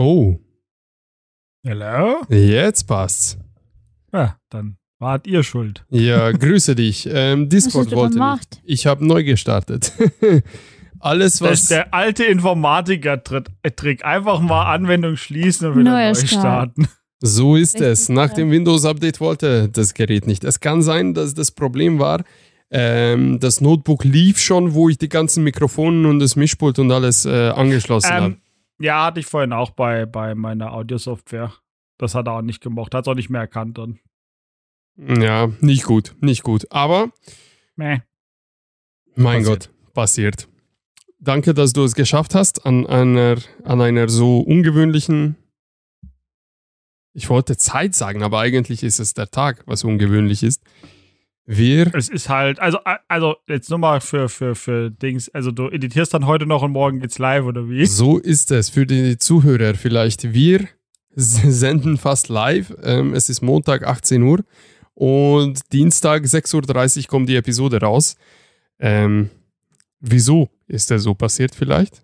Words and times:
Oh, 0.00 0.36
Hello? 1.66 2.22
jetzt 2.28 2.84
passt's. 2.86 3.36
Ja, 4.12 4.36
dann 4.48 4.76
wart 5.00 5.26
ihr 5.26 5.42
schuld. 5.42 5.84
Ja, 5.90 6.30
grüße 6.30 6.76
dich. 6.76 7.08
Ähm, 7.10 7.48
Discord 7.48 7.90
wollte 7.90 8.20
nicht. 8.20 8.60
Ich 8.62 8.86
habe 8.86 9.04
neu 9.04 9.24
gestartet. 9.24 9.92
Alles, 11.00 11.40
Das 11.40 11.50
was. 11.50 11.60
ist 11.62 11.70
der 11.72 11.92
alte 11.92 12.24
Informatiker-Trick. 12.26 14.04
Einfach 14.04 14.38
mal 14.40 14.72
Anwendung 14.72 15.16
schließen 15.16 15.68
und 15.72 15.78
wieder 15.80 15.90
neu 15.90 16.14
Start. 16.14 16.28
starten. 16.30 16.88
So 17.20 17.56
ist 17.56 17.80
es. 17.80 18.08
Nach 18.08 18.32
dem 18.32 18.52
Windows-Update 18.52 19.18
wollte 19.18 19.68
das 19.68 19.94
Gerät 19.94 20.28
nicht. 20.28 20.44
Es 20.44 20.60
kann 20.60 20.82
sein, 20.82 21.12
dass 21.12 21.34
das 21.34 21.50
Problem 21.50 21.98
war, 21.98 22.22
ähm, 22.70 23.40
das 23.40 23.60
Notebook 23.60 24.04
lief 24.04 24.38
schon, 24.38 24.74
wo 24.74 24.88
ich 24.88 24.98
die 24.98 25.08
ganzen 25.08 25.42
Mikrofone 25.42 26.06
und 26.08 26.20
das 26.20 26.36
Mischpult 26.36 26.78
und 26.78 26.92
alles 26.92 27.24
äh, 27.26 27.48
angeschlossen 27.48 28.10
habe. 28.12 28.36
Ja, 28.78 29.06
hatte 29.06 29.20
ich 29.20 29.26
vorhin 29.26 29.52
auch 29.52 29.70
bei, 29.70 30.06
bei 30.06 30.34
meiner 30.34 30.72
Audiosoftware. 30.72 31.52
Das 31.98 32.14
hat 32.14 32.28
er 32.28 32.34
auch 32.34 32.42
nicht 32.42 32.62
gemocht. 32.62 32.94
Hat 32.94 33.04
es 33.04 33.08
auch 33.08 33.14
nicht 33.14 33.30
mehr 33.30 33.40
erkannt 33.40 33.78
dann. 33.78 33.98
Ja, 34.96 35.48
nicht 35.60 35.84
gut, 35.84 36.14
nicht 36.20 36.42
gut. 36.42 36.70
Aber, 36.70 37.10
Meh. 37.76 38.00
mein 39.14 39.42
Passiert. 39.42 39.70
Gott, 39.70 39.94
passiert. 39.94 40.48
Danke, 41.20 41.54
dass 41.54 41.72
du 41.72 41.82
es 41.84 41.94
geschafft 41.94 42.34
hast 42.34 42.66
an 42.66 42.86
einer, 42.86 43.36
an 43.64 43.80
einer 43.80 44.08
so 44.08 44.40
ungewöhnlichen. 44.40 45.36
Ich 47.12 47.28
wollte 47.28 47.56
Zeit 47.56 47.94
sagen, 47.96 48.22
aber 48.22 48.38
eigentlich 48.40 48.84
ist 48.84 49.00
es 49.00 49.14
der 49.14 49.30
Tag, 49.30 49.64
was 49.66 49.82
ungewöhnlich 49.82 50.44
ist. 50.44 50.62
Wir 51.50 51.94
Es 51.94 52.10
ist 52.10 52.28
halt, 52.28 52.60
also, 52.60 52.78
also 53.08 53.36
jetzt 53.48 53.70
nur 53.70 53.78
mal 53.78 54.02
für, 54.02 54.28
für, 54.28 54.54
für 54.54 54.90
Dings, 54.90 55.30
also 55.30 55.50
du 55.50 55.68
editierst 55.70 56.12
dann 56.12 56.26
heute 56.26 56.44
noch 56.44 56.62
und 56.62 56.72
morgen 56.72 57.00
geht's 57.00 57.18
live 57.18 57.44
oder 57.44 57.70
wie? 57.70 57.86
So 57.86 58.18
ist 58.18 58.50
es 58.50 58.68
für 58.68 58.84
die 58.84 59.16
Zuhörer 59.16 59.74
vielleicht. 59.74 60.34
Wir 60.34 60.68
senden 61.14 61.96
fast 61.96 62.28
live. 62.28 62.76
Ähm, 62.82 63.14
es 63.14 63.30
ist 63.30 63.40
Montag 63.40 63.86
18 63.86 64.22
Uhr 64.22 64.44
und 64.92 65.72
Dienstag 65.72 66.24
6.30 66.24 66.98
Uhr 66.98 67.04
kommt 67.08 67.30
die 67.30 67.36
Episode 67.36 67.80
raus. 67.80 68.16
Ähm, 68.78 69.30
wieso 70.00 70.50
ist 70.66 70.90
das 70.90 71.04
so 71.04 71.14
passiert 71.14 71.54
vielleicht? 71.54 72.02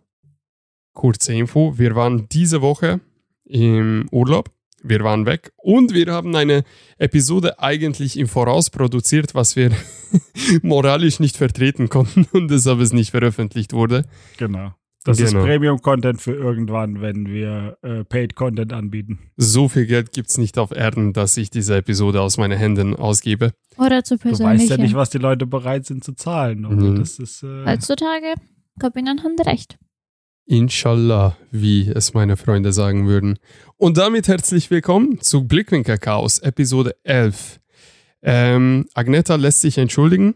Kurze 0.94 1.34
Info. 1.34 1.76
Wir 1.76 1.94
waren 1.94 2.30
diese 2.30 2.62
Woche 2.62 2.98
im 3.44 4.08
Urlaub. 4.10 4.53
Wir 4.86 5.00
waren 5.00 5.24
weg 5.24 5.52
und 5.56 5.94
wir 5.94 6.12
haben 6.12 6.36
eine 6.36 6.62
Episode 6.98 7.58
eigentlich 7.58 8.18
im 8.18 8.28
Voraus 8.28 8.68
produziert, 8.68 9.34
was 9.34 9.56
wir 9.56 9.70
moralisch 10.62 11.20
nicht 11.20 11.38
vertreten 11.38 11.88
konnten 11.88 12.26
und 12.32 12.50
deshalb 12.50 12.80
es 12.80 12.92
nicht 12.92 13.10
veröffentlicht 13.10 13.72
wurde. 13.72 14.04
Genau. 14.36 14.74
Das 15.04 15.20
ist 15.20 15.32
Genau. 15.32 15.44
Premium-Content 15.44 16.20
für 16.20 16.34
irgendwann, 16.34 17.00
wenn 17.00 17.26
wir 17.26 17.76
äh, 17.82 18.04
Paid-Content 18.04 18.72
anbieten. 18.72 19.18
So 19.36 19.68
viel 19.68 19.86
Geld 19.86 20.12
gibt's 20.12 20.38
nicht 20.38 20.58
auf 20.58 20.70
Erden, 20.70 21.12
dass 21.12 21.36
ich 21.36 21.50
diese 21.50 21.76
Episode 21.76 22.20
aus 22.22 22.36
meinen 22.38 22.58
Händen 22.58 22.94
ausgebe. 22.94 23.52
Oder 23.76 24.04
zu 24.04 24.16
Du 24.16 24.38
weißt 24.38 24.68
ja 24.68 24.76
nicht, 24.78 24.94
was 24.94 25.10
die 25.10 25.18
Leute 25.18 25.46
bereit 25.46 25.84
sind 25.86 26.04
zu 26.04 26.12
zahlen. 26.12 26.60
Mhm. 26.60 26.96
Das 26.96 27.18
ist, 27.18 27.42
äh, 27.42 27.64
Heutzutage, 27.66 28.34
Corbinian 28.80 29.22
hat 29.22 29.46
recht. 29.46 29.78
Inshallah, 30.46 31.38
wie 31.50 31.88
es 31.88 32.12
meine 32.12 32.36
Freunde 32.36 32.74
sagen 32.74 33.06
würden. 33.06 33.38
Und 33.78 33.96
damit 33.96 34.28
herzlich 34.28 34.70
willkommen 34.70 35.18
zu 35.22 35.44
Blickwinkel 35.44 35.96
Chaos, 35.96 36.38
Episode 36.38 36.94
11. 37.02 37.60
Ähm, 38.20 38.84
Agneta 38.92 39.36
lässt 39.36 39.62
sich 39.62 39.78
entschuldigen. 39.78 40.34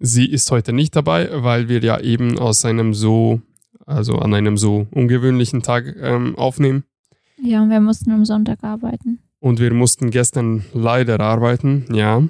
Sie 0.00 0.26
ist 0.26 0.50
heute 0.50 0.72
nicht 0.72 0.96
dabei, 0.96 1.28
weil 1.44 1.68
wir 1.68 1.80
ja 1.84 2.00
eben 2.00 2.36
aus 2.36 2.64
einem 2.64 2.94
so, 2.94 3.42
also 3.86 4.18
an 4.18 4.34
einem 4.34 4.58
so 4.58 4.88
ungewöhnlichen 4.90 5.62
Tag 5.62 5.94
ähm, 6.00 6.34
aufnehmen. 6.36 6.82
Ja, 7.40 7.62
und 7.62 7.70
wir 7.70 7.80
mussten 7.80 8.10
am 8.10 8.24
Sonntag 8.24 8.64
arbeiten. 8.64 9.20
Und 9.38 9.60
wir 9.60 9.72
mussten 9.72 10.10
gestern 10.10 10.64
leider 10.72 11.20
arbeiten, 11.20 11.86
ja. 11.92 12.24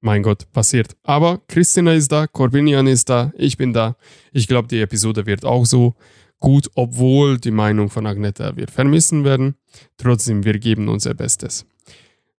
Mein 0.00 0.22
Gott, 0.22 0.50
passiert. 0.52 0.96
Aber 1.02 1.42
Christina 1.48 1.92
ist 1.92 2.10
da, 2.10 2.26
Corbinian 2.26 2.86
ist 2.86 3.10
da, 3.10 3.32
ich 3.36 3.58
bin 3.58 3.74
da. 3.74 3.96
Ich 4.32 4.46
glaube, 4.46 4.68
die 4.68 4.80
Episode 4.80 5.26
wird 5.26 5.44
auch 5.44 5.66
so 5.66 5.94
gut, 6.40 6.70
obwohl 6.74 7.38
die 7.38 7.50
Meinung 7.50 7.90
von 7.90 8.06
Agneta 8.06 8.56
wir 8.56 8.68
vermissen 8.68 9.24
werden. 9.24 9.56
Trotzdem, 9.96 10.44
wir 10.44 10.58
geben 10.58 10.88
unser 10.88 11.14
Bestes. 11.14 11.66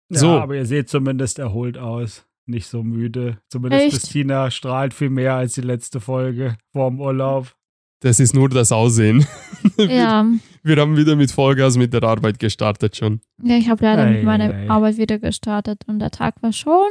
ja, 0.08 0.18
so. 0.18 0.28
aber 0.30 0.56
ihr 0.56 0.66
seht 0.66 0.88
zumindest 0.88 1.38
erholt 1.38 1.78
aus. 1.78 2.24
Nicht 2.46 2.66
so 2.66 2.82
müde. 2.82 3.38
Zumindest 3.48 3.82
Echt? 3.84 3.92
Christina 4.00 4.50
strahlt 4.50 4.92
viel 4.94 5.10
mehr 5.10 5.34
als 5.34 5.52
die 5.52 5.60
letzte 5.60 6.00
Folge 6.00 6.56
vorm 6.72 7.00
Urlaub. 7.00 7.54
Das 8.00 8.18
ist 8.18 8.34
nur 8.34 8.48
das 8.48 8.72
Aussehen. 8.72 9.26
Ja, 9.76 10.26
Wir 10.62 10.76
haben 10.76 10.96
wieder 10.96 11.16
mit 11.16 11.30
Vollgas 11.30 11.76
mit 11.76 11.92
der 11.92 12.02
Arbeit 12.02 12.38
gestartet 12.38 12.96
schon. 12.96 13.20
ja 13.42 13.56
ich 13.56 13.68
habe 13.68 13.84
leider 13.84 14.04
Ei, 14.04 14.12
mit 14.12 14.24
meiner 14.24 14.52
ei. 14.54 14.68
Arbeit 14.70 14.96
wieder 14.96 15.18
gestartet 15.18 15.84
und 15.86 15.98
der 16.00 16.10
Tag 16.10 16.42
war 16.42 16.52
schon 16.52 16.88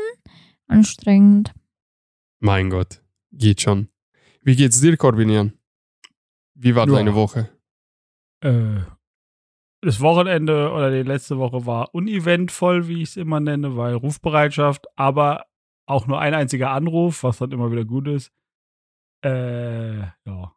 anstrengend. 0.68 1.52
Mein 2.40 2.70
Gott, 2.70 3.02
geht 3.32 3.62
schon. 3.62 3.90
Wie 4.44 4.56
geht's 4.56 4.82
dir, 4.82 4.96
Corbinian? 4.98 5.54
Wie 6.62 6.76
war 6.76 6.88
Ja. 6.88 6.96
deine 6.96 7.16
Woche? 7.16 7.50
Äh, 8.42 8.82
das 9.82 10.02
Wochenende 10.02 10.72
oder 10.74 10.92
die 10.92 11.08
letzte 11.08 11.38
Woche 11.38 11.66
war 11.66 11.94
uneventvoll, 11.96 12.88
wie 12.90 13.02
ich 13.02 13.10
es 13.10 13.18
immer 13.18 13.40
nenne, 13.40 13.78
weil 13.78 13.94
Rufbereitschaft, 13.96 14.88
aber 14.98 15.46
auch 15.88 16.06
nur 16.06 16.20
ein 16.20 16.34
einziger 16.34 16.72
Anruf, 16.72 17.24
was 17.24 17.38
dann 17.38 17.52
immer 17.52 17.72
wieder 17.72 17.86
gut 17.86 18.08
ist. 18.08 18.32
Äh, 19.24 20.00
ja. 20.00 20.54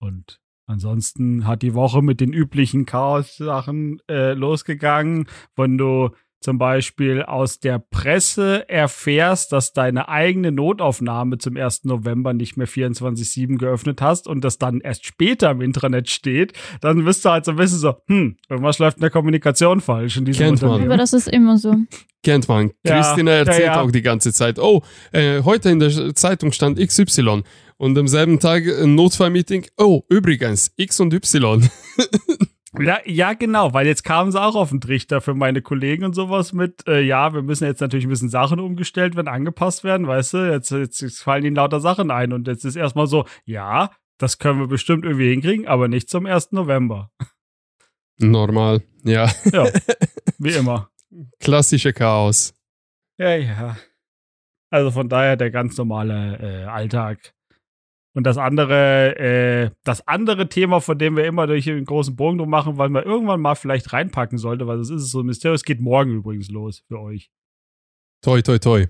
Und 0.00 0.40
ansonsten 0.66 1.46
hat 1.46 1.62
die 1.62 1.74
Woche 1.74 2.02
mit 2.02 2.20
den 2.20 2.32
üblichen 2.32 2.86
Chaos-Sachen 2.86 4.00
äh, 4.08 4.32
losgegangen, 4.32 5.28
wenn 5.54 5.76
du 5.78 6.10
zum 6.42 6.58
Beispiel 6.58 7.22
aus 7.22 7.60
der 7.60 7.78
Presse 7.78 8.68
erfährst, 8.68 9.52
dass 9.52 9.72
deine 9.72 10.08
eigene 10.08 10.52
Notaufnahme 10.52 11.38
zum 11.38 11.56
1. 11.56 11.84
November 11.84 12.32
nicht 12.32 12.56
mehr 12.56 12.68
24-7 12.68 13.58
geöffnet 13.58 14.02
hast 14.02 14.26
und 14.26 14.42
das 14.42 14.58
dann 14.58 14.80
erst 14.80 15.06
später 15.06 15.50
im 15.50 15.60
Intranet 15.60 16.10
steht, 16.10 16.52
dann 16.80 17.04
bist 17.04 17.24
du 17.24 17.30
halt 17.30 17.44
so 17.44 17.52
ein 17.52 17.56
bisschen 17.56 17.78
so, 17.78 17.94
hm, 18.06 18.36
irgendwas 18.48 18.78
läuft 18.78 18.98
in 18.98 19.02
der 19.02 19.10
Kommunikation 19.10 19.80
falsch 19.80 20.16
in 20.16 20.24
diesem 20.24 20.46
Kennt 20.46 20.62
man. 20.62 20.82
Aber 20.82 20.96
das 20.96 21.12
ist 21.12 21.28
immer 21.28 21.58
so. 21.58 21.74
Kennt 22.22 22.48
man. 22.48 22.70
Ja, 22.84 23.00
Christina 23.00 23.32
ja, 23.32 23.38
erzählt 23.38 23.66
ja. 23.66 23.80
auch 23.80 23.90
die 23.90 24.02
ganze 24.02 24.32
Zeit, 24.32 24.58
oh, 24.58 24.82
äh, 25.12 25.42
heute 25.42 25.70
in 25.70 25.80
der 25.80 26.14
Zeitung 26.14 26.52
stand 26.52 26.78
XY 26.78 27.42
und 27.78 27.98
am 27.98 28.06
selben 28.06 28.38
Tag 28.38 28.64
ein 28.66 28.94
Notfallmeeting, 28.94 29.66
oh, 29.76 30.02
übrigens, 30.08 30.72
X 30.76 31.00
und 31.00 31.12
Y. 31.12 31.68
Ja, 32.78 33.00
ja, 33.04 33.34
genau, 33.34 33.74
weil 33.74 33.86
jetzt 33.86 34.02
kamen 34.02 34.32
sie 34.32 34.40
auch 34.40 34.54
auf 34.54 34.70
den 34.70 34.80
Trichter 34.80 35.20
für 35.20 35.34
meine 35.34 35.60
Kollegen 35.60 36.04
und 36.04 36.14
sowas 36.14 36.54
mit, 36.54 36.86
äh, 36.88 37.02
ja, 37.02 37.34
wir 37.34 37.42
müssen 37.42 37.66
jetzt 37.66 37.80
natürlich 37.80 38.06
ein 38.06 38.10
bisschen 38.10 38.30
Sachen 38.30 38.60
umgestellt 38.60 39.14
werden, 39.14 39.28
angepasst 39.28 39.84
werden, 39.84 40.06
weißt 40.06 40.34
du, 40.34 40.50
jetzt, 40.50 40.70
jetzt, 40.70 41.02
jetzt 41.02 41.22
fallen 41.22 41.44
ihnen 41.44 41.56
lauter 41.56 41.80
Sachen 41.80 42.10
ein 42.10 42.32
und 42.32 42.48
jetzt 42.48 42.64
ist 42.64 42.76
erstmal 42.76 43.06
so, 43.06 43.26
ja, 43.44 43.90
das 44.16 44.38
können 44.38 44.58
wir 44.58 44.68
bestimmt 44.68 45.04
irgendwie 45.04 45.30
hinkriegen, 45.30 45.66
aber 45.66 45.88
nicht 45.88 46.08
zum 46.08 46.24
1. 46.24 46.52
November. 46.52 47.10
Normal, 48.18 48.82
ja. 49.04 49.30
Ja, 49.52 49.68
wie 50.38 50.52
immer. 50.52 50.88
Klassische 51.40 51.92
Chaos. 51.92 52.54
Ja, 53.18 53.34
ja. 53.34 53.76
Also 54.70 54.90
von 54.90 55.10
daher 55.10 55.36
der 55.36 55.50
ganz 55.50 55.76
normale 55.76 56.38
äh, 56.38 56.64
Alltag. 56.64 57.34
Und 58.14 58.24
das 58.24 58.36
andere, 58.36 59.16
äh, 59.18 59.70
das 59.84 60.06
andere 60.06 60.48
Thema, 60.48 60.80
von 60.80 60.98
dem 60.98 61.16
wir 61.16 61.24
immer 61.24 61.46
durch 61.46 61.68
einen 61.68 61.84
großen 61.86 62.14
Bogen 62.14 62.38
drum 62.38 62.50
machen, 62.50 62.76
weil 62.76 62.90
man 62.90 63.04
irgendwann 63.04 63.40
mal 63.40 63.54
vielleicht 63.54 63.92
reinpacken 63.92 64.36
sollte, 64.36 64.66
weil 64.66 64.78
das 64.78 64.90
ist 64.90 65.10
so 65.10 65.20
ein 65.20 65.26
Mysterium. 65.26 65.54
Es 65.54 65.64
geht 65.64 65.80
morgen 65.80 66.10
übrigens 66.12 66.50
los 66.50 66.82
für 66.88 67.00
euch. 67.00 67.30
Toi, 68.20 68.42
toi, 68.42 68.58
toi. 68.58 68.86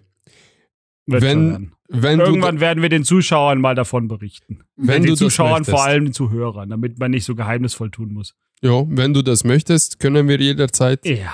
Wird 1.06 1.22
Wenn-. 1.22 1.72
Wenn 1.94 2.20
Irgendwann 2.20 2.58
werden 2.60 2.82
wir 2.82 2.88
den 2.88 3.04
Zuschauern 3.04 3.60
mal 3.60 3.74
davon 3.74 4.08
berichten. 4.08 4.64
wenn 4.76 5.02
den 5.02 5.14
Zuschauern 5.14 5.66
vor 5.66 5.84
allem 5.84 6.06
den 6.06 6.14
Zuhörern, 6.14 6.70
damit 6.70 6.98
man 6.98 7.10
nicht 7.10 7.26
so 7.26 7.34
geheimnisvoll 7.34 7.90
tun 7.90 8.14
muss. 8.14 8.34
ja, 8.62 8.82
wenn 8.88 9.12
du 9.12 9.20
das 9.20 9.44
möchtest, 9.44 10.00
können 10.00 10.26
wir 10.26 10.40
jederzeit 10.40 11.04
Ja, 11.04 11.30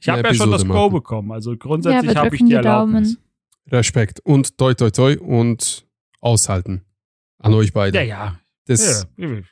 ich 0.00 0.08
habe 0.08 0.22
ja 0.22 0.32
schon 0.32 0.50
das 0.50 0.66
Go 0.66 0.88
bekommen. 0.88 1.32
Also 1.32 1.50
Ja, 1.50 1.56
grundsätzlich 1.58 2.14
wir 2.14 2.20
habe 2.20 2.34
ich 2.34 2.40
die 2.40 2.48
die 2.48 2.54
Erlaubnis. 2.54 3.16
Daumen. 3.16 3.24
Respekt 3.72 4.20
und 4.20 4.56
toi, 4.56 4.72
toi, 4.72 4.90
toi 4.90 5.18
und 5.18 5.86
aushalten. 6.22 6.80
An 7.40 7.54
euch 7.54 7.72
beide. 7.72 7.98
Ja, 7.98 8.04
ja. 8.04 8.40
Das 8.66 9.08
ja. 9.18 9.42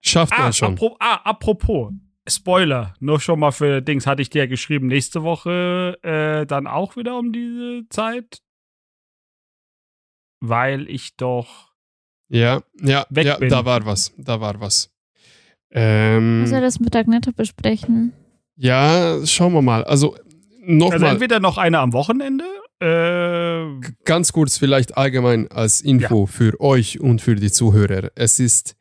schafft 0.00 0.32
Ah, 0.36 0.42
man 0.42 0.52
schon. 0.52 0.74
apro 0.74 0.96
ah, 1.00 1.16
apropos, 1.24 1.92
Spoiler, 2.26 2.94
nur 3.00 3.20
schon 3.20 3.38
mal 3.38 3.52
für 3.52 3.82
Dings, 3.82 4.06
hatte 4.06 4.22
ich 4.22 4.30
dir 4.30 4.40
ja 4.40 4.46
geschrieben, 4.46 4.86
nächste 4.86 5.22
Woche 5.22 5.98
äh, 6.02 6.46
dann 6.46 6.66
auch 6.66 6.96
wieder 6.96 7.18
um 7.18 7.32
diese 7.32 7.86
Zeit. 7.90 8.40
Weil 10.40 10.88
ich 10.88 11.16
doch. 11.16 11.72
Ja, 12.28 12.62
ja, 12.80 13.06
Weg 13.10 13.26
ja, 13.26 13.36
bin. 13.36 13.50
da 13.50 13.64
war 13.64 13.84
was. 13.84 14.12
Da 14.16 14.40
war 14.40 14.58
was. 14.60 14.90
Ähm, 15.70 16.40
Muss 16.42 16.52
er 16.52 16.60
das 16.60 16.80
mit 16.80 16.94
Agneta 16.96 17.30
besprechen? 17.30 18.12
ja, 18.56 19.18
schauen 19.26 19.52
wir 19.52 19.62
mal. 19.62 19.84
Also 19.84 20.16
Also 20.66 20.72
nochmal, 20.72 21.12
entweder 21.12 21.40
noch 21.40 21.58
eine 21.58 21.78
am 21.78 21.92
Wochenende. 21.92 22.44
Äh, 22.80 23.80
ganz 24.04 24.32
kurz 24.32 24.58
vielleicht 24.58 24.96
allgemein 24.96 25.50
als 25.50 25.80
Info 25.80 26.26
für 26.26 26.60
euch 26.60 27.00
und 27.00 27.20
für 27.20 27.34
die 27.34 27.50
Zuhörer. 27.50 28.10
Es 28.14 28.38
ist 28.38 28.76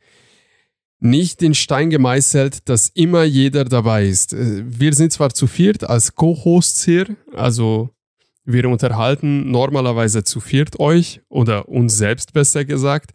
nicht 1.00 1.42
in 1.42 1.54
Stein 1.54 1.90
gemeißelt, 1.90 2.68
dass 2.70 2.90
immer 2.90 3.24
jeder 3.24 3.66
dabei 3.66 4.06
ist. 4.06 4.34
Äh, 4.34 4.64
Wir 4.66 4.94
sind 4.94 5.12
zwar 5.12 5.34
zu 5.34 5.48
viert 5.48 5.84
als 5.84 6.16
Co-Hosts 6.16 6.86
hier, 6.86 7.16
also 7.34 7.90
wir 8.46 8.68
unterhalten 8.68 9.52
normalerweise 9.52 10.24
zu 10.24 10.40
viert 10.40 10.80
euch 10.80 11.22
oder 11.30 11.70
uns 11.70 11.98
selbst 11.98 12.34
besser 12.34 12.66
gesagt. 12.66 13.12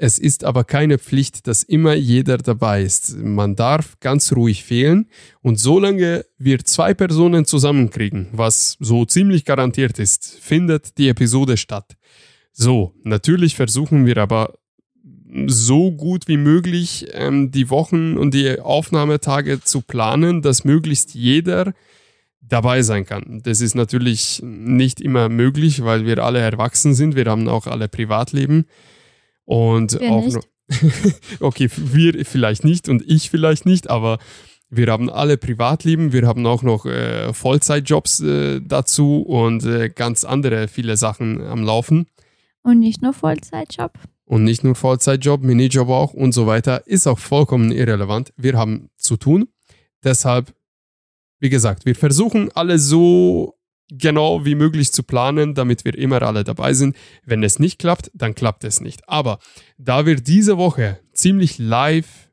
Es 0.00 0.20
ist 0.20 0.44
aber 0.44 0.62
keine 0.62 0.96
Pflicht, 0.96 1.48
dass 1.48 1.64
immer 1.64 1.94
jeder 1.94 2.38
dabei 2.38 2.82
ist. 2.82 3.18
Man 3.18 3.56
darf 3.56 3.98
ganz 3.98 4.32
ruhig 4.32 4.62
fehlen 4.62 5.08
und 5.42 5.58
solange 5.58 6.24
wir 6.38 6.60
zwei 6.60 6.94
Personen 6.94 7.46
zusammenkriegen, 7.46 8.28
was 8.30 8.76
so 8.78 9.04
ziemlich 9.04 9.44
garantiert 9.44 9.98
ist, 9.98 10.38
findet 10.40 10.98
die 10.98 11.08
Episode 11.08 11.56
statt. 11.56 11.96
So, 12.52 12.94
natürlich 13.02 13.56
versuchen 13.56 14.06
wir 14.06 14.18
aber 14.18 14.54
so 15.48 15.90
gut 15.90 16.28
wie 16.28 16.36
möglich 16.36 17.08
ähm, 17.12 17.50
die 17.50 17.68
Wochen 17.68 18.16
und 18.16 18.34
die 18.34 18.60
Aufnahmetage 18.60 19.60
zu 19.62 19.80
planen, 19.80 20.42
dass 20.42 20.62
möglichst 20.64 21.16
jeder 21.16 21.74
dabei 22.40 22.82
sein 22.82 23.04
kann. 23.04 23.40
Das 23.42 23.60
ist 23.60 23.74
natürlich 23.74 24.40
nicht 24.44 25.00
immer 25.00 25.28
möglich, 25.28 25.82
weil 25.82 26.06
wir 26.06 26.22
alle 26.22 26.38
erwachsen 26.38 26.94
sind. 26.94 27.16
Wir 27.16 27.24
haben 27.26 27.48
auch 27.48 27.66
alle 27.66 27.88
Privatleben. 27.88 28.64
Und 29.48 29.98
Wir 29.98 30.12
auch 30.12 30.24
nicht. 30.26 30.38
okay, 31.40 31.70
wir 31.74 32.26
vielleicht 32.26 32.64
nicht 32.64 32.90
und 32.90 33.02
ich 33.06 33.30
vielleicht 33.30 33.64
nicht, 33.64 33.88
aber 33.88 34.18
wir 34.68 34.88
haben 34.88 35.08
alle 35.08 35.38
Privatleben, 35.38 36.12
wir 36.12 36.26
haben 36.26 36.44
auch 36.44 36.62
noch 36.62 36.84
äh, 36.84 37.32
Vollzeitjobs 37.32 38.20
äh, 38.20 38.60
dazu 38.60 39.22
und 39.22 39.64
äh, 39.64 39.88
ganz 39.88 40.24
andere 40.24 40.68
viele 40.68 40.98
Sachen 40.98 41.40
am 41.40 41.64
Laufen. 41.64 42.08
Und 42.62 42.80
nicht 42.80 43.00
nur 43.00 43.14
Vollzeitjob. 43.14 43.92
Und 44.26 44.44
nicht 44.44 44.64
nur 44.64 44.74
Vollzeitjob, 44.74 45.42
Minijob 45.42 45.88
auch 45.88 46.12
und 46.12 46.32
so 46.32 46.46
weiter, 46.46 46.86
ist 46.86 47.06
auch 47.06 47.18
vollkommen 47.18 47.72
irrelevant. 47.72 48.34
Wir 48.36 48.58
haben 48.58 48.90
zu 48.98 49.16
tun. 49.16 49.48
Deshalb, 50.04 50.52
wie 51.40 51.48
gesagt, 51.48 51.86
wir 51.86 51.94
versuchen 51.94 52.50
alle 52.52 52.78
so 52.78 53.57
genau 53.90 54.44
wie 54.44 54.54
möglich 54.54 54.92
zu 54.92 55.02
planen, 55.02 55.54
damit 55.54 55.84
wir 55.84 55.96
immer 55.96 56.22
alle 56.22 56.44
dabei 56.44 56.74
sind. 56.74 56.96
Wenn 57.24 57.42
es 57.42 57.58
nicht 57.58 57.78
klappt, 57.78 58.10
dann 58.14 58.34
klappt 58.34 58.64
es 58.64 58.80
nicht. 58.80 59.08
Aber 59.08 59.38
da 59.78 60.06
wir 60.06 60.16
diese 60.16 60.58
Woche 60.58 60.98
ziemlich 61.12 61.58
live 61.58 62.30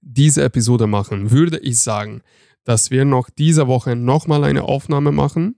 diese 0.00 0.42
Episode 0.42 0.86
machen, 0.86 1.30
würde 1.30 1.58
ich 1.58 1.78
sagen, 1.78 2.22
dass 2.64 2.90
wir 2.90 3.04
noch 3.04 3.30
diese 3.30 3.66
Woche 3.66 3.96
nochmal 3.96 4.44
eine 4.44 4.64
Aufnahme 4.64 5.12
machen. 5.12 5.56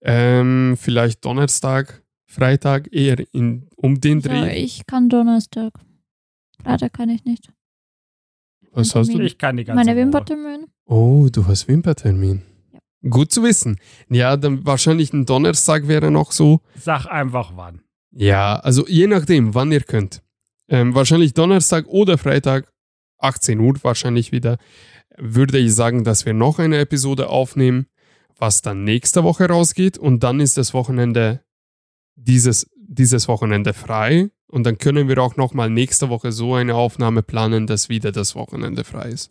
Ähm, 0.00 0.76
vielleicht 0.78 1.24
Donnerstag, 1.24 2.02
Freitag, 2.26 2.92
eher 2.92 3.24
in, 3.32 3.68
um 3.76 4.00
den 4.00 4.20
Dreh. 4.20 4.56
ich 4.56 4.86
kann 4.86 5.08
Donnerstag. 5.08 5.72
Freitag 6.62 6.92
kann 6.92 7.08
ich 7.08 7.24
nicht. 7.24 7.50
Was 8.72 8.94
hast 8.94 9.12
du? 9.12 9.20
Ich 9.20 9.38
kann 9.38 9.56
die 9.56 9.64
ganze 9.64 9.84
Meine. 9.84 9.98
Wimpertermin. 9.98 10.66
Oh, 10.84 11.28
du 11.32 11.46
hast 11.46 11.66
Wimpertermin. 11.68 12.42
Gut 13.08 13.30
zu 13.30 13.42
wissen. 13.42 13.78
Ja, 14.08 14.36
dann 14.36 14.66
wahrscheinlich 14.66 15.12
ein 15.12 15.24
Donnerstag 15.24 15.86
wäre 15.86 16.10
noch 16.10 16.32
so. 16.32 16.60
Sag 16.76 17.06
einfach 17.06 17.52
wann. 17.54 17.82
Ja, 18.10 18.56
also 18.56 18.86
je 18.88 19.06
nachdem, 19.06 19.54
wann 19.54 19.70
ihr 19.70 19.82
könnt. 19.82 20.22
Ähm, 20.68 20.94
wahrscheinlich 20.94 21.34
Donnerstag 21.34 21.86
oder 21.86 22.18
Freitag, 22.18 22.72
18 23.18 23.58
Uhr 23.60 23.74
wahrscheinlich 23.82 24.32
wieder, 24.32 24.58
würde 25.16 25.58
ich 25.58 25.74
sagen, 25.74 26.04
dass 26.04 26.26
wir 26.26 26.34
noch 26.34 26.58
eine 26.58 26.78
Episode 26.78 27.28
aufnehmen, 27.28 27.86
was 28.38 28.62
dann 28.62 28.84
nächste 28.84 29.24
Woche 29.24 29.48
rausgeht 29.48 29.98
und 29.98 30.22
dann 30.22 30.40
ist 30.40 30.56
das 30.56 30.74
Wochenende 30.74 31.40
dieses, 32.16 32.68
dieses 32.76 33.28
Wochenende 33.28 33.74
frei 33.74 34.30
und 34.46 34.64
dann 34.64 34.78
können 34.78 35.08
wir 35.08 35.18
auch 35.18 35.36
nochmal 35.36 35.70
nächste 35.70 36.08
Woche 36.08 36.32
so 36.32 36.54
eine 36.54 36.74
Aufnahme 36.74 37.22
planen, 37.22 37.66
dass 37.66 37.88
wieder 37.88 38.12
das 38.12 38.34
Wochenende 38.34 38.84
frei 38.84 39.10
ist. 39.10 39.30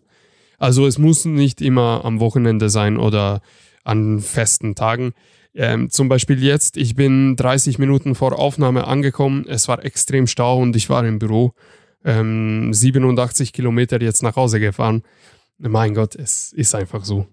Also 0.57 0.87
es 0.87 0.97
muss 0.97 1.25
nicht 1.25 1.61
immer 1.61 2.03
am 2.03 2.19
Wochenende 2.19 2.69
sein 2.69 2.97
oder 2.97 3.41
an 3.83 4.19
festen 4.19 4.75
Tagen. 4.75 5.13
Ähm, 5.53 5.89
zum 5.89 6.09
Beispiel 6.09 6.43
jetzt, 6.43 6.77
ich 6.77 6.95
bin 6.95 7.35
30 7.35 7.79
Minuten 7.79 8.15
vor 8.15 8.37
Aufnahme 8.37 8.85
angekommen. 8.85 9.45
Es 9.47 9.67
war 9.67 9.83
extrem 9.83 10.27
Stau 10.27 10.59
und 10.59 10.75
ich 10.75 10.89
war 10.89 11.05
im 11.05 11.19
Büro. 11.19 11.53
Ähm, 12.03 12.73
87 12.73 13.53
Kilometer 13.53 14.01
jetzt 14.01 14.23
nach 14.23 14.35
Hause 14.35 14.59
gefahren. 14.59 15.03
Mein 15.57 15.95
Gott, 15.95 16.15
es 16.15 16.53
ist 16.53 16.75
einfach 16.75 17.03
so. 17.03 17.27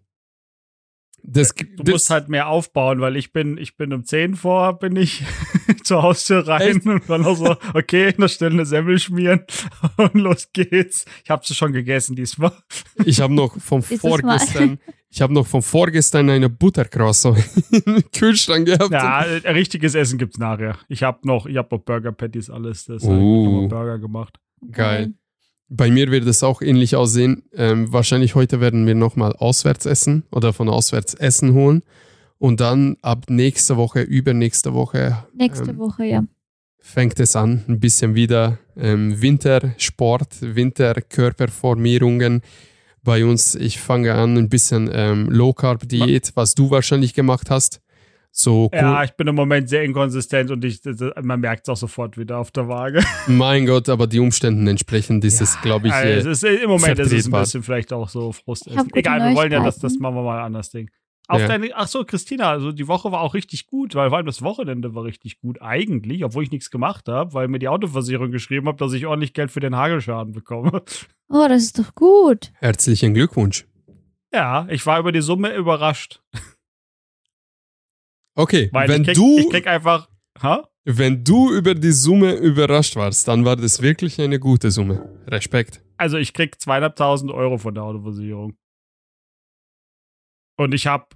Das, 1.23 1.55
Du 1.55 1.82
das, 1.82 1.93
musst 1.93 2.11
halt 2.11 2.29
mehr 2.29 2.49
aufbauen, 2.49 3.00
weil 3.00 3.17
ich 3.17 3.32
bin, 3.32 3.56
ich 3.56 3.76
bin 3.76 3.93
um 3.93 4.05
10 4.05 4.37
vor, 4.37 4.79
bin 4.79 4.97
ich 4.97 5.25
zur 5.84 6.02
Haustür 6.02 6.46
rein 6.46 6.78
Echt? 6.78 6.86
und 6.86 7.08
dann 7.08 7.25
auch 7.25 7.36
so, 7.36 7.56
okay, 7.75 8.14
noch 8.16 8.28
schnell 8.28 8.52
eine 8.52 8.66
Semmel 8.66 8.98
schmieren 8.98 9.44
und 9.96 10.14
los 10.14 10.48
geht's. 10.52 11.04
Ich 11.25 11.31
habe 11.31 11.44
sie 11.46 11.54
schon 11.54 11.72
gegessen 11.72 12.16
diesmal. 12.16 12.52
ich 13.04 13.20
habe 13.20 13.34
noch 13.34 13.58
vom 13.60 13.81
Dieses 13.81 14.00
vorgestern, 14.00 14.78
ich 15.10 15.22
habe 15.22 15.32
noch 15.32 15.46
vom 15.46 15.62
vorgestern 15.62 16.28
eine 16.31 16.50
Buttercroissant 16.50 17.38
im 17.86 18.02
Kühlschrank 18.12 18.66
gehabt. 18.66 18.90
Ja, 18.90 19.22
äh, 19.22 19.50
richtiges 19.50 19.94
Essen 19.94 20.19
gibt's 20.19 20.38
nachher. 20.38 20.76
Ich 20.88 21.02
habe 21.02 21.20
noch, 21.22 21.46
ich 21.46 21.56
habe 21.56 21.69
noch 21.70 21.82
Burger 21.82 22.12
Patties, 22.12 22.50
alles. 22.50 22.87
Das 22.87 23.04
mal 23.04 23.69
Burger 23.69 23.98
gemacht. 23.98 24.38
Geil. 24.72 25.14
Bei 25.69 25.90
mir 25.90 26.10
wird 26.10 26.26
es 26.26 26.42
auch 26.42 26.62
ähnlich 26.62 26.94
aussehen. 26.94 27.44
Ähm, 27.52 27.92
wahrscheinlich 27.92 28.34
heute 28.34 28.60
werden 28.60 28.87
wir 28.87 28.94
nochmal 28.94 29.34
auswärts 29.34 29.87
essen 29.87 30.25
oder 30.30 30.52
von 30.52 30.69
auswärts 30.69 31.14
Essen 31.14 31.54
holen. 31.54 31.82
Und 32.38 32.60
dann 32.60 32.96
ab 33.02 33.25
nächste 33.28 33.76
Woche, 33.76 34.02
übernächste 34.02 34.75
Woche 34.75 35.25
Nächste 35.34 35.70
ähm, 35.70 35.78
Woche, 35.78 36.04
ja. 36.04 36.25
fängt 36.78 37.19
es 37.20 37.36
an, 37.36 37.64
ein 37.69 37.81
bisschen 37.81 38.14
wieder 38.14 38.58
ähm, 38.76 39.20
Wintersport, 39.20 40.36
Winterkörperformierungen 40.42 42.42
bei 43.02 43.25
uns. 43.25 43.54
Ich 43.54 43.81
fange 43.81 44.14
an, 44.14 44.36
ein 44.36 44.48
bisschen 44.48 44.90
ähm, 44.92 45.28
Low-Carb-Diät, 45.31 46.32
was 46.34 46.54
du 46.54 46.70
wahrscheinlich 46.70 47.14
gemacht 47.14 47.50
hast. 47.50 47.81
So 48.37 48.69
cool. 48.72 48.80
Ja, 48.80 49.04
ich 49.04 49.12
bin 49.12 49.28
im 49.28 49.37
Moment 49.37 49.69
sehr 49.69 49.84
inkonsistent 49.84 50.50
und 50.50 50.64
ich, 50.64 50.80
das- 50.80 50.98
man 51.22 51.38
merkt 51.38 51.69
es 51.69 51.70
auch 51.72 51.76
sofort 51.76 52.19
wieder 52.19 52.38
auf 52.38 52.50
der 52.50 52.66
Waage. 52.66 53.00
Mein 53.28 53.64
Gott, 53.64 53.88
aber 53.88 54.08
die 54.08 54.19
Umständen 54.19 54.66
entsprechend 54.66 55.25
ist 55.25 55.40
es, 55.40 55.60
glaube 55.60 55.87
ich, 55.87 55.92
Also 55.92 56.30
es 56.30 56.42
ist, 56.42 56.62
Im 56.62 56.69
Moment 56.69 56.98
ist 56.98 57.12
es 57.12 57.26
ein 57.26 57.30
bisschen 57.30 57.62
vielleicht 57.62 57.92
auch 57.92 58.08
so 58.08 58.34
gute 58.44 58.70
Egal, 58.94 59.30
wir 59.30 59.37
wollen 59.37 59.52
ja, 59.52 59.62
das, 59.62 59.78
das 59.78 59.98
machen 60.00 60.16
wir 60.16 60.25
mal 60.25 60.42
anders 60.42 60.70
Ding. 60.70 60.90
Auf 61.26 61.41
Ja. 61.41 61.49
deine, 61.49 61.71
ach 61.75 61.88
so, 61.88 62.05
Christina, 62.05 62.50
also 62.50 62.71
die 62.71 62.87
Woche 62.87 63.11
war 63.11 63.21
auch 63.23 63.32
richtig 63.32 63.67
gut, 63.67 63.94
weil 63.94 64.11
vor 64.11 64.19
allem 64.19 64.26
das 64.26 64.43
Wochenende 64.43 64.94
war 64.94 65.05
richtig 65.05 65.38
gut 65.41 65.62
eigentlich, 65.62 66.23
obwohl 66.25 66.43
ich 66.43 66.50
nichts 66.50 66.71
gemacht 66.71 67.09
habe, 67.09 67.32
weil 67.32 67.49
mir 67.49 67.59
die 67.59 67.69
Autoversicherung 67.69 68.31
geschrieben 68.31 68.69
hat, 68.69 68.81
dass 68.82 68.93
ich 68.93 69.06
ordentlich 69.06 69.32
Geld 69.32 69.50
für 69.50 69.61
den 69.61 69.75
Hagelschaden 69.76 70.32
bekomme. 70.32 70.82
Oh, 71.31 71.47
das 71.49 71.62
ist 71.62 71.79
doch 71.79 71.94
gut. 71.94 72.53
herzlichen 72.61 73.15
Glückwunsch. 73.15 73.67
Ja, 74.32 74.67
ich 74.69 74.85
war 74.85 75.00
über 75.00 75.11
die 75.11 75.23
Summe 75.23 75.54
überrascht, 75.57 76.21
Okay, 78.37 78.69
weil 78.73 78.88
wenn 78.88 79.02
ich, 79.02 79.07
krieg, 79.09 79.14
du 79.16 79.38
ich 79.38 79.49
krieg 79.50 79.66
einfach, 79.66 80.09
ha? 80.43 80.69
Wenn 80.85 81.25
du 81.25 81.50
über 81.52 81.75
die 81.75 81.93
Summe 81.93 82.35
überrascht 82.35 82.95
warst, 82.97 83.26
dann 83.28 83.45
war 83.45 83.57
das 83.57 83.81
wirklich 83.81 84.21
eine 84.21 84.38
gute 84.38 84.71
Summe. 84.71 85.09
Respekt. 85.26 85.83
Also 85.97 86.19
ich 86.19 86.35
krieg 86.35 86.61
zweieinhalbtausend 86.61 87.31
Euro 87.31 87.57
von 87.59 87.75
der 87.75 87.85
Autoversicherung. 87.85 88.57
Und 90.56 90.75
ich 90.75 90.87
habe 90.87 91.06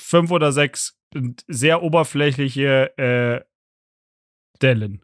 fünf 0.00 0.30
oder 0.30 0.52
sechs 0.52 0.98
sehr 1.46 1.82
oberflächliche 1.82 2.96
äh, 2.98 3.44
Dellen. 4.60 5.02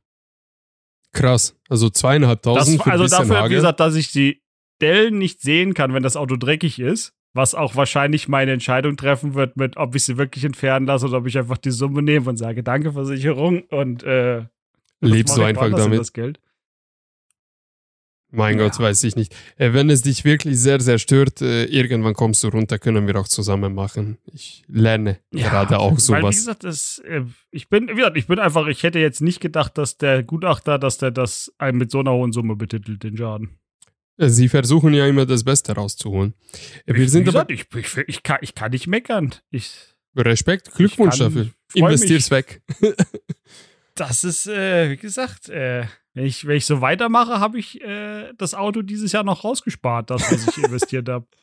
Krass. 1.12 1.56
Also 1.68 1.88
Das, 1.88 2.00
zweieinhalbtausend 2.00 2.82
für 2.82 2.86
ein 2.86 3.00
also 3.00 3.16
dafür, 3.16 3.34
wie 3.34 3.38
Hagel. 3.38 3.56
gesagt, 3.56 3.80
dass 3.80 3.94
ich 3.94 4.10
die 4.12 4.42
Dellen 4.80 5.18
nicht 5.18 5.40
sehen 5.40 5.74
kann, 5.74 5.94
wenn 5.94 6.02
das 6.02 6.16
Auto 6.16 6.36
dreckig 6.36 6.78
ist, 6.78 7.14
was 7.34 7.54
auch 7.54 7.76
wahrscheinlich 7.76 8.28
meine 8.28 8.52
Entscheidung 8.52 8.96
treffen 8.96 9.34
wird, 9.34 9.56
mit 9.56 9.76
ob 9.76 9.94
ich 9.94 10.04
sie 10.04 10.18
wirklich 10.18 10.44
entfernen 10.44 10.86
lasse 10.86 11.06
oder 11.06 11.18
ob 11.18 11.26
ich 11.26 11.38
einfach 11.38 11.58
die 11.58 11.70
Summe 11.70 12.02
nehme 12.02 12.28
und 12.28 12.36
sage, 12.36 12.62
danke 12.62 12.92
Versicherung 12.92 13.62
und 13.64 14.02
äh, 14.02 14.46
das 15.00 15.10
Lebst 15.10 15.36
du 15.36 15.42
ich 15.42 15.46
einfach 15.48 15.70
damit. 15.70 16.00
Das 16.00 16.12
Geld. 16.12 16.40
Mein 18.34 18.58
Ja. 18.58 18.64
Gott, 18.66 18.78
weiß 18.78 19.04
ich 19.04 19.14
nicht. 19.14 19.34
Äh, 19.56 19.74
wenn 19.74 19.90
es 19.90 20.00
dich 20.02 20.24
wirklich 20.24 20.58
sehr, 20.58 20.80
sehr 20.80 20.98
stört, 20.98 21.42
äh, 21.42 21.64
irgendwann 21.66 22.14
kommst 22.14 22.42
du 22.42 22.48
runter, 22.48 22.78
können 22.78 23.06
wir 23.06 23.14
auch 23.16 23.28
zusammen 23.28 23.74
machen. 23.74 24.16
Ich 24.32 24.64
lerne 24.68 25.18
gerade 25.30 25.78
auch 25.78 25.90
Weil, 25.90 25.96
wie 25.98 26.00
sowas. 26.00 26.36
gesagt, 26.36 26.64
das, 26.64 27.02
äh, 27.06 27.24
ich 27.50 27.68
bin, 27.68 27.88
wie 27.88 27.94
gesagt, 27.96 28.16
ich 28.16 28.26
bin 28.26 28.38
einfach, 28.38 28.66
ich 28.68 28.82
hätte 28.82 28.98
jetzt 28.98 29.20
nicht 29.20 29.40
gedacht, 29.40 29.76
dass 29.76 29.98
der 29.98 30.22
Gutachter, 30.22 30.78
dass 30.78 30.96
der 30.96 31.10
das 31.10 31.52
einem 31.58 31.76
mit 31.78 31.90
so 31.90 32.00
einer 32.00 32.12
hohen 32.12 32.32
Summe 32.32 32.56
betitelt, 32.56 33.02
den 33.02 33.18
Schaden. 33.18 33.50
Sie 34.16 34.48
versuchen 34.48 34.94
ja 34.94 35.06
immer 35.06 35.26
das 35.26 35.44
Beste 35.44 35.72
rauszuholen. 35.74 36.32
Wir 36.86 36.96
ich, 37.04 37.10
sind 37.10 37.26
wie 37.26 37.36
aber 37.36 37.44
gesagt, 37.46 37.74
ich, 37.74 37.98
ich, 37.98 38.04
ich, 38.08 38.22
kann, 38.22 38.38
ich 38.40 38.54
kann 38.54 38.70
nicht 38.70 38.86
meckern. 38.86 39.34
Ich, 39.50 39.72
Respekt, 40.16 40.72
Glückwunsch 40.74 41.18
dafür. 41.18 41.44
freu 41.44 41.50
mich. 41.74 41.76
Investier's 41.82 42.30
weg. 42.30 42.62
Das 43.94 44.24
ist, 44.24 44.46
äh, 44.46 44.90
wie 44.90 44.96
gesagt, 44.96 45.48
äh, 45.48 45.84
wenn, 46.14 46.24
ich, 46.24 46.46
wenn 46.46 46.56
ich 46.56 46.66
so 46.66 46.80
weitermache, 46.80 47.40
habe 47.40 47.58
ich 47.58 47.80
äh, 47.82 48.32
das 48.38 48.54
Auto 48.54 48.82
dieses 48.82 49.12
Jahr 49.12 49.24
noch 49.24 49.44
rausgespart, 49.44 50.10
das, 50.10 50.30
was 50.32 50.48
ich 50.48 50.64
investiert 50.64 51.08
habe. 51.08 51.26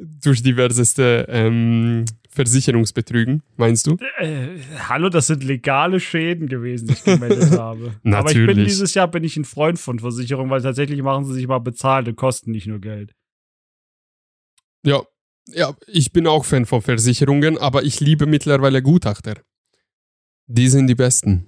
durch 0.00 0.42
diverseste 0.42 1.26
ähm, 1.28 2.04
Versicherungsbetrügen, 2.30 3.42
meinst 3.56 3.86
du? 3.86 3.96
Äh, 4.18 4.58
hallo, 4.88 5.08
das 5.08 5.26
sind 5.26 5.44
legale 5.44 6.00
Schäden 6.00 6.48
gewesen, 6.48 6.88
die 6.88 6.94
ich 6.94 7.04
gemeldet 7.04 7.50
habe. 7.58 7.94
Aber 8.04 8.30
ich 8.30 8.36
bin 8.36 8.46
Natürlich. 8.46 8.68
dieses 8.68 8.94
Jahr 8.94 9.08
bin 9.08 9.24
ich 9.24 9.36
ein 9.36 9.44
Freund 9.44 9.78
von 9.78 9.98
Versicherungen, 9.98 10.50
weil 10.50 10.62
tatsächlich 10.62 11.02
machen 11.02 11.24
sie 11.24 11.34
sich 11.34 11.46
mal 11.46 11.58
bezahlt 11.58 12.08
und 12.08 12.16
kosten 12.16 12.50
nicht 12.50 12.66
nur 12.66 12.80
Geld. 12.80 13.14
Ja, 14.86 15.02
ja, 15.48 15.74
ich 15.86 16.12
bin 16.12 16.26
auch 16.26 16.44
Fan 16.44 16.64
von 16.64 16.80
Versicherungen, 16.80 17.58
aber 17.58 17.82
ich 17.82 18.00
liebe 18.00 18.26
mittlerweile 18.26 18.82
Gutachter. 18.82 19.34
Die 20.52 20.68
sind 20.68 20.88
die 20.88 20.96
besten. 20.96 21.46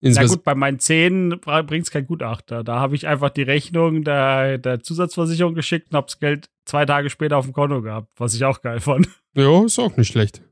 Na 0.00 0.24
gut, 0.26 0.44
bei 0.44 0.54
meinen 0.54 0.78
Zähnen 0.78 1.40
bringt 1.40 1.84
es 1.84 1.90
kein 1.90 2.06
Gutachter. 2.06 2.62
Da 2.64 2.78
habe 2.80 2.94
ich 2.94 3.06
einfach 3.06 3.30
die 3.30 3.42
Rechnung 3.42 4.04
der, 4.04 4.58
der 4.58 4.80
Zusatzversicherung 4.80 5.54
geschickt 5.54 5.90
und 5.90 5.96
habe 5.96 6.06
das 6.06 6.18
Geld 6.18 6.48
zwei 6.64 6.84
Tage 6.84 7.10
später 7.10 7.36
auf 7.36 7.46
dem 7.46 7.52
Konto 7.52 7.82
gehabt, 7.82 8.08
was 8.16 8.34
ich 8.34 8.44
auch 8.44 8.60
geil 8.60 8.80
fand. 8.80 9.08
Ja, 9.34 9.64
ist 9.64 9.78
auch 9.78 9.96
nicht 9.96 10.08
schlecht. 10.08 10.42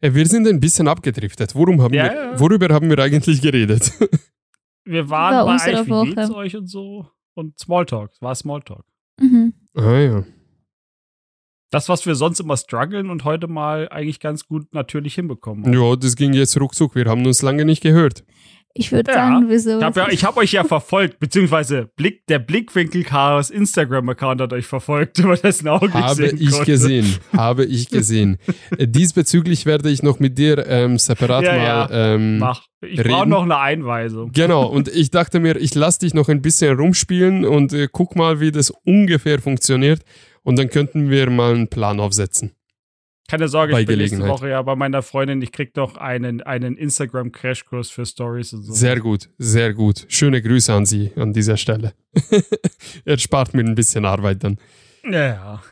Äh, 0.00 0.14
Wir 0.14 0.24
sind 0.26 0.48
ein 0.48 0.58
bisschen 0.58 0.88
abgedriftet. 0.88 1.54
Worum 1.54 1.82
haben 1.82 1.92
Ja, 1.92 2.04
wir, 2.04 2.14
ja. 2.14 2.40
worüber 2.40 2.72
haben 2.72 2.88
wir 2.88 2.98
eigentlich 2.98 3.42
geredet? 3.42 3.92
Wir 4.84 5.08
waren 5.10 5.34
Über 5.34 5.44
bei 5.56 5.62
eigentlich, 5.62 5.86
wie 5.86 6.14
geht's 6.14 6.30
euch 6.30 6.56
und 6.56 6.66
so. 6.66 7.06
Und 7.34 7.58
Smalltalk, 7.58 8.10
war 8.20 8.34
Smalltalk. 8.34 8.84
Mhm. 9.20 9.52
ah 9.74 9.98
ja. 9.98 10.24
Das, 11.72 11.88
was 11.88 12.06
wir 12.06 12.14
sonst 12.14 12.38
immer 12.38 12.56
strugglen 12.56 13.10
und 13.10 13.24
heute 13.24 13.48
mal 13.48 13.88
eigentlich 13.88 14.20
ganz 14.20 14.46
gut 14.46 14.72
natürlich 14.72 15.14
hinbekommen. 15.16 15.72
Ja, 15.72 15.96
das 15.96 16.14
ging 16.14 16.32
jetzt 16.34 16.60
ruckzuck. 16.60 16.94
Wir 16.94 17.06
haben 17.06 17.26
uns 17.26 17.42
lange 17.42 17.64
nicht 17.64 17.82
gehört. 17.82 18.22
Ich 18.74 18.90
würde 18.90 19.10
Ja. 19.10 19.16
sagen, 19.28 19.46
wieso? 19.48 19.78
Ich 19.78 19.84
habe 19.84 20.00
ja, 20.00 20.08
ich 20.10 20.24
hab 20.24 20.36
euch 20.38 20.52
ja 20.52 20.64
verfolgt, 20.64 21.18
beziehungsweise 21.18 21.90
Blick, 21.94 22.26
der 22.28 22.38
Blickwinkel 22.38 23.04
Chaos 23.04 23.50
Instagram-Account 23.50 24.40
hat 24.40 24.52
euch 24.54 24.64
verfolgt, 24.66 25.18
über 25.18 25.36
dessen 25.36 25.68
Augen 25.68 25.92
Habe 25.92 26.14
sehen 26.14 26.38
ich 26.40 26.50
konnte. 26.52 26.64
gesehen. 26.72 27.16
Habe 27.36 27.64
ich 27.66 27.88
gesehen. 27.90 28.38
Äh, 28.78 28.88
Diesbezüglich 28.88 29.66
werde 29.66 29.90
ich 29.90 30.02
noch 30.02 30.20
mit 30.20 30.38
dir 30.38 30.66
ähm, 30.66 30.98
separat 30.98 31.44
Ja, 31.44 31.52
mal. 31.52 31.64
ja. 31.64 31.88
Ähm, 32.14 32.38
Mach. 32.38 32.62
Ich 32.84 33.02
brauche 33.02 33.28
noch 33.28 33.42
eine 33.44 33.58
Einweisung. 33.58 34.32
Genau, 34.32 34.66
und 34.66 34.88
ich 34.88 35.10
dachte 35.10 35.38
mir, 35.38 35.56
ich 35.56 35.74
lasse 35.74 36.00
dich 36.00 36.14
noch 36.14 36.28
ein 36.28 36.40
bisschen 36.42 36.76
rumspielen 36.76 37.44
und 37.44 37.72
äh, 37.74 37.88
guck 37.92 38.16
mal, 38.16 38.40
wie 38.40 38.50
das 38.52 38.72
ungefähr 38.84 39.38
funktioniert. 39.38 40.00
Und 40.42 40.58
dann 40.58 40.70
könnten 40.70 41.10
wir 41.10 41.30
mal 41.30 41.54
einen 41.54 41.68
Plan 41.68 42.00
aufsetzen. 42.00 42.52
Keine 43.28 43.48
Sorge, 43.48 43.80
ich 43.80 43.86
bin 43.86 43.98
nächste. 43.98 44.26
Woche 44.26 44.50
ja 44.50 44.60
bei 44.60 44.76
meiner 44.76 45.00
Freundin. 45.00 45.40
Ich 45.40 45.52
krieg 45.52 45.74
noch 45.76 45.96
einen, 45.96 46.42
einen 46.42 46.76
Instagram-Crashkurs 46.76 47.88
für 47.90 48.04
Stories 48.04 48.52
und 48.52 48.62
so. 48.64 48.74
Sehr 48.74 49.00
gut, 49.00 49.30
sehr 49.38 49.72
gut. 49.72 50.04
Schöne 50.08 50.42
Grüße 50.42 50.72
an 50.72 50.84
Sie 50.84 51.12
an 51.16 51.32
dieser 51.32 51.56
Stelle. 51.56 51.94
er 53.04 53.18
spart 53.18 53.54
mir 53.54 53.64
ein 53.64 53.74
bisschen 53.74 54.04
Arbeit 54.04 54.44
dann. 54.44 54.58
Ja, 55.04 55.26
ja. 55.26 55.62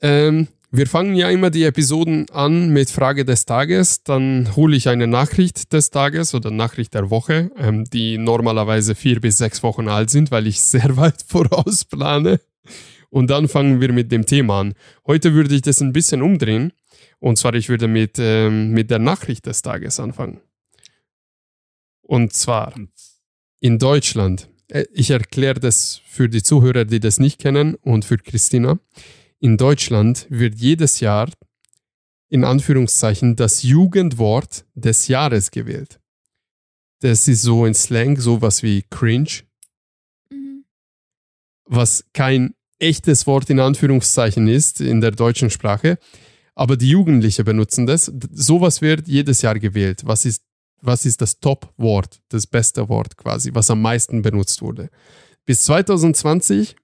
Ähm, 0.00 0.48
wir 0.70 0.86
fangen 0.86 1.14
ja 1.14 1.28
immer 1.30 1.50
die 1.50 1.64
Episoden 1.64 2.28
an 2.30 2.70
mit 2.70 2.90
Frage 2.90 3.24
des 3.24 3.44
Tages. 3.44 4.02
Dann 4.02 4.56
hole 4.56 4.74
ich 4.76 4.88
eine 4.88 5.06
Nachricht 5.06 5.72
des 5.72 5.90
Tages 5.90 6.34
oder 6.34 6.50
Nachricht 6.50 6.94
der 6.94 7.10
Woche, 7.10 7.50
ähm, 7.56 7.84
die 7.84 8.18
normalerweise 8.18 8.94
vier 8.94 9.20
bis 9.20 9.38
sechs 9.38 9.62
Wochen 9.62 9.88
alt 9.88 10.10
sind, 10.10 10.30
weil 10.30 10.46
ich 10.46 10.60
sehr 10.60 10.96
weit 10.96 11.22
vorausplane. 11.26 12.40
Und 13.14 13.30
dann 13.30 13.46
fangen 13.46 13.80
wir 13.80 13.92
mit 13.92 14.10
dem 14.10 14.26
Thema 14.26 14.58
an. 14.62 14.74
Heute 15.06 15.34
würde 15.34 15.54
ich 15.54 15.62
das 15.62 15.80
ein 15.80 15.92
bisschen 15.92 16.20
umdrehen. 16.20 16.72
Und 17.20 17.38
zwar, 17.38 17.54
ich 17.54 17.68
würde 17.68 17.86
mit, 17.86 18.16
ähm, 18.18 18.72
mit 18.72 18.90
der 18.90 18.98
Nachricht 18.98 19.46
des 19.46 19.62
Tages 19.62 20.00
anfangen. 20.00 20.40
Und 22.02 22.32
zwar 22.32 22.74
in 23.60 23.78
Deutschland. 23.78 24.48
Äh, 24.68 24.86
Ich 24.92 25.10
erkläre 25.10 25.60
das 25.60 26.00
für 26.06 26.28
die 26.28 26.42
Zuhörer, 26.42 26.84
die 26.84 26.98
das 26.98 27.20
nicht 27.20 27.38
kennen 27.40 27.76
und 27.76 28.04
für 28.04 28.18
Christina. 28.18 28.80
In 29.38 29.58
Deutschland 29.58 30.26
wird 30.28 30.56
jedes 30.56 30.98
Jahr 30.98 31.30
in 32.30 32.42
Anführungszeichen 32.42 33.36
das 33.36 33.62
Jugendwort 33.62 34.64
des 34.74 35.06
Jahres 35.06 35.52
gewählt. 35.52 36.00
Das 37.00 37.28
ist 37.28 37.42
so 37.42 37.64
in 37.64 37.74
Slang 37.74 38.18
sowas 38.18 38.64
wie 38.64 38.82
cringe, 38.90 39.44
Mhm. 40.30 40.64
was 41.66 42.04
kein 42.12 42.54
echtes 42.84 43.26
Wort 43.26 43.50
in 43.50 43.60
Anführungszeichen 43.60 44.48
ist 44.48 44.80
in 44.80 45.00
der 45.00 45.10
deutschen 45.10 45.50
Sprache, 45.50 45.98
aber 46.54 46.76
die 46.76 46.90
Jugendlichen 46.90 47.44
benutzen 47.44 47.86
das. 47.86 48.12
Sowas 48.32 48.80
wird 48.80 49.08
jedes 49.08 49.42
Jahr 49.42 49.58
gewählt. 49.58 50.02
Was 50.04 50.24
ist, 50.24 50.42
was 50.80 51.04
ist 51.06 51.20
das 51.20 51.40
Top-Wort, 51.40 52.20
das 52.28 52.46
beste 52.46 52.88
Wort 52.88 53.16
quasi, 53.16 53.50
was 53.54 53.70
am 53.70 53.82
meisten 53.82 54.22
benutzt 54.22 54.62
wurde? 54.62 54.90
Bis 55.46 55.64
2020 55.64 56.76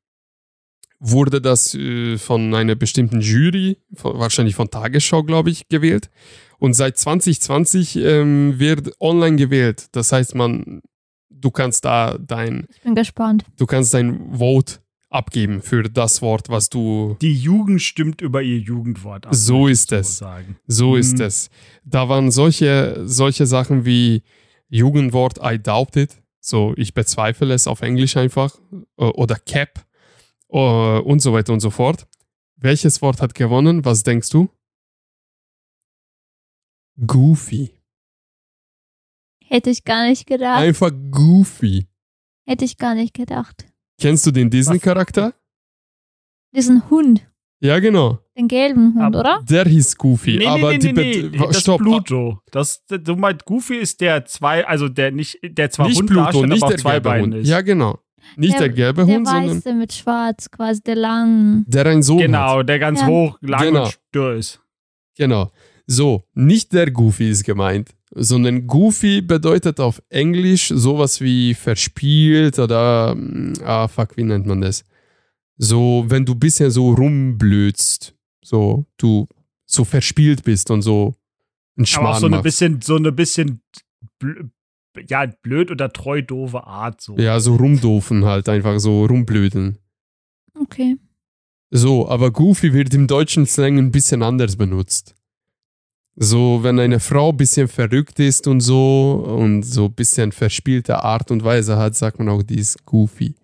wurde 0.99 1.41
das 1.41 1.75
äh, 1.75 2.19
von 2.19 2.55
einer 2.55 2.75
bestimmten 2.75 3.21
Jury, 3.21 3.79
von, 3.95 4.19
wahrscheinlich 4.19 4.55
von 4.55 4.71
Tagesschau, 4.71 5.23
glaube 5.23 5.51
ich, 5.51 5.69
gewählt. 5.69 6.11
Und 6.59 6.75
seit 6.75 6.99
2020 6.99 7.97
ähm, 7.97 8.59
wird 8.59 8.93
online 9.01 9.37
gewählt. 9.37 9.87
Das 9.93 10.13
heißt, 10.13 10.35
man, 10.35 10.83
du 11.31 11.51
kannst 11.51 11.87
da 11.87 12.19
dein, 12.19 12.67
Ich 12.75 12.83
bin 12.83 12.95
gespannt. 12.95 13.45
du 13.57 13.65
kannst 13.65 13.95
dein 13.95 14.37
Vote 14.37 14.81
abgeben 15.11 15.61
für 15.61 15.83
das 15.83 16.23
Wort, 16.23 16.49
was 16.49 16.69
du. 16.71 17.17
Die 17.21 17.35
Jugend 17.35 17.83
stimmt 17.83 18.21
über 18.21 18.43
ihr 18.43 18.59
Jugendwort 18.59 19.27
ab. 19.27 19.35
So 19.35 19.67
ist 19.67 19.91
so 19.91 19.97
es. 19.97 20.19
Sagen. 20.19 20.57
So 20.67 20.97
ist 20.97 21.19
Mhm. 21.19 21.25
es. 21.25 21.51
Da 21.85 22.09
waren 22.09 22.31
solche, 22.31 23.03
solche 23.07 23.47
Sachen 23.47 23.85
wie 23.85 24.23
Jugendwort 24.69 25.39
I 25.43 25.59
doubt 25.61 25.97
it. 25.97 26.23
So, 26.41 26.73
ich 26.77 26.95
bezweifle 26.95 27.53
es 27.53 27.67
auf 27.67 27.83
Englisch 27.83 28.17
einfach. 28.17 28.59
Oder 28.97 29.35
Cap. 29.37 29.85
Und 30.47 31.21
so 31.21 31.33
weiter 31.33 31.53
und 31.53 31.61
so 31.61 31.71
fort. 31.71 32.07
Welches 32.57 33.03
Wort 33.03 33.21
hat 33.21 33.35
gewonnen? 33.35 33.85
Was 33.85 34.03
denkst 34.05 34.31
du? 34.31 34.49
Goofy. 37.07 37.71
Hätte 39.45 39.71
ich 39.71 39.85
gar 39.85 40.07
nicht 40.09 40.27
gedacht. 40.27 40.61
Einfach 40.61 40.91
Goofy. 41.11 41.87
Hätte 42.47 42.65
ich 42.65 42.79
gar 42.79 42.95
nicht 42.95 43.15
gedacht. 43.15 43.67
Kennst 44.01 44.27
du 44.27 44.31
den 44.31 44.51
Disney-Charakter? 44.51 45.35
Diesen 46.55 46.89
Hund. 46.91 47.27
Ja, 47.63 47.79
genau. 47.79 48.19
Den 48.37 48.49
gelben 48.49 48.95
Hund, 48.95 49.03
Aber- 49.03 49.21
oder? 49.21 49.41
Der 49.49 49.65
hieß 49.67 49.97
Goofy. 49.97 50.39
Nee, 50.39 50.47
aber 50.47 50.73
nee, 50.73 50.79
die 50.79 50.93
nee, 50.93 51.29
nee, 51.31 51.39
Das 51.39 51.61
Stopp. 51.61 51.81
ist 51.81 51.87
Pluto. 51.87 52.41
Das, 52.51 52.83
du 52.89 53.17
meinst, 53.17 53.45
Goofy 53.45 53.77
ist 53.77 54.01
der 54.01 54.25
zwei, 54.25 54.67
also 54.67 54.89
der 54.89 55.11
nicht, 55.11 55.39
der 55.43 55.71
zwar 55.71 55.87
Nicht 55.89 55.99
Hund 56.01 56.09
Pluto, 56.11 56.47
nicht 56.47 56.63
aber 56.63 56.71
der 56.73 56.79
zwei 56.79 56.91
gelbe 56.93 57.09
Beinen 57.11 57.25
Hund. 57.25 57.35
ist. 57.43 57.49
Ja, 57.49 57.61
genau. 57.61 57.99
Nicht 58.37 58.55
der, 58.55 58.61
Der- 58.69 58.69
gelbe 58.71 59.05
Der 59.05 59.15
Hund, 59.15 59.29
sondern 59.29 59.57
weiße 59.57 59.75
mit 59.75 59.93
schwarz, 59.93 60.51
quasi 60.51 60.81
der 60.83 60.97
lang. 60.97 61.65
der 61.67 61.87
ein 61.87 62.03
Sohn 62.03 62.19
hat. 62.21 62.27
Genau, 62.27 62.63
der 62.63 62.79
ganz 62.79 63.01
Ja. 63.01 63.07
hoch, 63.07 63.39
lang 63.43 63.61
Genau. 63.63 63.85
und 63.85 63.99
stör 64.09 64.35
ist. 64.37 64.61
Genau. 65.17 65.51
So, 65.87 66.25
nicht 66.35 66.73
der 66.73 66.91
Goofy 66.91 67.31
ist 67.31 67.45
gemeint, 67.45 67.91
sondern 68.11 68.67
Goofy 68.67 69.21
bedeutet 69.23 69.81
auf 69.81 70.03
Englisch 70.09 70.69
sowas 70.69 71.21
wie 71.21 71.55
verspielt 71.55 72.59
oder, 72.59 73.15
mm, 73.15 73.55
ah, 73.65 73.89
fuck, 73.89 74.17
wie 74.17 74.25
nennt 74.25 74.47
man 74.47 74.61
das? 74.61 74.85
So, 75.57 76.05
wenn 76.09 76.25
du 76.25 76.35
bisschen 76.35 76.71
so 76.71 76.93
rumblödst, 76.93 78.15
so, 78.43 78.87
du 78.97 79.29
so 79.67 79.85
verspielt 79.85 80.43
bist 80.43 80.71
und 80.71 80.83
so 80.83 81.15
ein 81.77 81.83
Aber 81.83 81.87
Schmarrn 81.87 82.15
auch 82.15 82.19
so 82.19 82.27
eine 82.27 82.37
machst. 82.37 82.45
bisschen, 82.45 82.83
so 82.83 82.97
eine 82.97 83.13
bisschen, 83.13 83.63
ja, 85.09 85.27
blöd 85.43 85.71
oder 85.71 85.93
treu 85.93 86.23
doofe 86.23 86.65
Art, 86.67 87.01
so. 87.01 87.17
Ja, 87.17 87.39
so 87.39 87.57
rumdoofen 87.57 88.25
halt, 88.25 88.49
einfach 88.49 88.81
so 88.81 89.05
rumblödeln. 89.05 89.79
Okay. 90.59 90.97
So, 91.71 92.09
aber 92.09 92.33
Goofy 92.33 92.73
wird 92.73 92.93
im 92.95 93.07
deutschen 93.07 93.47
Slang 93.47 93.79
ein 93.79 93.93
bisschen 93.93 94.23
anders 94.23 94.57
benutzt. 94.57 95.15
So, 96.23 96.63
wenn 96.63 96.79
eine 96.79 97.01
Frau 97.01 97.31
ein 97.31 97.37
bisschen 97.39 97.67
verrückt 97.67 98.19
ist 98.19 98.47
und 98.47 98.61
so 98.61 99.25
und 99.27 99.63
so 99.63 99.87
ein 99.87 99.95
bisschen 99.95 100.33
verspielte 100.33 101.03
Art 101.03 101.31
und 101.31 101.43
Weise 101.43 101.79
hat, 101.79 101.97
sagt 101.97 102.19
man 102.19 102.29
auch, 102.29 102.43
die 102.43 102.59
ist 102.59 102.85
Goofy. 102.85 103.35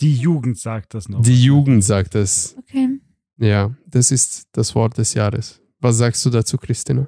Die 0.00 0.16
Jugend 0.16 0.58
sagt 0.58 0.94
das 0.94 1.08
noch. 1.08 1.22
Die 1.22 1.40
Jugend 1.40 1.84
sagt 1.84 2.16
das. 2.16 2.56
Okay. 2.58 3.00
Ja, 3.36 3.76
das 3.86 4.10
ist 4.10 4.48
das 4.50 4.74
Wort 4.74 4.98
des 4.98 5.14
Jahres. 5.14 5.60
Was 5.78 5.98
sagst 5.98 6.26
du 6.26 6.30
dazu, 6.30 6.58
Christina? 6.58 7.06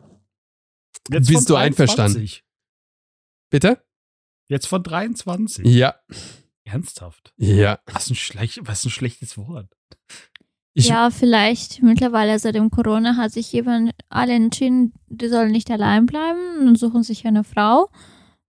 Jetzt 1.10 1.26
Bist 1.26 1.46
von 1.46 1.46
du 1.46 1.56
einverstanden? 1.56 2.14
23. 2.14 2.44
Bitte? 3.50 3.82
Jetzt 4.46 4.66
von 4.68 4.84
23. 4.84 5.66
Ja, 5.66 5.96
Ernsthaft? 6.62 7.34
ja. 7.38 7.80
Was 7.86 8.08
ein, 8.08 8.14
schlech 8.14 8.60
was 8.62 8.84
ein 8.84 8.90
schlechtes 8.90 9.36
Wort. 9.36 9.76
Ich, 10.74 10.88
ja, 10.88 11.10
vielleicht 11.10 11.82
mittlerweile 11.82 12.38
seit 12.38 12.54
dem 12.54 12.70
Corona 12.70 13.16
hat 13.16 13.32
sich 13.32 13.52
jemand 13.52 13.92
alle 14.08 14.34
entschieden, 14.34 14.92
die 15.08 15.28
sollen 15.28 15.50
nicht 15.50 15.70
allein 15.70 16.06
bleiben 16.06 16.66
und 16.66 16.78
suchen 16.78 17.02
sich 17.02 17.26
eine 17.26 17.42
Frau. 17.42 17.88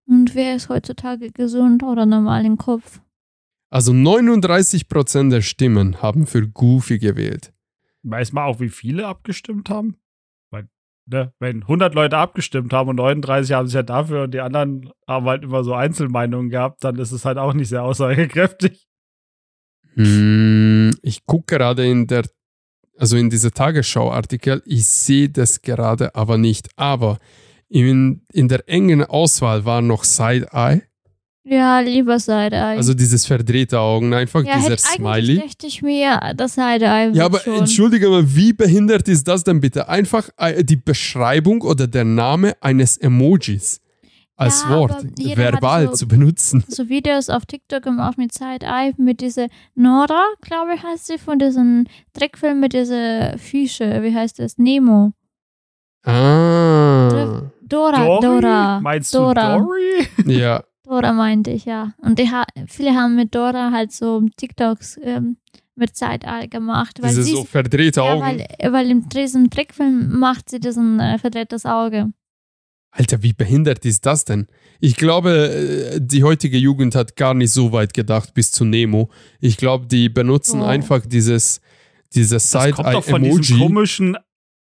Und 0.06 0.36
wer 0.36 0.56
ist 0.56 0.70
heutzutage 0.70 1.32
gesund 1.32 1.84
oder 1.84 2.06
normal 2.06 2.46
im 2.46 2.58
Kopf? 2.58 3.02
Also 3.72 3.92
39% 3.92 5.30
der 5.30 5.42
Stimmen 5.42 6.02
haben 6.02 6.28
für 6.28 6.48
Goofy 6.48 7.00
gewählt. 7.00 7.54
Weiß 8.04 8.34
man 8.34 8.46
auch, 8.46 8.60
wie 8.60 8.70
viele 8.70 9.08
abgestimmt 9.08 9.70
haben? 9.70 9.96
Weil, 10.52 10.68
ne, 11.06 11.34
wenn 11.40 11.62
100 11.62 11.96
Leute 11.96 12.18
abgestimmt 12.18 12.74
haben 12.74 12.90
und 12.90 12.98
39 12.98 13.56
haben 13.56 13.68
sich 13.68 13.76
ja 13.76 13.84
dafür 13.84 14.24
und 14.24 14.34
die 14.34 14.42
anderen 14.42 14.92
haben 15.08 15.26
halt 15.26 15.44
immer 15.44 15.64
so 15.64 15.74
Einzelmeinungen 15.74 16.50
gehabt, 16.50 16.84
dann 16.84 16.98
ist 16.98 17.14
es 17.14 17.24
halt 17.24 17.38
auch 17.38 17.54
nicht 17.54 17.70
sehr 17.70 17.84
aussagekräftig. 17.84 18.88
Hm, 19.96 20.92
ich 21.02 21.26
gucke 21.26 21.56
gerade 21.58 21.86
in 21.86 22.08
der, 22.08 22.24
also 22.98 23.18
in 23.18 23.30
diese 23.30 23.52
Tagesschau-Artikel, 23.52 24.62
ich 24.66 24.86
sehe 24.86 25.30
das 25.30 25.62
gerade 25.62 26.16
aber 26.16 26.38
nicht. 26.38 26.70
Aber 26.76 27.18
in, 27.70 28.22
in 28.34 28.48
der 28.48 28.68
engen 28.68 29.04
Auswahl 29.04 29.66
war 29.66 29.82
noch 29.82 30.04
Side-Eye, 30.04 30.82
Ja, 31.44 31.80
lieber 31.80 32.20
Side-Eye. 32.20 32.78
also 32.78 32.94
dieses 32.94 33.26
verdrehte 33.26 33.80
Augen, 33.80 34.14
einfach 34.14 34.44
ja, 34.44 34.58
dieser 34.58 34.72
hätte, 34.72 34.84
eigentlich 34.88 35.26
Smiley. 35.26 35.48
dachte 35.48 35.68
ich 35.68 35.82
mir, 35.82 36.20
das 36.36 36.54
Side-Eye 36.56 37.12
Ja, 37.14 37.26
aber 37.26 37.40
schon. 37.40 37.60
entschuldige 37.60 38.10
mal, 38.10 38.36
wie 38.36 38.54
behindert 38.54 39.08
ist 39.08 39.28
das 39.28 39.44
denn 39.44 39.60
bitte? 39.62 39.88
Einfach 39.90 40.30
äh, 40.38 40.64
die 40.64 40.76
Beschreibung 40.76 41.62
oder 41.62 41.88
der 41.88 42.04
Name 42.06 42.56
eines 42.62 42.98
Emojis 42.98 43.80
als 44.42 44.64
Ja, 44.64 44.70
Wort 44.72 45.04
verbal 45.38 45.88
so- 45.90 45.94
zu 45.94 46.08
benutzen. 46.08 46.64
so 46.68 46.90
Videos 46.90 47.30
auf 47.30 47.46
TikTok 47.46 47.84
gemacht 47.84 48.18
mit 48.18 48.34
Side-Eye, 48.34 48.94
mit 48.98 49.22
dieser 49.22 49.48
Nora, 49.76 50.24
glaube 50.42 50.74
ich, 50.76 50.84
heißt 50.84 51.08
sie, 51.08 51.18
von 51.18 51.38
diesem 51.40 51.86
Trickfilm 52.14 52.60
mit 52.60 52.74
dieser 52.74 53.38
Fische, 53.38 54.02
wie 54.04 54.14
heißt 54.16 54.40
das? 54.40 54.58
Nemo. 54.58 55.14
Ah, 56.04 57.44
Dora, 57.62 58.06
Dory? 58.06 58.22
Dora. 58.22 58.80
Meinst 58.82 59.14
Dora. 59.14 59.58
du 59.58 59.64
Dory? 59.66 60.08
ja. 60.40 60.64
Dora 60.84 61.14
meinte 61.14 61.52
ich, 61.52 61.66
ja. 61.66 61.94
Und 62.00 62.20
die 62.20 62.30
ha 62.32 62.44
viele 62.68 62.96
haben 62.96 63.16
mit 63.16 63.34
Dora 63.36 63.72
halt 63.72 63.92
so 63.92 64.22
TikToks 64.36 65.00
ähm, 65.04 65.38
mit 65.76 65.96
Side-Eye 65.96 66.48
gemacht. 66.50 66.98
Weil 67.02 67.10
Diese 67.10 67.24
sie 67.24 67.36
so 67.36 67.44
verdrehte 67.46 68.02
ja, 68.02 68.14
Augen. 68.14 68.22
weil, 68.22 68.48
weil 68.74 68.90
in 68.92 69.08
diesem 69.10 69.50
Trickfilm 69.50 70.20
macht 70.20 70.50
sie 70.50 70.60
diesen 70.60 71.00
äh, 71.00 71.18
verdrehtes 71.18 71.66
Auge. 71.66 72.12
Alter, 72.92 73.24
wie 73.24 73.32
behindert 73.34 73.86
ist 73.86 74.06
das 74.06 74.26
denn? 74.26 74.48
Ich 74.82 74.96
glaube, 74.98 75.32
äh, 75.96 76.00
die 76.02 76.24
heutige 76.24 76.58
Jugend 76.58 76.94
hat 76.96 77.16
gar 77.16 77.34
nicht 77.34 77.52
so 77.52 77.72
weit 77.72 77.94
gedacht 77.94 78.34
bis 78.34 78.52
zu 78.52 78.66
Nemo. 78.66 79.10
Ich 79.40 79.56
glaube, 79.58 79.88
die 79.88 80.10
benutzen 80.10 80.62
Oh. 80.62 80.66
einfach 80.66 81.06
dieses, 81.06 81.62
dieses 82.14 82.52
Das 82.52 82.72
kommt 82.76 82.94
doch 82.94 83.04
von 83.06 83.24
diesem 83.24 83.44
Side-Eye-Emoji. 83.44 83.66
komischen 83.66 84.18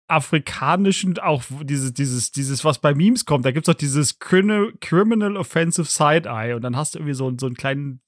afrikanischen, 0.06 1.18
auch 1.18 1.42
dieses, 1.62 1.92
dieses, 1.94 2.30
dieses, 2.30 2.64
was 2.64 2.78
bei 2.80 2.94
Memes 2.94 3.24
kommt, 3.24 3.44
da 3.44 3.50
gibt 3.50 3.66
es 3.66 3.72
doch 3.72 3.78
dieses 3.78 4.18
Crim- 4.18 4.74
Criminal 4.80 5.36
Offensive 5.36 5.88
Side-Eye 5.88 6.54
und 6.54 6.62
dann 6.62 6.76
hast 6.76 6.94
du 6.94 6.98
irgendwie 7.00 7.14
so, 7.14 7.32
so 7.40 7.46
ein 7.46 7.54
kleines, 7.54 7.98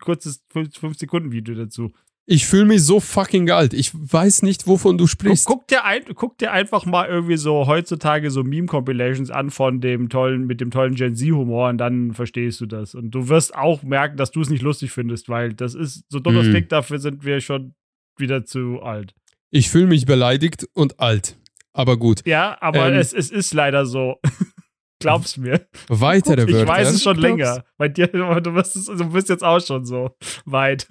kurzes 0.00 0.40
5-Sekunden-Video 0.54 1.54
dazu. 1.56 1.92
Ich 2.28 2.44
fühle 2.46 2.64
mich 2.64 2.82
so 2.82 2.98
fucking 2.98 3.50
alt. 3.50 3.72
Ich 3.72 3.92
weiß 3.94 4.42
nicht, 4.42 4.66
wovon 4.66 4.98
du 4.98 5.04
Guck, 5.04 5.10
sprichst. 5.10 5.46
guck, 5.46 5.68
dir 5.68 5.84
ein, 5.84 6.02
guck 6.14 6.36
dir 6.38 6.50
einfach 6.50 6.84
mal 6.84 7.06
irgendwie 7.08 7.36
so 7.36 7.68
heutzutage 7.68 8.32
so 8.32 8.42
Meme-Compilations 8.42 9.30
an 9.30 9.50
von 9.50 9.80
dem 9.80 10.08
tollen, 10.08 10.44
mit 10.46 10.60
dem 10.60 10.72
tollen 10.72 10.96
Gen 10.96 11.14
Z-Humor 11.14 11.68
und 11.68 11.78
dann 11.78 12.14
verstehst 12.14 12.60
du 12.60 12.66
das. 12.66 12.96
Und 12.96 13.12
du 13.12 13.28
wirst 13.28 13.54
auch 13.54 13.84
merken, 13.84 14.16
dass 14.16 14.32
du 14.32 14.40
es 14.40 14.50
nicht 14.50 14.62
lustig 14.62 14.90
findest, 14.90 15.28
weil 15.28 15.54
das 15.54 15.74
ist, 15.76 16.04
so 16.08 16.18
dumm 16.18 16.34
das 16.34 16.46
Mhm. 16.46 16.50
klingt, 16.50 16.72
dafür 16.72 16.98
sind 16.98 17.24
wir 17.24 17.40
schon 17.40 17.74
wieder 18.18 18.44
zu 18.44 18.80
alt. 18.82 19.14
Ich 19.52 19.70
fühle 19.70 19.86
mich 19.86 20.04
beleidigt 20.04 20.66
und 20.74 20.98
alt. 20.98 21.36
Aber 21.72 21.96
gut. 21.96 22.26
Ja, 22.26 22.56
aber 22.60 22.88
Ähm. 22.88 22.98
es, 22.98 23.12
es 23.12 23.30
ist 23.30 23.54
leider 23.54 23.86
so. 23.86 24.16
Glaub's 25.00 25.36
mir. 25.36 25.66
Weitere 25.88 26.44
Ich 26.44 26.52
Wörter. 26.54 26.68
weiß 26.68 26.90
es 26.90 27.02
schon 27.02 27.18
länger. 27.18 27.64
Bei 27.76 27.86
dir, 27.88 28.08
du 28.08 28.52
bist, 28.52 28.74
es, 28.76 28.86
du 28.86 29.10
bist 29.10 29.28
jetzt 29.28 29.44
auch 29.44 29.60
schon 29.64 29.84
so 29.84 30.10
weit. 30.44 30.88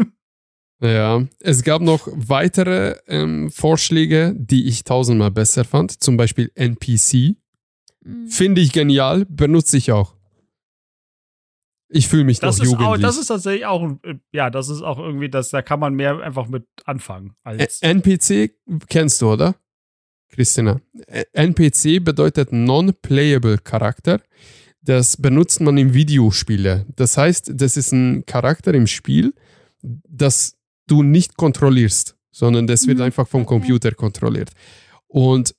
Ja, 0.81 1.25
es 1.39 1.63
gab 1.63 1.81
noch 1.81 2.07
weitere 2.11 2.97
ähm, 3.07 3.49
Vorschläge, 3.49 4.33
die 4.37 4.67
ich 4.67 4.83
tausendmal 4.83 5.31
besser 5.31 5.63
fand. 5.63 6.03
Zum 6.03 6.17
Beispiel 6.17 6.51
NPC. 6.55 7.35
Mhm. 8.03 8.27
Finde 8.27 8.61
ich 8.61 8.71
genial, 8.73 9.25
benutze 9.25 9.77
ich 9.77 9.91
auch. 9.91 10.15
Ich 11.87 12.07
fühle 12.07 12.23
mich 12.25 12.39
Das 12.39 12.57
noch 12.57 12.65
ist, 12.65 12.73
auch, 12.73 12.79
jugendlich. 12.79 13.01
das 13.03 13.17
ist 13.17 13.27
tatsächlich 13.27 13.65
auch, 13.65 13.81
ein- 13.83 13.99
äh, 14.03 14.15
ja, 14.33 14.49
das 14.49 14.69
ist 14.69 14.81
auch 14.81 14.97
irgendwie, 14.99 15.29
das, 15.29 15.49
da 15.49 15.61
kann 15.61 15.79
man 15.79 15.93
mehr 15.93 16.19
einfach 16.19 16.47
mit 16.47 16.65
anfangen. 16.83 17.35
NPC 17.81 18.51
kennst 18.89 19.21
du, 19.21 19.31
oder? 19.31 19.55
Christina. 20.29 20.81
NPC 21.33 22.03
bedeutet 22.03 22.51
Non-Playable 22.51 23.59
Charakter. 23.59 24.19
Das 24.81 25.15
benutzt 25.17 25.61
man 25.61 25.77
in 25.77 25.93
Videospiele. 25.93 26.85
Das 26.95 27.17
heißt, 27.17 27.51
das 27.55 27.77
ist 27.77 27.91
ein 27.93 28.25
Charakter 28.25 28.73
im 28.73 28.87
Spiel, 28.87 29.33
das 29.81 30.57
du 30.87 31.03
nicht 31.03 31.37
kontrollierst, 31.37 32.15
sondern 32.31 32.67
das 32.67 32.87
wird 32.87 32.97
Mhm, 32.97 33.03
einfach 33.03 33.27
vom. 33.27 33.45
Computer 33.45 33.91
kontrolliert. 33.91 34.51
Und 35.07 35.55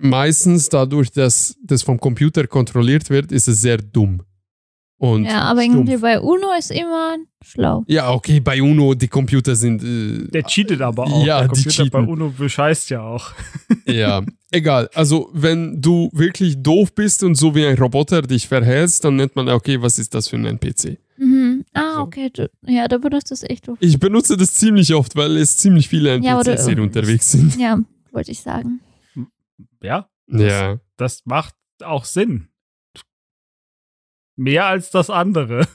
meistens 0.00 0.68
dadurch, 0.68 1.10
dass 1.10 1.56
das 1.62 1.82
vom 1.82 1.98
Computer 2.00 2.46
kontrolliert 2.46 3.10
wird, 3.10 3.32
ist 3.32 3.48
es 3.48 3.60
sehr 3.60 3.78
dumm. 3.78 4.22
Und 5.02 5.24
Ja, 5.24 5.44
aber 5.44 5.62
stumpf. 5.62 5.76
irgendwie 5.78 5.96
bei 5.96 6.20
Uno 6.20 6.48
ist 6.58 6.70
immer 6.70 7.16
schlau. 7.42 7.84
Ja, 7.88 8.10
okay, 8.12 8.38
bei 8.38 8.60
UNO, 8.60 8.92
die 8.92 9.08
Computer 9.08 9.56
sind. 9.56 9.82
Äh, 9.82 10.28
der 10.30 10.42
cheatet 10.42 10.82
aber 10.82 11.04
auch. 11.04 11.24
Ja, 11.24 11.40
der 11.40 11.48
die 11.48 11.62
Computer 11.64 11.88
bei. 11.90 12.00
UNO 12.06 12.28
bescheißt 12.36 12.90
ja 12.90 13.00
auch. 13.02 13.32
Ja, 13.86 14.22
egal. 14.50 14.90
Also, 14.94 15.30
wenn 15.32 15.80
du 15.80 16.10
wirklich 16.12 16.62
doof 16.62 16.94
bist 16.94 17.24
und 17.24 17.34
so 17.34 17.54
wie 17.54 17.64
ein 17.64 17.78
Roboter 17.78 18.20
dich 18.20 18.46
verhältst, 18.46 19.02
dann 19.04 19.16
nennt 19.16 19.34
man, 19.36 19.48
okay, 19.48 19.80
was 19.80 19.98
ist 19.98 20.12
das 20.14 20.28
für 20.28 20.36
ein 20.36 20.44
NPC? 20.44 20.98
Mhm. 21.16 21.64
Ah, 21.72 21.94
So. 21.94 22.00
okay. 22.02 22.28
Du, 22.30 22.50
ja, 22.66 22.86
da 22.86 22.98
benutzt 22.98 23.30
das 23.30 23.42
echt 23.42 23.70
oft. 23.70 23.82
Ich 23.82 23.98
benutze 23.98 24.36
das 24.36 24.52
ziemlich 24.52 24.92
oft, 24.94 25.16
weil 25.16 25.38
es 25.38 25.56
ziemlich 25.56 25.88
viele 25.88 26.18
Ja, 26.18 26.38
NPCs 26.40 26.66
du- 26.66 26.72
hier 26.74 26.82
unterwegs 26.82 27.32
sind. 27.32 27.58
Ja, 27.58 27.78
wollte 28.12 28.32
ich 28.32 28.40
sagen. 28.42 28.80
Ja, 29.82 30.08
Ja. 30.28 30.78
das 30.98 31.22
macht 31.24 31.54
auch 31.82 32.04
Sinn. 32.04 32.48
Mehr 34.40 34.64
als 34.64 34.90
das 34.90 35.10
andere. 35.10 35.68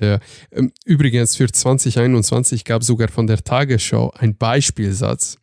ja. 0.00 0.18
Ähm, 0.50 0.72
Übrigens, 0.86 1.36
für 1.36 1.46
2021 1.46 2.64
gab 2.64 2.80
es 2.80 2.86
sogar 2.86 3.08
von 3.08 3.26
der 3.26 3.44
Tagesschau 3.44 4.12
ein 4.16 4.34
Beispielsatz. 4.38 5.36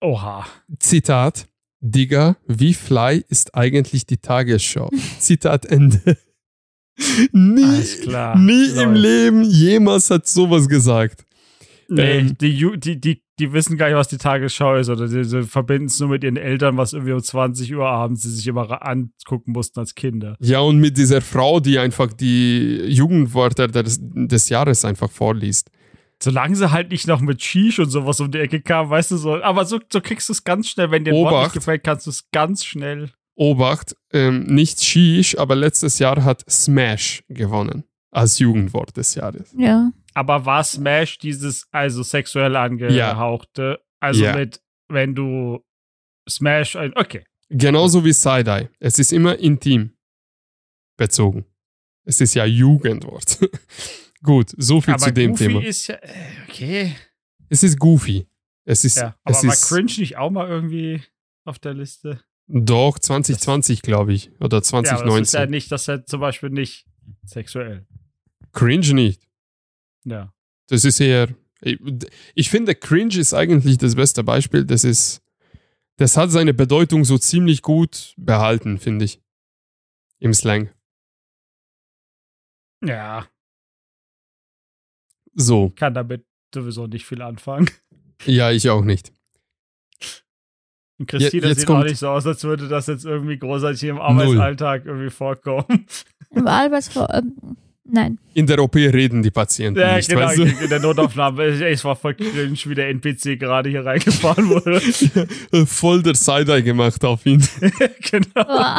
Oha. 0.00 0.46
Zitat. 0.78 1.46
Digga, 1.80 2.38
wie 2.46 2.72
fly 2.72 3.22
ist 3.28 3.54
eigentlich 3.54 4.06
die 4.06 4.16
Tagesschau? 4.16 4.90
Zitat 5.18 5.66
Ende. 5.66 6.16
Nie, 7.32 7.82
klar. 8.02 8.38
nie 8.38 8.70
im. 8.70 8.94
Leben 8.94 9.42
jemals 9.44 10.08
hat 10.08 10.26
sowas 10.26 10.66
gesagt. 10.68 11.26
Nee, 11.90 12.20
Ähm. 12.20 12.38
die, 12.38 12.78
die, 12.78 12.98
die, 12.98 13.22
die 13.38 13.52
wissen 13.52 13.76
gar 13.76 13.88
nicht, 13.88 13.96
was 13.96 14.08
die 14.08 14.18
Tagesschau 14.18 14.76
ist. 14.76 14.88
Oder 14.88 15.08
sie, 15.08 15.24
sie 15.24 15.42
verbinden 15.42 15.86
es 15.86 15.98
nur 15.98 16.10
mit 16.10 16.24
ihren 16.24 16.36
Eltern, 16.36 16.76
was 16.76 16.92
irgendwie 16.92 17.12
um 17.12 17.22
20 17.22 17.74
Uhr 17.74 17.86
abends 17.86 18.22
sie 18.22 18.30
sich 18.30 18.46
immer 18.46 18.86
angucken 18.86 19.52
mussten 19.52 19.80
als 19.80 19.94
Kinder. 19.94 20.36
Ja, 20.40 20.60
und 20.60 20.78
mit 20.78 20.96
dieser 20.96 21.20
Frau, 21.20 21.60
die 21.60 21.78
einfach 21.78 22.12
die 22.12 22.84
Jugendwörter 22.86 23.68
des, 23.68 23.98
des 24.00 24.48
Jahres 24.48 24.84
einfach 24.84 25.10
vorliest. 25.10 25.70
Solange 26.22 26.54
sie 26.54 26.70
halt 26.70 26.90
nicht 26.90 27.06
noch 27.06 27.20
mit 27.20 27.42
Shish 27.42 27.80
und 27.80 27.90
sowas 27.90 28.20
um 28.20 28.30
die 28.30 28.38
Ecke 28.38 28.60
kam, 28.60 28.88
weißt 28.88 29.10
du 29.10 29.16
so. 29.16 29.42
Aber 29.42 29.64
so, 29.64 29.80
so 29.92 30.00
kriegst 30.00 30.28
du 30.28 30.32
es 30.32 30.44
ganz 30.44 30.68
schnell. 30.68 30.90
Wenn 30.90 31.04
dir 31.04 31.12
ein 31.12 31.16
Wort 31.16 31.44
nicht 31.44 31.54
gefällt, 31.54 31.82
kannst 31.84 32.06
du 32.06 32.10
es 32.10 32.30
ganz 32.30 32.64
schnell. 32.64 33.10
Obacht, 33.34 33.96
ähm, 34.12 34.44
nicht 34.44 34.82
Sheesh, 34.82 35.36
aber 35.36 35.56
letztes 35.56 35.98
Jahr 35.98 36.22
hat 36.22 36.44
Smash 36.48 37.24
gewonnen 37.28 37.82
als 38.12 38.38
Jugendwort 38.38 38.96
des 38.96 39.16
Jahres. 39.16 39.52
Ja. 39.58 39.90
Aber 40.14 40.46
war 40.46 40.62
Smash 40.64 41.18
dieses, 41.18 41.66
also 41.72 42.02
sexuell 42.02 42.56
angehauchte? 42.56 43.80
Also 44.00 44.24
Ja. 44.24 44.36
mit, 44.36 44.60
wenn 44.88 45.14
du 45.14 45.64
Smash, 46.28 46.76
okay. 46.76 47.24
Genauso 47.50 48.04
wie 48.04 48.12
Side-Eye. 48.12 48.68
Es 48.80 48.98
ist 48.98 49.12
immer 49.12 49.38
intim 49.38 49.90
bezogen. 50.96 51.44
Es 52.04 52.20
ist 52.20 52.34
ja 52.34 52.44
Jugendwort. 52.44 53.38
Gut, 54.22 54.52
so 54.56 54.80
viel 54.80 54.94
aber 54.94 55.04
zu 55.04 55.12
dem 55.12 55.32
Goofy 55.32 55.46
Thema. 55.48 55.62
ist 55.64 55.86
ja, 55.88 55.96
äh, 55.96 56.08
okay. 56.48 56.96
Es 57.50 57.62
ist 57.62 57.78
goofy. 57.78 58.26
Es 58.64 58.84
ist, 58.84 58.96
Ja, 58.96 59.14
aber 59.22 59.36
es 59.36 59.44
war 59.44 59.52
ist 59.52 59.68
Cringe 59.68 59.92
nicht 59.98 60.16
auch 60.16 60.30
mal 60.30 60.48
irgendwie 60.48 61.02
auf 61.44 61.58
der 61.58 61.74
Liste? 61.74 62.20
doch 62.46 62.98
2020, 62.98 63.80
glaube 63.82 64.12
ich, 64.14 64.30
oder 64.38 64.38
Ja, 64.38 64.42
aber 64.42 64.60
das 64.60 64.64
ist 64.64 64.68
2019. 64.68 65.40
ja 65.40 65.46
nicht, 65.46 65.72
das 65.72 65.82
ist 65.82 65.86
ja 65.88 66.04
zum 66.04 66.20
Beispiel 66.20 66.50
nicht 66.50 66.86
sexuell. 67.26 67.86
Cringe 68.52 68.92
nicht. 68.94 69.22
Ja. 70.04 70.32
Das 70.68 70.84
ist 70.84 71.00
eher. 71.00 71.28
Ich, 71.60 71.78
ich 72.34 72.50
finde, 72.50 72.74
Cringe 72.74 73.16
ist 73.16 73.32
eigentlich 73.34 73.78
das 73.78 73.94
beste 73.94 74.22
Beispiel. 74.24 74.64
Das 74.64 74.84
ist. 74.84 75.20
Das 75.96 76.16
hat 76.16 76.30
seine 76.30 76.52
Bedeutung 76.54 77.04
so 77.04 77.18
ziemlich 77.18 77.62
gut 77.62 78.14
behalten, 78.16 78.78
finde 78.78 79.04
ich. 79.04 79.20
Im 80.18 80.34
Slang. 80.34 80.70
Ja, 82.84 83.26
So. 85.34 85.70
kann 85.70 85.94
damit 85.94 86.24
sowieso 86.54 86.86
nicht 86.86 87.06
viel 87.06 87.22
anfangen. 87.22 87.70
Ja, 88.26 88.50
ich 88.50 88.68
auch 88.70 88.82
nicht. 88.84 89.12
Und 90.98 91.06
Christina 91.08 91.48
jetzt 91.48 91.60
sieht 91.60 91.68
auch 91.68 91.74
kommt- 91.74 91.86
nicht 91.86 91.98
so 91.98 92.08
aus, 92.08 92.26
als 92.26 92.44
würde 92.44 92.68
das 92.68 92.86
jetzt 92.86 93.04
irgendwie 93.04 93.38
großartig 93.38 93.82
im 93.84 93.98
Arbeitsalltag 94.00 94.86
irgendwie 94.86 95.10
vorkommen. 95.10 95.86
Im 96.30 96.46
Albert 96.46 96.90
ähm, 97.12 97.56
Nein. 97.86 98.18
In 98.32 98.46
der 98.46 98.58
OP 98.62 98.76
reden 98.76 99.22
die 99.22 99.30
Patienten 99.30 99.78
Ja, 99.78 99.96
nicht, 99.96 100.08
genau, 100.08 100.22
weißt 100.22 100.38
du? 100.38 100.42
in 100.44 100.68
der 100.70 100.80
Notaufnahme. 100.80 101.44
Es 101.44 101.84
war 101.84 101.94
voll 101.94 102.14
cringe, 102.14 102.56
wie 102.64 102.74
der 102.74 102.88
NPC 102.88 103.38
gerade 103.38 103.68
hier 103.68 103.84
reingefahren 103.84 104.48
wurde. 104.48 104.80
Voll 105.66 106.02
der 106.02 106.14
Side-Eye 106.14 106.62
gemacht 106.62 107.04
auf 107.04 107.26
ihn. 107.26 107.46
genau. 108.10 108.44
Boah. 108.44 108.78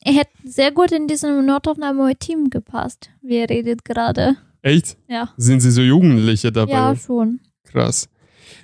er 0.00 0.12
hätte 0.12 0.30
sehr 0.44 0.72
gut 0.72 0.90
in 0.90 1.06
diesem 1.06 1.46
Notaufnahme-Team 1.46 2.50
gepasst, 2.50 3.10
wie 3.22 3.36
er 3.36 3.48
redet 3.48 3.84
gerade. 3.84 4.36
Echt? 4.62 4.96
Ja. 5.08 5.32
Sind 5.36 5.60
sie 5.60 5.70
so 5.70 5.82
Jugendliche 5.82 6.50
dabei? 6.50 6.72
Ja, 6.72 6.96
schon. 6.96 7.40
Krass. 7.70 8.08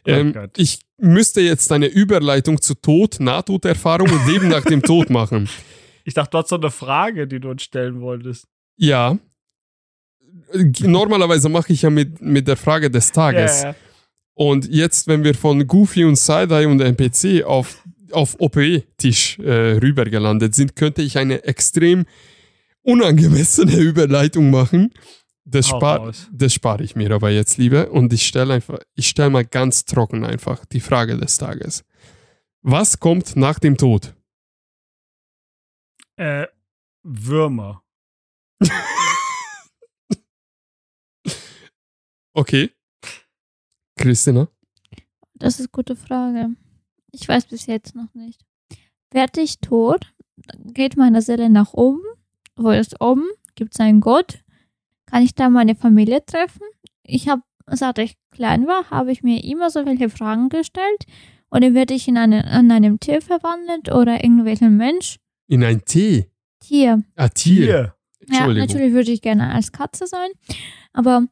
Oh 0.07 0.11
Ähm, 0.11 0.35
ich 0.57 0.81
müsste 0.99 1.41
jetzt 1.41 1.71
eine 1.71 1.87
Überleitung 1.87 2.61
zu 2.61 2.75
Tod, 2.75 3.21
Nahtoderfahrung 3.21 4.11
und 4.11 4.27
Leben 4.27 4.49
nach 4.49 4.65
dem 4.65 4.83
Tod 4.83 5.11
machen. 5.11 5.49
Ich 6.07 6.14
dachte, 6.14 6.31
du 6.31 6.38
hast 6.38 6.49
so 6.49 6.57
eine 6.57 6.71
Frage, 6.71 7.27
die 7.27 7.40
du 7.40 7.51
uns 7.51 7.64
stellen 7.64 8.01
wolltest. 8.01 8.47
Ja. 8.77 9.19
Normalerweise 10.53 11.49
mache 11.49 11.73
ich 11.73 11.83
ja 11.83 11.90
mit, 11.90 12.23
mit 12.23 12.47
der 12.47 12.57
Frage 12.57 12.90
des 12.92 13.11
Tages. 13.11 13.64
Ja. 13.64 13.75
Und 14.35 14.69
jetzt, 14.69 15.09
wenn 15.09 15.25
wir 15.25 15.35
von 15.35 15.66
Goofy 15.66 16.05
und 16.05 16.14
Side-Eye 16.14 16.66
und 16.66 16.81
NPC 16.81 17.42
auf, 17.45 17.83
auf 18.12 18.37
OPE-Tisch 18.38 19.40
äh, 19.40 19.79
rübergelandet 19.79 20.55
sind, 20.55 20.77
könnte 20.77 21.03
ich 21.03 21.19
eine 21.19 21.42
extrem 21.42 22.05
unangemessene 22.83 23.77
Überleitung 23.77 24.51
machen. 24.51 24.95
Das 25.45 25.66
spare 25.66 26.12
spare 26.49 26.85
ich 26.85 26.95
mir 26.95 27.11
aber 27.11 27.31
jetzt 27.31 27.59
lieber. 27.59 27.90
Und 27.90 28.12
ich 28.12 28.29
stelle 28.29 28.55
einfach, 28.55 28.79
ich 28.95 29.09
stelle 29.09 29.31
mal 29.31 29.45
ganz 29.45 29.87
trocken 29.87 30.25
einfach 30.25 30.64
die 30.66 30.81
Frage 30.81 31.16
des 31.16 31.37
Tages. 31.38 31.85
Was 32.62 33.01
kommt 33.01 33.35
nach 33.35 33.59
dem 33.59 33.77
Tod? 33.77 34.15
Äh, 36.16 36.46
Würmer. 37.02 37.83
Okay. 42.38 42.70
Christina? 43.96 44.48
Das 45.33 45.55
ist 45.55 45.61
eine 45.61 45.68
gute 45.68 45.96
Frage. 45.96 46.50
Ich 47.11 47.26
weiß 47.26 47.46
bis 47.46 47.64
jetzt 47.64 47.94
noch 47.94 48.12
nicht. 48.12 48.44
Werde 49.11 49.40
ich 49.40 49.59
tot, 49.61 50.12
geht 50.66 50.98
meine 50.98 51.22
Seele 51.22 51.48
nach 51.48 51.72
oben. 51.72 52.02
Wo 52.55 52.68
ist 52.68 53.00
oben? 53.00 53.24
Gibt 53.55 53.72
es 53.72 53.81
einen 53.81 54.02
Gott? 54.02 54.44
Kann 55.07 55.22
ich 55.22 55.35
da 55.35 55.48
meine 55.48 55.76
Familie 55.76 56.26
treffen? 56.26 56.66
Ich 57.05 57.26
habe, 57.31 57.40
seit 57.68 57.98
ich 58.00 58.18
klein 58.33 58.66
war, 58.66 58.90
habe 58.90 59.12
ich 59.12 59.22
mir 59.22 59.42
immer 59.42 59.70
so 59.70 59.87
welche 59.87 60.11
Fragen 60.11 60.50
gestellt. 60.50 61.07
Oder 61.50 61.72
werde 61.72 61.94
ich 61.94 62.07
in, 62.07 62.18
eine, 62.18 62.40
in 62.61 62.70
einem 62.70 63.00
Tier 63.00 63.22
verwandelt 63.22 63.90
oder 63.90 64.22
irgendwelchen 64.22 64.76
Mensch? 64.76 65.16
In 65.49 65.63
ein 65.65 65.85
Tee? 65.85 66.31
Tier. 66.61 67.03
Ah, 67.15 67.29
Tier. 67.29 67.57
Hier. 67.65 67.95
Ja, 68.39 68.47
natürlich 68.49 68.93
würde 68.93 69.13
ich 69.13 69.23
gerne 69.23 69.53
als 69.53 69.71
Katze 69.73 70.07
sein. 70.07 70.29
Aber 70.93 71.27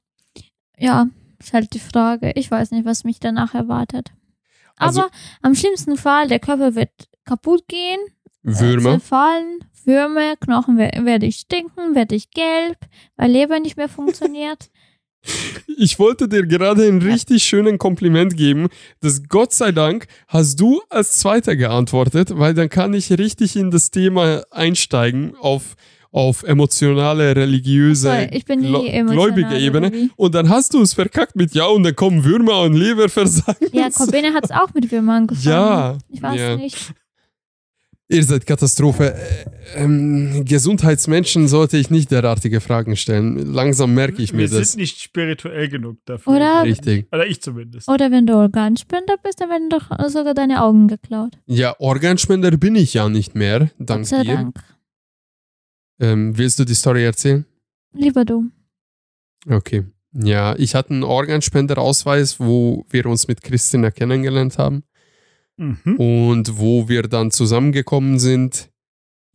ja, 0.79 1.09
ist 1.41 1.53
halt 1.53 1.75
die 1.75 1.81
Frage. 1.81 2.33
Ich 2.37 2.51
weiß 2.51 2.71
nicht, 2.71 2.85
was 2.85 3.03
mich 3.05 3.19
danach 3.21 3.55
erwartet. 3.55 4.13
Also- 4.77 5.03
Aber 5.03 5.11
am 5.43 5.55
schlimmsten 5.55 5.97
Fall, 5.97 6.29
der 6.29 6.39
Körper 6.41 6.75
wird 6.75 6.91
kaputt 7.25 7.67
gehen, 7.69 7.99
äh, 8.45 8.61
Würmer? 8.61 8.91
zerfallen, 8.93 9.61
Würmer, 9.85 10.37
Knochen 10.37 10.77
wer- 10.79 11.05
werde 11.05 11.27
ich 11.27 11.37
stinken, 11.37 11.95
werde 11.95 12.15
ich 12.15 12.31
gelb, 12.31 12.79
weil 13.17 13.31
Leber 13.33 13.59
nicht 13.61 13.77
mehr 13.77 13.89
funktioniert. 13.89 14.71
Ich 15.77 15.99
wollte 15.99 16.29
dir 16.29 16.47
gerade 16.47 16.87
ein 16.87 17.03
richtig 17.03 17.43
schönen 17.45 17.79
Kompliment 17.79 18.37
geben, 18.37 18.69
dass 19.01 19.23
Gott 19.29 19.53
sei 19.53 19.73
Dank 19.73 20.07
hast 20.29 20.61
du 20.61 20.83
als 20.91 21.19
Zweiter 21.19 21.57
geantwortet, 21.57 22.31
weil 22.39 22.55
dann 22.55 22.69
kann 22.69 22.95
ich 22.95 23.11
richtig 23.11 23.57
in 23.57 23.71
das 23.71 23.91
Thema 23.91 24.43
einsteigen 24.51 25.35
auf, 25.37 25.75
auf 26.13 26.43
emotionale, 26.45 27.35
religiöse, 27.35 28.09
Sorry, 28.09 28.29
ich 28.33 28.45
bin 28.45 28.63
emotional. 28.65 29.05
gläubige 29.33 29.59
Ebene. 29.59 29.87
irgendwie. 29.89 30.11
Und 30.17 30.35
dann 30.35 30.49
hast 30.49 30.75
du 30.75 30.83
es 30.83 30.95
verkackt 30.95 31.35
mit 31.37 31.55
Ja 31.55 31.67
und 31.67 31.83
dann 31.83 31.97
kommen 31.97 32.25
Würmer 32.25 32.61
und 32.63 32.75
Leberversagen. 32.75 33.69
Ja, 33.73 33.91
Corbine 33.95 34.33
hat 34.33 34.45
es 34.45 34.51
auch 34.51 34.73
mit 34.75 34.91
Würmern 34.93 35.23
angefangen. 35.23 35.47
Ja, 35.47 35.99
Ich 36.09 36.23
weiß 36.23 36.41
ja. 36.41 36.57
nicht. 36.57 36.77
Ihr 38.09 38.23
seid 38.23 38.47
Katastrophe. 38.47 39.15
Äh, 39.15 39.45
Ähm, 39.77 40.45
Gesundheitsmenschen 40.45 41.49
sollte 41.49 41.79
ich 41.79 41.89
nicht 41.91 42.11
derartige 42.11 42.61
Fragen 42.61 42.97
stellen. 42.97 43.53
Langsam 43.55 43.95
merke 43.95 44.23
ich 44.23 44.33
mir 44.35 44.51
Wir 44.51 44.59
das. 44.59 44.73
sind 44.73 44.81
nicht 44.81 45.01
spirituell 45.01 45.69
genug 45.69 45.97
dafür. 46.05 46.35
Oder, 46.35 46.63
Richtig. 46.65 47.07
Oder 47.11 47.27
ich 47.27 47.41
zumindest. 47.41 47.89
oder 47.89 48.11
wenn 48.11 48.27
du 48.27 48.35
Organspender 48.35 49.17
bist, 49.23 49.41
dann 49.41 49.49
werden 49.49 49.71
doch 49.71 49.89
sogar 50.11 50.35
deine 50.35 50.63
Augen 50.63 50.87
geklaut. 50.87 51.39
Ja, 51.47 51.75
Organspender 51.81 52.51
bin 52.53 52.77
ich 52.77 52.93
ja 52.95 53.09
nicht 53.09 53.35
mehr. 53.35 53.71
Gott 53.79 53.89
Dank 53.91 54.07
sei 54.07 54.23
dir. 54.23 54.35
Dank. 54.35 54.57
Ähm, 55.99 56.37
willst 56.37 56.59
du 56.59 56.65
die 56.65 56.75
Story 56.75 57.05
erzählen? 57.05 57.47
Lieber 57.95 58.25
du. 58.27 58.51
Okay. 59.49 59.85
Ja, 60.13 60.55
ich 60.57 60.75
hatte 60.75 60.91
einen 60.91 61.05
Organspenderausweis, 61.05 62.39
wo 62.39 62.85
wir 62.91 63.07
uns 63.07 63.27
mit 63.29 63.43
Christina 63.43 63.91
kennengelernt 63.91 64.59
haben 64.59 64.85
Mhm. 65.57 65.97
und 65.97 66.59
wo 66.59 66.89
wir 66.89 67.03
dann 67.03 67.31
zusammengekommen 67.31 68.19
sind. 68.19 68.71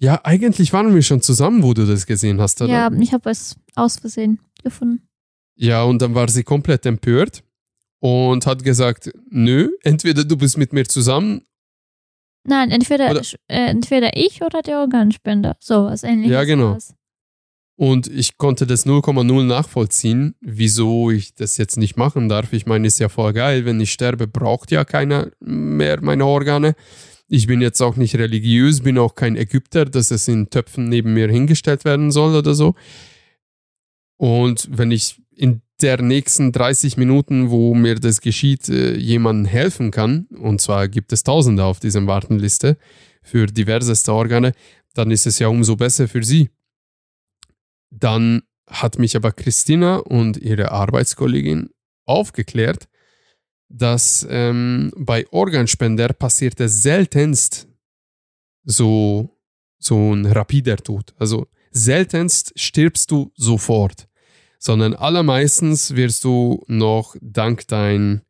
Ja, 0.01 0.21
eigentlich 0.23 0.71
waren 0.73 0.93
wir 0.93 1.01
schon 1.01 1.21
zusammen, 1.21 1.63
wo 1.63 1.73
du 1.73 1.85
das 1.85 2.05
gesehen 2.05 2.39
hast, 2.39 2.61
oder? 2.61 2.71
Ja, 2.71 2.91
ich 2.91 3.13
habe 3.13 3.29
es 3.29 3.55
aus 3.75 3.97
Versehen 3.97 4.39
gefunden. 4.63 5.07
Ja, 5.55 5.83
und 5.83 6.01
dann 6.01 6.15
war 6.15 6.29
sie 6.29 6.43
komplett 6.43 6.85
empört 6.85 7.43
und 7.99 8.45
hat 8.45 8.63
gesagt, 8.63 9.11
nö, 9.29 9.69
entweder 9.83 10.23
du 10.23 10.37
bist 10.37 10.57
mit 10.57 10.71
mir 10.71 10.85
zusammen. 10.85 11.41
Nein, 12.45 12.71
entweder, 12.71 13.11
Oder- 13.11 13.21
äh, 13.47 13.67
entweder 13.69 14.15
ich 14.15 14.41
oder 14.41 14.61
der 14.61 14.79
Organspender. 14.79 15.57
Sowas 15.59 16.03
ähnliches. 16.03 16.31
Ja, 16.31 16.43
genau. 16.45 16.71
war's. 16.71 16.95
Und 17.79 18.07
ich 18.07 18.37
konnte 18.37 18.67
das 18.67 18.85
0,0 18.85 19.45
nachvollziehen, 19.45 20.35
wieso 20.41 21.11
ich 21.11 21.33
das 21.33 21.55
jetzt 21.55 21.77
nicht 21.77 21.95
machen 21.95 22.27
darf. 22.27 22.51
Ich 22.51 22.65
meine, 22.65 22.85
ist 22.85 22.99
ja 22.99 23.07
voll 23.07 23.31
geil, 23.31 23.63
wenn 23.63 23.79
ich 23.79 23.93
sterbe, 23.93 24.27
braucht 24.27 24.71
ja 24.71 24.83
keiner 24.83 25.31
mehr 25.39 26.01
meine 26.01 26.25
Organe. 26.25 26.75
Ich 27.29 27.47
bin 27.47 27.61
jetzt 27.61 27.79
auch 27.79 27.95
nicht 27.95 28.15
religiös, 28.15 28.81
bin 28.81 28.97
auch 28.97 29.15
kein 29.15 29.37
Ägypter, 29.37 29.85
dass 29.85 30.11
es 30.11 30.27
in 30.27 30.49
Töpfen 30.49 30.89
neben 30.89 31.13
mir 31.13 31.29
hingestellt 31.29 31.85
werden 31.85 32.11
soll 32.11 32.35
oder 32.35 32.53
so. 32.53 32.75
Und 34.17 34.67
wenn 34.69 34.91
ich 34.91 35.21
in 35.33 35.61
der 35.81 36.01
nächsten 36.01 36.51
30 36.51 36.97
Minuten, 36.97 37.49
wo 37.49 37.73
mir 37.75 37.95
das 37.95 38.19
geschieht, 38.19 38.67
äh, 38.67 38.97
jemandem 38.97 39.45
helfen 39.45 39.91
kann, 39.91 40.27
und 40.37 40.59
zwar 40.59 40.89
gibt 40.89 41.13
es 41.13 41.23
Tausende 41.23 41.63
auf 41.63 41.79
dieser 41.79 42.05
Wartenliste 42.05 42.77
für 43.23 43.45
diverseste 43.45 44.11
Organe, 44.11 44.51
dann 44.95 45.11
ist 45.11 45.25
es 45.25 45.39
ja 45.39 45.47
umso 45.47 45.77
besser 45.77 46.09
für 46.09 46.23
sie. 46.25 46.49
Dann 47.89 48.43
hat 48.67 48.99
mich 48.99 49.15
aber 49.15 49.31
Christina 49.31 49.97
und 49.97 50.37
ihre 50.37 50.71
Arbeitskollegin 50.71 51.69
aufgeklärt, 52.05 52.87
dass 53.69 54.25
ähm, 54.29 54.91
bei 54.97 55.27
Organspender 55.31 56.09
passiert 56.13 56.59
es 56.59 56.81
seltenst 56.81 57.67
so, 58.63 59.37
so 59.77 60.13
ein 60.13 60.25
rapider 60.25 60.77
Tod. 60.77 61.13
Also 61.17 61.47
seltenst 61.71 62.51
stirbst 62.55 63.11
du 63.11 63.31
sofort, 63.35 64.07
sondern 64.57 64.93
allermeistens 64.93 65.95
wirst 65.95 66.23
du 66.23 66.63
noch 66.67 67.15
dank 67.21 67.67
dein, 67.67 68.21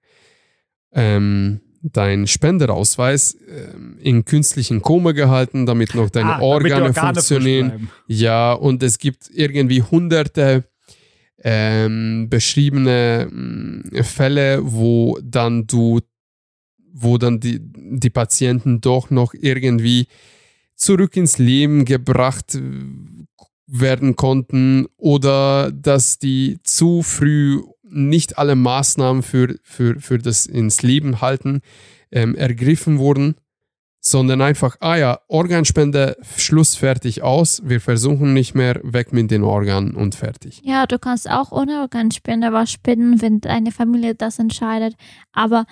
ähm, 0.92 1.62
dein 1.82 2.28
Spenderausweis 2.28 3.38
ähm, 3.48 3.98
in 4.02 4.26
künstlichen 4.26 4.82
Koma 4.82 5.12
gehalten, 5.12 5.66
damit 5.66 5.96
noch 5.96 6.10
deine 6.10 6.36
Ah, 6.36 6.42
Organe, 6.42 6.86
Organe 6.86 6.94
funktionieren. 6.94 7.90
Ja, 8.08 8.54
und 8.54 8.84
es 8.84 8.98
gibt 8.98 9.30
irgendwie 9.34 9.82
hunderte 9.82 10.66
ähm, 11.42 12.28
beschriebene 12.30 13.28
mh, 13.32 14.04
Fälle, 14.04 14.60
wo 14.64 15.18
dann 15.24 15.68
du, 15.68 16.02
wo 16.92 17.18
dann 17.18 17.40
die, 17.40 17.60
die 17.62 18.10
Patienten 18.10 18.82
doch 18.82 19.10
noch 19.10 19.34
irgendwie 19.34 20.08
zurück 20.76 21.16
ins 21.16 21.38
Leben 21.38 21.86
gebracht 21.86 22.56
äh, 22.56 22.62
werden 23.68 24.16
konnten 24.16 24.88
oder 24.98 25.72
dass 25.72 26.18
die 26.20 26.58
zu 26.64 27.04
früh 27.04 27.62
nicht 27.92 28.38
alle 28.38 28.56
Maßnahmen 28.56 29.24
für, 29.24 29.56
für, 29.64 30.00
für 30.00 30.18
das 30.18 30.46
ins 30.46 30.82
Leben 30.82 31.22
halten 31.22 31.62
ähm, 32.12 32.36
ergriffen 32.36 33.00
wurden 33.00 33.36
sondern 34.02 34.42
einfach, 34.42 34.78
ah 34.80 34.96
ja, 34.96 35.20
Organspende, 35.28 36.18
Schluss, 36.38 36.76
fertig, 36.76 37.22
aus. 37.22 37.62
Wir 37.66 37.82
versuchen 37.82 38.34
nicht 38.34 38.56
mehr, 38.56 38.80
weg 38.84 39.12
mit 39.12 39.30
den 39.30 39.44
Organen 39.44 39.96
und 39.96 40.16
fertig. 40.16 40.62
Ja, 40.64 40.86
du 40.86 40.98
kannst 41.00 41.30
auch 41.30 41.52
ohne 41.52 41.82
Organspender 41.82 42.54
was 42.54 42.72
spenden, 42.72 43.22
wenn 43.22 43.42
deine 43.42 43.72
Familie 43.72 44.16
das 44.16 44.40
entscheidet. 44.40 44.96
Aber 45.34 45.66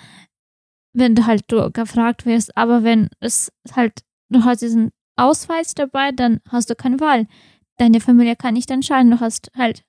wenn 0.92 1.14
du 1.14 1.26
halt 1.26 1.44
du 1.48 1.70
gefragt 1.70 2.26
wirst, 2.26 2.56
aber 2.56 2.84
wenn 2.84 3.08
es 3.20 3.50
halt, 3.74 4.02
du 4.28 4.44
hast 4.44 4.62
diesen 4.62 4.90
Ausweis 5.16 5.74
dabei, 5.74 6.12
dann 6.12 6.40
hast 6.48 6.70
du 6.70 6.74
keine 6.74 7.00
Wahl. 7.00 7.26
Deine 7.78 8.00
Familie 8.00 8.36
kann 8.36 8.54
nicht 8.54 8.70
entscheiden. 8.70 9.10
Du 9.10 9.20
hast 9.20 9.50
halt, 9.56 9.84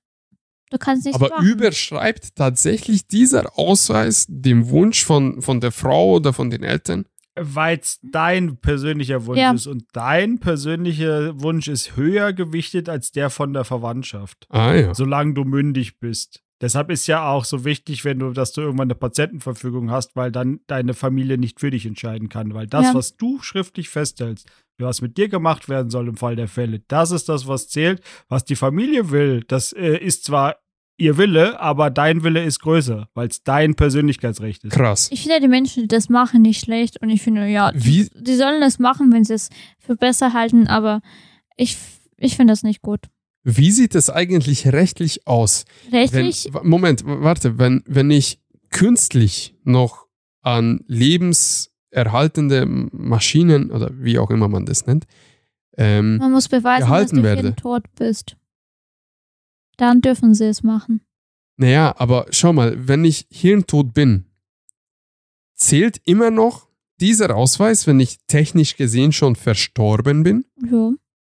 du 0.69 0.77
kannst 0.77 1.05
nicht. 1.05 1.15
Aber 1.15 1.29
machen. 1.29 1.45
überschreibt 1.47 2.36
tatsächlich 2.36 3.08
dieser 3.08 3.58
Ausweis 3.58 4.25
den 4.27 4.69
Wunsch 4.69 5.03
von, 5.05 5.41
von 5.41 5.60
der 5.62 5.71
Frau 5.71 6.15
oder 6.15 6.34
von 6.34 6.49
den 6.49 6.63
Eltern? 6.63 7.05
Weil 7.41 7.77
es 7.79 7.99
dein 8.03 8.58
persönlicher 8.58 9.25
Wunsch 9.25 9.39
Ja. 9.39 9.53
ist 9.53 9.67
und 9.67 9.86
dein 9.93 10.39
persönlicher 10.39 11.39
Wunsch 11.41 11.67
ist 11.69 11.95
höher 11.95 12.34
gewichtet 12.34 12.89
als 12.89 13.12
der 13.12 13.29
von 13.29 13.53
der 13.53 13.63
Verwandtschaft, 13.63 14.45
Ah 14.49 14.73
ja. 14.73 14.93
solange 14.93 15.34
du 15.36 15.43
mündig 15.45 15.99
bist. 15.99 16.41
Deshalb 16.61 16.89
ist 16.91 17.07
ja 17.07 17.29
auch 17.29 17.45
so 17.45 17.63
wichtig, 17.63 18.03
wenn 18.05 18.19
du, 18.19 18.31
dass 18.31 18.51
du 18.51 18.61
irgendwann 18.61 18.87
eine 18.87 18.95
Patientenverfügung 18.95 19.91
hast, 19.91 20.15
weil 20.15 20.31
dann 20.31 20.59
deine 20.67 20.93
Familie 20.93 21.37
nicht 21.37 21.59
für 21.59 21.71
dich 21.71 21.85
entscheiden 21.85 22.27
kann. 22.29 22.53
Weil 22.53 22.67
das, 22.67 22.87
Ja. 22.87 22.93
was 22.93 23.15
du 23.15 23.41
schriftlich 23.41 23.89
festhältst, 23.89 24.47
was 24.77 25.01
mit 25.01 25.17
dir 25.17 25.29
gemacht 25.29 25.69
werden 25.69 25.89
soll 25.89 26.07
im 26.07 26.17
Fall 26.17 26.35
der 26.35 26.47
Fälle, 26.47 26.79
das 26.87 27.11
ist 27.11 27.29
das, 27.29 27.47
was 27.47 27.67
zählt. 27.69 28.01
Was 28.27 28.43
die 28.45 28.55
Familie 28.55 29.09
will, 29.11 29.43
das 29.47 29.71
äh, 29.73 29.97
ist 29.97 30.25
zwar 30.25 30.55
ihr 30.97 31.17
Wille, 31.17 31.61
aber 31.61 31.89
dein 31.89 32.23
Wille 32.25 32.43
ist 32.43 32.59
größer, 32.59 33.07
weil 33.13 33.29
es 33.29 33.41
dein 33.43 33.75
Persönlichkeitsrecht 33.75 34.65
ist. 34.65 34.73
Krass. 34.73 35.07
Ich 35.13 35.23
finde 35.23 35.39
die 35.39 35.47
Menschen, 35.47 35.83
die 35.83 35.87
das 35.87 36.09
machen, 36.09 36.41
nicht 36.41 36.59
schlecht. 36.59 37.01
Und 37.01 37.09
ich 37.09 37.21
finde, 37.21 37.47
ja, 37.47 37.71
Wie- 37.73 38.09
die, 38.13 38.23
die 38.23 38.35
sollen 38.35 38.59
das 38.59 38.79
machen, 38.79 39.13
wenn 39.13 39.23
sie 39.23 39.33
es 39.35 39.49
für 39.77 39.95
besser 39.95 40.33
halten. 40.33 40.67
Aber 40.67 41.01
ich, 41.55 41.77
ich 42.17 42.35
finde 42.35 42.51
das 42.51 42.63
nicht 42.63 42.81
gut. 42.81 42.99
Wie 43.57 43.71
sieht 43.71 43.95
es 43.95 44.09
eigentlich 44.09 44.67
rechtlich 44.67 45.25
aus? 45.27 45.65
Wenn, 45.89 45.99
Rechtlich, 46.01 46.53
w- 46.53 46.59
Moment, 46.63 47.03
warte, 47.05 47.57
wenn, 47.57 47.83
wenn 47.85 48.12
ich 48.12 48.39
künstlich 48.69 49.55
noch 49.63 50.07
an 50.41 50.81
lebenserhaltende 50.88 52.65
Maschinen 52.65 53.71
oder 53.71 53.89
wie 53.93 54.19
auch 54.19 54.29
immer 54.29 54.47
man 54.47 54.65
das 54.65 54.85
nennt, 54.85 55.05
ähm, 55.77 56.17
man 56.17 56.31
muss 56.31 56.47
beweisen, 56.47 56.89
dass 56.89 57.12
du 57.12 57.23
werde. 57.23 57.55
tot 57.55 57.83
bist. 57.95 58.35
Dann 59.77 60.01
dürfen 60.01 60.33
sie 60.33 60.45
es 60.45 60.62
machen. 60.63 61.01
naja, 61.57 61.93
aber 61.97 62.25
schau 62.31 62.53
mal, 62.53 62.88
wenn 62.88 63.05
ich 63.05 63.27
hirntot 63.31 63.93
bin, 63.93 64.25
zählt 65.55 66.01
immer 66.05 66.31
noch 66.31 66.67
dieser 66.99 67.35
Ausweis, 67.35 67.88
wenn 67.88 67.99
ich 67.99 68.17
technisch 68.27 68.75
gesehen 68.75 69.12
schon 69.13 69.35
verstorben 69.35 70.23
bin? 70.23 70.45
Ja. 70.69 70.91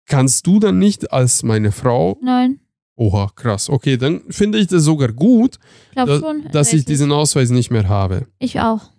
Kannst 0.07 0.47
du 0.47 0.59
dann 0.61 0.79
nicht 0.79 1.13
als 1.13 1.43
meine 1.43 1.73
Frau, 1.73 2.19
Nein, 2.23 2.61
oha, 2.97 3.31
krass, 3.35 3.69
okay, 3.71 3.97
dann 3.97 4.23
finde 4.31 4.59
ich 4.59 4.67
das 4.67 4.85
sogar 4.85 5.13
gut, 5.13 5.59
ich 5.87 5.93
glaube 5.93 6.13
da, 6.13 6.19
schon. 6.21 6.49
dass 6.53 6.73
ich 6.73 6.85
diesen 6.85 7.11
Ausweis 7.13 7.51
nicht 7.51 7.71
mehr 7.71 7.89
habe. 7.89 8.27
Ich 8.39 8.61
auch. 8.61 8.91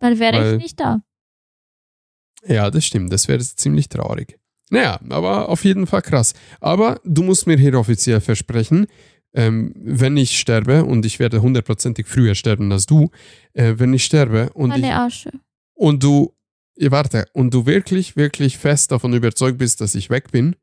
Weil 0.00 0.18
wäre 0.18 0.38
Weil- 0.38 0.54
ich 0.56 0.62
nicht 0.62 0.80
da. 0.80 1.02
Ja, 2.46 2.70
das 2.70 2.86
stimmt. 2.86 3.12
Das 3.12 3.28
wäre 3.28 3.40
ziemlich 3.40 3.88
traurig. 3.88 4.38
Naja, 4.70 4.98
aber 5.10 5.48
auf 5.48 5.64
jeden 5.64 5.86
Fall 5.86 6.02
krass. 6.02 6.32
Aber 6.60 7.00
du 7.04 7.22
musst 7.22 7.46
mir 7.46 7.58
hier 7.58 7.74
offiziell 7.78 8.20
versprechen, 8.20 8.86
ähm, 9.34 9.72
wenn 9.76 10.16
ich 10.16 10.38
sterbe, 10.38 10.84
und 10.84 11.04
ich 11.04 11.18
werde 11.18 11.42
hundertprozentig 11.42 12.06
früher 12.06 12.34
sterben 12.34 12.70
als 12.72 12.86
du, 12.86 13.10
äh, 13.52 13.74
wenn 13.76 13.92
ich 13.92 14.04
sterbe 14.04 14.50
und, 14.54 14.74
ich, 14.76 15.28
und 15.74 16.02
du, 16.02 16.32
warte, 16.88 17.26
und 17.34 17.52
du 17.52 17.66
wirklich, 17.66 18.16
wirklich 18.16 18.56
fest 18.56 18.90
davon 18.90 19.12
überzeugt 19.12 19.58
bist, 19.58 19.80
dass 19.80 19.94
ich 19.94 20.08
weg 20.08 20.30
bin 20.30 20.56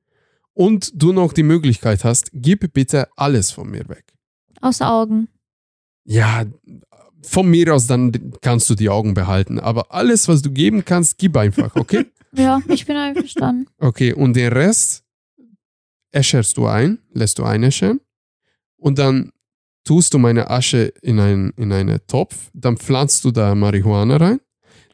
und 0.54 0.92
du 0.96 1.14
noch 1.14 1.34
die 1.34 1.44
Möglichkeit 1.44 2.04
hast, 2.04 2.32
gib 2.34 2.74
bitte 2.74 3.08
alles 3.16 3.52
von 3.52 3.70
mir 3.70 3.88
weg. 3.88 4.06
Außer 4.62 4.92
Augen. 4.92 5.28
Ja, 6.06 6.46
von 7.22 7.48
mir 7.48 7.74
aus 7.76 7.88
dann 7.88 8.34
kannst 8.42 8.70
du 8.70 8.76
die 8.76 8.90
Augen 8.90 9.14
behalten, 9.14 9.60
aber 9.60 9.94
alles, 9.94 10.28
was 10.28 10.42
du 10.42 10.52
geben 10.52 10.84
kannst, 10.86 11.18
gib 11.18 11.38
einfach, 11.38 11.76
okay? 11.76 12.06
Ja, 12.36 12.62
ich 12.68 12.86
bin 12.86 12.98
einverstanden. 12.98 13.68
Okay, 13.80 14.14
und 14.14 14.36
den 14.36 14.52
Rest 14.52 15.04
äscherst 16.12 16.58
du 16.58 16.68
ein, 16.68 17.00
lässt 17.14 17.40
du 17.40 17.44
einäschern 17.44 18.02
und 18.76 19.00
dann 19.00 19.32
tust 19.86 20.14
du 20.14 20.20
meine 20.20 20.50
Asche 20.50 20.94
in 21.02 21.20
einen 21.20 21.52
in 21.52 21.72
eine 21.72 22.06
Topf, 22.06 22.52
dann 22.54 22.78
pflanzt 22.78 23.24
du 23.24 23.32
da 23.32 23.56
Marihuana 23.56 24.18
rein, 24.18 24.40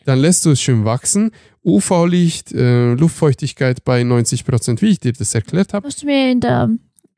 dann 0.05 0.19
lässt 0.19 0.45
du 0.45 0.51
es 0.51 0.61
schön 0.61 0.85
wachsen, 0.85 1.31
UV-Licht, 1.63 2.51
äh, 2.51 2.93
Luftfeuchtigkeit 2.93 3.83
bei 3.83 4.01
90%, 4.01 4.81
wie 4.81 4.89
ich 4.89 4.99
dir 4.99 5.13
das 5.13 5.33
erklärt 5.33 5.73
habe. 5.73 5.87
Musst 5.87 6.01
du 6.01 6.05
mir 6.05 6.31
in 6.31 6.39
der. 6.39 6.69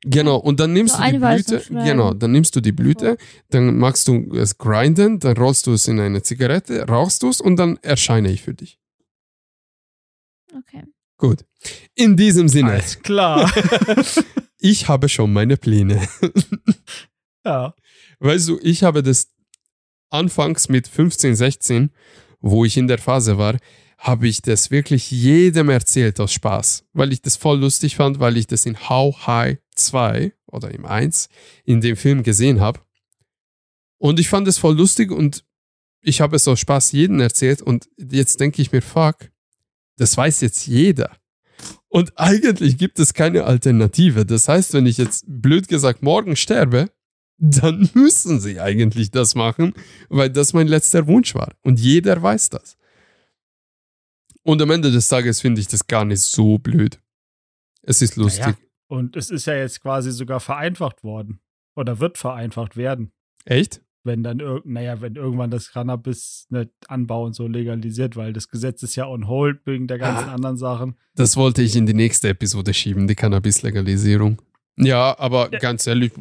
Genau, 0.07 0.37
und 0.37 0.59
dann 0.59 0.73
nimmst 0.73 0.95
So 0.97 1.01
du 1.03 1.11
die 1.11 1.17
Blüte, 1.17 1.63
genau, 1.69 2.13
dann 2.13 2.31
nimmst 2.31 2.55
du 2.55 2.61
die 2.61 2.71
Blüte, 2.71 3.17
dann 3.49 3.77
machst 3.77 4.07
du 4.07 4.35
es 4.35 4.55
grinden, 4.57 5.19
dann 5.19 5.35
rollst 5.35 5.65
du 5.65 5.73
es 5.73 5.87
in 5.87 5.99
eine 5.99 6.21
Zigarette, 6.21 6.87
rauchst 6.87 7.23
du 7.23 7.29
es 7.29 7.41
und 7.41 7.55
dann 7.55 7.77
erscheine 7.81 8.31
ich 8.31 8.43
für 8.43 8.53
dich. 8.53 8.77
Okay. 10.55 10.83
Gut. 11.17 11.45
In 11.95 12.15
diesem 12.17 12.47
Sinne, 12.49 12.73
Alles 12.73 13.01
klar. 13.01 13.51
ich 14.59 14.87
habe 14.87 15.09
schon 15.09 15.33
meine 15.33 15.57
Pläne. 15.57 16.07
ja. 17.43 17.73
Weißt 18.19 18.47
du, 18.49 18.59
ich 18.61 18.83
habe 18.83 19.01
das 19.01 19.29
anfangs 20.09 20.69
mit 20.69 20.87
15, 20.87 21.35
16, 21.35 21.89
wo 22.45 22.63
ich 22.63 22.77
in 22.77 22.87
der 22.87 22.99
Phase 22.99 23.39
war, 23.39 23.57
habe 23.97 24.27
ich 24.27 24.41
das 24.41 24.69
wirklich 24.69 25.09
jedem 25.09 25.69
erzählt 25.69 26.19
aus 26.19 26.31
Spaß, 26.31 26.85
weil 26.93 27.11
ich 27.11 27.21
das 27.21 27.37
voll 27.37 27.59
lustig 27.59 27.95
fand, 27.95 28.19
weil 28.19 28.37
ich 28.37 28.45
das 28.45 28.67
in 28.67 28.87
How 28.87 29.25
High 29.25 29.57
2 29.73 30.31
oder 30.45 30.69
im 30.71 30.85
1 30.85 31.27
in 31.63 31.81
dem 31.81 31.97
Film 31.97 32.21
gesehen 32.21 32.61
habe. 32.61 32.81
Und 33.97 34.19
ich 34.19 34.29
fand 34.29 34.47
es 34.47 34.59
voll 34.59 34.77
lustig 34.77 35.11
und 35.11 35.43
ich 36.01 36.21
habe 36.21 36.35
es 36.35 36.47
aus 36.47 36.59
Spaß 36.59 36.91
jedem 36.91 37.19
erzählt 37.19 37.63
und 37.63 37.89
jetzt 37.97 38.39
denke 38.39 38.61
ich 38.61 38.71
mir, 38.71 38.83
fuck, 38.83 39.31
das 39.97 40.15
weiß 40.15 40.41
jetzt 40.41 40.67
jeder. 40.67 41.17
Und 41.87 42.13
eigentlich 42.15 42.77
gibt 42.77 42.99
es 42.99 43.15
keine 43.15 43.45
Alternative. 43.45 44.23
Das 44.23 44.47
heißt, 44.47 44.73
wenn 44.73 44.85
ich 44.85 44.97
jetzt 44.97 45.23
blöd 45.27 45.67
gesagt 45.67 46.03
morgen 46.03 46.35
sterbe, 46.35 46.91
dann 47.37 47.89
müssen 47.93 48.39
sie 48.39 48.59
eigentlich 48.59 49.11
das 49.11 49.35
machen, 49.35 49.73
weil 50.09 50.29
das 50.29 50.53
mein 50.53 50.67
letzter 50.67 51.07
Wunsch 51.07 51.35
war. 51.35 51.53
Und 51.63 51.79
jeder 51.79 52.21
weiß 52.21 52.49
das. 52.49 52.77
Und 54.43 54.61
am 54.61 54.69
Ende 54.71 54.91
des 54.91 55.07
Tages 55.07 55.41
finde 55.41 55.59
ich 55.61 55.67
das 55.67 55.87
gar 55.87 56.05
nicht 56.05 56.21
so 56.21 56.57
blöd. 56.59 56.99
Es 57.81 58.01
ist 58.01 58.15
lustig. 58.15 58.45
Naja. 58.45 58.57
Und 58.87 59.15
es 59.15 59.29
ist 59.31 59.45
ja 59.47 59.55
jetzt 59.55 59.81
quasi 59.81 60.11
sogar 60.11 60.39
vereinfacht 60.39 61.03
worden. 61.03 61.39
Oder 61.75 61.99
wird 61.99 62.17
vereinfacht 62.17 62.77
werden. 62.77 63.11
Echt? 63.45 63.81
Wenn 64.03 64.21
dann 64.21 64.37
naja, 64.65 65.01
wenn 65.01 65.15
irgendwann 65.15 65.49
das 65.49 65.71
Cannabis 65.71 66.45
nicht 66.51 66.69
Anbau 66.87 67.25
und 67.25 67.33
so 67.33 67.47
legalisiert, 67.47 68.15
weil 68.15 68.33
das 68.33 68.47
Gesetz 68.49 68.83
ist 68.83 68.95
ja 68.95 69.07
on 69.07 69.27
hold 69.27 69.65
wegen 69.65 69.87
der 69.87 69.97
ganzen 69.97 70.29
Ah. 70.29 70.33
anderen 70.35 70.57
Sachen. 70.57 70.95
Das 71.15 71.35
wollte 71.37 71.63
ich 71.63 71.75
in 71.75 71.87
die 71.87 71.95
nächste 71.95 72.29
Episode 72.29 72.73
schieben, 72.75 73.07
die 73.07 73.15
Cannabis-Legalisierung. 73.15 74.41
Ja, 74.77 75.17
aber 75.17 75.51
Ja. 75.51 75.57
ganz 75.57 75.87
ehrlich, 75.87 76.11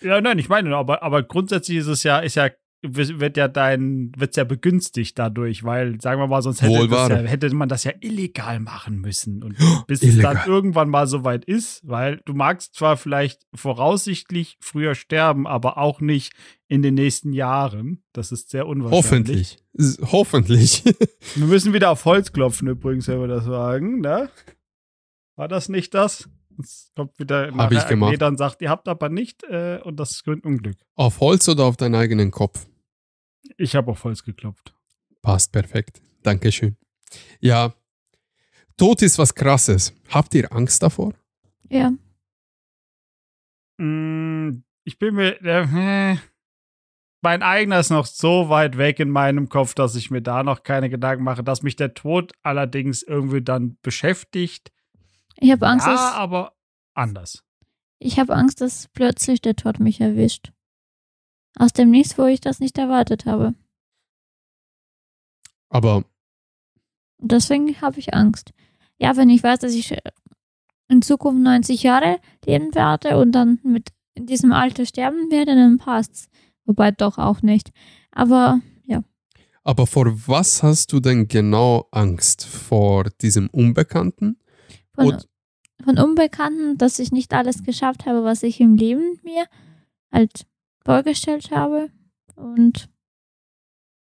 Ja, 0.00 0.20
nein, 0.20 0.38
ich 0.38 0.48
meine, 0.48 0.74
aber, 0.76 1.02
aber 1.02 1.22
grundsätzlich 1.22 1.78
ist 1.78 1.86
es 1.86 2.02
ja, 2.02 2.18
ist 2.18 2.36
ja, 2.36 2.50
wird 2.86 3.36
ja 3.36 3.48
dein, 3.48 4.12
wird's 4.16 4.36
ja 4.36 4.44
begünstigt 4.44 5.18
dadurch, 5.18 5.64
weil, 5.64 6.00
sagen 6.00 6.20
wir 6.20 6.26
mal, 6.26 6.42
sonst 6.42 6.60
hätte, 6.60 6.86
ja, 6.90 7.08
hätte 7.08 7.54
man 7.54 7.68
das 7.68 7.84
ja 7.84 7.92
illegal 8.00 8.60
machen 8.60 9.00
müssen. 9.00 9.42
Und 9.42 9.56
bis 9.86 10.02
illegal. 10.02 10.36
es 10.36 10.42
dann 10.42 10.52
irgendwann 10.52 10.90
mal 10.90 11.06
so 11.06 11.24
weit 11.24 11.44
ist, 11.46 11.80
weil 11.88 12.20
du 12.26 12.34
magst 12.34 12.74
zwar 12.74 12.96
vielleicht 12.96 13.42
voraussichtlich 13.54 14.58
früher 14.60 14.94
sterben, 14.94 15.46
aber 15.46 15.78
auch 15.78 16.00
nicht 16.00 16.34
in 16.68 16.82
den 16.82 16.94
nächsten 16.94 17.32
Jahren. 17.32 18.02
Das 18.12 18.32
ist 18.32 18.50
sehr 18.50 18.66
unwahrscheinlich. 18.66 19.58
hoffentlich. 19.72 20.12
Hoffentlich. 20.12 20.84
Wir 21.34 21.46
müssen 21.46 21.72
wieder 21.72 21.90
auf 21.90 22.04
Holz 22.04 22.32
klopfen, 22.32 22.68
übrigens, 22.68 23.08
wenn 23.08 23.20
wir 23.20 23.28
das 23.28 23.44
sagen, 23.44 24.00
ne? 24.00 24.28
War 25.36 25.48
das 25.48 25.68
nicht 25.68 25.94
das? 25.94 26.28
Es 26.60 26.92
kommt 26.94 27.18
wieder 27.18 27.50
Hab 27.56 27.72
ich 27.72 27.86
gemacht. 27.86 28.22
Und 28.22 28.36
sagt, 28.38 28.62
ihr 28.62 28.70
habt 28.70 28.88
aber 28.88 29.08
nicht, 29.08 29.42
äh, 29.44 29.80
und 29.82 29.96
das 29.98 30.12
ist 30.12 30.26
ein 30.26 30.40
Unglück. 30.40 30.76
auf 30.94 31.20
Holz 31.20 31.48
oder 31.48 31.64
auf 31.64 31.76
deinen 31.76 31.94
eigenen 31.94 32.30
Kopf? 32.30 32.66
Ich 33.56 33.74
habe 33.76 33.90
auf 33.90 34.04
Holz 34.04 34.22
geklopft. 34.24 34.74
Passt 35.22 35.52
perfekt. 35.52 36.00
Dankeschön. 36.22 36.76
Ja, 37.40 37.74
Tod 38.76 39.02
ist 39.02 39.18
was 39.18 39.34
Krasses. 39.34 39.92
Habt 40.10 40.34
ihr 40.34 40.52
Angst 40.52 40.82
davor? 40.82 41.12
Ja. 41.70 41.92
Mm, 43.78 44.62
Ich 44.84 44.98
bin 44.98 45.14
mir. 45.14 45.40
Äh, 45.42 46.16
mein 47.22 47.42
eigener 47.42 47.80
ist 47.80 47.90
noch 47.90 48.04
so 48.04 48.50
weit 48.50 48.76
weg 48.76 49.00
in 49.00 49.08
meinem 49.08 49.48
Kopf, 49.48 49.74
dass 49.74 49.94
ich 49.96 50.10
mir 50.10 50.20
da 50.20 50.42
noch 50.42 50.62
keine 50.62 50.90
Gedanken 50.90 51.24
mache, 51.24 51.42
dass 51.42 51.62
mich 51.62 51.74
der 51.76 51.94
Tod 51.94 52.32
allerdings 52.42 53.02
irgendwie 53.02 53.40
dann 53.42 53.78
beschäftigt. 53.82 54.72
Ich 55.38 55.50
habe 55.50 55.66
Angst, 55.66 55.86
ja, 55.86 55.92
dass, 55.92 56.14
aber 56.14 56.54
anders. 56.94 57.44
ich 57.98 58.18
habe 58.18 58.34
Angst, 58.34 58.60
dass 58.60 58.88
plötzlich 58.88 59.40
der 59.40 59.56
Tod 59.56 59.80
mich 59.80 60.00
erwischt. 60.00 60.52
Aus 61.56 61.72
dem 61.72 61.90
Nichts, 61.90 62.18
wo 62.18 62.24
ich 62.24 62.40
das 62.40 62.60
nicht 62.60 62.78
erwartet 62.78 63.26
habe. 63.26 63.54
Aber 65.68 66.04
deswegen 67.18 67.80
habe 67.80 67.98
ich 67.98 68.14
Angst. 68.14 68.52
Ja, 68.98 69.16
wenn 69.16 69.30
ich 69.30 69.42
weiß, 69.42 69.60
dass 69.60 69.72
ich 69.72 69.96
in 70.88 71.02
Zukunft 71.02 71.42
90 71.42 71.82
Jahre 71.82 72.20
leben 72.44 72.74
werde 72.74 73.18
und 73.18 73.32
dann 73.32 73.60
mit 73.62 73.90
in 74.14 74.26
diesem 74.26 74.52
Alter 74.52 74.86
sterben 74.86 75.30
werde, 75.30 75.54
dann 75.54 75.78
passt's. 75.78 76.28
Wobei 76.64 76.92
doch 76.92 77.18
auch 77.18 77.42
nicht. 77.42 77.72
Aber 78.12 78.60
Aber 79.64 79.86
vor 79.86 80.06
was 80.28 80.62
hast 80.62 80.92
du 80.92 81.00
denn 81.00 81.26
genau 81.26 81.88
Angst? 81.90 82.44
Vor 82.44 83.04
diesem 83.22 83.48
Unbekannten? 83.48 84.38
Von, 84.94 85.06
Und- 85.06 85.28
von 85.82 85.98
Unbekannten, 85.98 86.78
dass 86.78 86.98
ich 86.98 87.12
nicht 87.12 87.32
alles 87.32 87.62
geschafft 87.62 88.06
habe, 88.06 88.24
was 88.24 88.42
ich 88.42 88.60
im 88.60 88.76
Leben 88.76 89.18
mir 89.22 89.46
halt 90.12 90.46
vorgestellt 90.84 91.50
habe. 91.50 91.90
Und 92.36 92.88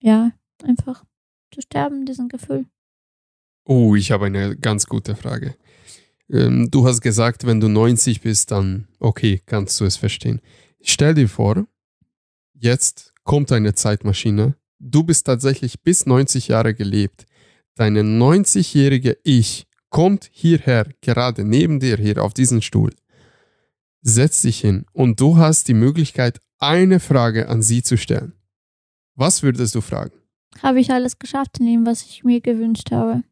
ja, 0.00 0.32
einfach 0.62 1.04
zu 1.52 1.60
sterben, 1.60 2.04
diesen 2.06 2.28
Gefühl. 2.28 2.66
Oh, 3.66 3.94
ich 3.94 4.10
habe 4.10 4.26
eine 4.26 4.56
ganz 4.56 4.86
gute 4.86 5.16
Frage. 5.16 5.56
Ähm, 6.30 6.70
du 6.70 6.86
hast 6.86 7.00
gesagt, 7.00 7.46
wenn 7.46 7.60
du 7.60 7.68
90 7.68 8.20
bist, 8.20 8.50
dann 8.50 8.88
okay, 8.98 9.42
kannst 9.46 9.80
du 9.80 9.84
es 9.84 9.96
verstehen. 9.96 10.40
Stell 10.82 11.14
dir 11.14 11.28
vor, 11.28 11.66
jetzt 12.52 13.12
kommt 13.24 13.52
eine 13.52 13.74
Zeitmaschine. 13.74 14.54
Du 14.78 15.02
bist 15.04 15.26
tatsächlich 15.26 15.80
bis 15.82 16.04
90 16.06 16.48
Jahre 16.48 16.74
gelebt. 16.74 17.24
Deine 17.74 18.02
90-jährige 18.02 19.16
Ich 19.24 19.66
kommt 19.94 20.28
hierher, 20.32 20.88
gerade 21.02 21.44
neben 21.44 21.78
dir 21.78 21.96
hier 21.96 22.24
auf 22.24 22.34
diesen 22.34 22.62
Stuhl, 22.62 22.92
setzt 24.00 24.42
dich 24.42 24.58
hin 24.58 24.86
und 24.92 25.20
du 25.20 25.36
hast 25.36 25.68
die 25.68 25.74
Möglichkeit, 25.74 26.40
eine 26.58 26.98
Frage 26.98 27.48
an 27.48 27.62
sie 27.62 27.80
zu 27.80 27.96
stellen. 27.96 28.32
Was 29.14 29.44
würdest 29.44 29.72
du 29.76 29.80
fragen? 29.80 30.10
Habe 30.60 30.80
ich 30.80 30.90
alles 30.90 31.20
geschafft 31.20 31.60
in 31.60 31.66
dem, 31.66 31.86
was 31.86 32.02
ich 32.02 32.24
mir 32.24 32.40
gewünscht 32.40 32.90
habe? 32.90 33.22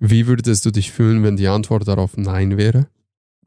Wie 0.00 0.26
würdest 0.26 0.66
du 0.66 0.70
dich 0.70 0.92
fühlen, 0.92 1.22
wenn 1.22 1.38
die 1.38 1.48
Antwort 1.48 1.88
darauf 1.88 2.18
Nein 2.18 2.58
wäre? 2.58 2.86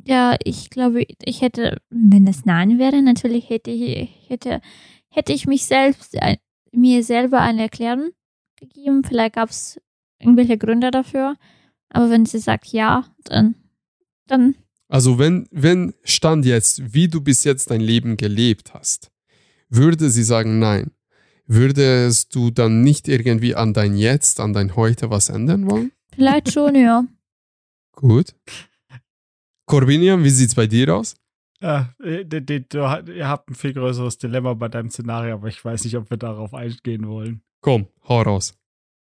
Ja, 0.06 0.38
ich 0.44 0.72
glaube, 0.72 1.06
ich 1.24 1.42
hätte, 1.42 1.78
wenn 1.92 2.26
es 2.26 2.46
Nein 2.46 2.80
wäre, 2.80 3.04
natürlich 3.04 3.52
hätte 3.52 3.70
ich, 3.70 4.10
hätte, 4.28 4.60
hätte 5.10 5.34
ich 5.34 5.46
mich 5.46 5.66
selbst, 5.66 6.16
äh, 6.16 6.38
mir 6.72 7.04
selber 7.04 7.42
eine 7.42 7.62
Erklärung 7.62 8.10
gegeben. 8.56 9.04
Vielleicht 9.04 9.36
gab 9.36 9.52
es 9.52 9.80
irgendwelche 10.20 10.58
Gründe 10.58 10.92
dafür. 10.92 11.36
Aber 11.90 12.10
wenn 12.10 12.26
sie 12.26 12.40
sagt 12.40 12.68
ja, 12.68 13.06
dann, 13.24 13.56
dann. 14.28 14.56
Also 14.90 15.20
wenn, 15.20 15.48
wenn 15.52 15.94
stand 16.04 16.46
jetzt, 16.46 16.94
wie 16.94 17.08
du 17.08 17.22
bis 17.22 17.44
jetzt 17.44 17.72
dein 17.72 17.82
Leben 17.82 18.18
gelebt 18.18 18.74
hast, 18.74 19.12
würde 19.70 20.10
sie 20.10 20.24
sagen 20.24 20.60
nein. 20.60 20.92
Würdest 21.46 22.36
du 22.36 22.52
dann 22.52 22.82
nicht 22.82 23.08
irgendwie 23.08 23.56
an 23.56 23.74
dein 23.74 23.96
Jetzt, 23.96 24.42
an 24.42 24.52
dein 24.52 24.76
Heute 24.76 25.10
was 25.10 25.30
ändern 25.30 25.70
wollen? 25.70 25.92
Vielleicht 26.14 26.52
schon, 26.52 26.76
ja. 26.76 27.06
Gut. 27.94 28.36
Corbinian, 29.66 30.24
wie 30.24 30.30
sieht's 30.30 30.56
bei 30.56 30.68
dir 30.68 30.94
aus? 30.94 31.16
Ja, 31.62 31.94
äh, 32.04 32.24
ihr 32.24 33.28
habt 33.28 33.50
ein 33.50 33.56
viel 33.56 33.74
größeres 33.74 34.18
Dilemma 34.18 34.54
bei 34.54 34.68
deinem 34.68 34.92
Szenario, 34.92 35.36
aber 35.36 35.48
ich 35.48 35.64
weiß 35.64 35.86
nicht, 35.86 35.98
ob 35.98 36.10
wir 36.10 36.18
darauf 36.18 36.54
eingehen 36.54 37.08
wollen. 37.08 37.42
Komm, 37.62 37.88
hau 38.08 38.22
raus. 38.22 38.54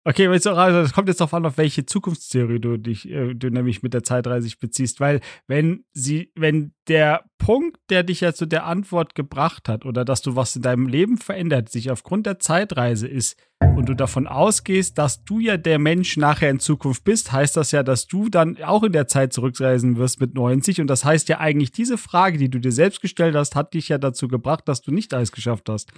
Okay, 0.04 0.28
also 0.28 0.50
das 0.56 0.94
kommt 0.94 1.10
jetzt 1.10 1.20
darauf 1.20 1.36
an, 1.36 1.46
auf 1.46 1.60
welche 1.60 1.86
Zukunftstheorie 1.86 2.60
du 2.60 2.78
dich, 2.78 3.08
äh, 3.08 3.36
du 3.36 3.52
nämlich 3.52 3.84
mit 3.84 3.94
der 3.94 4.02
Zeitreise 4.02 4.50
beziehst, 4.60 5.00
weil 5.00 5.20
wenn 5.46 5.86
sie, 5.94 6.32
wenn 6.36 6.74
der 6.88 7.24
Punkt, 7.38 7.78
der 7.92 8.02
dich 8.02 8.22
ja 8.22 8.34
zu 8.34 8.48
der 8.48 8.66
Antwort 8.66 9.14
gebracht 9.14 9.70
hat 9.70 9.86
oder 9.86 10.04
dass 10.04 10.24
du 10.24 10.36
was 10.36 10.56
in 10.56 10.64
deinem 10.64 10.88
Leben 10.88 11.20
verändert, 11.20 11.70
sich 11.70 11.92
aufgrund 11.92 12.26
der 12.26 12.40
Zeitreise 12.40 13.08
ist 13.08 13.38
und 13.60 13.90
du 13.90 13.94
davon 13.94 14.26
ausgehst, 14.26 14.98
dass 14.98 15.24
du 15.24 15.40
ja 15.40 15.58
der 15.58 15.78
Mensch 15.78 16.18
nachher 16.18 16.50
in 16.50 16.60
Zukunft 16.60 17.04
bist, 17.04 17.32
heißt 17.32 17.56
das 17.56 17.72
ja, 17.72 17.84
dass 17.84 18.08
du 18.08 18.28
dann 18.28 18.58
auch 18.64 18.82
in 18.82 18.94
der 18.94 19.08
Zeit 19.08 19.34
zurückreisen 19.34 19.98
wirst 19.98 20.20
mit 20.20 20.34
90 20.34 20.82
und 20.82 20.88
das 20.88 21.06
heißt 21.06 21.30
ja 21.30 21.40
eigentlich 21.40 21.74
diese 21.74 22.00
Frage, 22.00 22.40
die 22.40 22.50
du 22.50 22.60
dir 22.60 22.72
selbst 22.72 23.02
gestellt 23.02 23.36
hast, 23.36 23.56
hat 23.56 23.76
dich 23.76 23.90
ja 23.90 24.00
dazu 24.00 24.28
gebracht, 24.28 24.68
dass 24.68 24.82
du 24.82 24.92
nicht 24.92 25.14
alles 25.14 25.32
geschafft 25.32 25.70
hast. 25.70 25.92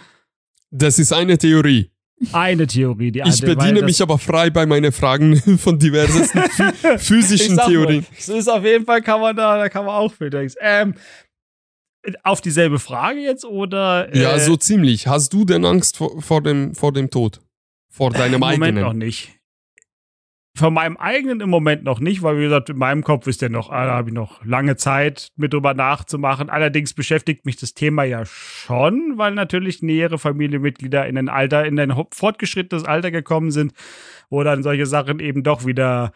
Das 0.71 0.99
ist 0.99 1.13
eine 1.13 1.37
Theorie. 1.37 1.92
Eine 2.31 2.67
Theorie, 2.67 3.11
die 3.11 3.21
Ich 3.25 3.41
bediene 3.41 3.81
mich 3.81 4.01
aber 4.01 4.17
frei 4.17 4.49
bei 4.49 4.65
meinen 4.65 4.91
Fragen 4.91 5.35
von 5.57 5.77
diversesten 5.79 6.41
physischen 6.97 7.57
Theorien. 7.57 8.05
Es 8.17 8.29
ist 8.29 8.47
auf 8.47 8.63
jeden 8.63 8.85
Fall, 8.85 9.01
kann 9.01 9.21
man 9.21 9.35
da, 9.35 9.57
da 9.57 9.69
kann 9.69 9.85
man 9.85 9.95
auch 9.95 10.13
viel 10.13 10.29
ähm, 10.59 10.95
auf 12.23 12.41
dieselbe 12.41 12.79
Frage 12.79 13.19
jetzt 13.19 13.45
oder? 13.45 14.13
Äh, 14.13 14.21
ja, 14.21 14.39
so 14.39 14.57
ziemlich. 14.57 15.07
Hast 15.07 15.33
du 15.33 15.45
denn 15.45 15.65
Angst 15.65 15.97
vor, 15.97 16.21
vor, 16.21 16.41
dem, 16.41 16.75
vor 16.75 16.91
dem 16.91 17.09
Tod? 17.09 17.41
Vor 17.89 18.11
deinem 18.11 18.35
Im 18.35 18.43
eigenen? 18.43 18.75
Moment 18.75 18.87
noch 18.87 18.93
nicht. 18.93 19.31
Von 20.55 20.75
meinem 20.75 20.97
eigenen 20.97 21.41
im 21.41 21.49
Moment 21.49 21.83
noch 21.83 21.99
nicht, 21.99 22.21
weil 22.21 22.37
wie 22.37 22.43
gesagt, 22.43 22.69
in 22.69 22.77
meinem 22.77 23.03
Kopf 23.03 23.25
ist 23.25 23.41
der 23.41 23.49
noch, 23.49 23.71
ah, 23.71 23.87
da 23.87 23.93
habe 23.93 24.09
ich 24.09 24.13
noch 24.13 24.45
lange 24.45 24.75
Zeit 24.75 25.29
mit 25.35 25.51
drüber 25.51 25.73
nachzumachen. 25.73 26.51
Allerdings 26.51 26.93
beschäftigt 26.93 27.43
mich 27.47 27.57
das 27.57 27.73
Thema 27.73 28.03
ja 28.03 28.23
schon, 28.25 29.17
weil 29.17 29.33
natürlich 29.33 29.81
nähere 29.81 30.19
Familienmitglieder 30.19 31.07
in 31.07 31.17
ein 31.17 31.27
Alter, 31.27 31.65
in 31.65 31.79
ein 31.79 31.91
fortgeschrittenes 32.11 32.83
Alter 32.83 33.09
gekommen 33.09 33.49
sind, 33.49 33.73
wo 34.29 34.43
dann 34.43 34.61
solche 34.61 34.85
Sachen 34.85 35.19
eben 35.19 35.41
doch 35.41 35.65
wieder 35.65 36.13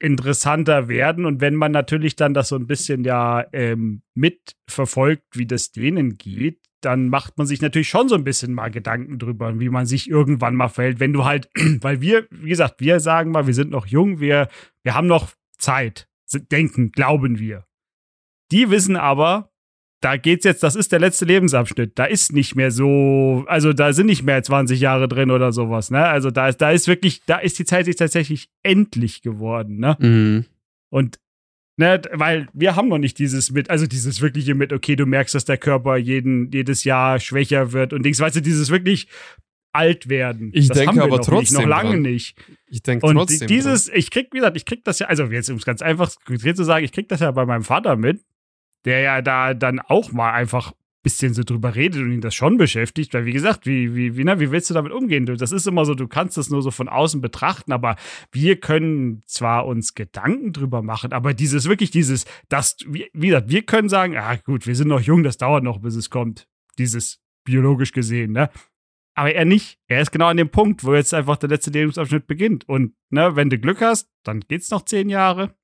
interessanter 0.00 0.88
werden. 0.88 1.24
Und 1.24 1.40
wenn 1.40 1.54
man 1.54 1.70
natürlich 1.70 2.16
dann 2.16 2.34
das 2.34 2.48
so 2.48 2.56
ein 2.56 2.66
bisschen 2.66 3.04
ja 3.04 3.46
ähm, 3.52 4.02
mitverfolgt, 4.14 5.24
wie 5.34 5.46
das 5.46 5.70
denen 5.70 6.18
geht, 6.18 6.58
dann 6.84 7.08
macht 7.08 7.38
man 7.38 7.46
sich 7.46 7.60
natürlich 7.60 7.88
schon 7.88 8.08
so 8.08 8.14
ein 8.14 8.24
bisschen 8.24 8.52
mal 8.52 8.70
Gedanken 8.70 9.18
drüber, 9.18 9.58
wie 9.58 9.68
man 9.68 9.86
sich 9.86 10.08
irgendwann 10.08 10.54
mal 10.54 10.68
verhält, 10.68 11.00
wenn 11.00 11.12
du 11.12 11.24
halt, 11.24 11.48
weil 11.80 12.00
wir, 12.00 12.26
wie 12.30 12.50
gesagt, 12.50 12.80
wir 12.80 13.00
sagen 13.00 13.30
mal, 13.30 13.46
wir 13.46 13.54
sind 13.54 13.70
noch 13.70 13.86
jung, 13.86 14.20
wir, 14.20 14.48
wir 14.82 14.94
haben 14.94 15.06
noch 15.06 15.32
Zeit, 15.58 16.08
denken, 16.50 16.92
glauben 16.92 17.38
wir. 17.38 17.64
Die 18.50 18.70
wissen 18.70 18.96
aber, 18.96 19.50
da 20.04 20.18
geht's 20.18 20.44
jetzt, 20.44 20.62
das 20.62 20.76
ist 20.76 20.92
der 20.92 21.00
letzte 21.00 21.24
Lebensabschnitt. 21.24 21.98
Da 21.98 22.04
ist 22.04 22.32
nicht 22.32 22.54
mehr 22.54 22.70
so, 22.70 23.44
also 23.48 23.72
da 23.72 23.94
sind 23.94 24.06
nicht 24.06 24.22
mehr 24.22 24.42
20 24.42 24.78
Jahre 24.78 25.08
drin 25.08 25.30
oder 25.30 25.50
sowas, 25.50 25.90
ne? 25.90 26.04
Also 26.04 26.30
da 26.30 26.48
ist, 26.48 26.58
da 26.58 26.70
ist 26.70 26.88
wirklich, 26.88 27.22
da 27.24 27.38
ist 27.38 27.58
die 27.58 27.64
Zeit 27.64 27.86
jetzt 27.86 27.98
tatsächlich 27.98 28.50
endlich 28.62 29.22
geworden, 29.22 29.78
ne? 29.78 29.96
Mhm. 29.98 30.44
Und 30.90 31.18
Ne, 31.76 32.00
weil 32.12 32.46
wir 32.52 32.76
haben 32.76 32.88
noch 32.88 32.98
nicht 32.98 33.18
dieses 33.18 33.50
mit, 33.50 33.68
also 33.68 33.88
dieses 33.88 34.20
wirkliche 34.20 34.54
mit, 34.54 34.72
okay, 34.72 34.94
du 34.94 35.06
merkst, 35.06 35.34
dass 35.34 35.44
der 35.44 35.58
Körper 35.58 35.96
jeden, 35.96 36.50
jedes 36.52 36.84
Jahr 36.84 37.18
schwächer 37.18 37.72
wird 37.72 37.92
und 37.92 38.04
Dings, 38.04 38.20
weißt 38.20 38.36
du, 38.36 38.42
dieses 38.42 38.70
wirklich 38.70 39.08
alt 39.72 40.08
werden. 40.08 40.50
Ich 40.54 40.68
das 40.68 40.78
denke 40.78 41.02
aber 41.02 41.16
noch 41.16 41.24
trotzdem. 41.24 41.38
Nicht, 41.40 41.52
noch 41.52 41.66
lange 41.66 41.90
dran. 41.90 42.02
nicht. 42.02 42.36
Ich 42.68 42.82
denke 42.82 43.04
Und 43.06 43.16
trotzdem. 43.16 43.48
dieses, 43.48 43.86
dran. 43.86 43.96
ich 43.98 44.10
krieg, 44.10 44.28
wie 44.30 44.36
gesagt, 44.36 44.56
ich 44.56 44.64
krieg 44.66 44.84
das 44.84 45.00
ja, 45.00 45.08
also 45.08 45.24
jetzt 45.24 45.50
um 45.50 45.56
es 45.56 45.64
ganz 45.64 45.82
einfach 45.82 46.10
zu 46.10 46.64
sagen, 46.64 46.84
ich 46.84 46.92
krieg 46.92 47.08
das 47.08 47.20
ja 47.20 47.30
bei 47.32 47.44
meinem 47.44 47.64
Vater 47.64 47.96
mit, 47.96 48.24
der 48.84 49.00
ja 49.00 49.20
da 49.20 49.52
dann 49.52 49.80
auch 49.80 50.12
mal 50.12 50.32
einfach 50.32 50.72
bisschen 51.04 51.34
so 51.34 51.44
drüber 51.44 51.76
redet 51.76 52.02
und 52.02 52.10
ihn 52.10 52.20
das 52.20 52.34
schon 52.34 52.56
beschäftigt, 52.56 53.14
weil 53.14 53.26
wie 53.26 53.32
gesagt, 53.32 53.66
wie, 53.66 53.94
wie, 53.94 54.16
wie, 54.16 54.24
na, 54.24 54.40
wie 54.40 54.50
willst 54.50 54.70
du 54.70 54.74
damit 54.74 54.90
umgehen? 54.90 55.26
Das 55.26 55.52
ist 55.52 55.68
immer 55.68 55.84
so, 55.84 55.94
du 55.94 56.08
kannst 56.08 56.36
das 56.36 56.50
nur 56.50 56.62
so 56.62 56.72
von 56.72 56.88
außen 56.88 57.20
betrachten, 57.20 57.70
aber 57.70 57.94
wir 58.32 58.58
können 58.58 59.22
zwar 59.26 59.66
uns 59.66 59.94
Gedanken 59.94 60.52
drüber 60.52 60.82
machen, 60.82 61.12
aber 61.12 61.34
dieses 61.34 61.68
wirklich 61.68 61.92
dieses, 61.92 62.24
das, 62.48 62.78
wie, 62.88 63.08
wie 63.12 63.28
gesagt, 63.28 63.50
wir 63.50 63.62
können 63.62 63.88
sagen, 63.88 64.16
ah 64.16 64.36
gut, 64.44 64.66
wir 64.66 64.74
sind 64.74 64.88
noch 64.88 65.00
jung, 65.00 65.22
das 65.22 65.36
dauert 65.36 65.62
noch, 65.62 65.78
bis 65.78 65.94
es 65.94 66.10
kommt, 66.10 66.48
dieses 66.78 67.20
biologisch 67.44 67.92
gesehen, 67.92 68.32
ne? 68.32 68.50
Aber 69.16 69.32
er 69.32 69.44
nicht. 69.44 69.78
Er 69.86 70.00
ist 70.00 70.10
genau 70.10 70.26
an 70.26 70.36
dem 70.36 70.48
Punkt, 70.48 70.82
wo 70.82 70.92
jetzt 70.92 71.14
einfach 71.14 71.36
der 71.36 71.48
letzte 71.48 71.70
Lebensabschnitt 71.70 72.26
beginnt. 72.26 72.68
Und 72.68 72.94
ne, 73.10 73.36
wenn 73.36 73.48
du 73.48 73.58
Glück 73.58 73.80
hast, 73.80 74.10
dann 74.24 74.40
geht's 74.40 74.70
noch 74.70 74.82
10 74.82 75.08
Jahre, 75.08 75.54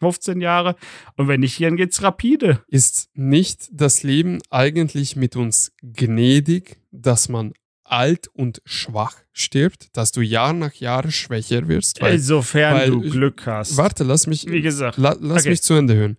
15 0.00 0.40
Jahre. 0.40 0.76
Und 1.16 1.28
wenn 1.28 1.40
nicht, 1.40 1.60
dann 1.60 1.76
geht's 1.76 2.02
rapide. 2.02 2.62
Ist 2.68 3.08
nicht 3.14 3.68
das 3.72 4.02
Leben 4.02 4.38
eigentlich 4.50 5.16
mit 5.16 5.36
uns 5.36 5.72
gnädig, 5.82 6.78
dass 6.90 7.28
man 7.28 7.52
alt 7.84 8.28
und 8.28 8.60
schwach 8.66 9.16
stirbt, 9.32 9.96
dass 9.96 10.12
du 10.12 10.20
Jahr 10.20 10.52
nach 10.52 10.74
Jahr 10.74 11.10
schwächer 11.10 11.68
wirst? 11.68 12.00
Weil, 12.02 12.14
Insofern 12.14 12.74
weil- 12.74 12.90
du 12.90 13.00
Glück 13.00 13.46
hast. 13.46 13.76
warte, 13.76 14.04
lass 14.04 14.26
mich, 14.26 14.46
Wie 14.50 14.60
gesagt. 14.60 14.98
la, 14.98 15.16
lass 15.20 15.40
Okay. 15.42 15.50
mich 15.50 15.62
zu 15.62 15.74
Ende 15.74 15.94
hören. 15.94 16.16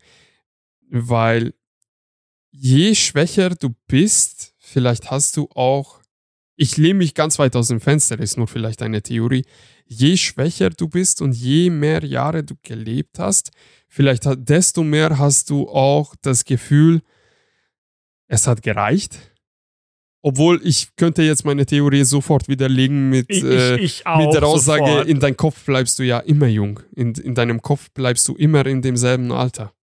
Weil 0.89 1.53
je 2.51 2.95
schwächer 2.95 3.51
du 3.51 3.75
bist, 3.87 4.55
vielleicht 4.57 5.11
hast 5.11 5.37
du 5.37 5.47
auch, 5.53 5.98
ich 6.59 6.75
lehne 6.75 6.95
mich 6.95 7.15
ganz 7.15 7.39
weit 7.39 7.55
aus 7.55 7.69
dem 7.69 7.79
Fenster, 7.79 8.19
ist 8.19 8.37
nur 8.37 8.47
vielleicht 8.47 8.81
eine 8.81 9.01
Theorie, 9.01 9.45
je 9.85 10.17
schwächer 10.17 10.69
du 10.69 10.89
bist 10.89 11.21
und 11.21 11.31
je 11.31 11.69
mehr 11.69 12.03
Jahre 12.03 12.43
du 12.43 12.55
gelebt 12.63 13.17
hast, 13.17 13.51
vielleicht 13.87 14.23
desto 14.35 14.83
mehr 14.83 15.17
hast 15.17 15.49
du 15.49 15.69
auch 15.69 16.15
das 16.21 16.43
Gefühl, 16.43 17.01
es 18.27 18.45
hat 18.45 18.61
gereicht. 18.61 19.17
Obwohl 20.21 20.59
ich 20.65 20.97
könnte 20.97 21.21
jetzt 21.21 21.45
meine 21.45 21.65
Theorie 21.65 22.03
sofort 22.03 22.49
widerlegen 22.49 23.09
mit, 23.09 23.27
Ich, 23.29 23.41
äh, 23.41 23.75
ich, 23.75 24.01
ich 24.01 24.05
auch 24.05 24.17
mit 24.17 24.33
der 24.33 24.43
Aussage, 24.43 24.85
sofort. 24.85 25.07
in 25.07 25.21
deinem 25.21 25.37
Kopf 25.37 25.63
bleibst 25.63 25.97
du 25.97 26.03
ja 26.03 26.19
immer 26.19 26.47
jung. 26.47 26.81
In, 26.93 27.13
in 27.13 27.35
deinem 27.35 27.61
Kopf 27.61 27.89
bleibst 27.91 28.27
du 28.27 28.35
immer 28.35 28.65
in 28.65 28.81
demselben 28.81 29.31
Alter. 29.31 29.73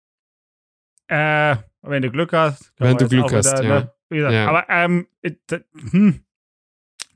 Äh, 1.09 1.57
wenn 1.81 2.03
du 2.03 2.11
Glück 2.11 2.35
hast. 2.35 2.71
Wenn 2.77 2.99
du 2.99 3.09
Glück 3.09 3.33
hast, 3.33 3.61
wieder, 3.61 3.65
ja. 3.65 3.81
ne? 3.81 3.93
Gesagt, 4.11 4.35
Ja. 4.35 4.49
Aber, 4.49 4.67
ähm, 4.69 5.07
äh, 5.23 5.33
hm. 5.91 6.26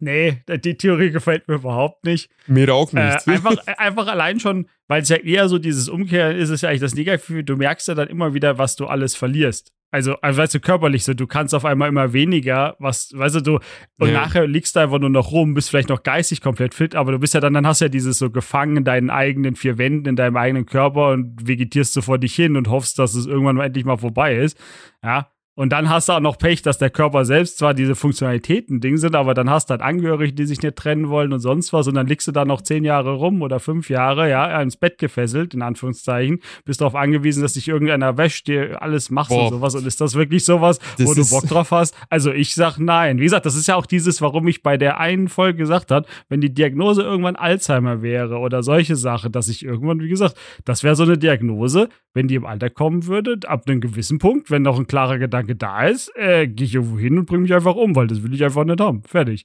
Nee, 0.01 0.43
die 0.49 0.77
Theorie 0.77 1.11
gefällt 1.11 1.47
mir 1.47 1.57
überhaupt 1.57 2.05
nicht. 2.05 2.31
Mir 2.47 2.73
auch 2.75 2.93
Äh, 2.95 3.05
nicht. 3.15 3.29
einfach, 3.29 3.57
einfach 3.79 4.07
allein 4.09 4.41
schon, 4.41 4.67
weil 4.89 5.03
es 5.03 5.09
ja 5.11 5.17
eher 5.17 5.49
so 5.49 5.59
dieses 5.59 5.89
Umkehren 5.89 6.37
ist, 6.37 6.49
ist 6.51 6.63
ja 6.63 6.71
eigentlich 6.71 6.81
das 6.81 6.95
Negative. 6.95 7.45
Du 7.45 7.57
merkst 7.57 7.87
ja 7.89 7.95
dann 7.95 8.09
immer 8.09 8.33
wieder, 8.35 8.59
was 8.59 8.77
du 8.77 8.87
alles 8.87 9.15
verlierst. 9.15 9.73
Also, 9.93 10.15
also 10.23 10.39
weißt 10.41 10.55
du, 10.55 10.61
körperlich 10.61 11.03
so, 11.05 11.15
du 11.15 11.27
kannst 11.27 11.53
auf 11.53 11.65
einmal 11.65 11.89
immer 11.89 12.13
weniger, 12.13 12.77
was, 12.79 13.13
weißt 13.13 13.35
du, 13.37 13.41
du, 13.41 13.55
und 13.99 14.09
Ja. 14.09 14.13
nachher 14.21 14.47
liegst 14.47 14.77
du 14.77 14.81
einfach 14.81 15.01
nur 15.01 15.11
noch 15.11 15.33
rum, 15.33 15.53
bist 15.55 15.69
vielleicht 15.69 15.89
noch 15.89 16.05
geistig 16.05 16.41
komplett 16.41 16.75
fit, 16.75 16.95
aber 16.95 17.11
du 17.11 17.19
bist 17.19 17.35
ja 17.35 17.41
dann, 17.41 17.55
dann 17.55 17.67
hast 17.67 17.81
du 17.81 17.87
ja 17.87 17.89
dieses 17.89 18.17
so 18.19 18.31
gefangen 18.31 18.77
in 18.79 18.85
deinen 18.85 19.11
eigenen 19.11 19.57
vier 19.57 19.79
Wänden, 19.79 20.09
in 20.09 20.15
deinem 20.17 20.37
eigenen 20.37 20.65
Körper 20.65 21.09
und 21.11 21.37
vegetierst 21.47 21.93
so 21.93 22.03
vor 22.03 22.19
dich 22.19 22.37
hin 22.37 22.57
und 22.57 22.69
hoffst, 22.69 23.01
dass 23.01 23.15
es 23.15 23.27
irgendwann 23.27 23.57
mal 23.57 23.65
endlich 23.67 23.85
mal 23.85 23.97
vorbei 23.99 24.37
ist. 24.37 24.57
Ja. 25.03 25.29
Und 25.61 25.75
dann 25.75 25.91
hast 25.91 26.09
du 26.09 26.15
auch 26.15 26.21
noch 26.21 26.39
Pech, 26.39 26.63
dass 26.63 26.79
der 26.79 26.89
Körper 26.89 27.27
selbst 27.27 27.59
zwar 27.59 27.75
diese 27.75 27.95
Funktionalitäten 27.95 28.81
Ding 28.81 28.97
sind, 28.97 29.15
aber 29.15 29.35
dann 29.35 29.51
hast 29.51 29.69
du 29.69 29.73
halt 29.73 29.83
Angehörige, 29.83 30.33
die 30.33 30.47
sich 30.47 30.63
nicht 30.63 30.75
trennen 30.75 31.11
wollen 31.11 31.35
und 31.35 31.41
sonst 31.41 31.75
was. 31.75 31.87
Und 31.87 31.97
dann 31.97 32.07
liegst 32.07 32.27
du 32.27 32.33
da 32.33 32.47
noch 32.47 32.63
zehn 32.63 32.83
Jahre 32.83 33.13
rum 33.13 33.43
oder 33.43 33.61
fünf 33.61 33.91
Jahre, 33.91 34.31
ja, 34.31 34.59
ins 34.63 34.79
Bett 34.79 34.97
gefesselt, 34.97 35.53
in 35.53 35.61
Anführungszeichen. 35.61 36.39
Bist 36.65 36.81
darauf 36.81 36.95
angewiesen, 36.95 37.43
dass 37.43 37.53
dich 37.53 37.69
irgendeiner 37.69 38.17
wäscht, 38.17 38.49
dir 38.49 38.81
alles 38.81 39.11
machst 39.11 39.33
Boah. 39.33 39.49
und 39.49 39.51
sowas. 39.51 39.75
Und 39.75 39.87
ist 39.87 40.01
das 40.01 40.15
wirklich 40.15 40.47
sowas, 40.47 40.79
das 40.97 41.07
wo 41.07 41.13
du 41.13 41.29
Bock 41.29 41.47
drauf 41.47 41.73
hast? 41.73 41.95
Also 42.09 42.33
ich 42.33 42.55
sag 42.55 42.79
nein. 42.79 43.19
Wie 43.19 43.25
gesagt, 43.25 43.45
das 43.45 43.55
ist 43.55 43.69
ja 43.69 43.77
auch 43.77 43.85
dieses, 43.85 44.23
warum 44.23 44.49
ich 44.49 44.63
bei 44.63 44.79
der 44.79 44.99
einen 44.99 45.29
Folge 45.29 45.59
gesagt 45.59 45.91
habe, 45.91 46.07
wenn 46.31 46.41
die 46.41 46.55
Diagnose 46.55 47.03
irgendwann 47.03 47.37
Alzheimer 47.37 48.01
wäre 48.01 48.39
oder 48.39 48.63
solche 48.63 48.97
Sachen, 48.97 49.31
dass 49.31 49.49
ich 49.49 49.63
irgendwann, 49.63 50.01
wie 50.01 50.09
gesagt, 50.09 50.39
das 50.65 50.85
wäre 50.85 50.97
so 50.97 51.03
eine 51.03 51.19
Diagnose, 51.19 51.91
wenn 52.15 52.29
die 52.29 52.37
im 52.37 52.47
Alter 52.47 52.71
kommen 52.71 53.05
würde, 53.05 53.37
ab 53.47 53.65
einem 53.67 53.83
gewissen 53.83 54.19
Punkt, 54.19 54.51
wenn 54.51 54.63
noch 54.63 54.79
ein 54.79 54.87
klarer 54.87 55.19
Gedanke 55.19 55.50
da 55.55 55.87
ist, 55.87 56.13
äh, 56.17 56.47
gehe 56.47 56.67
ich 56.67 56.75
irgendwo 56.75 56.99
hin 56.99 57.19
und 57.19 57.27
bringe 57.27 57.43
mich 57.43 57.55
einfach 57.55 57.75
um, 57.75 57.95
weil 57.95 58.07
das 58.07 58.23
will 58.23 58.35
ich 58.35 58.45
einfach 58.45 58.65
nicht 58.65 58.81
haben. 58.81 59.03
Fertig. 59.03 59.45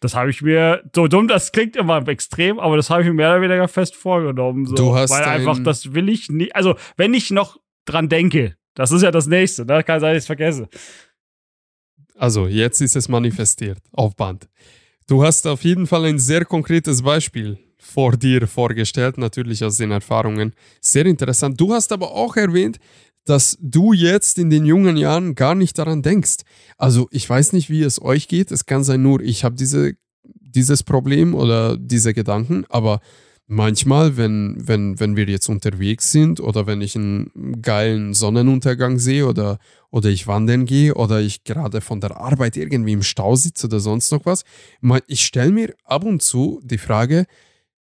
Das 0.00 0.14
habe 0.14 0.30
ich 0.30 0.42
mir, 0.42 0.82
so 0.94 1.08
dumm, 1.08 1.26
das 1.26 1.52
klingt 1.52 1.74
immer 1.74 2.06
extrem, 2.08 2.58
aber 2.58 2.76
das 2.76 2.90
habe 2.90 3.02
ich 3.02 3.08
mir 3.08 3.14
mehr 3.14 3.30
oder 3.30 3.42
weniger 3.42 3.68
fest 3.68 3.96
vorgenommen. 3.96 4.66
So, 4.66 4.74
du 4.74 4.94
hast 4.94 5.10
weil 5.10 5.24
einfach, 5.24 5.58
das 5.62 5.94
will 5.94 6.08
ich 6.08 6.28
nicht, 6.28 6.54
also 6.54 6.76
wenn 6.96 7.14
ich 7.14 7.30
noch 7.30 7.58
dran 7.86 8.08
denke, 8.08 8.56
das 8.74 8.92
ist 8.92 9.02
ja 9.02 9.10
das 9.10 9.26
Nächste, 9.26 9.64
ne? 9.64 9.82
kann 9.82 10.00
sein, 10.00 10.12
ich 10.12 10.18
es 10.18 10.26
vergesse. 10.26 10.68
Also, 12.14 12.46
jetzt 12.46 12.80
ist 12.80 12.96
es 12.96 13.08
manifestiert, 13.08 13.78
auf 13.92 14.16
Band. 14.16 14.48
Du 15.06 15.22
hast 15.22 15.46
auf 15.46 15.64
jeden 15.64 15.86
Fall 15.86 16.04
ein 16.04 16.18
sehr 16.18 16.44
konkretes 16.44 17.02
Beispiel 17.02 17.58
vor 17.78 18.16
dir 18.16 18.46
vorgestellt, 18.46 19.18
natürlich 19.18 19.64
aus 19.64 19.76
den 19.76 19.92
Erfahrungen. 19.92 20.52
Sehr 20.80 21.06
interessant. 21.06 21.60
Du 21.60 21.72
hast 21.72 21.92
aber 21.92 22.10
auch 22.10 22.36
erwähnt, 22.36 22.78
dass 23.26 23.58
du 23.60 23.92
jetzt 23.92 24.38
in 24.38 24.50
den 24.50 24.64
jungen 24.64 24.96
Jahren 24.96 25.34
gar 25.34 25.54
nicht 25.54 25.78
daran 25.78 26.02
denkst. 26.02 26.38
Also 26.78 27.08
ich 27.10 27.28
weiß 27.28 27.52
nicht, 27.52 27.68
wie 27.68 27.82
es 27.82 28.00
euch 28.00 28.28
geht. 28.28 28.50
Es 28.50 28.66
kann 28.66 28.84
sein 28.84 29.02
nur, 29.02 29.20
ich 29.20 29.44
habe 29.44 29.56
diese, 29.56 29.94
dieses 30.24 30.82
Problem 30.82 31.34
oder 31.34 31.76
diese 31.76 32.14
Gedanken, 32.14 32.64
aber 32.68 33.00
manchmal, 33.46 34.16
wenn, 34.16 34.56
wenn, 34.58 34.98
wenn 34.98 35.16
wir 35.16 35.26
jetzt 35.26 35.48
unterwegs 35.48 36.10
sind 36.10 36.40
oder 36.40 36.66
wenn 36.66 36.80
ich 36.80 36.96
einen 36.96 37.60
geilen 37.62 38.14
Sonnenuntergang 38.14 38.98
sehe 38.98 39.26
oder, 39.26 39.58
oder 39.90 40.08
ich 40.08 40.26
wandern 40.26 40.64
gehe 40.64 40.94
oder 40.94 41.20
ich 41.20 41.44
gerade 41.44 41.80
von 41.80 42.00
der 42.00 42.16
Arbeit 42.16 42.56
irgendwie 42.56 42.92
im 42.92 43.02
Stau 43.02 43.36
sitze 43.36 43.66
oder 43.66 43.80
sonst 43.80 44.10
noch 44.12 44.24
was, 44.24 44.44
ich 45.06 45.24
stelle 45.24 45.52
mir 45.52 45.74
ab 45.84 46.04
und 46.04 46.22
zu 46.22 46.60
die 46.64 46.78
Frage, 46.78 47.26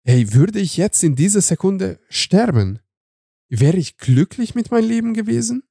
hey, 0.04 0.34
würde 0.34 0.60
ich 0.60 0.78
jetzt 0.78 1.04
in 1.04 1.16
dieser 1.16 1.42
Sekunde 1.42 2.00
sterben, 2.10 2.80
wäre 3.60 3.78
ich 3.78 3.97
glücklich 3.97 4.56
mit 4.56 4.72
meinem 4.72 4.88
Leben 4.88 5.14
gewesen? 5.14 5.64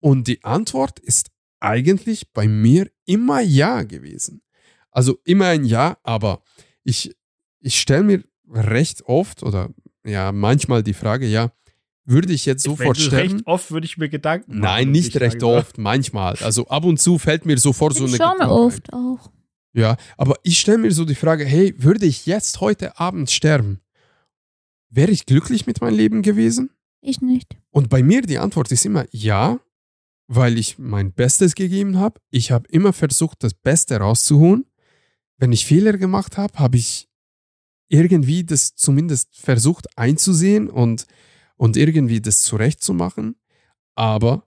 Und 0.00 0.28
die 0.28 0.44
Antwort 0.44 0.98
ist 1.00 1.30
eigentlich 1.60 2.32
bei 2.32 2.46
mir 2.46 2.90
immer 3.06 3.40
ja 3.40 3.82
gewesen. 3.82 4.42
Also 4.90 5.18
immer 5.24 5.46
ein 5.46 5.64
Ja, 5.64 5.98
aber 6.02 6.42
ich, 6.84 7.14
ich 7.60 7.80
stelle 7.80 8.04
mir 8.04 8.24
recht 8.48 9.02
oft 9.02 9.42
oder 9.42 9.70
ja, 10.04 10.30
manchmal 10.32 10.82
die 10.82 10.94
Frage, 10.94 11.26
ja, 11.26 11.50
würde 12.04 12.32
ich 12.32 12.46
jetzt 12.46 12.62
sofort 12.62 12.96
sterben? 12.96 13.32
Recht 13.32 13.46
oft 13.46 13.70
würde 13.72 13.86
ich 13.86 13.98
mir 13.98 14.08
Gedanken 14.08 14.52
machen. 14.52 14.60
Nein, 14.60 14.90
nicht 14.92 15.18
recht 15.18 15.42
oft, 15.42 15.76
manchmal. 15.78 16.36
Also 16.36 16.68
ab 16.68 16.84
und 16.84 17.00
zu 17.00 17.18
fällt 17.18 17.44
mir 17.44 17.58
sofort 17.58 17.94
ich 17.94 17.98
so 17.98 18.04
eine 18.04 18.12
Gedanke. 18.12 18.44
Schon 18.44 18.50
oft 18.50 18.92
auch. 18.92 19.30
Ja, 19.72 19.96
aber 20.16 20.36
ich 20.44 20.60
stelle 20.60 20.78
mir 20.78 20.92
so 20.92 21.04
die 21.04 21.16
Frage, 21.16 21.44
hey, 21.44 21.74
würde 21.76 22.06
ich 22.06 22.24
jetzt 22.24 22.60
heute 22.60 22.98
Abend 22.98 23.30
sterben? 23.30 23.80
Wäre 24.88 25.10
ich 25.10 25.26
glücklich 25.26 25.66
mit 25.66 25.80
meinem 25.80 25.96
Leben 25.96 26.22
gewesen? 26.22 26.70
Ich 27.00 27.20
nicht. 27.20 27.56
Und 27.70 27.88
bei 27.88 28.02
mir 28.02 28.22
die 28.22 28.38
Antwort 28.38 28.72
ist 28.72 28.84
immer 28.84 29.06
ja, 29.10 29.60
weil 30.28 30.58
ich 30.58 30.78
mein 30.78 31.12
Bestes 31.12 31.54
gegeben 31.54 31.98
habe. 31.98 32.20
Ich 32.30 32.50
habe 32.50 32.68
immer 32.68 32.92
versucht, 32.92 33.42
das 33.42 33.54
Beste 33.54 33.98
rauszuholen. 33.98 34.66
Wenn 35.38 35.52
ich 35.52 35.66
Fehler 35.66 35.96
gemacht 35.96 36.36
habe, 36.36 36.58
habe 36.58 36.78
ich 36.78 37.08
irgendwie 37.88 38.44
das 38.44 38.74
zumindest 38.74 39.36
versucht 39.36 39.86
einzusehen 39.96 40.68
und, 40.68 41.06
und 41.56 41.76
irgendwie 41.76 42.20
das 42.20 42.42
zurechtzumachen. 42.42 43.36
Aber 43.94 44.44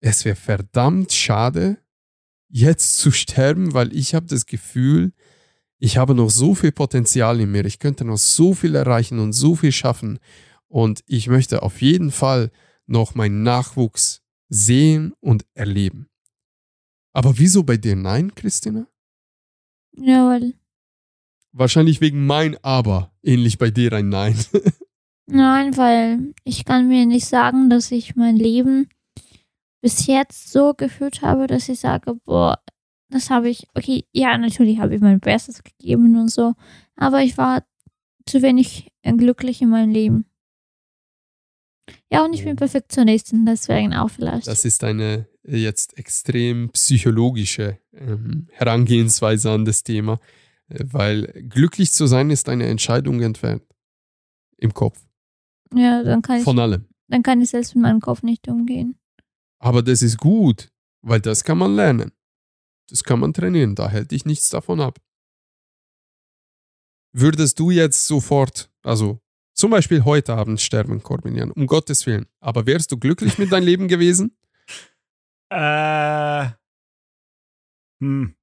es 0.00 0.24
wäre 0.24 0.36
verdammt 0.36 1.12
schade, 1.12 1.78
jetzt 2.48 2.98
zu 2.98 3.10
sterben, 3.10 3.74
weil 3.74 3.94
ich 3.94 4.14
habe 4.14 4.26
das 4.26 4.46
Gefühl, 4.46 5.12
ich 5.78 5.96
habe 5.96 6.14
noch 6.14 6.30
so 6.30 6.54
viel 6.54 6.72
Potenzial 6.72 7.40
in 7.40 7.50
mir, 7.50 7.64
ich 7.64 7.78
könnte 7.78 8.04
noch 8.04 8.18
so 8.18 8.54
viel 8.54 8.74
erreichen 8.74 9.18
und 9.18 9.32
so 9.32 9.56
viel 9.56 9.72
schaffen 9.72 10.18
und 10.70 11.02
ich 11.06 11.28
möchte 11.28 11.62
auf 11.62 11.82
jeden 11.82 12.10
Fall 12.10 12.50
noch 12.86 13.14
meinen 13.14 13.42
Nachwuchs 13.42 14.22
sehen 14.48 15.12
und 15.20 15.44
erleben. 15.54 16.08
Aber 17.12 17.38
wieso 17.38 17.64
bei 17.64 17.76
dir 17.76 17.96
nein, 17.96 18.34
Christina? 18.34 18.86
Ja, 19.92 20.28
weil. 20.28 20.54
Wahrscheinlich 21.52 22.00
wegen 22.00 22.24
mein 22.26 22.56
Aber, 22.62 23.12
ähnlich 23.22 23.58
bei 23.58 23.70
dir 23.70 23.92
ein 23.92 24.08
Nein. 24.08 24.36
nein, 25.26 25.76
weil 25.76 26.32
ich 26.44 26.64
kann 26.64 26.86
mir 26.86 27.04
nicht 27.06 27.26
sagen, 27.26 27.68
dass 27.68 27.90
ich 27.90 28.14
mein 28.14 28.36
Leben 28.36 28.88
bis 29.80 30.06
jetzt 30.06 30.52
so 30.52 30.74
gefühlt 30.74 31.22
habe, 31.22 31.48
dass 31.48 31.68
ich 31.68 31.80
sage, 31.80 32.14
boah, 32.24 32.62
das 33.08 33.30
habe 33.30 33.48
ich, 33.48 33.66
okay, 33.74 34.04
ja, 34.12 34.38
natürlich 34.38 34.78
habe 34.78 34.94
ich 34.94 35.00
mein 35.00 35.18
Bestes 35.18 35.64
gegeben 35.64 36.16
und 36.16 36.28
so, 36.28 36.54
aber 36.94 37.22
ich 37.22 37.36
war 37.36 37.64
zu 38.26 38.42
wenig 38.42 38.92
glücklich 39.02 39.62
in 39.62 39.70
meinem 39.70 39.90
Leben. 39.90 40.29
Ja, 42.12 42.24
und 42.24 42.32
ich 42.32 42.44
bin 42.44 42.56
Perfektionistin, 42.56 43.46
deswegen 43.46 43.94
auch 43.94 44.08
vielleicht. 44.10 44.48
Das 44.48 44.64
ist 44.64 44.82
eine 44.82 45.28
jetzt 45.44 45.96
extrem 45.96 46.70
psychologische 46.70 47.78
ähm, 47.92 48.48
Herangehensweise 48.50 49.50
an 49.52 49.64
das 49.64 49.84
Thema, 49.84 50.18
äh, 50.68 50.84
weil 50.84 51.26
glücklich 51.48 51.92
zu 51.92 52.06
sein 52.06 52.30
ist 52.30 52.48
eine 52.48 52.66
Entscheidung 52.66 53.22
entfernt. 53.22 53.62
Im 54.58 54.74
Kopf. 54.74 55.00
Ja, 55.72 56.02
dann 56.02 56.20
kann 56.20 56.38
ich. 56.38 56.44
Von 56.44 56.58
allem. 56.58 56.86
Dann 57.08 57.22
kann 57.22 57.40
ich 57.40 57.50
selbst 57.50 57.74
mit 57.74 57.82
meinem 57.82 58.00
Kopf 58.00 58.22
nicht 58.22 58.46
umgehen. 58.48 58.98
Aber 59.58 59.82
das 59.82 60.02
ist 60.02 60.18
gut, 60.18 60.68
weil 61.02 61.20
das 61.20 61.44
kann 61.44 61.58
man 61.58 61.74
lernen. 61.74 62.12
Das 62.88 63.04
kann 63.04 63.20
man 63.20 63.32
trainieren, 63.32 63.76
da 63.76 63.88
hält 63.88 64.10
dich 64.10 64.24
nichts 64.24 64.48
davon 64.48 64.80
ab. 64.80 64.98
Würdest 67.12 67.58
du 67.58 67.70
jetzt 67.70 68.06
sofort, 68.06 68.70
also 68.82 69.20
zum 69.60 69.70
Beispiel 69.70 70.04
heute 70.04 70.34
Abend 70.34 70.58
sterben, 70.60 71.02
Corbinian, 71.02 71.50
um 71.50 71.66
Gottes 71.66 72.06
Willen, 72.06 72.26
aber 72.40 72.64
wärst 72.64 72.92
du 72.92 72.96
glücklich 72.96 73.36
mit 73.36 73.52
deinem 73.52 73.66
Leben 73.66 73.88
gewesen? 73.88 74.36
Äh. 75.52 76.50
Hm. 78.00 78.36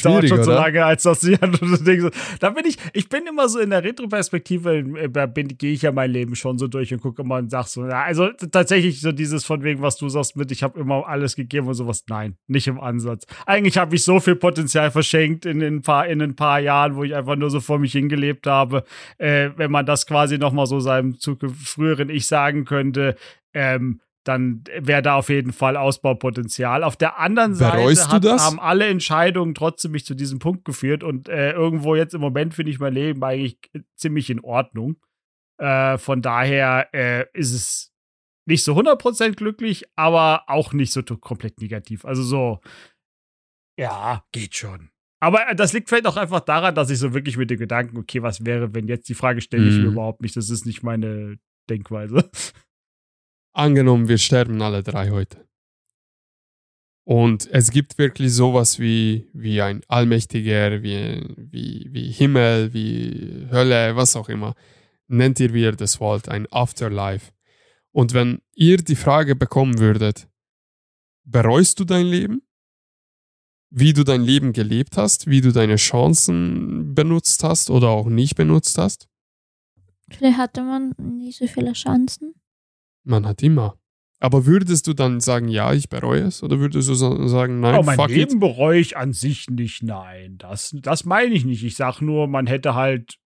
Dauert 0.00 0.28
schon 0.28 0.38
oder? 0.38 0.44
so 0.44 0.52
lange, 0.52 0.84
als 0.84 1.02
dass 1.02 1.20
sie 1.20 1.36
da 2.40 2.50
bin 2.50 2.64
ich, 2.66 2.76
ich 2.92 3.08
bin 3.08 3.26
immer 3.26 3.48
so 3.48 3.58
in 3.58 3.70
der 3.70 3.84
Retroperspektive, 3.84 4.78
äh, 4.78 5.08
da 5.10 5.26
gehe 5.26 5.72
ich 5.72 5.82
ja 5.82 5.92
mein 5.92 6.10
Leben 6.10 6.34
schon 6.36 6.58
so 6.58 6.68
durch 6.68 6.92
und 6.92 7.00
gucke 7.00 7.22
immer 7.22 7.36
und 7.36 7.50
sag 7.50 7.66
so, 7.66 7.86
ja, 7.86 8.02
also 8.02 8.28
tatsächlich 8.50 9.00
so 9.00 9.12
dieses 9.12 9.44
von 9.44 9.62
wegen, 9.62 9.82
was 9.82 9.96
du 9.96 10.08
sagst 10.08 10.36
mit, 10.36 10.50
ich 10.50 10.62
habe 10.62 10.78
immer 10.80 11.06
alles 11.06 11.36
gegeben 11.36 11.66
und 11.66 11.74
sowas, 11.74 12.04
nein, 12.08 12.36
nicht 12.46 12.68
im 12.68 12.80
Ansatz. 12.80 13.26
Eigentlich 13.46 13.78
habe 13.78 13.94
ich 13.94 14.04
so 14.04 14.20
viel 14.20 14.36
Potenzial 14.36 14.90
verschenkt 14.90 15.46
in, 15.46 15.60
in, 15.60 15.76
ein 15.76 15.82
paar, 15.82 16.06
in 16.06 16.22
ein 16.22 16.36
paar 16.36 16.60
Jahren, 16.60 16.96
wo 16.96 17.04
ich 17.04 17.14
einfach 17.14 17.36
nur 17.36 17.50
so 17.50 17.60
vor 17.60 17.78
mich 17.78 17.92
hingelebt 17.92 18.46
habe, 18.46 18.84
äh, 19.18 19.50
wenn 19.56 19.70
man 19.70 19.86
das 19.86 20.06
quasi 20.06 20.38
nochmal 20.38 20.66
so 20.66 20.80
seinem 20.80 21.16
früheren 21.16 22.10
Ich 22.10 22.26
sagen 22.26 22.64
könnte, 22.64 23.16
ähm, 23.54 24.00
dann 24.24 24.62
wäre 24.78 25.02
da 25.02 25.16
auf 25.16 25.28
jeden 25.28 25.52
Fall 25.52 25.76
Ausbaupotenzial. 25.76 26.84
Auf 26.84 26.96
der 26.96 27.18
anderen 27.18 27.54
Seite 27.54 28.08
hat, 28.08 28.24
haben 28.24 28.60
alle 28.60 28.86
Entscheidungen 28.86 29.54
trotzdem 29.54 29.92
mich 29.92 30.04
zu 30.04 30.14
diesem 30.14 30.38
Punkt 30.38 30.64
geführt 30.64 31.02
und 31.02 31.28
äh, 31.28 31.52
irgendwo 31.52 31.94
jetzt 31.94 32.14
im 32.14 32.20
Moment 32.20 32.54
finde 32.54 32.70
ich 32.70 32.78
mein 32.78 32.94
Leben 32.94 33.22
eigentlich 33.24 33.58
ziemlich 33.96 34.30
in 34.30 34.40
Ordnung. 34.40 34.96
Äh, 35.58 35.98
von 35.98 36.22
daher 36.22 36.88
äh, 36.92 37.26
ist 37.32 37.52
es 37.52 37.92
nicht 38.46 38.64
so 38.64 38.76
100% 38.76 39.34
glücklich, 39.34 39.84
aber 39.96 40.44
auch 40.46 40.72
nicht 40.72 40.92
so 40.92 41.02
komplett 41.02 41.60
negativ. 41.60 42.04
Also 42.04 42.22
so, 42.22 42.60
ja, 43.78 44.24
geht 44.32 44.56
schon. 44.56 44.90
Aber 45.20 45.48
äh, 45.48 45.56
das 45.56 45.72
liegt 45.72 45.88
vielleicht 45.88 46.06
auch 46.06 46.16
einfach 46.16 46.40
daran, 46.40 46.74
dass 46.74 46.90
ich 46.90 46.98
so 46.98 47.14
wirklich 47.14 47.36
mit 47.36 47.50
dem 47.50 47.58
Gedanken, 47.58 47.96
okay, 47.98 48.22
was 48.22 48.44
wäre, 48.44 48.74
wenn 48.74 48.88
jetzt 48.88 49.08
die 49.08 49.14
Frage 49.14 49.40
stelle 49.40 49.68
ich 49.68 49.76
mir 49.76 49.86
mhm. 49.86 49.92
überhaupt 49.92 50.22
nicht, 50.22 50.36
das 50.36 50.50
ist 50.50 50.66
nicht 50.66 50.82
meine 50.82 51.38
Denkweise. 51.70 52.30
Angenommen, 53.52 54.08
wir 54.08 54.18
sterben 54.18 54.62
alle 54.62 54.82
drei 54.82 55.10
heute. 55.10 55.46
Und 57.04 57.50
es 57.50 57.70
gibt 57.70 57.98
wirklich 57.98 58.32
sowas 58.32 58.78
wie, 58.78 59.28
wie 59.32 59.60
ein 59.60 59.82
Allmächtiger, 59.88 60.82
wie, 60.82 61.22
wie, 61.36 61.88
wie 61.90 62.10
Himmel, 62.10 62.72
wie 62.72 63.48
Hölle, 63.50 63.96
was 63.96 64.16
auch 64.16 64.28
immer. 64.28 64.54
Nennt 65.08 65.40
ihr, 65.40 65.52
wie 65.52 65.62
ihr 65.62 65.72
das 65.72 66.00
wollt, 66.00 66.28
ein 66.28 66.46
Afterlife. 66.50 67.32
Und 67.90 68.14
wenn 68.14 68.40
ihr 68.54 68.78
die 68.78 68.96
Frage 68.96 69.36
bekommen 69.36 69.78
würdet, 69.78 70.28
bereust 71.24 71.80
du 71.80 71.84
dein 71.84 72.06
Leben? 72.06 72.42
Wie 73.68 73.92
du 73.92 74.04
dein 74.04 74.22
Leben 74.22 74.52
gelebt 74.52 74.96
hast, 74.96 75.26
wie 75.26 75.40
du 75.40 75.50
deine 75.50 75.76
Chancen 75.76 76.94
benutzt 76.94 77.42
hast 77.42 77.68
oder 77.70 77.88
auch 77.88 78.06
nicht 78.06 78.36
benutzt 78.36 78.78
hast? 78.78 79.08
Vielleicht 80.10 80.38
hatte 80.38 80.62
man 80.62 80.94
nicht 80.98 81.38
so 81.38 81.46
viele 81.46 81.72
Chancen. 81.72 82.34
Man 83.04 83.26
hat 83.26 83.42
immer. 83.42 83.78
Aber 84.20 84.46
würdest 84.46 84.86
du 84.86 84.92
dann 84.92 85.18
sagen, 85.18 85.48
ja, 85.48 85.72
ich 85.72 85.88
bereue 85.88 86.22
es? 86.22 86.44
Oder 86.44 86.60
würdest 86.60 86.88
du 86.88 86.94
sagen, 86.94 87.58
nein, 87.58 87.80
oh, 87.80 87.82
mein 87.82 87.96
fuck 87.96 88.08
Leben 88.08 88.34
it? 88.34 88.40
bereue 88.40 88.78
ich 88.78 88.96
an 88.96 89.12
sich 89.12 89.50
nicht. 89.50 89.82
Nein, 89.82 90.38
das, 90.38 90.76
das 90.80 91.04
meine 91.04 91.34
ich 91.34 91.44
nicht. 91.44 91.64
Ich 91.64 91.74
sag 91.74 92.00
nur, 92.00 92.28
man 92.28 92.46
hätte 92.46 92.76
halt, 92.76 93.18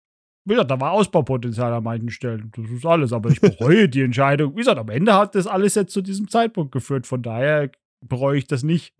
wie 0.46 0.54
gesagt, 0.54 0.70
da 0.70 0.80
war 0.80 0.92
Ausbaupotenzial 0.92 1.70
an 1.74 1.84
manchen 1.84 2.08
Stellen. 2.08 2.50
Das 2.56 2.70
ist 2.70 2.86
alles. 2.86 3.12
Aber 3.12 3.28
ich 3.30 3.42
bereue 3.42 3.90
die 3.90 4.00
Entscheidung. 4.00 4.54
Wie 4.54 4.60
gesagt, 4.60 4.78
am 4.78 4.88
Ende 4.88 5.12
hat 5.12 5.34
das 5.34 5.46
alles 5.46 5.74
jetzt 5.74 5.92
zu 5.92 6.00
diesem 6.00 6.28
Zeitpunkt 6.28 6.72
geführt. 6.72 7.06
Von 7.06 7.22
daher 7.22 7.70
bereue 8.00 8.38
ich 8.38 8.46
das 8.46 8.62
nicht. 8.62 8.94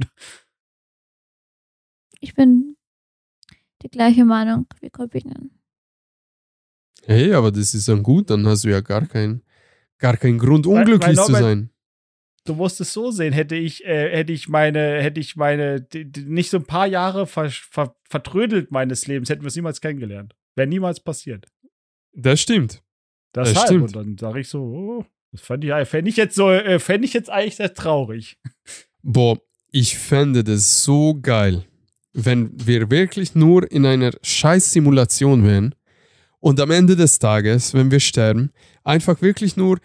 Ich 2.21 2.35
bin 2.35 2.77
die 3.83 3.89
gleiche 3.89 4.25
Meinung 4.25 4.67
wie 4.81 4.91
Corbinian. 4.91 5.51
Hey, 7.05 7.33
aber 7.33 7.53
das 7.53 7.73
ist 7.73 7.89
dann 7.89 8.03
gut, 8.03 8.31
dann 8.31 8.47
hast 8.47 8.65
du 8.65 8.71
ja 8.71 8.81
gar 8.81 9.07
keinen 9.07 9.43
gar 9.99 10.17
keinen 10.17 10.39
Grund, 10.39 10.67
Weil- 10.67 10.79
unglücklich 10.79 11.17
weil 11.17 11.25
zu 11.25 11.33
Norbert- 11.33 11.41
sein. 11.43 11.71
Du 12.45 12.55
musst 12.55 12.81
es 12.81 12.93
so 12.93 13.11
sehen, 13.11 13.33
hätte 13.33 13.57
ich, 13.57 13.85
äh, 13.85 14.09
hätte 14.17 14.33
ich 14.33 14.49
meine, 14.49 15.03
hätte 15.03 15.19
ich 15.19 15.35
meine, 15.35 15.81
die, 15.81 16.05
die, 16.11 16.21
nicht 16.23 16.49
so 16.51 16.59
ein 16.59 16.65
paar 16.65 16.87
Jahre 16.87 17.27
ver, 17.27 17.51
ver, 17.51 17.97
vertrödelt 18.09 18.71
meines 18.71 19.09
Lebens, 19.09 19.29
hätten 19.31 19.43
wir 19.43 19.49
es 19.49 19.57
niemals 19.57 19.81
kennengelernt. 19.81 20.37
Wäre 20.55 20.69
niemals 20.69 21.01
passiert. 21.01 21.47
Das 22.13 22.41
stimmt. 22.41 22.83
Das 23.33 23.49
Das 23.49 23.59
halt. 23.59 23.67
stimmt. 23.69 23.83
Und 23.83 23.97
dann 23.97 24.17
sage 24.19 24.41
ich 24.41 24.49
so, 24.49 24.61
oh, 24.63 25.05
das 25.33 25.41
fand 25.41 25.65
ich, 25.65 25.73
fände 25.89 26.09
ich 26.09 26.17
jetzt 26.17 26.37
so, 26.37 26.51
äh, 26.53 26.79
fände 26.79 27.05
ich 27.07 27.15
jetzt 27.15 27.31
eigentlich 27.31 27.57
sehr 27.57 27.75
traurig. 27.75 28.39
Boah, 29.03 29.39
ich 29.73 29.99
fände 29.99 30.45
das 30.45 30.85
so 30.85 31.19
geil, 31.21 31.65
wenn 32.13 32.51
wir 32.65 32.91
wirklich 32.93 33.35
nur 33.35 33.69
in 33.71 33.85
einer 33.85 34.13
Scheiß-Simulation 34.23 35.45
wären 35.45 35.75
und 36.41 36.61
am 36.61 36.71
Ende 36.71 36.97
des 36.97 37.19
Tages, 37.19 37.75
wenn 37.75 37.91
wir 37.91 38.01
sterben, 38.01 38.51
einfach 38.85 39.21
wirklich 39.23 39.57
nur 39.57 39.79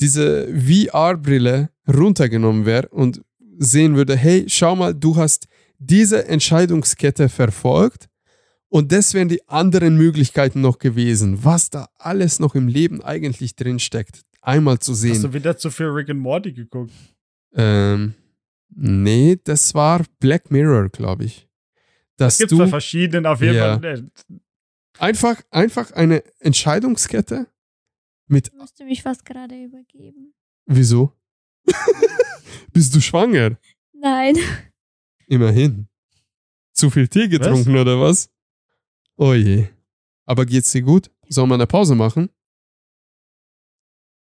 diese 0.00 0.48
VR-Brille 0.54 1.70
runtergenommen 1.92 2.66
wäre 2.66 2.88
und 2.88 3.22
sehen 3.58 3.96
würde, 3.96 4.16
hey, 4.16 4.44
schau 4.48 4.76
mal, 4.76 4.94
du 4.94 5.16
hast 5.16 5.46
diese 5.78 6.26
Entscheidungskette 6.28 7.28
verfolgt 7.28 8.08
und 8.68 8.92
das 8.92 9.14
wären 9.14 9.28
die 9.28 9.46
anderen 9.48 9.96
Möglichkeiten 9.96 10.60
noch 10.60 10.78
gewesen, 10.78 11.44
was 11.44 11.70
da 11.70 11.88
alles 11.98 12.40
noch 12.40 12.54
im 12.54 12.68
Leben 12.68 13.02
eigentlich 13.02 13.56
drin 13.56 13.78
steckt. 13.78 14.22
Einmal 14.42 14.78
zu 14.78 14.94
sehen. 14.94 15.14
Hast 15.14 15.24
du 15.24 15.32
wieder 15.32 15.56
zu 15.56 15.70
viel 15.70 15.86
Rick 15.86 16.10
and 16.10 16.20
Morty 16.20 16.52
geguckt? 16.52 16.92
Ähm, 17.54 18.14
nee, 18.74 19.38
das 19.42 19.74
war 19.74 20.04
Black 20.20 20.50
Mirror, 20.50 20.88
glaube 20.90 21.24
ich. 21.24 21.48
Dass 22.16 22.38
Gibt 22.38 22.52
es 22.52 22.58
bei 22.58 22.66
verschiedenen 22.66 23.26
auf 23.26 23.40
jeden 23.40 23.56
Ja. 23.56 23.78
Fall. 23.78 24.08
Einfach, 24.98 25.42
einfach 25.50 25.92
eine 25.92 26.22
Entscheidungskette 26.40 27.46
mit, 28.28 28.48
Ich 28.48 28.54
musste 28.54 28.84
mich 28.84 29.02
fast 29.02 29.24
gerade 29.24 29.54
übergeben. 29.62 30.34
wieso? 30.66 31.12
Bist 32.72 32.94
du 32.94 33.00
schwanger? 33.00 33.58
Nein. 33.92 34.36
Immerhin. 35.26 35.88
Zu 36.72 36.90
viel 36.90 37.08
Tee 37.08 37.28
getrunken 37.28 37.76
oder 37.76 38.00
was? 38.00 38.30
Oh 39.16 39.32
je. 39.32 39.68
Aber 40.26 40.44
geht's 40.44 40.72
dir 40.72 40.82
gut? 40.82 41.10
Sollen 41.28 41.48
wir 41.48 41.54
eine 41.54 41.66
Pause 41.66 41.94
machen? 41.94 42.28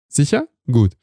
Sicher? 0.09 0.49
Gut. 0.67 0.97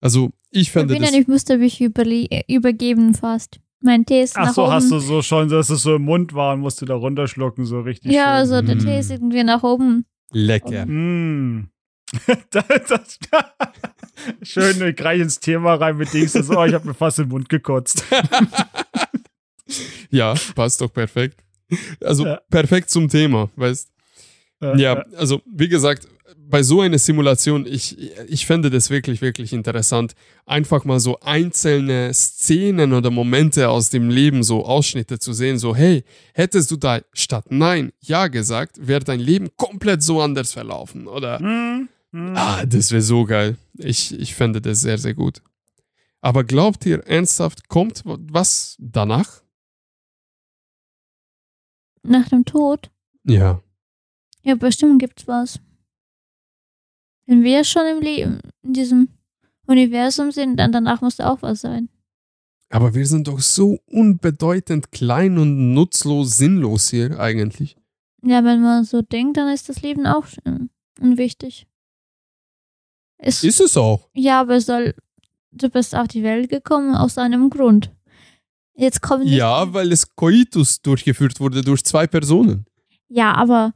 Also, 0.00 0.32
ich 0.50 0.70
fände 0.70 0.94
Corbinian, 0.94 1.12
das. 1.14 1.20
ich 1.22 1.28
musste 1.28 1.58
mich 1.58 1.80
überle- 1.80 2.44
übergeben 2.48 3.14
fast. 3.14 3.60
Mein 3.84 4.04
Tee 4.06 4.22
ist 4.22 4.34
Ach 4.36 4.46
nach 4.46 4.54
so, 4.54 4.62
oben. 4.64 4.72
hast 4.72 4.90
du 4.90 4.98
so 4.98 5.20
schon, 5.22 5.48
dass 5.48 5.68
es 5.70 5.82
so 5.82 5.96
im 5.96 6.02
Mund 6.02 6.32
war 6.34 6.54
und 6.54 6.60
musst 6.60 6.80
du 6.80 6.86
da 6.86 6.94
runterschlucken, 6.94 7.66
so 7.66 7.80
richtig 7.80 8.12
ja, 8.12 8.22
schön. 8.24 8.30
also 8.32 8.62
der 8.62 8.76
Mm. 8.76 8.78
Tee 8.78 8.98
ist 8.98 9.10
irgendwie 9.10 9.44
nach 9.44 9.62
oben. 9.62 10.06
Lecker. 10.32 10.86
Mm. 10.86 11.68
das, 12.50 12.64
das, 12.88 13.18
schön 14.42 14.94
gleich 14.96 15.20
ins 15.20 15.38
Thema 15.40 15.74
rein 15.74 15.96
mit 15.98 16.12
Dings. 16.14 16.32
So, 16.32 16.58
oh, 16.58 16.64
ich 16.64 16.72
habe 16.74 16.86
mir 16.88 16.94
fast 16.94 17.18
den 17.18 17.28
Mund 17.28 17.48
gekotzt. 17.48 18.04
Ja, 20.10 20.34
passt 20.54 20.80
doch 20.80 20.92
perfekt. 20.92 21.42
Also 22.02 22.26
Ja. 22.26 22.40
perfekt 22.50 22.90
zum 22.90 23.08
Thema, 23.08 23.48
weißt 23.56 23.90
Äh, 24.62 24.80
Ja, 24.80 25.02
also 25.16 25.40
wie 25.46 25.68
gesagt, 25.68 26.06
bei 26.48 26.62
so 26.62 26.80
einer 26.80 26.98
Simulation, 26.98 27.66
ich, 27.66 27.98
ich 28.28 28.46
fände 28.46 28.70
das 28.70 28.90
wirklich, 28.90 29.20
wirklich 29.22 29.52
interessant, 29.52 30.14
einfach 30.46 30.84
mal 30.84 31.00
so 31.00 31.18
einzelne 31.20 32.12
Szenen 32.12 32.92
oder 32.92 33.10
Momente 33.10 33.68
aus 33.68 33.90
dem 33.90 34.08
Leben, 34.08 34.42
so 34.42 34.64
Ausschnitte 34.64 35.18
zu 35.18 35.32
sehen, 35.32 35.58
so 35.58 35.74
hey, 35.74 36.04
hättest 36.32 36.70
du 36.70 36.76
da 36.76 37.00
statt 37.12 37.46
Nein 37.50 37.92
Ja 38.00 38.28
gesagt, 38.28 38.76
wäre 38.80 39.04
dein 39.04 39.20
Leben 39.20 39.48
komplett 39.56 40.02
so 40.02 40.20
anders 40.20 40.52
verlaufen, 40.52 41.06
oder? 41.06 41.40
mm. 41.40 41.88
Ah, 42.12 42.64
das 42.64 42.92
wäre 42.92 43.02
so 43.02 43.24
geil. 43.24 43.56
Ich, 43.76 44.16
ich 44.16 44.36
fände 44.36 44.60
das 44.60 44.80
sehr, 44.80 44.98
sehr 44.98 45.14
gut. 45.14 45.42
Aber 46.20 46.44
glaubt 46.44 46.86
ihr 46.86 47.00
ernsthaft, 47.00 47.68
kommt 47.68 48.02
was 48.04 48.76
danach? 48.78 49.42
Nach 52.04 52.28
dem 52.28 52.44
Tod. 52.44 52.90
Ja. 53.24 53.60
Ja, 54.42 54.54
bestimmt 54.54 55.00
gibt's 55.00 55.26
was. 55.26 55.58
Wenn 57.26 57.42
wir 57.42 57.64
schon 57.64 57.86
im 57.86 58.00
Leben, 58.02 58.40
in 58.62 58.72
diesem 58.74 59.08
Universum 59.66 60.30
sind, 60.30 60.56
dann 60.56 60.72
danach 60.72 61.00
muss 61.00 61.16
da 61.16 61.30
auch 61.30 61.42
was 61.42 61.60
sein. 61.62 61.88
Aber 62.70 62.94
wir 62.94 63.06
sind 63.06 63.28
doch 63.28 63.40
so 63.40 63.78
unbedeutend 63.86 64.90
klein 64.92 65.38
und 65.38 65.72
nutzlos, 65.74 66.36
sinnlos 66.36 66.90
hier 66.90 67.18
eigentlich. 67.20 67.76
Ja, 68.22 68.42
wenn 68.44 68.62
man 68.62 68.84
so 68.84 69.00
denkt, 69.02 69.36
dann 69.36 69.52
ist 69.52 69.68
das 69.68 69.82
Leben 69.82 70.06
auch 70.06 70.26
schön 70.26 70.70
und 71.00 71.18
wichtig. 71.18 71.66
Es, 73.18 73.44
Ist 73.44 73.60
es 73.60 73.76
auch. 73.76 74.08
ja, 74.14 74.40
aber 74.40 74.56
es 74.56 74.66
soll, 74.66 74.94
du 75.52 75.70
bist 75.70 75.94
auf 75.94 76.08
die 76.08 76.22
Welt 76.22 76.50
gekommen 76.50 76.94
aus 76.94 77.16
einem 77.16 77.48
Grund. 77.48 77.90
Jetzt 78.74 79.00
kommen 79.02 79.26
Ja, 79.26 79.72
weil 79.72 79.92
es 79.92 80.14
Coitus 80.16 80.82
durchgeführt 80.82 81.38
wurde 81.38 81.62
durch 81.62 81.84
zwei 81.84 82.06
Personen. 82.06 82.66
Ja, 83.08 83.32
aber 83.34 83.72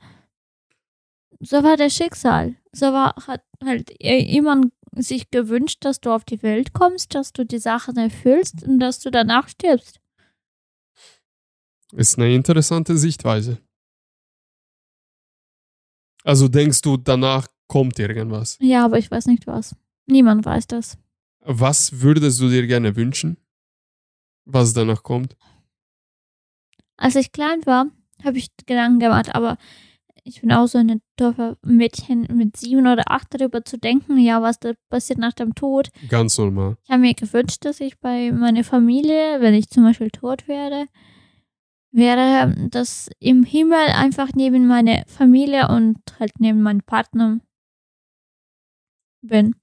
so 1.40 1.62
war 1.62 1.76
das 1.76 1.94
Schicksal. 1.94 2.56
So 2.72 2.86
war, 2.92 3.14
hat 3.26 3.42
halt 3.64 3.92
jemand 4.00 4.72
sich 4.94 5.30
gewünscht, 5.30 5.78
dass 5.84 6.00
du 6.00 6.10
auf 6.10 6.24
die 6.24 6.42
Welt 6.42 6.72
kommst, 6.72 7.14
dass 7.14 7.32
du 7.32 7.44
die 7.44 7.58
Sachen 7.58 7.96
erfüllst 7.96 8.62
und 8.62 8.78
dass 8.78 9.00
du 9.00 9.10
danach 9.10 9.48
stirbst. 9.48 10.00
Ist 11.92 12.18
eine 12.18 12.34
interessante 12.34 12.98
Sichtweise. 12.98 13.58
Also 16.24 16.48
denkst 16.48 16.82
du, 16.82 16.96
danach 16.96 17.46
kommt 17.68 17.98
irgendwas. 17.98 18.58
Ja, 18.60 18.84
aber 18.84 18.98
ich 18.98 19.10
weiß 19.10 19.26
nicht 19.26 19.46
was. 19.46 19.74
Niemand 20.06 20.44
weiß 20.44 20.66
das. 20.66 20.98
Was 21.40 22.00
würdest 22.00 22.40
du 22.40 22.48
dir 22.48 22.66
gerne 22.66 22.96
wünschen? 22.96 23.38
Was 24.44 24.72
danach 24.72 25.02
kommt? 25.02 25.36
Als 26.96 27.14
ich 27.14 27.32
klein 27.32 27.64
war, 27.64 27.86
habe 28.24 28.38
ich 28.38 28.48
Gedanken 28.66 28.98
gemacht, 28.98 29.34
aber 29.34 29.56
ich 30.28 30.40
bin 30.40 30.52
auch 30.52 30.66
so 30.66 30.78
eine 30.78 31.00
doofe 31.16 31.56
Mädchen 31.64 32.26
mit 32.32 32.56
sieben 32.56 32.86
oder 32.86 33.10
acht 33.10 33.28
darüber 33.30 33.64
zu 33.64 33.78
denken, 33.78 34.18
ja, 34.18 34.42
was 34.42 34.60
da 34.60 34.72
passiert 34.90 35.18
nach 35.18 35.32
dem 35.32 35.54
Tod. 35.54 35.88
Ganz 36.08 36.38
normal. 36.38 36.76
Ich 36.84 36.90
habe 36.90 37.00
mir 37.00 37.14
gewünscht, 37.14 37.64
dass 37.64 37.80
ich 37.80 37.98
bei 37.98 38.30
meiner 38.32 38.64
Familie, 38.64 39.40
wenn 39.40 39.54
ich 39.54 39.70
zum 39.70 39.84
Beispiel 39.84 40.10
tot 40.10 40.46
wäre, 40.46 40.86
wäre, 41.90 42.54
dass 42.70 43.08
im 43.18 43.44
Himmel 43.44 43.88
einfach 43.94 44.28
neben 44.34 44.66
meine 44.66 45.04
Familie 45.06 45.68
und 45.68 45.98
halt 46.18 46.32
neben 46.38 46.62
meinem 46.62 46.82
Partner 46.82 47.40
bin. 49.22 49.54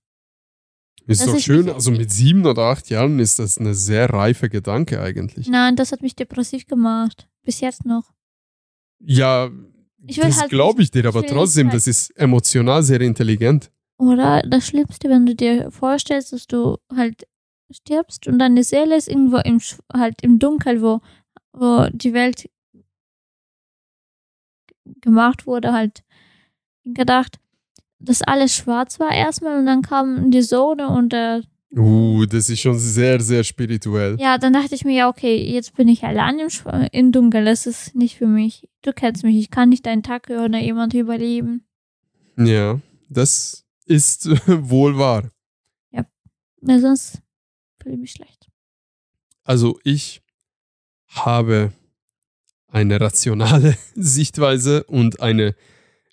Ist 1.08 1.22
Dass 1.22 1.28
doch 1.28 1.38
ich 1.38 1.46
schön. 1.46 1.70
Also 1.70 1.92
mit 1.92 2.12
sieben 2.12 2.46
oder 2.48 2.64
acht 2.64 2.90
Jahren 2.90 3.20
ist 3.20 3.38
das 3.38 3.60
eine 3.60 3.76
sehr 3.76 4.10
reife 4.10 4.50
Gedanke 4.50 5.00
eigentlich. 5.02 5.48
Nein, 5.48 5.76
das 5.76 5.92
hat 5.92 6.02
mich 6.02 6.16
depressiv 6.16 6.66
gemacht. 6.66 7.28
Bis 7.44 7.60
jetzt 7.60 7.86
noch. 7.86 8.12
Ja, 9.00 9.52
Ich 10.08 10.18
will 10.18 10.26
das 10.26 10.42
halt 10.42 10.50
glaube 10.50 10.82
ich 10.82 10.92
dir, 10.92 11.06
aber 11.06 11.22
ich 11.22 11.32
trotzdem, 11.32 11.70
das 11.70 11.88
ist 11.88 12.12
emotional 12.18 12.84
sehr 12.84 13.02
intelligent. 13.02 13.72
Oder 13.98 14.42
das 14.44 14.68
Schlimmste, 14.68 15.10
wenn 15.10 15.26
du 15.26 15.36
dir 15.36 15.72
vorstellst, 15.72 16.34
dass 16.34 16.48
du 16.48 16.78
halt 16.96 17.28
stirbst 17.72 18.28
und 18.28 18.40
deine 18.40 18.64
Seele 18.64 18.96
ist 18.96 19.08
irgendwo 19.08 19.38
im, 19.38 19.60
halt 19.94 20.22
im 20.22 20.38
Dunkel, 20.40 20.82
wo, 20.82 21.02
wo 21.54 21.88
die 21.92 22.14
Welt 22.14 22.50
gemacht 25.02 25.48
wurde, 25.48 25.74
halt 25.74 26.04
gedacht, 26.84 27.40
dass 28.00 28.22
alles 28.22 28.56
schwarz 28.56 29.00
war 29.00 29.12
erstmal 29.12 29.60
und 29.60 29.66
dann 29.66 29.82
kam 29.82 30.30
die 30.30 30.42
Sonne 30.44 30.90
und 30.90 31.14
äh, 31.14 31.42
Uh, 31.78 32.26
das 32.26 32.50
ist 32.50 32.62
schon 32.62 32.80
sehr, 32.80 33.20
sehr 33.20 33.44
spirituell. 33.44 34.16
ja, 34.20 34.38
dann 34.38 34.54
dachte 34.54 34.76
ich 34.76 34.86
mir, 34.86 34.94
ja, 34.96 35.10
okay, 35.10 35.36
jetzt 35.52 35.76
bin 35.76 35.88
ich 35.90 36.04
allein 36.04 36.40
im, 36.40 36.48
Schwa- 36.48 36.88
im 36.94 37.12
Dunkel, 37.12 37.44
das 37.44 37.66
ist 37.66 37.96
nicht 37.96 38.18
für 38.18 38.28
mich. 38.28 38.70
Du 38.82 38.94
kennst 38.94 39.24
mich, 39.24 39.36
ich 39.36 39.52
kann 39.52 39.70
nicht 39.70 39.86
einen 39.88 40.02
Tag 40.04 40.30
ohne 40.30 40.64
jemand 40.64 40.94
überleben. 40.94 41.66
Ja, 42.38 42.80
das 43.10 43.66
ist 43.86 44.30
wohl 44.48 44.98
wahr. 44.98 45.30
Ja, 45.92 46.06
sonst 46.80 47.22
fühle 47.82 47.96
ich 47.96 48.02
mich 48.02 48.12
schlecht. 48.12 48.48
Also 49.44 49.78
ich 49.84 50.22
habe 51.10 51.74
eine 52.68 53.00
rationale 53.00 53.78
Sichtweise 53.96 54.84
und 54.86 55.20
eine 55.20 55.56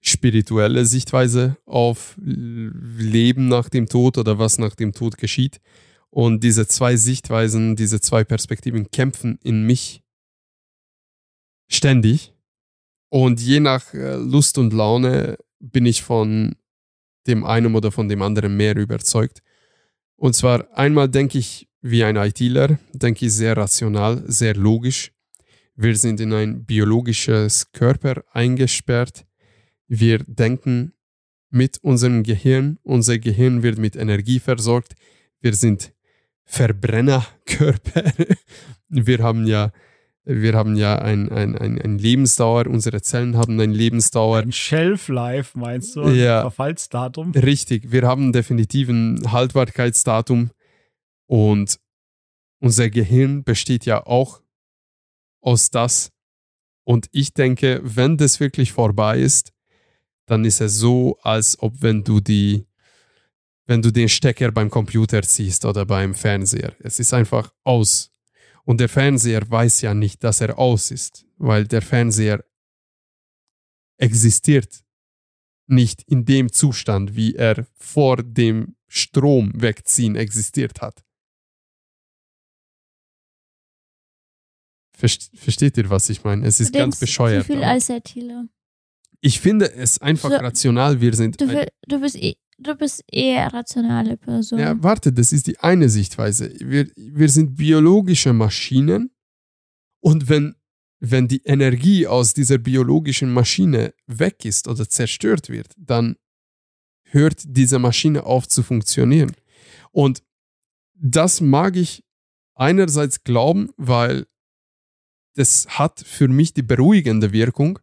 spirituelle 0.03 0.85
Sichtweise 0.85 1.57
auf 1.65 2.17
Leben 2.21 3.49
nach 3.49 3.69
dem 3.69 3.89
Tod 3.89 4.19
oder 4.19 4.39
was 4.39 4.59
nach 4.59 4.75
dem 4.75 4.93
Tod 4.93 5.17
geschieht. 5.17 5.61
Und 6.11 6.43
diese 6.45 6.67
zwei 6.67 6.97
Sichtweisen, 6.97 7.77
diese 7.77 8.01
zwei 8.01 8.25
Perspektiven 8.25 8.91
kämpfen 8.91 9.39
in 9.43 9.65
mich 9.65 10.03
ständig. 11.71 12.35
Und 13.09 13.41
je 13.41 13.61
nach 13.61 13.95
äh, 13.95 14.17
Lust 14.17 14.59
und 14.59 14.73
Laune 14.73 15.39
bin 15.61 15.87
ich 15.87 16.03
von 16.03 16.57
dem 17.27 17.45
einen 17.45 17.75
oder 17.75 17.93
von 17.93 18.09
dem 18.09 18.23
anderen 18.23 18.57
mehr 18.57 18.77
überzeugt. 18.77 19.43
Und 20.17 20.35
zwar 20.35 20.67
einmal 20.77 21.09
denke 21.09 21.39
ich 21.39 21.69
wie 21.81 22.05
ein 22.05 22.17
ITler, 22.17 22.79
denke 22.93 23.27
ich 23.27 23.33
sehr 23.33 23.57
rational, 23.57 24.23
sehr 24.27 24.55
logisch. 24.55 25.13
Wir 25.75 25.97
sind 25.97 26.21
in 26.21 26.33
ein 26.33 26.65
biologisches 26.65 27.71
Körper 27.73 28.23
eingesperrt. 28.33 29.25
Wir 29.95 30.21
denken 30.21 30.95
mit 31.51 31.77
unserem 31.83 32.23
Gehirn. 32.23 32.79
Unser 32.83 33.19
Gehirn 33.19 33.63
wird 33.63 33.77
mit 33.77 33.95
Energie 33.95 34.41
versorgt. 34.41 34.95
Wir 35.43 35.53
sind 35.53 35.93
Verbrennerkörper. 36.47 38.11
Wir 38.89 39.19
haben 39.19 39.47
ja, 39.47 39.71
wir 40.25 40.55
haben 40.55 40.77
ja 40.77 40.97
ein, 40.99 41.31
ein, 41.31 41.57
ein, 41.57 41.81
ein 41.81 41.99
Lebensdauer, 41.99 42.67
unsere 42.67 43.01
Zellen 43.01 43.39
haben 43.39 43.59
ein 43.59 43.73
Lebensdauer. 43.73 44.41
Ein 44.41 44.53
Shelf 44.53 45.09
Life 45.09 45.59
meinst 45.59 45.97
du? 45.97 46.09
Ja. 46.11 46.43
Verfallsdatum? 46.43 47.31
Richtig, 47.33 47.91
wir 47.91 48.03
haben 48.03 48.35
definitiv 48.35 48.91
ein 48.91 49.33
Haltbarkeitsdatum 49.33 50.51
und 51.27 51.81
unser 52.61 52.91
Gehirn 52.91 53.45
besteht 53.45 53.87
ja 53.87 54.07
auch 54.07 54.43
aus 55.41 55.71
das. 55.71 56.13
Und 56.85 57.09
ich 57.13 57.33
denke, 57.33 57.81
wenn 57.83 58.19
das 58.19 58.39
wirklich 58.39 58.73
vorbei 58.73 59.19
ist, 59.19 59.53
dann 60.27 60.45
ist 60.45 60.61
es 60.61 60.77
so, 60.77 61.19
als 61.23 61.59
ob 61.61 61.83
wenn 61.83 62.05
du 62.05 62.21
die 62.21 62.67
wenn 63.67 63.81
du 63.81 63.91
den 63.91 64.09
Stecker 64.09 64.51
beim 64.51 64.71
Computer 64.71 65.23
ziehst 65.23 65.65
oder 65.65 65.87
beim 65.87 66.15
Fernseher. 66.15 66.75
Es 66.81 66.99
ist 66.99 67.15
einfach 67.15 67.55
aus. 67.63 68.11
Und 68.65 68.81
der 68.81 68.89
Fernseher 68.89 69.49
weiß 69.49 69.83
ja 69.83 69.95
nicht, 69.95 70.23
dass 70.25 70.41
er 70.41 70.59
aus 70.59 70.91
ist, 70.91 71.25
weil 71.37 71.67
der 71.67 71.81
Fernseher 71.81 72.45
existiert 73.99 74.85
nicht 75.67 76.03
in 76.03 76.25
dem 76.25 76.53
Zustand, 76.53 77.17
wie 77.17 77.35
er 77.35 77.67
vor 77.77 78.17
dem 78.23 78.77
Strom 78.89 79.53
wegziehen 79.55 80.17
existiert 80.17 80.81
hat. 80.81 81.05
Versteht 84.95 85.77
ihr, 85.79 85.91
was 85.91 86.11
ich 86.11 86.23
meine? 86.23 86.47
Es 86.47 86.61
ist 86.61 86.73
ganz 86.73 87.01
bescheuert. 87.01 87.47
Zu 87.47 87.55
viel 87.55 87.65
als 87.65 87.89
Erzähler. 87.89 88.47
Ich 89.23 89.41
finde 89.41 89.73
es 89.73 89.99
einfach 89.99 90.31
so, 90.31 90.37
rational. 90.37 91.01
Wir 91.01 91.15
sind. 91.15 91.41
Du, 91.41 91.47
du 91.87 92.01
bist 92.01 92.17
eh 92.17 92.35
Du 92.59 92.77
bist 92.77 93.03
eher 93.11 93.53
rationale 93.53 94.17
Person. 94.17 94.61
Ja, 94.61 94.81
warte, 94.81 95.13
das 95.13 95.33
ist 95.33 95.49
die 95.49 95.59
eine 95.59 95.89
Sichtweise. 95.89 96.53
Wir, 96.61 96.89
wir 96.95 97.29
sind 97.29 97.57
biologische 97.57 98.33
Maschinen 98.33 99.11
und 99.99 100.29
wenn, 100.29 100.55
wenn 101.01 101.27
die 101.27 101.43
Energie 101.45 102.07
aus 102.07 102.35
dieser 102.35 102.59
biologischen 102.59 103.33
Maschine 103.33 103.95
weg 104.07 104.45
ist 104.45 104.69
oder 104.69 104.89
zerstört 104.89 105.49
wird, 105.49 105.75
dann 105.77 106.15
hört 107.03 107.43
diese 107.45 107.81
Maschine 107.81 108.25
auf 108.25 108.47
zu 108.47 108.63
funktionieren. 108.63 109.33
Und 109.91 110.23
das 110.95 111.41
mag 111.41 111.75
ich 111.75 112.05
einerseits 112.55 113.25
glauben, 113.25 113.71
weil 113.77 114.27
das 115.35 115.67
hat 115.79 116.01
für 116.01 116.29
mich 116.29 116.55
die 116.55 116.63
beruhigende 116.63 117.33
Wirkung, 117.33 117.81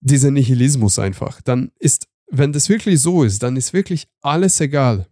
dieser 0.00 0.30
Nihilismus 0.30 0.98
einfach. 0.98 1.40
Dann 1.42 1.70
ist 1.78 2.06
wenn 2.30 2.52
das 2.52 2.68
wirklich 2.68 3.00
so 3.00 3.24
ist, 3.24 3.42
dann 3.42 3.56
ist 3.56 3.72
wirklich 3.72 4.08
alles 4.20 4.60
egal. 4.60 5.08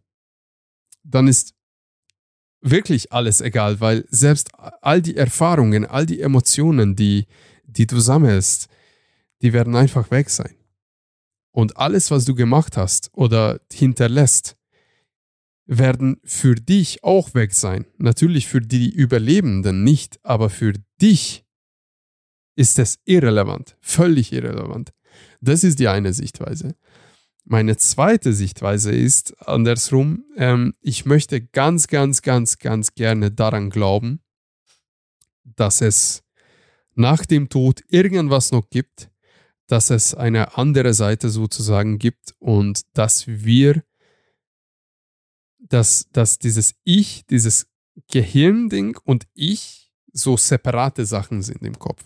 Dann 1.03 1.29
ist 1.29 1.55
wirklich 2.61 3.13
alles 3.13 3.41
egal, 3.41 3.81
weil 3.81 4.05
selbst 4.09 4.51
all 4.83 5.03
die 5.03 5.17
Erfahrungen, 5.17 5.85
all 5.85 6.07
die 6.07 6.21
Emotionen, 6.21 6.97
die, 6.97 7.27
die 7.65 7.87
du 7.87 7.99
sammelst, 7.99 8.69
die 9.43 9.53
werden 9.53 9.77
einfach 9.77 10.11
weg 10.11 10.31
sein. 10.31 10.55
Und 11.51 11.77
alles, 11.77 12.11
was 12.11 12.25
du 12.25 12.35
gemacht 12.35 12.77
hast 12.77 13.11
oder 13.13 13.61
hinterlässt, 13.73 14.57
werden 15.67 16.21
für 16.25 16.55
dich 16.55 17.05
auch 17.05 17.35
weg 17.35 17.53
sein. 17.53 17.85
Natürlich 17.99 18.47
für 18.47 18.61
die 18.61 18.91
Überlebenden 18.91 19.85
nicht, 19.85 20.19
aber 20.23 20.51
für 20.51 20.73
dich 21.01 21.45
ist 22.59 22.81
es 22.81 22.99
irrelevant, 23.05 23.77
völlig 23.81 24.33
irrelevant. 24.33 24.93
Das 25.41 25.63
ist 25.63 25.79
die 25.79 25.87
eine 25.87 26.13
Sichtweise. 26.13 26.75
Meine 27.45 27.77
zweite 27.77 28.33
Sichtweise 28.33 28.91
ist 28.91 29.49
andersrum, 29.49 30.25
ähm, 30.37 30.75
ich 30.81 31.07
möchte 31.07 31.41
ganz, 31.41 31.87
ganz, 31.87 32.21
ganz, 32.21 32.59
ganz 32.59 32.95
gerne 32.95 33.31
daran 33.31 33.71
glauben, 33.71 34.21
dass 35.45 35.81
es 35.81 36.25
nach 36.97 37.25
dem 37.25 37.49
Tod 37.49 37.83
irgendwas 37.89 38.51
noch 38.51 38.69
gibt, 38.71 39.09
dass 39.69 39.91
es 39.91 40.17
eine 40.17 40.59
andere 40.59 40.95
Seite 40.95 41.31
sozusagen 41.31 41.99
gibt 41.99 42.35
und 42.41 42.81
dass 42.95 43.29
wir, 43.29 43.85
dass, 45.61 46.09
dass 46.11 46.41
dieses 46.41 46.75
Ich, 46.83 47.25
dieses 47.27 47.69
Gehirnding 48.11 48.99
und 49.05 49.29
Ich 49.35 49.93
so 50.13 50.37
separate 50.37 51.07
Sachen 51.07 51.43
sind 51.43 51.63
im 51.63 51.79
Kopf. 51.79 52.05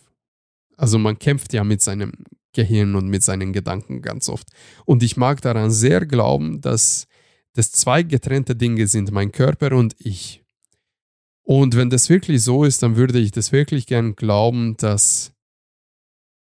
Also 0.76 0.98
man 0.98 1.18
kämpft 1.18 1.52
ja 1.52 1.64
mit 1.64 1.82
seinem 1.82 2.12
Gehirn 2.52 2.94
und 2.94 3.08
mit 3.08 3.22
seinen 3.22 3.52
Gedanken 3.52 4.02
ganz 4.02 4.28
oft. 4.28 4.48
Und 4.84 5.02
ich 5.02 5.16
mag 5.16 5.40
daran 5.40 5.70
sehr 5.70 6.04
glauben, 6.06 6.60
dass 6.60 7.06
das 7.54 7.72
zwei 7.72 8.02
getrennte 8.02 8.56
Dinge 8.56 8.86
sind, 8.86 9.10
mein 9.10 9.32
Körper 9.32 9.72
und 9.72 9.94
ich. 9.98 10.42
Und 11.42 11.76
wenn 11.76 11.90
das 11.90 12.08
wirklich 12.08 12.42
so 12.42 12.64
ist, 12.64 12.82
dann 12.82 12.96
würde 12.96 13.18
ich 13.18 13.32
das 13.32 13.52
wirklich 13.52 13.86
gern 13.86 14.14
glauben, 14.16 14.76
dass 14.76 15.32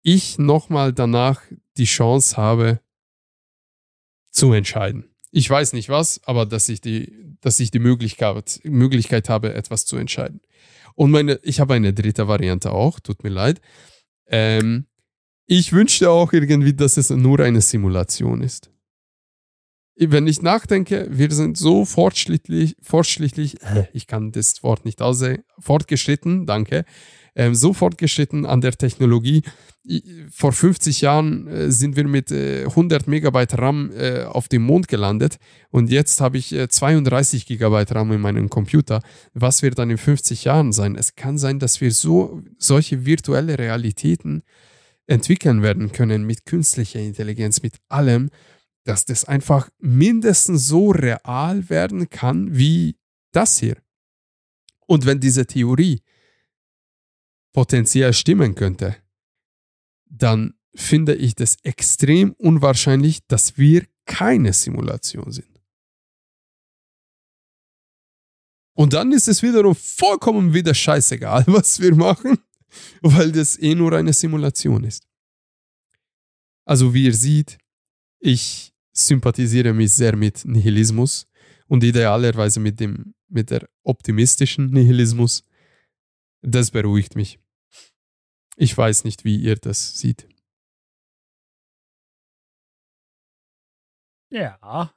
ich 0.02 0.38
nochmal 0.40 0.94
danach 0.94 1.42
die 1.78 1.86
Chance 1.86 2.38
habe 2.38 2.80
zu 4.32 4.54
entscheiden. 4.54 5.10
Ich 5.32 5.50
weiß 5.50 5.74
nicht 5.74 5.90
was, 5.90 6.22
aber 6.26 6.46
dass 6.46 6.70
ich 6.70 6.82
die, 6.82 7.36
dass 7.42 7.60
ich 7.60 7.72
die 7.72 7.80
Möglichkeit, 7.80 8.60
Möglichkeit 8.64 9.30
habe, 9.30 9.54
etwas 9.54 9.86
zu 9.86 9.98
entscheiden. 9.98 10.42
Und 10.96 11.12
meine, 11.12 11.40
ich 11.44 11.60
habe 11.60 11.76
eine 11.76 11.94
dritte 11.94 12.28
Variante 12.28 12.72
auch, 12.72 13.00
tut 13.00 13.24
mir 13.24 13.30
leid. 13.30 13.62
Ähm, 14.30 14.86
ich 15.46 15.72
wünschte 15.72 16.10
auch 16.10 16.34
irgendwie, 16.34 16.74
dass 16.74 16.98
es 16.98 17.10
nur 17.10 17.40
eine 17.40 17.62
Simulation 17.62 18.42
ist. 18.42 18.70
Wenn 19.96 20.28
ich 20.28 20.42
nachdenke, 20.42 21.08
wir 21.10 21.32
sind 21.32 21.58
so 21.58 21.84
fortschrittlich, 21.86 22.76
fortschrittlich, 22.82 23.58
ich 23.94 24.06
kann 24.06 24.32
das 24.32 24.62
Wort 24.62 24.86
nicht 24.86 25.02
aussehen, 25.02 25.44
fortgeschritten, 25.58 26.46
danke, 26.46 26.86
ähm, 27.38 27.56
so 27.56 27.72
fortgeschritten 27.72 28.46
an 28.46 28.62
der 28.62 28.74
Technologie. 28.74 29.44
Vor 30.32 30.52
50 30.52 31.00
Jahren 31.02 31.48
äh, 31.48 31.72
sind 31.72 31.96
wir 31.96 32.06
mit 32.06 32.32
äh, 32.32 32.66
100 32.66 33.08
Megabyte 33.08 33.58
RAM 33.58 33.92
äh, 33.92 34.24
auf 34.24 34.50
dem 34.50 34.64
Mond 34.64 34.90
gelandet 34.90 35.38
und 35.70 35.90
jetzt 35.90 36.20
habe 36.20 36.38
ich 36.40 36.50
32 36.50 37.44
äh, 37.44 37.46
Gigabyte 37.46 37.96
RAM 37.96 38.12
in 38.12 38.20
meinem 38.20 38.50
Computer. 38.50 39.02
Was 39.34 39.62
wird 39.62 39.78
dann 39.78 39.90
in 39.90 39.98
50 39.98 40.44
Jahren 40.44 40.74
sein? 40.74 40.96
Es 40.96 41.16
kann 41.16 41.38
sein, 41.38 41.60
dass 41.60 41.80
wir 41.80 41.92
so 41.92 42.42
solche 42.58 43.06
virtuelle 43.06 43.58
Realitäten 43.58 44.42
entwickeln 45.06 45.62
werden 45.62 45.94
können 45.94 46.26
mit 46.26 46.46
künstlicher 46.46 47.00
Intelligenz, 47.00 47.62
mit 47.62 47.76
allem, 47.88 48.30
dass 48.84 49.06
das 49.06 49.24
einfach 49.26 49.70
mindestens 49.80 50.68
so 50.68 50.92
real 50.92 51.70
werden 51.70 52.10
kann 52.10 52.58
wie 52.58 52.98
das 53.32 53.60
hier. 53.60 53.78
Und 54.88 55.06
wenn 55.06 55.20
diese 55.20 55.46
Theorie 55.46 56.02
potenziell 57.58 58.14
stimmen 58.14 58.54
könnte, 58.54 58.98
dann 60.06 60.54
finde 60.76 61.16
ich 61.16 61.34
das 61.34 61.58
extrem 61.64 62.34
unwahrscheinlich, 62.34 63.26
dass 63.26 63.58
wir 63.58 63.88
keine 64.06 64.54
Simulation 64.54 65.32
sind. 65.32 65.60
Und 68.76 68.94
dann 68.94 69.12
ist 69.12 69.28
es 69.28 69.42
wiederum 69.42 69.74
vollkommen 69.74 70.54
wieder 70.54 70.76
scheißegal, 70.76 71.46
was 71.48 71.80
wir 71.82 71.96
machen, 71.96 72.38
weil 73.02 73.32
das 73.32 73.58
eh 73.58 73.74
nur 73.74 73.92
eine 73.94 74.14
Simulation 74.14 74.84
ist. 74.84 75.08
Also 76.64 76.94
wie 76.94 77.06
ihr 77.06 77.16
seht, 77.16 77.58
ich 78.20 78.72
sympathisiere 78.94 79.74
mich 79.74 79.94
sehr 79.94 80.16
mit 80.16 80.46
Nihilismus 80.46 81.26
und 81.66 81.84
idealerweise 81.84 82.60
mit 82.60 82.80
dem 82.80 83.16
mit 83.30 83.50
der 83.50 83.68
optimistischen 83.82 84.68
Nihilismus. 84.68 85.44
Das 86.44 86.70
beruhigt 86.70 87.16
mich. 87.16 87.40
Ich 88.60 88.76
weiß 88.76 89.04
nicht, 89.04 89.24
wie 89.24 89.38
ihr 89.38 89.56
das 89.56 90.00
seht. 90.00 90.28
Ja. 94.32 94.94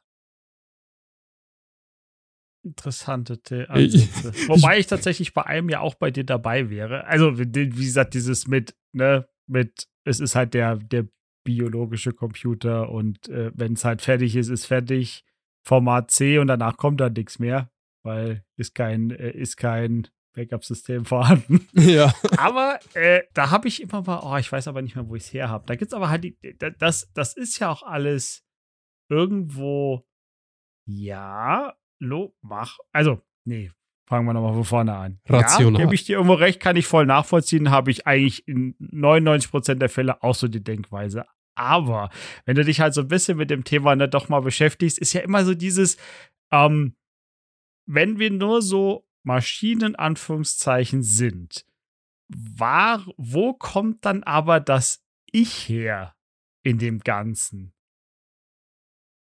Interessante 2.64 3.38
Ansätze. 3.68 4.32
Wobei 4.48 4.78
ich 4.78 4.86
tatsächlich 4.86 5.34
bei 5.34 5.44
einem 5.44 5.68
ja 5.68 5.80
auch 5.80 5.94
bei 5.94 6.11
dir 6.11 6.24
dabei 6.24 6.70
wäre. 6.70 7.04
Also, 7.04 7.38
wie 7.38 7.68
gesagt, 7.68 8.14
dieses 8.14 8.46
mit, 8.48 8.74
ne, 8.92 9.28
mit, 9.46 9.88
es 10.04 10.20
ist 10.20 10.34
halt 10.34 10.54
der, 10.54 10.76
der 10.76 11.06
biologische 11.44 12.12
Computer 12.12 12.90
und 12.90 13.28
äh, 13.28 13.50
wenn 13.54 13.74
es 13.74 13.84
halt 13.84 14.02
fertig 14.02 14.36
ist, 14.36 14.48
ist 14.48 14.66
fertig. 14.66 15.24
Format 15.62 16.11
C 16.11 16.38
und 16.38 16.46
danach 16.46 16.78
kommt 16.78 17.00
dann 17.00 17.12
nichts 17.12 17.38
mehr, 17.38 17.70
weil 18.02 18.44
ist 18.56 18.74
kein, 18.74 19.11
äh, 19.11 19.30
ist 19.30 19.58
kein 19.58 20.08
Backup-System 20.41 21.05
vorhanden. 21.05 21.66
Ja. 21.80 22.14
aber 22.36 22.78
äh, 22.95 23.22
da 23.34 23.51
habe 23.51 23.68
ich 23.68 23.82
immer 23.82 24.03
mal, 24.03 24.20
oh, 24.22 24.36
ich 24.36 24.51
weiß 24.51 24.68
aber 24.68 24.82
nicht 24.82 24.97
mehr, 24.97 25.09
wo 25.09 25.14
ich 25.16 25.24
es 25.24 25.32
her 25.32 25.49
habe. 25.49 25.64
Da 25.66 25.76
gibt 25.76 25.93
es 25.93 25.97
aber 25.97 26.11
halt, 26.11 26.24
die, 26.24 26.36
das, 26.78 27.11
das 27.14 27.36
ist 27.36 27.59
ja 27.59 27.70
auch 27.70 27.82
alles 27.82 28.45
irgendwo, 29.09 30.07
ja, 30.86 31.74
lo, 31.99 32.34
mach, 32.43 32.78
also, 32.93 33.20
nee, 33.45 33.70
fangen 34.07 34.26
wir 34.26 34.34
nochmal 34.34 34.55
von 34.55 34.64
vorne 34.64 34.95
an. 34.95 35.20
Rational. 35.28 35.80
Ja, 35.80 35.86
gebe 35.86 35.95
ich 35.95 36.05
dir 36.05 36.16
irgendwo 36.16 36.34
recht, 36.34 36.61
kann 36.61 36.76
ich 36.76 36.86
voll 36.86 37.07
nachvollziehen, 37.07 37.70
habe 37.70 37.91
ich 37.91 38.07
eigentlich 38.07 38.47
in 38.47 38.76
99% 38.78 39.74
der 39.74 39.88
Fälle 39.88 40.22
auch 40.22 40.34
so 40.34 40.49
die 40.49 40.62
Denkweise. 40.62 41.24
Aber 41.55 42.11
wenn 42.45 42.57
du 42.57 42.64
dich 42.64 42.80
halt 42.80 42.95
so 42.95 43.03
ein 43.03 43.09
bisschen 43.09 43.36
mit 43.36 43.51
dem 43.51 43.64
Thema 43.64 43.97
ne, 43.97 44.09
doch 44.09 44.28
mal 44.28 44.41
beschäftigst, 44.41 44.99
ist 44.99 45.12
ja 45.12 45.20
immer 45.20 45.45
so 45.45 45.55
dieses, 45.55 45.97
ähm, 46.53 46.97
wenn 47.86 48.18
wir 48.18 48.30
nur 48.30 48.62
so 48.62 49.07
Maschinen 49.22 49.96
Anführungszeichen 49.96 51.02
sind, 51.02 51.64
war, 52.28 53.04
wo 53.16 53.54
kommt 53.54 54.04
dann 54.04 54.22
aber 54.22 54.60
das 54.60 55.02
Ich 55.30 55.68
her 55.68 56.14
in 56.62 56.78
dem 56.78 57.00
Ganzen? 57.00 57.72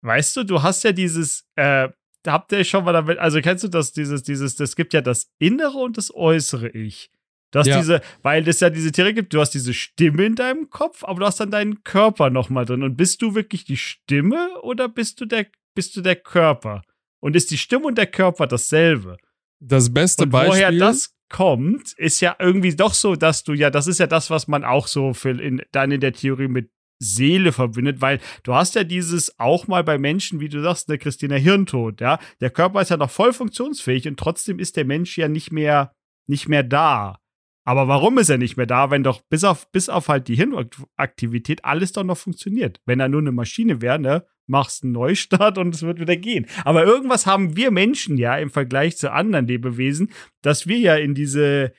Weißt 0.02 0.36
du, 0.38 0.44
du 0.44 0.62
hast 0.62 0.84
ja 0.84 0.92
dieses, 0.92 1.48
äh, 1.56 1.90
habt 2.26 2.52
ihr 2.52 2.64
schon 2.64 2.86
mal 2.86 2.94
damit, 2.94 3.18
also 3.18 3.42
kennst 3.42 3.64
du 3.64 3.68
das, 3.68 3.92
dieses, 3.94 4.24
dieses, 4.24 4.56
das 4.56 4.76
gibt 4.76 4.94
ja 4.94 5.02
das 5.02 5.32
innere 5.40 5.78
und 5.78 5.98
das 5.98 6.14
äußere 6.14 6.70
Ich. 6.70 7.12
Du 7.52 7.60
hast 7.60 7.68
Ja. 7.68 7.78
diese, 7.78 8.02
weil 8.22 8.48
es 8.48 8.60
ja 8.60 8.70
diese 8.70 8.92
Theorie 8.92 9.14
gibt, 9.14 9.34
du 9.34 9.40
hast 9.40 9.52
diese 9.52 9.74
Stimme 9.74 10.26
in 10.26 10.36
deinem 10.36 10.70
Kopf, 10.70 11.04
aber 11.04 11.22
du 11.22 11.26
hast 11.26 11.40
dann 11.40 11.52
deinen 11.52 11.84
Körper 11.84 12.30
nochmal 12.30 12.66
drin. 12.66 12.84
Und 12.84 12.98
bist 12.98 13.22
du 13.22 13.36
wirklich 13.36 13.64
die 13.64 13.78
Stimme 13.78 14.62
oder 14.62 14.90
bist 14.90 15.22
du 15.22 15.26
der, 15.26 15.48
bist 15.74 15.96
du 15.96 16.02
der 16.02 16.18
Körper? 16.18 16.84
Und 17.20 17.36
ist 17.36 17.50
die 17.52 17.58
Stimme 17.58 17.86
und 17.86 17.98
der 17.98 18.08
Körper 18.08 18.48
dasselbe? 18.48 19.18
Das 19.60 19.94
beste 19.94 20.24
Und 20.24 20.30
Beispiel. 20.30 20.54
woher 20.54 20.72
das 20.72 21.14
kommt, 21.30 21.94
ist 21.98 22.22
ja 22.22 22.36
irgendwie 22.40 22.76
doch 22.76 22.94
so, 22.94 23.16
dass 23.16 23.44
du 23.44 23.54
ja, 23.54 23.70
das 23.70 23.88
ist 23.88 24.00
ja 24.00 24.08
das, 24.08 24.30
was 24.30 24.48
man 24.48 24.64
auch 24.64 24.88
so 24.88 25.14
für 25.14 25.32
in, 25.32 25.62
dann 25.72 25.92
in 25.92 26.00
der 26.00 26.14
Theorie 26.14 26.48
mit 26.48 26.70
Seele 27.00 27.52
verbindet, 27.52 28.02
weil 28.02 28.20
du 28.44 28.56
hast 28.56 28.76
ja 28.76 28.84
dieses 28.84 29.38
auch 29.40 29.68
mal 29.68 29.84
bei 29.84 29.98
Menschen, 29.98 30.40
wie 30.40 30.50
du 30.50 30.62
sagst, 30.62 30.90
der 30.90 30.98
Christina 30.98 31.36
Hirntod, 31.36 32.02
ja, 32.02 32.20
der 32.42 32.50
Körper 32.50 32.82
ist 32.82 32.90
ja 32.90 32.98
noch 32.98 33.12
voll 33.12 33.34
funktionsfähig 33.34 34.08
und 34.08 34.18
trotzdem 34.18 34.58
ist 34.58 34.78
der 34.78 34.86
Mensch 34.86 35.18
ja 35.18 35.28
nicht 35.28 35.52
mehr 35.52 35.94
nicht 36.28 36.48
mehr 36.50 36.64
da. 36.64 37.20
Aber 37.68 37.90
warum 37.90 38.18
ist 38.18 38.30
er 38.30 38.38
nicht 38.38 38.56
mehr 38.56 38.66
da, 38.66 38.92
wenn 38.92 39.04
doch 39.04 39.22
bis 39.24 39.44
auf 39.44 39.70
bis 39.74 39.90
auf 39.90 40.08
halt 40.08 40.30
die 40.30 40.36
Hirnaktivität 40.36 41.66
alles 41.66 41.92
doch 41.92 42.06
noch 42.06 42.18
funktioniert? 42.18 42.80
Wenn 42.86 43.02
er 43.02 43.10
nur 43.10 43.20
eine 43.20 43.34
Maschine 43.34 43.82
wäre, 43.82 44.00
ne, 44.00 44.26
machst 44.46 44.86
einen 44.86 44.94
Neustart 44.94 45.58
und 45.58 45.76
es 45.76 45.82
wird 45.82 46.00
wieder 46.00 46.16
gehen. 46.16 46.46
Aber 46.64 46.86
irgendwas 46.86 47.26
haben 47.26 47.58
wir 47.58 47.72
Menschen 47.72 48.18
ja 48.18 48.38
im 48.38 48.52
Vergleich 48.52 48.96
zu 48.96 49.12
anderen 49.12 49.48
Lebewesen, 49.48 50.12
dass 50.42 50.68
wir 50.68 50.78
ja 50.78 50.96
in 50.96 51.14
diese, 51.14 51.74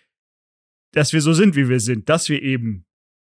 dass 0.92 1.14
wir 1.14 1.22
so 1.22 1.32
sind, 1.32 1.56
wie 1.56 1.70
wir 1.70 1.80
sind, 1.80 2.10
dass 2.10 2.28
wir 2.28 2.42
eben 2.42 2.84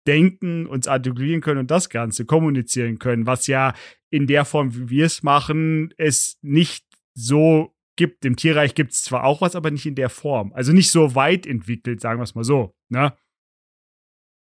denken, 0.06 0.66
uns 0.66 0.86
artikulieren 0.86 1.40
können 1.40 1.60
und 1.60 1.70
das 1.70 1.88
Ganze 1.88 2.26
kommunizieren 2.26 2.98
können, 2.98 3.24
was 3.24 3.46
ja 3.46 3.72
in 4.10 4.26
der 4.26 4.44
Form, 4.44 4.74
wie 4.74 4.90
wir 4.90 5.06
es 5.06 5.22
machen, 5.22 5.94
es 5.96 6.38
nicht 6.42 6.84
so 7.14 7.74
gibt. 8.00 8.24
Im 8.24 8.34
Tierreich 8.34 8.74
gibt 8.74 8.92
es 8.92 9.04
zwar 9.04 9.24
auch 9.24 9.42
was, 9.42 9.54
aber 9.54 9.70
nicht 9.70 9.84
in 9.84 9.94
der 9.94 10.08
Form. 10.08 10.54
Also 10.54 10.72
nicht 10.72 10.90
so 10.90 11.14
weit 11.14 11.46
entwickelt, 11.46 12.00
sagen 12.00 12.18
wir 12.18 12.24
es 12.24 12.34
mal 12.34 12.44
so. 12.44 12.74
Ne? 12.88 13.12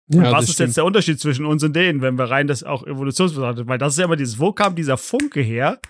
ja, 0.09 0.31
was 0.31 0.45
ist 0.45 0.53
stimmt. 0.53 0.69
jetzt 0.69 0.77
der 0.77 0.85
Unterschied 0.85 1.19
zwischen 1.19 1.47
uns 1.47 1.65
und 1.65 1.75
denen, 1.75 2.03
wenn 2.03 2.19
wir 2.19 2.27
rein 2.27 2.47
das 2.47 2.63
auch 2.63 2.87
evolutionsbetrachtet? 2.87 3.67
Weil 3.67 3.79
das 3.79 3.95
ist 3.95 3.99
ja 3.99 4.05
immer 4.05 4.17
dieses, 4.17 4.39
wo 4.39 4.53
kam 4.53 4.75
dieser 4.77 4.99
Funke 4.99 5.41
her, 5.41 5.81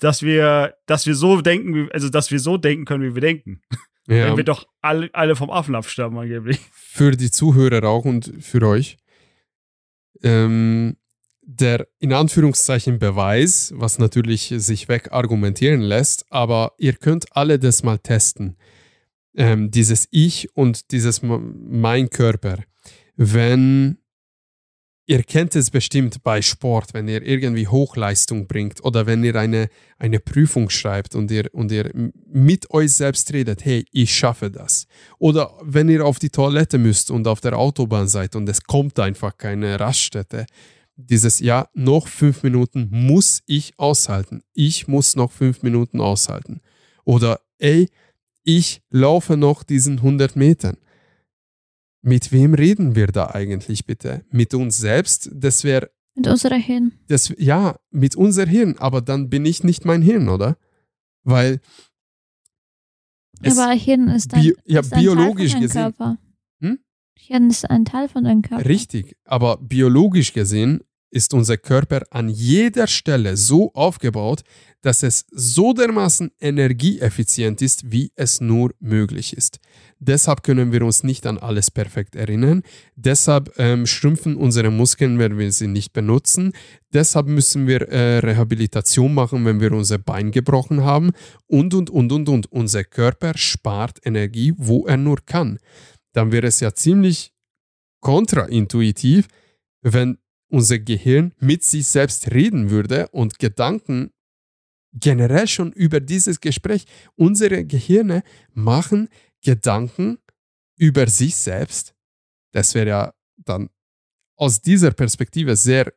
dass 0.00 0.22
wir, 0.22 0.74
dass 0.86 1.06
wir 1.06 1.14
so 1.14 1.40
denken, 1.40 1.72
wie, 1.72 1.92
also 1.92 2.08
dass 2.08 2.32
wir 2.32 2.40
so 2.40 2.56
denken 2.56 2.84
können, 2.84 3.04
wie 3.04 3.14
wir 3.14 3.22
denken. 3.22 3.62
Ja. 4.08 4.26
Wenn 4.26 4.36
wir 4.36 4.42
doch 4.42 4.66
alle, 4.80 5.08
alle 5.12 5.36
vom 5.36 5.48
Affen 5.50 5.76
abstammen, 5.76 6.18
angeblich. 6.18 6.58
für 6.72 7.12
die 7.12 7.30
Zuhörer 7.30 7.88
auch 7.88 8.04
und 8.04 8.32
für 8.40 8.66
euch. 8.66 8.98
Ähm, 10.24 10.96
der 11.42 11.88
in 11.98 12.12
Anführungszeichen 12.12 12.98
Beweis, 12.98 13.72
was 13.76 13.98
natürlich 13.98 14.54
sich 14.56 14.88
wegargumentieren 14.88 15.80
lässt, 15.80 16.24
aber 16.30 16.72
ihr 16.78 16.94
könnt 16.94 17.36
alle 17.36 17.58
das 17.58 17.82
mal 17.82 17.98
testen. 17.98 18.56
Ähm, 19.34 19.70
dieses 19.70 20.08
Ich 20.10 20.54
und 20.54 20.90
dieses 20.92 21.20
Mein 21.22 22.10
Körper. 22.10 22.58
Wenn 23.16 23.98
ihr 25.06 25.22
kennt 25.24 25.56
es 25.56 25.70
bestimmt 25.70 26.22
bei 26.22 26.40
Sport, 26.42 26.94
wenn 26.94 27.08
ihr 27.08 27.22
irgendwie 27.22 27.66
Hochleistung 27.66 28.46
bringt 28.46 28.84
oder 28.84 29.06
wenn 29.06 29.24
ihr 29.24 29.34
eine, 29.36 29.68
eine 29.98 30.20
Prüfung 30.20 30.70
schreibt 30.70 31.14
und 31.14 31.30
ihr, 31.30 31.50
und 31.52 31.72
ihr 31.72 31.90
mit 32.26 32.70
euch 32.70 32.92
selbst 32.92 33.32
redet, 33.32 33.64
hey, 33.64 33.84
ich 33.90 34.14
schaffe 34.14 34.50
das. 34.50 34.86
Oder 35.18 35.52
wenn 35.62 35.88
ihr 35.88 36.06
auf 36.06 36.18
die 36.18 36.30
Toilette 36.30 36.78
müsst 36.78 37.10
und 37.10 37.26
auf 37.26 37.40
der 37.40 37.58
Autobahn 37.58 38.08
seid 38.08 38.36
und 38.36 38.48
es 38.48 38.62
kommt 38.62 38.98
einfach 39.00 39.36
keine 39.36 39.78
Raststätte. 39.80 40.46
Dieses 40.96 41.40
Ja, 41.40 41.68
noch 41.74 42.06
fünf 42.08 42.42
Minuten 42.42 42.88
muss 42.90 43.42
ich 43.46 43.78
aushalten. 43.78 44.42
Ich 44.52 44.88
muss 44.88 45.16
noch 45.16 45.32
fünf 45.32 45.62
Minuten 45.62 46.00
aushalten. 46.00 46.60
Oder 47.04 47.40
ey, 47.58 47.88
ich 48.44 48.82
laufe 48.90 49.36
noch 49.36 49.62
diesen 49.62 49.98
100 49.98 50.36
Metern. 50.36 50.76
Mit 52.02 52.32
wem 52.32 52.54
reden 52.54 52.94
wir 52.96 53.06
da 53.06 53.30
eigentlich 53.30 53.86
bitte? 53.86 54.24
Mit 54.30 54.54
uns 54.54 54.76
selbst? 54.76 55.30
Das 55.32 55.62
wäre, 55.64 55.90
Mit 56.14 56.26
unserer 56.26 56.56
Hirn. 56.56 56.92
das, 57.06 57.32
ja, 57.38 57.78
mit 57.90 58.16
unser 58.16 58.46
Hirn, 58.46 58.76
aber 58.78 59.00
dann 59.00 59.30
bin 59.30 59.46
ich 59.46 59.62
nicht 59.64 59.84
mein 59.84 60.02
Hirn, 60.02 60.28
oder? 60.28 60.56
Weil 61.24 61.60
Es- 63.40 63.56
aber 63.58 63.72
Hirn 63.72 64.08
ist 64.08 64.34
ein, 64.34 64.42
Bio- 64.42 64.56
ja, 64.66 64.80
ist 64.80 64.90
biologisch 64.94 65.52
Teil 65.52 65.60
von 65.60 65.68
gesehen. 65.68 65.82
Körper. 65.82 66.18
Hirn 67.24 67.50
ist 67.50 67.70
ein 67.70 67.84
Teil 67.84 68.08
von 68.08 68.24
deinem 68.24 68.42
Körper. 68.42 68.68
Richtig, 68.68 69.16
aber 69.24 69.56
biologisch 69.58 70.32
gesehen 70.32 70.80
ist 71.10 71.34
unser 71.34 71.56
Körper 71.56 72.02
an 72.10 72.28
jeder 72.28 72.86
Stelle 72.86 73.36
so 73.36 73.72
aufgebaut, 73.74 74.42
dass 74.80 75.04
es 75.04 75.26
so 75.30 75.72
dermaßen 75.72 76.32
energieeffizient 76.40 77.62
ist, 77.62 77.92
wie 77.92 78.10
es 78.16 78.40
nur 78.40 78.74
möglich 78.80 79.36
ist. 79.36 79.60
Deshalb 80.00 80.42
können 80.42 80.72
wir 80.72 80.82
uns 80.82 81.04
nicht 81.04 81.24
an 81.26 81.38
alles 81.38 81.70
perfekt 81.70 82.16
erinnern. 82.16 82.62
Deshalb 82.96 83.52
ähm, 83.58 83.86
schrumpfen 83.86 84.34
unsere 84.36 84.70
Muskeln, 84.70 85.20
wenn 85.20 85.38
wir 85.38 85.52
sie 85.52 85.68
nicht 85.68 85.92
benutzen. 85.92 86.52
Deshalb 86.92 87.28
müssen 87.28 87.68
wir 87.68 87.82
äh, 87.82 88.18
Rehabilitation 88.18 89.14
machen, 89.14 89.44
wenn 89.44 89.60
wir 89.60 89.70
unser 89.72 89.98
Bein 89.98 90.32
gebrochen 90.32 90.82
haben. 90.82 91.12
Und, 91.46 91.74
und, 91.74 91.88
und, 91.88 92.10
und, 92.10 92.28
und. 92.28 92.50
Unser 92.50 92.82
Körper 92.82 93.36
spart 93.36 94.00
Energie, 94.04 94.54
wo 94.56 94.86
er 94.86 94.96
nur 94.96 95.18
kann. 95.24 95.60
Dann 96.12 96.32
wäre 96.32 96.46
es 96.46 96.60
ja 96.60 96.74
ziemlich 96.74 97.32
kontraintuitiv, 98.00 99.28
wenn 99.82 100.18
unser 100.48 100.78
Gehirn 100.78 101.32
mit 101.38 101.64
sich 101.64 101.86
selbst 101.86 102.30
reden 102.32 102.70
würde 102.70 103.08
und 103.08 103.38
Gedanken 103.38 104.12
generell 104.92 105.48
schon 105.48 105.72
über 105.72 106.00
dieses 106.00 106.40
Gespräch. 106.40 106.84
Unsere 107.16 107.64
Gehirne 107.64 108.22
machen 108.52 109.08
Gedanken 109.42 110.18
über 110.76 111.06
sich 111.06 111.36
selbst. 111.36 111.94
Das 112.52 112.74
wäre 112.74 112.88
ja 112.88 113.14
dann 113.36 113.70
aus 114.36 114.60
dieser 114.60 114.90
Perspektive 114.90 115.56
sehr 115.56 115.92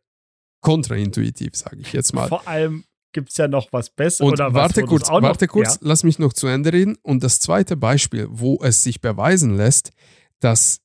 kontraintuitiv, 0.62 1.56
sage 1.56 1.82
ich 1.82 1.92
jetzt 1.92 2.14
mal. 2.14 2.28
Vor 2.30 2.48
allem 2.48 2.86
gibt 3.16 3.32
es 3.32 3.38
ja 3.38 3.48
noch 3.48 3.74
was 3.74 3.90
Besseres. 3.90 4.28
Und 4.28 4.34
oder 4.34 4.54
warte 4.54 4.84
was, 4.84 4.90
kurz, 4.90 5.10
auch 5.10 5.22
noch- 5.22 5.30
warte 5.30 5.48
kurz, 5.48 5.76
Ja. 5.76 5.80
lass 5.82 6.04
mich 6.04 6.20
noch 6.20 6.34
zu 6.34 6.46
Ende 6.46 6.72
reden. 6.72 6.98
Und 7.02 7.24
das 7.24 7.40
zweite 7.40 7.76
Beispiel, 7.76 8.28
wo 8.30 8.60
es 8.62 8.84
sich 8.84 9.02
beweisen 9.02 9.56
lässt, 9.58 9.92
dass 10.40 10.82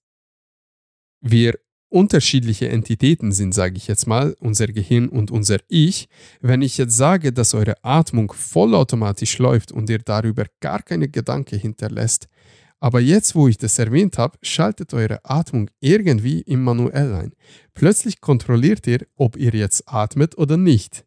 wir 1.20 1.58
unterschiedliche 1.88 2.68
Entitäten 2.68 3.32
sind, 3.32 3.52
sage 3.52 3.76
ich 3.76 3.88
jetzt 3.88 4.06
mal, 4.06 4.36
unser 4.38 4.68
Gehirn 4.68 5.08
und 5.08 5.30
unser 5.32 5.58
Ich. 5.68 6.08
Wenn 6.40 6.62
ich 6.62 6.78
jetzt 6.78 6.96
sage, 6.96 7.32
dass 7.32 7.52
eure 7.52 7.74
Atmung 7.82 8.32
vollautomatisch 8.32 9.38
läuft 9.38 9.72
und 9.72 9.90
ihr 9.90 9.98
darüber 9.98 10.44
gar 10.60 10.82
keine 10.82 11.08
Gedanke 11.08 11.56
hinterlässt, 11.56 12.28
aber 12.78 13.00
jetzt, 13.00 13.34
wo 13.34 13.48
ich 13.48 13.58
das 13.58 13.78
erwähnt 13.78 14.18
habe, 14.18 14.38
schaltet 14.40 14.94
eure 14.94 15.18
Atmung 15.24 15.68
irgendwie 15.80 16.40
im 16.42 16.62
Manuell 16.62 17.12
ein. 17.12 17.32
Plötzlich 17.74 18.20
kontrolliert 18.20 18.86
ihr, 18.86 19.04
ob 19.16 19.36
ihr 19.36 19.50
jetzt 19.52 19.82
atmet 19.86 20.38
oder 20.38 20.56
nicht. 20.56 21.04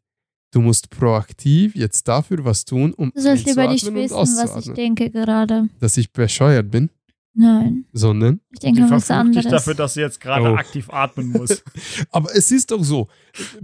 Du 0.54 0.62
musst 0.62 0.90
proaktiv 0.92 1.76
jetzt 1.76 2.08
dafür 2.08 2.46
was 2.46 2.64
tun, 2.64 2.94
um 2.94 3.12
Du 3.14 3.20
sollst 3.22 3.46
lieber 3.48 3.68
nicht 3.68 3.86
einzuatmen 3.88 4.04
und 4.04 4.04
wissen, 4.04 4.16
was 4.18 4.34
ich 4.36 4.40
auszuatmen. 4.52 4.76
denke 4.76 5.10
gerade. 5.10 5.68
Dass 5.80 5.98
ich 5.98 6.12
bescheuert 6.14 6.70
bin, 6.72 6.90
Nein, 7.34 7.86
sondern 7.92 8.40
ich 8.52 8.60
denke 8.60 8.88
was 8.90 9.08
dich 9.08 9.16
anderes. 9.16 9.48
dafür, 9.52 9.74
dass 9.74 9.96
du 9.96 10.02
jetzt 10.02 10.22
gerade 10.22 10.52
Oh. 10.52 10.56
aktiv 10.56 10.90
atmen 10.92 11.32
musst. 11.32 11.64
Aber 12.12 12.30
es 12.36 12.52
ist 12.52 12.70
doch 12.70 12.84
so. 12.84 13.08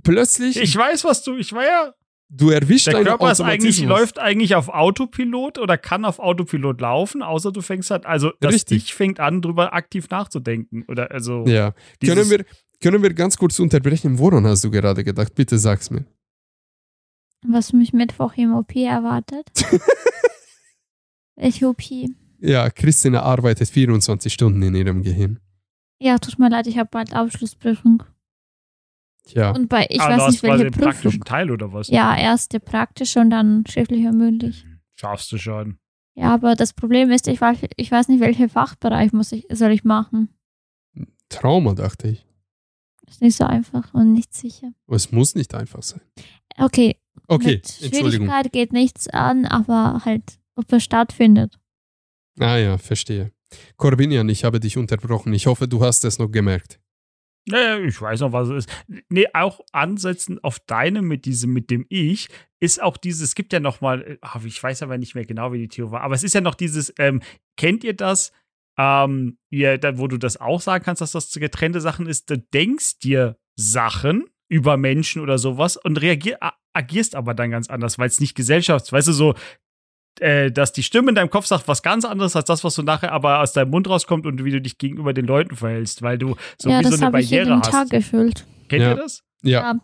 Plötzlich, 0.04 0.58
ich 0.58 0.76
weiß, 0.76 1.04
was 1.06 1.24
du, 1.24 1.38
ich 1.38 1.54
war 1.54 1.64
ja. 1.64 1.94
du 2.30 2.50
erwischst 2.50 2.88
Der 2.88 3.04
Körper 3.04 3.32
ist 3.32 3.42
eigentlich, 3.42 3.82
läuft 3.84 4.18
eigentlich 4.18 4.56
auf 4.56 4.70
Autopilot 4.70 5.60
oder 5.60 5.78
kann 5.78 6.06
auf 6.06 6.18
Autopilot 6.18 6.82
laufen, 6.82 7.22
außer 7.22 7.52
du 7.52 7.62
fängst 7.62 7.92
halt, 7.92 8.08
also 8.08 8.32
das 8.40 8.56
Richtig. 8.56 8.86
Ich 8.86 8.94
fängt 8.96 9.20
an, 9.20 9.42
drüber 9.44 9.74
aktiv 9.74 10.10
nachzudenken. 10.10 10.86
Oder 10.88 11.12
also 11.12 11.46
Ja. 11.46 11.74
Können 12.04 12.30
wir, 12.32 12.46
können 12.82 13.04
wir 13.04 13.14
ganz 13.14 13.38
kurz 13.38 13.60
unterbrechen? 13.60 14.18
Woran 14.18 14.48
hast 14.48 14.64
du 14.64 14.72
gerade 14.72 15.04
gedacht? 15.04 15.36
Bitte 15.36 15.60
sag's 15.60 15.92
mir. 15.92 16.06
Was 17.46 17.74
mich 17.74 17.94
Mittwoch 17.94 18.34
im 18.36 18.54
OP 18.54 18.76
erwartet. 18.76 19.50
Welche 21.36 21.70
OP? 21.70 21.82
Ja, 22.40 22.70
Christina 22.70 23.22
arbeitet 23.22 23.70
24 23.70 24.32
Stunden 24.32 24.62
in 24.62 24.76
ihrem 24.76 25.04
Gehirn. 25.04 25.40
Ja, 26.00 26.18
tut 26.18 26.40
mir 26.40 26.50
leid, 26.50 26.68
ich 26.68 26.78
habe 26.78 26.90
bald 26.92 27.14
Abschlussprüfung. 27.14 28.04
Ja, 29.28 29.52
Und 29.52 29.70
bei, 29.70 29.86
ich 29.90 30.02
ah, 30.02 30.18
weiß 30.18 30.32
nicht, 30.32 30.44
welche 30.44 30.66
den 30.66 30.74
praktischen 30.74 31.20
Prüfung. 31.20 31.26
Teil 31.26 31.52
oder 31.52 31.72
was? 31.72 31.90
Ja, 31.90 32.18
erst 32.18 32.54
der 32.54 32.60
praktische 32.60 33.20
und 33.20 33.30
dann 33.30 33.64
schriftlich 33.68 34.06
und 34.06 34.18
mündlich. 34.18 34.66
Schaffst 34.96 35.32
du 35.32 35.38
schon. 35.38 35.78
Ja, 36.16 36.34
aber 36.34 36.56
das 36.56 36.74
Problem 36.74 37.12
ist, 37.12 37.28
ich 37.28 37.40
weiß, 37.40 37.60
ich 37.76 37.92
weiß 37.92 38.08
nicht, 38.08 38.20
welchen 38.20 38.50
Fachbereich 38.50 39.14
muss 39.14 39.32
ich, 39.32 39.46
soll 39.52 39.72
ich 39.72 39.84
machen. 39.84 40.30
Trauma, 41.30 41.74
dachte 41.74 42.10
ich. 42.10 42.26
Ist 43.08 43.22
nicht 43.22 43.38
so 43.38 43.46
einfach 43.46 43.94
und 43.94 44.14
nicht 44.14 44.34
sicher. 44.34 44.72
Aber 44.88 44.96
es 44.96 45.12
muss 45.12 45.36
nicht 45.36 45.54
einfach 45.54 45.84
sein. 45.84 46.02
Okay, 46.58 46.98
Okay, 47.28 47.56
mit 47.56 47.82
Entschuldigung. 47.82 48.28
Schwierigkeit 48.28 48.52
geht 48.52 48.74
nichts 48.74 49.08
an, 49.08 49.46
aber 49.46 50.02
halt, 50.06 50.40
ob 50.56 50.72
es 50.72 50.84
stattfindet. 50.84 51.60
Ah 52.40 52.58
ja, 52.58 52.78
verstehe. 52.78 53.32
Corbinian, 53.78 54.30
ich 54.30 54.44
habe 54.44 54.60
dich 54.60 54.78
unterbrochen. 54.78 55.34
Ich 55.34 55.48
hoffe, 55.48 55.68
du 55.68 55.84
hast 55.84 56.06
es 56.06 56.20
noch 56.20 56.30
gemerkt. 56.30 56.80
Nee, 57.50 57.88
ich 57.88 58.00
weiß 58.00 58.20
noch, 58.20 58.32
was 58.32 58.50
es 58.50 58.66
ist. 58.66 58.86
Nee, 59.10 59.26
auch 59.34 59.62
ansetzen 59.72 60.40
auf 60.44 60.60
deine 60.60 61.02
mit 61.02 61.26
diesem, 61.26 61.52
mit 61.52 61.72
dem 61.72 61.86
Ich, 61.90 62.28
ist 62.60 62.82
auch 62.82 62.98
dieses, 62.98 63.30
es 63.30 63.36
gibt 63.36 63.54
ja 63.54 63.60
noch 63.60 63.82
mal, 63.82 64.20
ah, 64.22 64.40
ich 64.44 64.62
weiß 64.62 64.84
aber 64.84 64.98
nicht 64.98 65.16
mehr 65.16 65.26
genau, 65.26 65.52
wie 65.52 65.60
die 65.60 65.68
Theorie 65.68 65.94
war, 65.94 66.02
aber 66.02 66.16
es 66.16 66.24
ist 66.24 66.36
ja 66.36 66.42
noch 66.42 66.56
dieses, 66.56 66.94
ähm, 67.00 67.22
kennt 67.58 67.84
ihr 67.84 67.96
das, 67.96 68.32
ähm, 68.78 69.40
ihr, 69.50 69.78
da, 69.78 69.98
wo 69.98 70.08
du 70.08 70.18
das 70.18 70.38
auch 70.38 70.62
sagen 70.62 70.84
kannst, 70.84 71.02
dass 71.02 71.14
das 71.14 71.32
getrennte 71.32 71.82
Sachen 71.82 72.06
ist, 72.06 72.30
du 72.30 72.38
denkst 72.38 73.00
dir 73.00 73.40
Sachen 73.56 74.26
über 74.50 74.76
Menschen 74.78 75.22
oder 75.22 75.38
sowas 75.38 75.78
und 75.78 76.02
reagier, 76.02 76.38
agierst 76.74 77.16
aber 77.16 77.34
dann 77.34 77.52
ganz 77.52 77.70
anders, 77.70 77.98
weil 78.00 78.08
es 78.08 78.20
nicht 78.20 78.36
gesellschafts, 78.36 78.92
weißt 78.92 79.08
du, 79.08 79.14
so, 79.14 79.36
äh, 80.20 80.52
dass 80.52 80.74
die 80.74 80.84
Stimme 80.84 81.10
in 81.10 81.16
deinem 81.16 81.30
Kopf 81.30 81.46
sagt 81.46 81.68
was 81.68 81.82
ganz 81.84 82.04
anderes 82.04 82.36
als 82.36 82.46
das, 82.46 82.64
was 82.64 82.76
du 82.76 82.82
nachher 82.84 83.12
aber 83.12 83.40
aus 83.42 83.54
deinem 83.54 83.70
Mund 83.72 83.88
rauskommt 83.88 84.26
und 84.26 84.44
wie 84.44 84.52
du 84.52 84.60
dich 84.60 84.78
gegenüber 84.78 85.14
den 85.14 85.26
Leuten 85.26 85.56
verhältst, 85.56 86.02
weil 86.02 86.18
du 86.18 86.36
so 86.58 86.70
ja, 86.70 86.80
wie 86.80 86.84
so 86.86 86.90
das 86.92 87.00
eine 87.00 87.06
habe 87.08 87.22
ich 87.22 87.30
Barriere 87.30 87.50
jeden 87.50 87.62
hast. 87.62 87.72
Tag 87.72 87.90
gefühlt. 87.90 88.46
Kennt 88.68 88.82
Ja. 88.84 88.90
ihr 88.92 88.96
das? 88.98 89.24
Ja. 89.44 89.80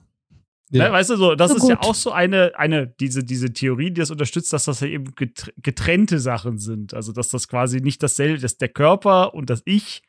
Ja. 0.72 0.88
Ne, 0.88 0.92
weißt 0.92 1.12
du, 1.12 1.16
so, 1.16 1.36
das 1.36 1.52
So 1.52 1.58
ist 1.58 1.70
ja 1.70 1.76
gut. 1.76 1.86
auch 1.86 1.96
so 1.96 2.12
eine, 2.12 2.54
eine 2.58 2.88
diese, 2.88 3.24
diese 3.24 3.54
Theorie, 3.54 3.92
die 3.92 4.02
das 4.02 4.10
unterstützt, 4.10 4.52
dass 4.52 4.66
das 4.66 4.80
ja 4.80 4.88
eben 4.88 5.12
getr- 5.14 5.54
getrennte 5.62 6.20
Sachen 6.20 6.58
sind. 6.58 6.94
Also, 6.96 7.14
dass 7.14 7.30
das 7.30 7.48
quasi 7.48 7.82
nicht 7.82 8.02
dasselbe, 8.02 8.40
dass 8.42 8.58
der 8.58 8.70
Körper 8.70 9.36
und 9.36 9.52
das 9.52 9.62
Ich 9.66 10.02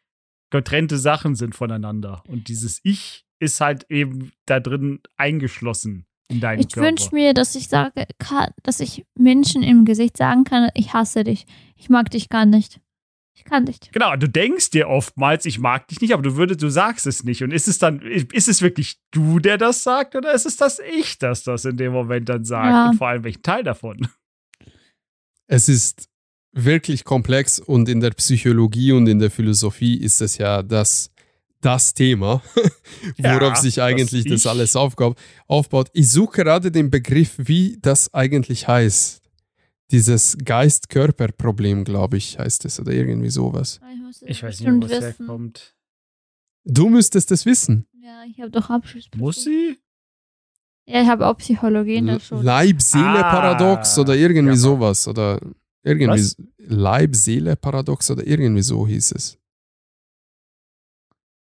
getrennte 0.50 0.96
Sachen 0.96 1.34
sind 1.34 1.54
voneinander. 1.54 2.22
Und 2.26 2.48
dieses 2.48 2.80
Ich 2.84 3.25
ist 3.38 3.60
halt 3.60 3.86
eben 3.90 4.32
da 4.46 4.60
drin 4.60 5.00
eingeschlossen 5.16 6.06
in 6.28 6.40
deinem 6.40 6.60
Ich 6.60 6.68
Körper. 6.70 6.88
wünsche 6.88 7.14
mir, 7.14 7.34
dass 7.34 7.54
ich 7.54 7.68
sage, 7.68 8.06
dass 8.62 8.80
ich 8.80 9.04
Menschen 9.18 9.62
im 9.62 9.84
Gesicht 9.84 10.16
sagen 10.16 10.44
kann, 10.44 10.70
ich 10.74 10.92
hasse 10.92 11.24
dich. 11.24 11.46
Ich 11.76 11.88
mag 11.88 12.10
dich 12.10 12.28
gar 12.28 12.46
nicht. 12.46 12.80
Ich 13.34 13.44
kann 13.44 13.64
nicht. 13.64 13.92
Genau, 13.92 14.16
du 14.16 14.28
denkst 14.28 14.70
dir 14.70 14.88
oftmals, 14.88 15.44
ich 15.44 15.58
mag 15.58 15.86
dich 15.88 16.00
nicht, 16.00 16.14
aber 16.14 16.22
du 16.22 16.36
würdest, 16.36 16.62
du 16.62 16.70
sagst 16.70 17.06
es 17.06 17.22
nicht. 17.22 17.42
Und 17.42 17.52
ist 17.52 17.68
es 17.68 17.78
dann, 17.78 18.00
ist 18.00 18.48
es 18.48 18.62
wirklich 18.62 18.98
du, 19.10 19.38
der 19.40 19.58
das 19.58 19.82
sagt, 19.82 20.16
oder 20.16 20.32
ist 20.32 20.46
es 20.46 20.56
das 20.56 20.80
Ich, 20.98 21.18
das 21.18 21.44
das 21.44 21.66
in 21.66 21.76
dem 21.76 21.92
Moment 21.92 22.30
dann 22.30 22.44
sagt? 22.44 22.70
Ja. 22.70 22.88
Und 22.90 22.96
vor 22.96 23.08
allem 23.08 23.24
welchen 23.24 23.42
Teil 23.42 23.62
davon? 23.62 24.08
Es 25.46 25.68
ist 25.68 26.08
wirklich 26.52 27.04
komplex 27.04 27.58
und 27.58 27.88
in 27.90 28.00
der 28.00 28.10
Psychologie 28.12 28.92
und 28.92 29.06
in 29.06 29.18
der 29.18 29.30
Philosophie 29.30 29.96
ist 29.98 30.22
es 30.22 30.38
ja 30.38 30.62
das, 30.62 31.12
das 31.60 31.94
Thema, 31.94 32.42
worauf 33.18 33.40
Ja, 33.42 33.56
sich 33.56 33.80
eigentlich 33.82 34.24
das 34.24 34.42
das, 34.42 34.46
alles 34.46 34.76
aufbaut. 34.76 35.88
Ich 35.92 36.10
suche 36.10 36.42
gerade 36.44 36.70
den 36.70 36.90
Begriff, 36.90 37.34
wie 37.38 37.78
das 37.80 38.12
eigentlich 38.14 38.68
heißt. 38.68 39.22
Dieses 39.92 40.36
Geist-Körper-Problem, 40.44 41.84
glaube 41.84 42.16
ich, 42.16 42.38
heißt 42.38 42.64
es 42.64 42.80
oder 42.80 42.92
irgendwie 42.92 43.30
sowas. 43.30 43.78
Ich, 43.92 43.98
muss 44.00 44.22
es 44.22 44.28
Ich 44.28 44.42
weiß 44.42 44.60
nicht, 44.60 44.72
wo 44.72 44.84
es 44.84 44.90
wissen. 44.90 45.02
herkommt. 45.18 45.74
Du 46.64 46.88
müsstest 46.88 47.30
es 47.30 47.46
wissen. 47.46 47.86
Ja, 48.02 48.22
ich 48.28 48.40
habe 48.40 48.50
doch 48.50 48.68
Abschlussprüfung. 48.70 49.24
Muss 49.26 49.44
sie? 49.44 49.78
Ja, 50.86 51.02
ich 51.02 51.08
habe 51.08 51.26
auch 51.26 51.36
Psychologie 51.38 51.96
in 51.96 52.06
der 52.06 52.18
Schule. 52.20 52.42
Leib-Seele-Paradox 52.42 53.96
Ah. 53.96 54.00
oder 54.00 54.16
irgendwie 54.16 54.54
Ja, 54.54 54.56
sowas. 54.56 55.06
Oder 55.08 55.40
irgendwie? 55.84 56.30
Leib-Seele-Paradox 56.58 58.10
oder 58.10 58.26
irgendwie 58.26 58.62
so 58.62 58.86
hieß 58.86 59.12
es. 59.12 59.38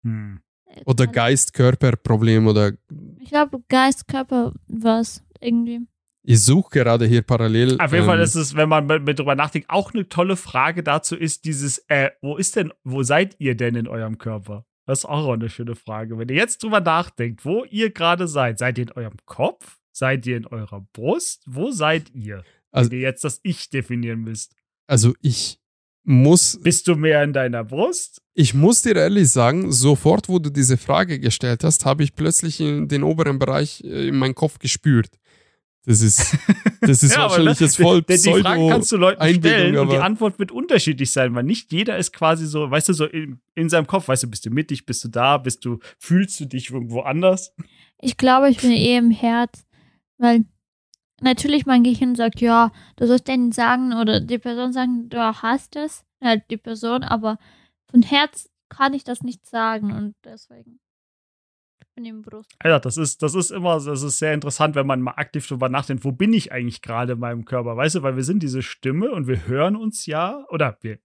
Hm. 0.02 0.40
Oder 0.86 1.06
Geist-Körper-Problem 1.06 2.46
oder 2.46 2.72
Ich 3.18 3.28
glaube, 3.30 3.62
Geist, 3.68 4.06
Körper, 4.08 4.52
was 4.68 5.22
irgendwie. 5.40 5.80
ich 6.22 6.40
suche 6.42 6.70
gerade 6.70 7.06
hier 7.06 7.22
parallel. 7.22 7.80
Auf 7.80 7.92
jeden 7.92 8.06
Fall 8.06 8.18
ähm, 8.18 8.24
ist 8.24 8.34
es, 8.36 8.54
wenn 8.54 8.68
man 8.68 8.86
mit, 8.86 9.04
mit 9.04 9.18
drüber 9.18 9.34
nachdenkt, 9.34 9.68
auch 9.70 9.92
eine 9.92 10.08
tolle 10.08 10.36
Frage 10.36 10.82
dazu 10.82 11.16
ist 11.16 11.44
dieses, 11.44 11.78
äh, 11.88 12.10
wo 12.22 12.36
ist 12.36 12.56
denn, 12.56 12.72
wo 12.84 13.02
seid 13.02 13.34
ihr 13.40 13.56
denn 13.56 13.74
in 13.74 13.88
eurem 13.88 14.18
Körper? 14.18 14.64
Das 14.86 15.00
ist 15.00 15.04
auch 15.06 15.32
eine 15.32 15.48
schöne 15.48 15.74
Frage. 15.76 16.18
Wenn 16.18 16.28
ihr 16.28 16.36
jetzt 16.36 16.62
drüber 16.62 16.80
nachdenkt, 16.80 17.44
wo 17.44 17.64
ihr 17.64 17.90
gerade 17.92 18.26
seid, 18.28 18.58
seid 18.58 18.78
ihr 18.78 18.84
in 18.84 18.92
eurem 18.92 19.16
Kopf? 19.24 19.78
Seid 19.92 20.26
ihr 20.26 20.36
in 20.36 20.46
eurer 20.46 20.86
Brust? 20.92 21.42
Wo 21.46 21.70
seid 21.70 22.10
ihr? 22.14 22.44
Also- 22.70 22.90
wenn 22.90 22.98
ihr 22.98 23.02
jetzt 23.04 23.24
das 23.24 23.40
Ich 23.42 23.70
definieren 23.70 24.20
müsst. 24.20 24.54
Also 24.86 25.14
ich 25.20 25.60
muss, 26.04 26.58
Bist 26.62 26.88
du 26.88 26.94
mehr 26.96 27.22
in 27.22 27.32
deiner 27.32 27.64
Brust? 27.64 28.22
ich 28.34 28.54
muss 28.54 28.82
dir 28.82 28.96
ehrlich 28.96 29.28
sagen, 29.30 29.70
sofort, 29.70 30.28
wo 30.28 30.38
du 30.38 30.50
diese 30.50 30.78
Frage 30.78 31.20
gestellt 31.20 31.62
hast, 31.62 31.84
habe 31.84 32.02
ich 32.02 32.14
plötzlich 32.14 32.60
in 32.60 32.88
den 32.88 33.02
oberen 33.02 33.38
Bereich 33.38 33.82
äh, 33.84 34.08
in 34.08 34.16
meinen 34.16 34.34
Kopf 34.34 34.58
gespürt. 34.58 35.08
Das 35.84 36.00
ist, 36.02 36.36
das 36.80 37.02
ist 37.02 37.12
Ja, 37.14 37.22
wahrscheinlich 37.22 37.60
ne, 37.60 37.66
jetzt 37.66 37.76
voll 37.76 38.02
Denn 38.02 38.20
die 38.22 38.40
Fragen 38.40 38.68
kannst 38.68 38.92
du 38.92 38.96
Leuten 38.96 39.20
Einbildung, 39.20 39.58
stellen 39.58 39.78
und 39.78 39.92
die 39.92 39.98
Antwort 39.98 40.38
wird 40.38 40.52
unterschiedlich 40.52 41.10
sein, 41.10 41.34
weil 41.34 41.44
nicht 41.44 41.72
jeder 41.72 41.96
ist 41.98 42.12
quasi 42.12 42.46
so, 42.46 42.70
weißt 42.70 42.90
du, 42.90 42.92
so 42.92 43.04
in, 43.06 43.40
in 43.54 43.68
seinem 43.68 43.86
Kopf, 43.86 44.08
weißt 44.08 44.22
du, 44.22 44.28
bist 44.28 44.44
du 44.46 44.50
mittig, 44.50 44.86
bist 44.86 45.04
du 45.04 45.08
da, 45.08 45.38
bist 45.38 45.64
du, 45.64 45.78
fühlst 45.98 46.38
du 46.40 46.44
dich 46.46 46.70
irgendwo 46.70 47.00
anders? 47.00 47.54
Ich 48.00 48.16
glaube, 48.16 48.48
ich 48.50 48.58
bin 48.58 48.72
eh 48.72 48.96
im 48.96 49.10
Herz, 49.10 49.64
weil 50.18 50.44
natürlich 51.20 51.66
mein 51.66 51.82
Gehirn 51.82 52.14
sagt, 52.14 52.40
ja, 52.40 52.72
du 52.96 53.06
sollst 53.06 53.28
denen 53.28 53.52
sagen 53.52 53.92
oder 53.94 54.20
die 54.20 54.38
Person 54.38 54.72
sagen, 54.72 55.08
du 55.08 55.18
hast 55.18 55.76
es, 55.76 56.04
halt 56.20 56.44
die 56.50 56.56
Person, 56.56 57.02
aber 57.02 57.38
von 57.90 58.02
Herz 58.02 58.48
kann 58.68 58.94
ich 58.94 59.04
das 59.04 59.22
nicht 59.22 59.46
sagen 59.46 59.92
und 59.92 60.14
deswegen. 60.24 60.80
Ich 61.82 61.88
bin 61.94 62.04
im 62.04 62.22
Brust. 62.22 62.54
Ja, 62.64 62.78
das 62.78 62.96
ist, 62.96 63.22
das 63.22 63.34
ist 63.34 63.50
immer, 63.50 63.80
das 63.80 64.02
ist 64.02 64.18
sehr 64.18 64.32
interessant, 64.32 64.74
wenn 64.74 64.86
man 64.86 65.00
mal 65.00 65.14
aktiv 65.16 65.46
drüber 65.46 65.68
nachdenkt, 65.68 66.04
wo 66.04 66.12
bin 66.12 66.32
ich 66.32 66.52
eigentlich 66.52 66.82
gerade 66.82 67.14
in 67.14 67.18
meinem 67.18 67.44
Körper, 67.44 67.76
weißt 67.76 67.96
du, 67.96 68.02
weil 68.02 68.16
wir 68.16 68.24
sind 68.24 68.42
diese 68.42 68.62
Stimme 68.62 69.10
und 69.10 69.26
wir 69.26 69.46
hören 69.46 69.76
uns 69.76 70.06
ja, 70.06 70.44
oder 70.50 70.78
wir, 70.80 70.98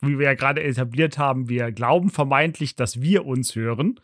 wie 0.00 0.18
wir 0.18 0.26
ja 0.26 0.34
gerade 0.34 0.62
etabliert 0.62 1.18
haben, 1.18 1.48
wir 1.48 1.70
glauben 1.72 2.10
vermeintlich, 2.10 2.76
dass 2.76 3.00
wir 3.00 3.26
uns 3.26 3.54
hören 3.54 4.00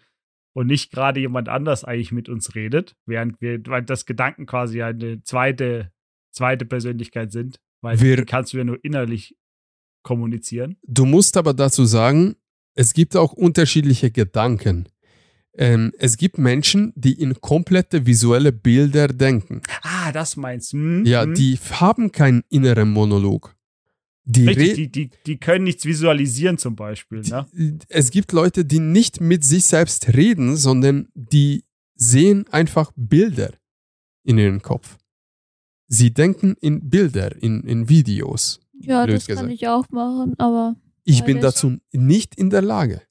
und 0.55 0.67
nicht 0.67 0.91
gerade 0.93 1.21
jemand 1.21 1.49
anders 1.49 1.85
eigentlich 1.85 2.13
mit 2.13 2.29
uns 2.29 2.55
redet, 2.55 2.95
während 3.07 3.41
wir, 3.41 3.61
weil 3.67 3.83
das 3.83 4.07
Gedanken 4.07 4.47
quasi 4.47 4.79
ja 4.79 4.89
eine 4.89 5.23
zweite, 5.23 5.91
zweite 6.31 6.65
Persönlichkeit 6.67 7.33
sind, 7.33 7.59
weil 7.81 8.01
Wir- 8.01 8.17
die 8.17 8.25
kannst 8.25 8.53
du 8.53 8.59
ja 8.59 8.65
nur 8.65 8.79
innerlich 8.85 9.37
kommunizieren. 10.03 10.77
Du 10.87 11.05
musst 11.07 11.37
aber 11.37 11.55
dazu 11.55 11.85
sagen, 11.85 12.37
es 12.75 12.93
gibt 12.95 13.17
auch 13.17 13.33
unterschiedliche 13.33 14.11
Gedanken. 14.11 14.89
Ähm, 15.55 15.93
es 15.99 16.17
gibt 16.17 16.39
Menschen, 16.39 16.93
die 16.97 17.13
in 17.21 17.39
komplette 17.41 18.07
visuelle 18.07 18.53
Bilder 18.53 19.09
denken. 19.09 19.61
Ah, 19.83 20.11
das 20.11 20.37
meinst 20.37 20.73
du? 20.73 20.79
Hm, 20.79 21.05
Ja, 21.05 21.23
hm. 21.25 21.35
die 21.35 21.59
haben 21.73 22.11
keinen 22.11 22.43
inneren 22.49 22.91
Monolog. 22.91 23.55
Die, 24.25 24.47
Richtig, 24.47 24.75
die, 24.75 24.89
die, 24.89 25.11
die 25.27 25.37
können 25.39 25.64
nichts 25.64 25.85
visualisieren 25.85 26.57
zum 26.57 26.77
Beispiel, 26.77 27.23
ne? 27.23 27.47
die, 27.53 27.79
es 27.89 28.11
gibt 28.12 28.33
Leute, 28.33 28.64
die 28.64 28.79
nicht 28.79 29.20
mit 29.20 29.45
sich 29.45 29.64
selbst 29.64 30.14
reden, 30.14 30.57
sondern 30.57 31.09
die 31.14 31.64
sehen 31.97 32.47
einfach 32.53 32.93
Bilder 32.95 33.53
in 34.23 34.39
ihrem 34.39 34.62
Kopf. 34.62 34.97
Sie 35.89 36.14
denken 36.14 36.55
in 36.61 36.89
Bilder, 36.89 37.35
in, 37.43 37.64
in 37.64 37.89
Videos. 37.89 38.61
Ja, 38.75 39.07
das 39.07 39.27
kann 39.27 39.37
gesagt. 39.37 39.53
ich 39.53 39.68
auch 39.68 39.89
machen, 39.91 40.35
aber 40.39 40.77
Ich 41.05 41.25
bin 41.25 41.41
dazu 41.41 41.79
nicht 41.91 42.37
in 42.37 42.51
der 42.51 42.62
Lage. 42.62 43.03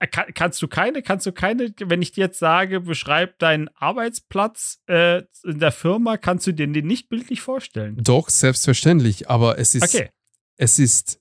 Äh, 0.00 0.06
Kann, 0.08 0.32
kannst 0.34 0.60
du 0.62 0.68
keine, 0.68 1.02
kannst 1.02 1.26
du 1.26 1.32
keine, 1.32 1.72
wenn 1.84 2.02
ich 2.02 2.12
dir 2.12 2.24
jetzt 2.24 2.38
sage, 2.38 2.80
beschreib 2.80 3.38
deinen 3.38 3.68
Arbeitsplatz 3.74 4.80
äh, 4.88 5.22
in 5.44 5.60
der 5.60 5.72
Firma, 5.72 6.16
kannst 6.16 6.46
du 6.46 6.52
dir 6.52 6.66
den 6.66 6.86
nicht 6.86 7.08
bildlich 7.08 7.40
vorstellen? 7.40 7.96
Doch, 8.02 8.28
selbstverständlich, 8.30 9.28
aber 9.30 9.58
es 9.58 9.74
ist, 9.74 9.94
Okay. 9.94 10.10
Es 10.60 10.78
ist, 10.78 11.18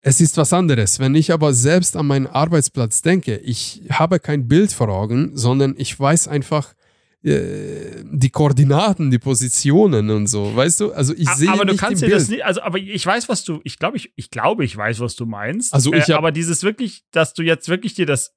es 0.00 0.20
ist 0.20 0.36
was 0.36 0.52
anderes. 0.52 0.98
Wenn 0.98 1.14
ich 1.14 1.32
aber 1.32 1.54
selbst 1.54 1.96
an 1.96 2.06
meinen 2.06 2.26
Arbeitsplatz 2.26 3.00
denke, 3.00 3.36
ich 3.38 3.82
habe 3.90 4.18
kein 4.18 4.48
Bild 4.48 4.72
vor 4.72 4.88
Augen, 4.88 5.36
sondern 5.36 5.74
ich 5.78 5.98
weiß 5.98 6.26
einfach 6.28 6.74
äh, 7.22 8.02
die 8.10 8.30
Koordinaten, 8.30 9.10
die 9.10 9.20
Positionen 9.20 10.10
und 10.10 10.26
so. 10.26 10.54
Weißt 10.54 10.80
du? 10.80 10.92
Also 10.92 11.14
ich 11.14 11.28
sehe 11.30 11.48
aber 11.48 11.64
du 11.64 11.72
nicht 11.72 11.80
kannst 11.80 12.02
dir 12.02 12.06
Bild. 12.06 12.20
das 12.20 12.28
nicht, 12.28 12.44
also 12.44 12.60
aber 12.62 12.78
ich 12.78 13.06
weiß, 13.06 13.28
was 13.28 13.44
du, 13.44 13.60
ich 13.62 13.78
glaube, 13.78 13.96
ich, 13.96 14.12
ich 14.16 14.30
glaube, 14.30 14.64
ich 14.64 14.76
weiß, 14.76 14.98
was 14.98 15.14
du 15.14 15.24
meinst. 15.24 15.72
Also 15.72 15.94
ich 15.94 16.08
äh, 16.08 16.14
aber 16.14 16.32
dieses 16.32 16.64
wirklich, 16.64 17.04
dass 17.12 17.32
du 17.32 17.42
jetzt 17.42 17.68
wirklich 17.68 17.94
dir 17.94 18.04
das 18.06 18.34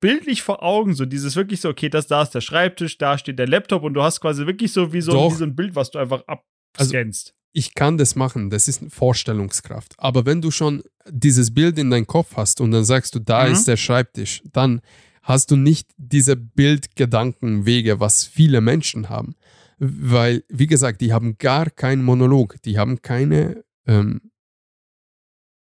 bildlich 0.00 0.42
vor 0.42 0.62
Augen, 0.62 0.94
so 0.94 1.04
dieses 1.04 1.36
wirklich 1.36 1.60
so, 1.60 1.68
okay, 1.68 1.90
das 1.90 2.06
da 2.06 2.22
ist 2.22 2.30
der 2.30 2.40
Schreibtisch, 2.40 2.96
da 2.96 3.18
steht 3.18 3.38
der 3.38 3.46
Laptop 3.46 3.82
und 3.82 3.92
du 3.92 4.02
hast 4.02 4.20
quasi 4.22 4.46
wirklich 4.46 4.72
so 4.72 4.94
wie 4.94 5.02
so, 5.02 5.12
wie 5.30 5.34
so 5.36 5.44
ein 5.44 5.54
Bild, 5.54 5.76
was 5.76 5.90
du 5.90 5.98
einfach 5.98 6.22
Also- 6.26 6.40
abscannst. 6.74 7.34
Ich 7.58 7.74
kann 7.74 7.98
das 7.98 8.14
machen, 8.16 8.50
das 8.50 8.68
ist 8.68 8.82
Vorstellungskraft. 8.88 9.94
Aber 9.98 10.24
wenn 10.26 10.40
du 10.40 10.50
schon 10.50 10.82
dieses 11.10 11.52
Bild 11.52 11.78
in 11.78 11.90
deinem 11.90 12.06
Kopf 12.06 12.36
hast 12.36 12.60
und 12.60 12.70
dann 12.70 12.84
sagst 12.84 13.14
du, 13.14 13.18
da 13.18 13.44
Mhm. 13.46 13.52
ist 13.52 13.66
der 13.68 13.76
Schreibtisch, 13.76 14.42
dann 14.52 14.80
hast 15.22 15.50
du 15.50 15.56
nicht 15.56 15.90
diese 15.96 16.36
Bildgedankenwege, 16.36 18.00
was 18.00 18.24
viele 18.24 18.60
Menschen 18.60 19.08
haben. 19.08 19.34
Weil, 19.78 20.42
wie 20.48 20.66
gesagt, 20.66 21.00
die 21.00 21.12
haben 21.12 21.38
gar 21.38 21.70
keinen 21.70 22.02
Monolog, 22.02 22.56
die 22.64 22.78
haben 22.78 23.00
keine 23.02 23.62
ähm, 23.86 24.20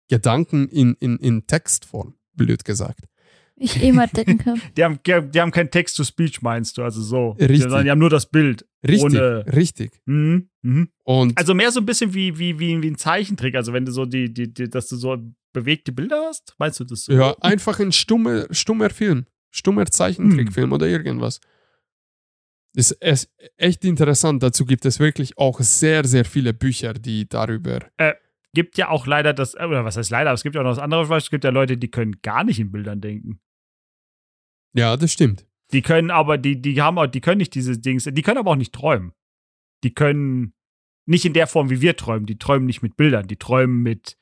Gedanken 0.08 0.68
in, 0.68 0.94
in, 1.00 1.16
in 1.18 1.46
Textform, 1.46 2.14
blöd 2.34 2.64
gesagt. 2.64 3.04
Ich 3.56 3.80
immer 3.82 4.06
denke. 4.08 4.54
Die 4.76 4.82
haben, 4.82 4.98
die 5.04 5.40
haben 5.40 5.52
kein 5.52 5.70
Text-to-Speech, 5.70 6.42
meinst 6.42 6.78
du, 6.78 6.82
also 6.82 7.00
so. 7.00 7.30
Richtig. 7.38 7.62
Sondern 7.62 7.84
die 7.84 7.90
haben 7.90 7.98
nur 8.00 8.10
das 8.10 8.26
Bild. 8.26 8.66
Richtig, 8.82 9.04
Ohne- 9.04 9.44
richtig. 9.54 10.00
Mhm. 10.06 10.48
Mhm. 10.62 10.88
Und 11.04 11.36
Also 11.36 11.54
mehr 11.54 11.70
so 11.72 11.80
ein 11.80 11.86
bisschen 11.86 12.14
wie, 12.14 12.38
wie, 12.38 12.58
wie, 12.58 12.82
wie 12.82 12.90
ein 12.90 12.96
Zeichentrick. 12.96 13.54
Also 13.54 13.72
wenn 13.72 13.84
du 13.84 13.92
so 13.92 14.06
die, 14.06 14.32
die, 14.32 14.52
die, 14.52 14.68
dass 14.70 14.88
du 14.88 14.96
so 14.96 15.16
bewegte 15.52 15.92
Bilder 15.92 16.24
hast, 16.28 16.54
meinst 16.58 16.80
du 16.80 16.84
das 16.84 17.04
so? 17.04 17.12
ja, 17.12 17.36
einfach 17.40 17.78
ein 17.80 17.92
stummer, 17.92 18.46
stummer 18.50 18.90
Film, 18.90 19.26
stummer 19.50 19.86
Zeichentrickfilm 19.86 20.72
oder 20.72 20.86
irgendwas. 20.86 21.40
Ist 22.74 22.96
echt 23.58 23.84
interessant. 23.84 24.42
Dazu 24.42 24.64
gibt 24.64 24.86
es 24.86 24.98
wirklich 24.98 25.36
auch 25.36 25.60
sehr, 25.60 26.06
sehr 26.06 26.24
viele 26.24 26.54
Bücher, 26.54 26.94
die 26.94 27.28
darüber. 27.28 27.80
Gibt 28.54 28.76
ja 28.78 28.88
auch 28.88 29.06
leider 29.06 29.32
das, 29.32 29.54
äh, 29.54 29.64
oder 29.64 29.84
was 29.84 29.96
heißt 29.96 30.10
leider, 30.10 30.30
aber 30.30 30.34
es 30.34 30.42
gibt 30.42 30.54
ja 30.54 30.60
auch 30.60 30.64
noch 30.64 30.72
das 30.72 30.82
andere 30.82 31.06
Beispiel, 31.06 31.26
es 31.26 31.30
gibt 31.30 31.44
ja 31.44 31.50
Leute, 31.50 31.78
die 31.78 31.90
können 31.90 32.20
gar 32.22 32.44
nicht 32.44 32.60
in 32.60 32.70
Bildern 32.70 33.00
denken. 33.00 33.40
Ja, 34.74 34.96
das 34.96 35.12
stimmt. 35.12 35.46
Die 35.72 35.80
können 35.80 36.10
aber, 36.10 36.36
die, 36.36 36.60
die 36.60 36.80
haben 36.82 36.98
auch, 36.98 37.06
die 37.06 37.20
können 37.20 37.38
nicht 37.38 37.54
diese 37.54 37.78
Dings, 37.78 38.04
die 38.04 38.22
können 38.22 38.38
aber 38.38 38.50
auch 38.50 38.56
nicht 38.56 38.74
träumen. 38.74 39.12
Die 39.84 39.92
können 39.94 40.52
nicht 41.06 41.24
in 41.24 41.32
der 41.32 41.46
Form, 41.46 41.70
wie 41.70 41.80
wir 41.80 41.96
träumen. 41.96 42.26
Die 42.26 42.38
träumen 42.38 42.66
nicht 42.66 42.82
mit 42.82 42.96
Bildern, 42.96 43.26
die 43.26 43.36
träumen 43.36 43.82
mit 43.82 44.16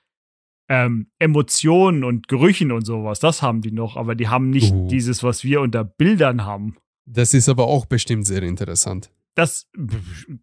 ähm, 0.69 1.09
Emotionen 1.19 2.05
und 2.05 2.29
Gerüchen 2.29 2.71
und 2.73 2.85
sowas. 2.87 3.19
Das 3.21 3.43
haben 3.43 3.61
die 3.61 3.73
noch, 3.73 3.97
aber 3.97 4.15
die 4.15 4.29
haben 4.29 4.51
nicht 4.51 4.73
Uh. 4.73 4.89
dieses, 4.89 5.23
was 5.23 5.43
wir 5.45 5.61
unter 5.61 5.85
Bildern 5.85 6.45
haben. 6.45 6.77
Das 7.07 7.35
ist 7.35 7.49
aber 7.49 7.67
auch 7.67 7.87
bestimmt 7.87 8.27
sehr 8.27 8.43
interessant. 8.45 9.11
Das, 9.37 9.69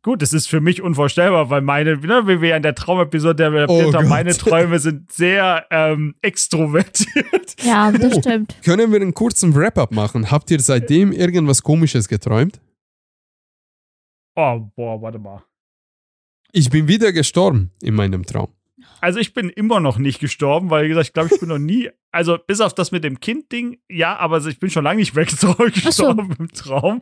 gut, 0.02 0.22
das 0.22 0.32
ist 0.34 0.48
für 0.48 0.62
mich 0.62 0.82
unvorstellbar, 0.82 1.50
weil 1.50 1.62
meine, 1.62 1.98
ne, 1.98 2.24
wie 2.26 2.42
wir 2.42 2.56
in 2.56 2.64
der 2.64 2.74
Traumepisode 2.76 3.66
Oh 3.68 3.94
haben, 3.94 4.08
meine. 4.08 4.32
Träume 4.36 4.80
sind 4.80 5.12
sehr 5.12 5.66
ähm, 5.72 6.16
extrovertiert. 6.22 7.56
Ja, 7.64 7.92
das 7.92 8.14
Oh. 8.16 8.20
stimmt. 8.22 8.56
Können 8.64 8.92
wir 8.92 9.02
einen 9.02 9.14
kurzen 9.14 9.56
Wrap-up 9.56 9.92
machen? 9.92 10.32
Habt 10.32 10.52
ihr 10.52 10.60
seitdem 10.60 11.12
irgendwas 11.12 11.64
Komisches 11.64 12.08
geträumt? 12.08 12.60
Oh, 14.40 14.70
boah, 14.76 15.02
warte 15.02 15.18
mal. 15.18 15.44
Ich 16.52 16.70
bin 16.70 16.88
wieder 16.88 17.12
gestorben 17.12 17.72
in 17.82 17.96
meinem 17.96 18.24
Traum. 18.24 18.50
Also 19.02 19.20
ich 19.20 19.34
bin 19.34 19.50
immer 19.50 19.80
noch 19.80 19.98
nicht 19.98 20.20
gestorben, 20.20 20.70
weil 20.70 20.86
wie 20.86 20.90
gesagt, 20.90 21.08
ich 21.08 21.14
glaube, 21.14 21.30
ich 21.34 21.40
bin 21.40 21.50
noch 21.50 21.58
nie, 21.58 21.90
also 22.12 22.38
bis 22.38 22.62
auf 22.62 22.74
das 22.76 22.92
mit 22.92 23.04
dem 23.04 23.20
Kind-Ding, 23.20 23.80
ja, 23.90 24.16
aber 24.18 24.46
ich 24.46 24.60
bin 24.60 24.70
schon 24.70 24.84
lange 24.84 25.00
nicht 25.00 25.16
weg 25.16 25.28
gestorben 25.74 26.36
im 26.38 26.50
Traum. 26.50 27.02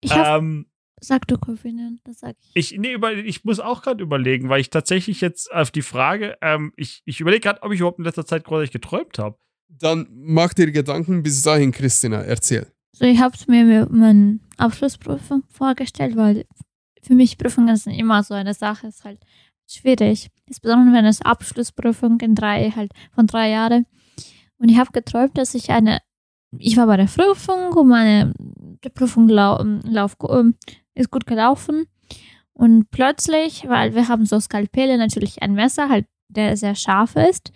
Ich 0.00 0.12
hab, 0.12 0.38
Ähm, 0.40 0.66
sag 1.00 1.26
du 1.28 1.36
Corinne, 1.36 1.98
das 2.04 2.20
sag 2.20 2.36
ich. 2.54 2.72
ich, 2.72 2.78
nee, 2.78 2.92
über, 2.92 3.12
ich 3.12 3.44
muss 3.44 3.60
auch 3.60 3.82
gerade 3.82 4.02
überlegen, 4.02 4.48
weil 4.48 4.62
ich 4.62 4.70
tatsächlich 4.70 5.20
jetzt 5.20 5.52
auf 5.52 5.70
die 5.70 5.82
Frage, 5.82 6.38
ähm, 6.40 6.72
ich, 6.76 7.02
ich 7.04 7.20
überlege 7.20 7.42
gerade, 7.42 7.62
ob 7.62 7.72
ich 7.72 7.80
überhaupt 7.80 7.98
in 7.98 8.04
letzter 8.06 8.24
Zeit 8.24 8.44
großartig 8.44 8.70
geträumt 8.72 9.18
habe. 9.18 9.36
Dann 9.68 10.08
mach 10.10 10.54
dir 10.54 10.70
Gedanken 10.72 11.22
bis 11.22 11.42
dahin, 11.42 11.72
Christina. 11.72 12.22
Erzähl. 12.22 12.66
So, 12.92 13.04
ich 13.04 13.20
habe 13.20 13.36
mir 13.46 13.64
mit 13.64 13.90
meiner 13.92 14.38
Abschlussprüfung 14.56 15.44
vorgestellt, 15.48 16.16
weil 16.16 16.44
für 17.02 17.14
mich 17.14 17.38
Prüfungen 17.38 17.76
sind 17.76 17.92
immer 17.92 18.22
so 18.22 18.34
eine 18.34 18.54
Sache, 18.54 18.88
ist 18.88 19.04
halt 19.04 19.20
schwierig. 19.66 20.30
Insbesondere 20.46 20.94
wenn 20.96 21.06
es 21.06 21.22
Abschlussprüfung 21.22 22.20
in 22.20 22.34
drei, 22.34 22.70
halt 22.70 22.92
von 23.12 23.26
drei 23.26 23.50
Jahren. 23.50 23.86
Und 24.58 24.68
ich 24.68 24.78
habe 24.78 24.92
geträumt, 24.92 25.38
dass 25.38 25.54
ich 25.54 25.70
eine, 25.70 25.98
ich 26.58 26.76
war 26.76 26.86
bei 26.86 26.96
der 26.96 27.06
Prüfung 27.06 27.72
und 27.72 27.88
meine 27.88 28.32
Prüfung 28.94 29.28
lau, 29.28 29.62
lauf, 29.84 30.16
ähm, 30.28 30.54
ist 30.94 31.10
gut 31.10 31.26
gelaufen. 31.26 31.86
Und 32.52 32.90
plötzlich, 32.90 33.68
weil 33.68 33.94
wir 33.94 34.08
haben 34.08 34.26
so 34.26 34.38
Skalpelle, 34.38 34.98
natürlich 34.98 35.42
ein 35.42 35.54
Messer, 35.54 35.88
halt, 35.88 36.06
der 36.28 36.56
sehr 36.56 36.74
scharf 36.74 37.16
ist. 37.16 37.52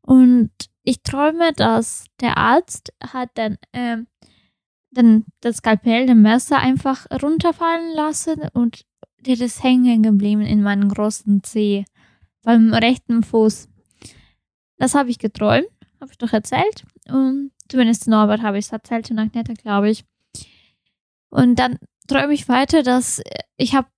Und 0.00 0.50
ich 0.82 1.02
träume, 1.02 1.52
dass 1.52 2.06
der 2.20 2.36
Arzt 2.36 2.92
hat 3.00 3.30
dann 3.34 3.58
ähm, 3.72 4.06
dann 4.90 5.24
das 5.40 5.58
Skalpell, 5.58 6.06
das 6.06 6.16
Messer 6.16 6.58
einfach 6.58 7.06
runterfallen 7.22 7.94
lassen 7.94 8.48
und 8.52 8.84
der 9.20 9.40
ist 9.40 9.62
hängen 9.62 10.02
geblieben 10.02 10.42
in 10.42 10.62
meinem 10.62 10.88
großen 10.88 11.42
Zeh 11.42 11.84
beim 12.42 12.72
rechten 12.72 13.22
Fuß. 13.22 13.68
Das 14.78 14.94
habe 14.94 15.10
ich 15.10 15.18
geträumt, 15.18 15.68
habe 16.00 16.10
ich 16.10 16.18
doch 16.18 16.32
erzählt. 16.32 16.84
Und 17.08 17.52
zumindest 17.68 18.08
Norbert 18.08 18.42
habe 18.42 18.58
ich 18.58 18.66
es 18.66 18.72
erzählt 18.72 19.10
und 19.10 19.18
Agneta, 19.18 19.52
glaube 19.52 19.90
ich. 19.90 20.04
Und 21.28 21.58
dann 21.58 21.78
träume 22.08 22.32
ich 22.32 22.48
weiter, 22.48 22.82
dass 22.82 23.22
ich 23.56 23.74
habe 23.74 23.88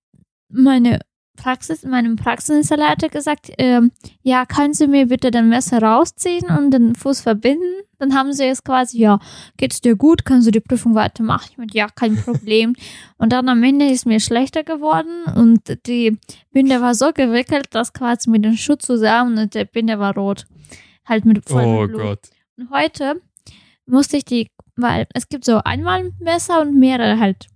meine 0.49 0.99
Praxis, 1.35 1.83
meinem 1.83 2.15
Praxisinstallator 2.15 3.09
gesagt, 3.09 3.51
ähm, 3.57 3.91
ja, 4.21 4.45
können 4.45 4.73
Sie 4.73 4.87
mir 4.87 5.07
bitte 5.07 5.31
das 5.31 5.43
Messer 5.43 5.81
rausziehen 5.81 6.49
und 6.49 6.71
den 6.71 6.95
Fuß 6.95 7.21
verbinden? 7.21 7.83
Dann 7.99 8.15
haben 8.15 8.33
sie 8.33 8.45
es 8.45 8.63
quasi, 8.63 8.99
ja, 8.99 9.19
geht's 9.55 9.79
dir 9.79 9.95
gut? 9.95 10.25
Kannst 10.25 10.45
du 10.45 10.51
die 10.51 10.59
Prüfung 10.59 10.93
weitermachen? 10.93 11.47
Ich 11.51 11.57
meinte, 11.57 11.77
ja, 11.77 11.87
kein 11.87 12.17
Problem. 12.17 12.75
und 13.17 13.31
dann 13.31 13.47
am 13.47 13.63
Ende 13.63 13.89
ist 13.89 14.05
mir 14.05 14.19
schlechter 14.19 14.63
geworden 14.63 15.23
und 15.35 15.61
die 15.87 16.17
Binde 16.51 16.81
war 16.81 16.95
so 16.95 17.11
gewickelt, 17.13 17.67
dass 17.71 17.93
quasi 17.93 18.29
mit 18.29 18.43
dem 18.43 18.57
Schuh 18.57 18.75
zusammen 18.75 19.37
und 19.37 19.55
der 19.55 19.65
Binde 19.65 19.99
war 19.99 20.15
rot. 20.15 20.45
Halt 21.05 21.23
mit 21.25 21.47
voll 21.47 21.63
Oh 21.63 21.87
Blut. 21.87 22.01
Gott. 22.01 22.19
Und 22.57 22.69
heute 22.71 23.21
musste 23.85 24.17
ich 24.17 24.25
die, 24.25 24.49
weil 24.75 25.07
es 25.13 25.29
gibt 25.29 25.45
so 25.45 25.61
einmal 25.63 26.11
Messer 26.19 26.61
und 26.61 26.77
mehrere 26.77 27.19
halt. 27.19 27.47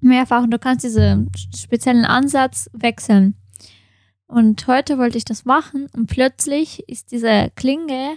Mehrfach 0.00 0.42
und 0.44 0.50
du 0.50 0.58
kannst 0.58 0.84
diesen 0.84 1.30
speziellen 1.56 2.04
Ansatz 2.04 2.68
wechseln. 2.72 3.34
Und 4.26 4.66
heute 4.66 4.98
wollte 4.98 5.16
ich 5.18 5.24
das 5.24 5.44
machen 5.44 5.86
und 5.94 6.06
plötzlich 6.06 6.86
ist 6.88 7.12
diese 7.12 7.50
Klinge 7.56 8.16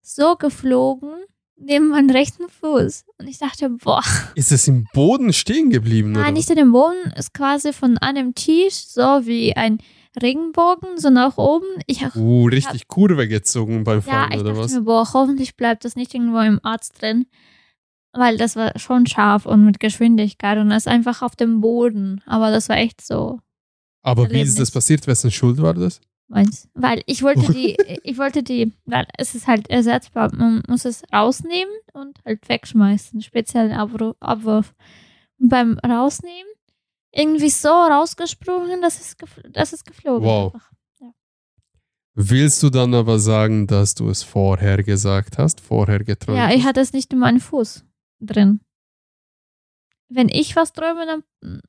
so 0.00 0.36
geflogen 0.36 1.10
neben 1.56 1.88
meinen 1.88 2.08
rechten 2.10 2.48
Fuß. 2.48 3.04
Und 3.18 3.28
ich 3.28 3.38
dachte, 3.38 3.68
boah, 3.68 4.02
Ist 4.34 4.52
es 4.52 4.66
im 4.68 4.86
Boden 4.94 5.32
stehen 5.32 5.70
geblieben? 5.70 6.12
nein, 6.12 6.22
oder? 6.22 6.32
nicht 6.32 6.48
in 6.50 6.56
dem 6.56 6.72
Boden, 6.72 7.12
ist 7.16 7.34
quasi 7.34 7.72
von 7.72 7.98
einem 7.98 8.34
Tisch 8.34 8.74
so 8.86 9.02
wie 9.26 9.54
ein 9.56 9.78
Regenbogen, 10.20 10.98
so 10.98 11.10
nach 11.10 11.36
oben. 11.36 11.66
Ich 11.86 12.02
Uh, 12.16 12.46
richtig 12.46 12.88
Kurve 12.88 13.28
gezogen 13.28 13.84
beim 13.84 13.98
Ja, 13.98 14.02
Fallen, 14.02 14.32
ich 14.32 14.40
oder 14.40 14.50
dachte 14.50 14.64
was? 14.64 14.72
mir, 14.72 14.82
boah, 14.82 15.12
hoffentlich 15.12 15.56
bleibt 15.56 15.84
das 15.84 15.96
nicht 15.96 16.14
irgendwo 16.14 16.38
im 16.40 16.60
Arzt 16.62 17.00
drin. 17.02 17.26
Weil 18.12 18.36
das 18.36 18.56
war 18.56 18.76
schon 18.78 19.06
scharf 19.06 19.46
und 19.46 19.64
mit 19.64 19.78
Geschwindigkeit 19.80 20.58
und 20.58 20.70
das 20.70 20.86
einfach 20.86 21.22
auf 21.22 21.36
dem 21.36 21.60
Boden. 21.60 22.22
Aber 22.26 22.50
das 22.50 22.68
war 22.68 22.76
echt 22.76 23.00
so 23.00 23.38
Aber 24.02 24.22
wie 24.30 24.40
ist 24.40 24.54
das 24.54 24.70
Erlebnis. 24.70 24.70
passiert? 24.72 25.06
Wessen 25.06 25.30
Schuld 25.30 25.62
war 25.62 25.74
das? 25.74 26.00
Weil 26.74 27.02
ich 27.06 27.22
wollte 27.22 27.52
die, 27.52 27.76
ich 28.04 28.18
wollte 28.18 28.42
die, 28.42 28.72
weil 28.84 29.06
es 29.18 29.34
ist 29.34 29.46
halt 29.46 29.68
ersetzbar. 29.68 30.34
Man 30.34 30.62
muss 30.68 30.84
es 30.84 31.02
rausnehmen 31.12 31.72
und 31.92 32.18
halt 32.24 32.48
wegschmeißen. 32.48 33.20
Speziellen 33.20 33.72
Abwurf. 33.72 34.74
Und 35.38 35.48
beim 35.48 35.78
Rausnehmen 35.78 36.50
irgendwie 37.12 37.50
so 37.50 37.68
rausgesprungen, 37.68 38.80
dass 38.82 39.00
es, 39.00 39.16
dass 39.52 39.72
es 39.72 39.84
geflogen 39.84 40.24
Wow. 40.26 40.54
einfach. 40.54 40.70
Willst 42.14 42.62
du 42.62 42.70
dann 42.70 42.92
aber 42.94 43.18
sagen, 43.18 43.66
dass 43.66 43.94
du 43.94 44.08
es 44.10 44.22
vorher 44.22 44.82
gesagt 44.82 45.38
hast, 45.38 45.60
vorher 45.60 46.00
geträumt 46.04 46.38
Ja, 46.38 46.50
ich 46.50 46.64
hatte 46.64 46.80
es 46.80 46.92
nicht 46.92 47.12
in 47.12 47.18
meinem 47.20 47.40
Fuß 47.40 47.84
drin. 48.20 48.60
Wenn 50.08 50.28
ich 50.28 50.56
was 50.56 50.72
träume, 50.72 51.06
dann, 51.06 51.62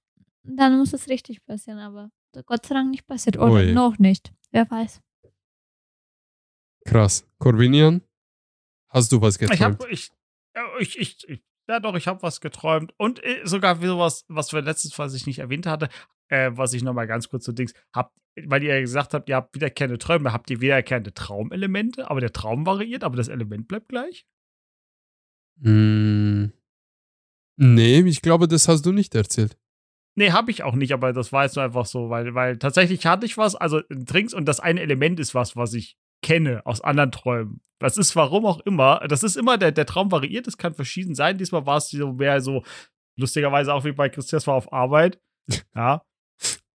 dann 0.43 0.77
muss 0.77 0.93
es 0.93 1.07
richtig 1.07 1.45
passieren, 1.45 1.79
aber 1.79 2.09
Gott 2.45 2.65
sei 2.65 2.75
Dank 2.75 2.89
nicht 2.91 3.05
passiert. 3.05 3.37
Oder 3.37 3.53
Ui. 3.53 3.73
noch 3.73 3.99
nicht. 3.99 4.33
Wer 4.51 4.69
weiß. 4.69 5.01
Krass. 6.85 7.27
Corvinian, 7.37 8.01
hast 8.89 9.11
du 9.11 9.21
was 9.21 9.37
geträumt? 9.37 9.83
ich, 9.89 10.11
ja, 10.55 10.67
ich, 10.79 10.97
ich, 10.97 11.29
ich, 11.29 11.43
ja 11.69 11.79
doch, 11.79 11.95
ich 11.95 12.07
habe 12.07 12.21
was 12.23 12.41
geträumt 12.41 12.93
und 12.97 13.23
äh, 13.23 13.41
sogar 13.43 13.81
wie 13.81 13.87
sowas, 13.87 14.25
was 14.27 14.51
wir 14.51 14.61
letztes 14.61 14.97
Mal 14.97 15.13
ich 15.13 15.27
nicht 15.27 15.39
erwähnt 15.39 15.67
hatte, 15.67 15.89
äh, 16.29 16.51
was 16.53 16.73
ich 16.73 16.83
nochmal 16.83 17.07
ganz 17.07 17.29
kurz 17.29 17.45
so 17.45 17.51
Dings, 17.51 17.73
habt, 17.93 18.17
weil 18.45 18.63
ihr 18.63 18.75
ja 18.75 18.81
gesagt 18.81 19.13
habt, 19.13 19.29
ihr 19.29 19.35
habt 19.35 19.55
wiederkehrende 19.55 19.97
Träume, 19.97 20.33
habt 20.33 20.49
ihr 20.49 20.61
wiederkehrende 20.61 21.13
Traumelemente, 21.13 22.09
aber 22.09 22.19
der 22.19 22.33
Traum 22.33 22.65
variiert, 22.65 23.03
aber 23.03 23.17
das 23.17 23.27
Element 23.27 23.67
bleibt 23.67 23.89
gleich? 23.89 24.25
Hm. 25.61 26.51
Nee, 27.57 27.99
ich 28.01 28.21
glaube, 28.21 28.47
das 28.47 28.67
hast 28.67 28.85
du 28.85 28.91
nicht 28.91 29.13
erzählt. 29.15 29.57
Nee, 30.15 30.31
habe 30.31 30.51
ich 30.51 30.63
auch 30.63 30.75
nicht, 30.75 30.93
aber 30.93 31.13
das 31.13 31.31
war 31.31 31.43
jetzt 31.43 31.55
nur 31.55 31.63
einfach 31.63 31.85
so, 31.85 32.09
weil, 32.09 32.35
weil 32.35 32.57
tatsächlich 32.57 33.05
hatte 33.05 33.25
ich 33.25 33.37
was, 33.37 33.55
also 33.55 33.81
Drinks 33.89 34.33
und 34.33 34.45
das 34.45 34.59
eine 34.59 34.81
Element 34.81 35.19
ist 35.19 35.33
was, 35.35 35.55
was 35.55 35.73
ich 35.73 35.97
kenne 36.21 36.65
aus 36.65 36.81
anderen 36.81 37.11
Träumen. 37.11 37.61
Das 37.79 37.97
ist 37.97 38.15
warum 38.15 38.45
auch 38.45 38.59
immer. 38.61 38.99
Das 39.07 39.23
ist 39.23 39.35
immer, 39.35 39.57
der, 39.57 39.71
der 39.71 39.85
Traum 39.85 40.11
variiert, 40.11 40.47
es 40.47 40.57
kann 40.57 40.73
verschieden 40.73 41.15
sein. 41.15 41.37
Diesmal 41.37 41.65
war 41.65 41.77
es 41.77 41.89
so 41.89 42.13
mehr 42.13 42.41
so, 42.41 42.63
lustigerweise 43.17 43.73
auch 43.73 43.85
wie 43.85 43.91
bei 43.91 44.09
Christian 44.09 44.45
war 44.45 44.55
auf 44.55 44.71
Arbeit. 44.71 45.19
Ja. 45.75 46.03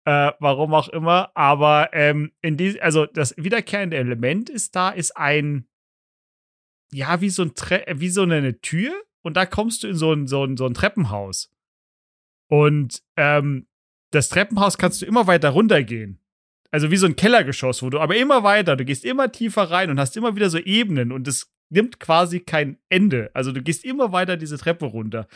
Äh, 0.06 0.32
warum 0.40 0.74
auch 0.74 0.90
immer. 0.90 1.32
Aber 1.36 1.90
ähm, 1.94 2.32
in 2.42 2.58
die, 2.58 2.80
also 2.82 3.06
das 3.06 3.36
wiederkehrende 3.38 3.98
Element 3.98 4.50
ist 4.50 4.76
da, 4.76 4.90
ist 4.90 5.18
ein, 5.18 5.68
ja, 6.92 7.22
wie 7.22 7.30
so 7.30 7.44
ein 7.44 7.56
Tre 7.56 7.84
wie 7.96 8.10
so 8.10 8.24
eine 8.24 8.60
Tür 8.62 8.94
und 9.24 9.36
da 9.38 9.46
kommst 9.46 9.84
du 9.84 9.88
in 9.88 9.96
so 9.96 10.14
ein, 10.14 10.28
so 10.28 10.44
ein, 10.44 10.56
so 10.58 10.66
ein 10.66 10.74
Treppenhaus. 10.74 11.52
Und 12.48 13.02
ähm, 13.18 13.68
das 14.12 14.30
Treppenhaus 14.30 14.78
kannst 14.78 15.02
du 15.02 15.06
immer 15.06 15.28
weiter 15.28 15.50
runtergehen. 15.50 16.20
Also 16.72 16.92
wie 16.92 16.98
so 16.98 17.06
ein 17.08 17.16
Kellergeschoss, 17.16 17.82
wo 17.82 17.90
du 17.90 18.00
aber 18.00 18.16
immer 18.18 18.44
weiter, 18.44 18.76
du 18.76 18.86
gehst 18.86 19.04
immer 19.06 19.32
tiefer 19.32 19.72
rein 19.72 19.90
und 19.90 20.00
hast 20.00 20.16
immer 20.16 20.36
wieder 20.36 20.50
so 20.50 20.58
Ebenen 20.60 21.12
und 21.12 21.28
es 21.28 21.52
nimmt 21.70 22.00
quasi 22.00 22.40
kein 22.40 22.78
Ende. 22.90 23.32
Also 23.34 23.52
du 23.52 23.62
gehst 23.64 23.84
immer 23.84 24.12
weiter 24.12 24.38
diese 24.38 24.58
Treppe 24.58 24.86
runter. 24.86 25.28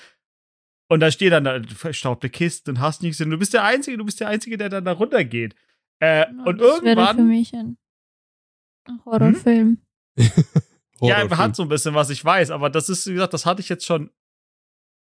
Und 0.88 1.00
da 1.02 1.12
stehen 1.12 1.32
dann 1.32 1.44
da 1.44 1.62
verstaubte 1.64 2.30
Kisten 2.30 2.72
und 2.72 2.80
hast 2.80 3.02
nichts. 3.04 3.22
Und 3.22 3.30
du 3.30 3.38
bist 3.38 3.54
der 3.54 3.64
Einzige, 3.64 3.98
du 3.98 4.06
bist 4.06 4.20
der 4.20 4.28
Einzige, 4.28 4.58
der 4.58 4.70
dann 4.70 4.86
da 4.86 4.92
runtergeht. 4.92 5.56
Äh, 6.00 6.22
Ja, 6.22 6.44
und 6.46 6.60
das 6.62 6.78
irgendwann. 6.78 6.96
wäre 6.96 7.16
für 7.16 7.24
mich 7.24 7.54
ein 7.54 7.78
Horrorfilm. 9.06 9.78
Ja, 11.02 11.18
Horrorfilm. 11.18 11.38
hat 11.38 11.56
so 11.56 11.64
ein 11.64 11.70
bisschen 11.70 11.94
was, 11.96 12.10
ich 12.10 12.24
weiß, 12.24 12.52
aber 12.52 12.70
das 12.70 12.90
ist, 12.90 13.08
wie 13.08 13.14
gesagt, 13.14 13.34
das 13.34 13.46
hatte 13.46 13.62
ich 13.62 13.70
jetzt 13.70 13.86
schon 13.86 14.10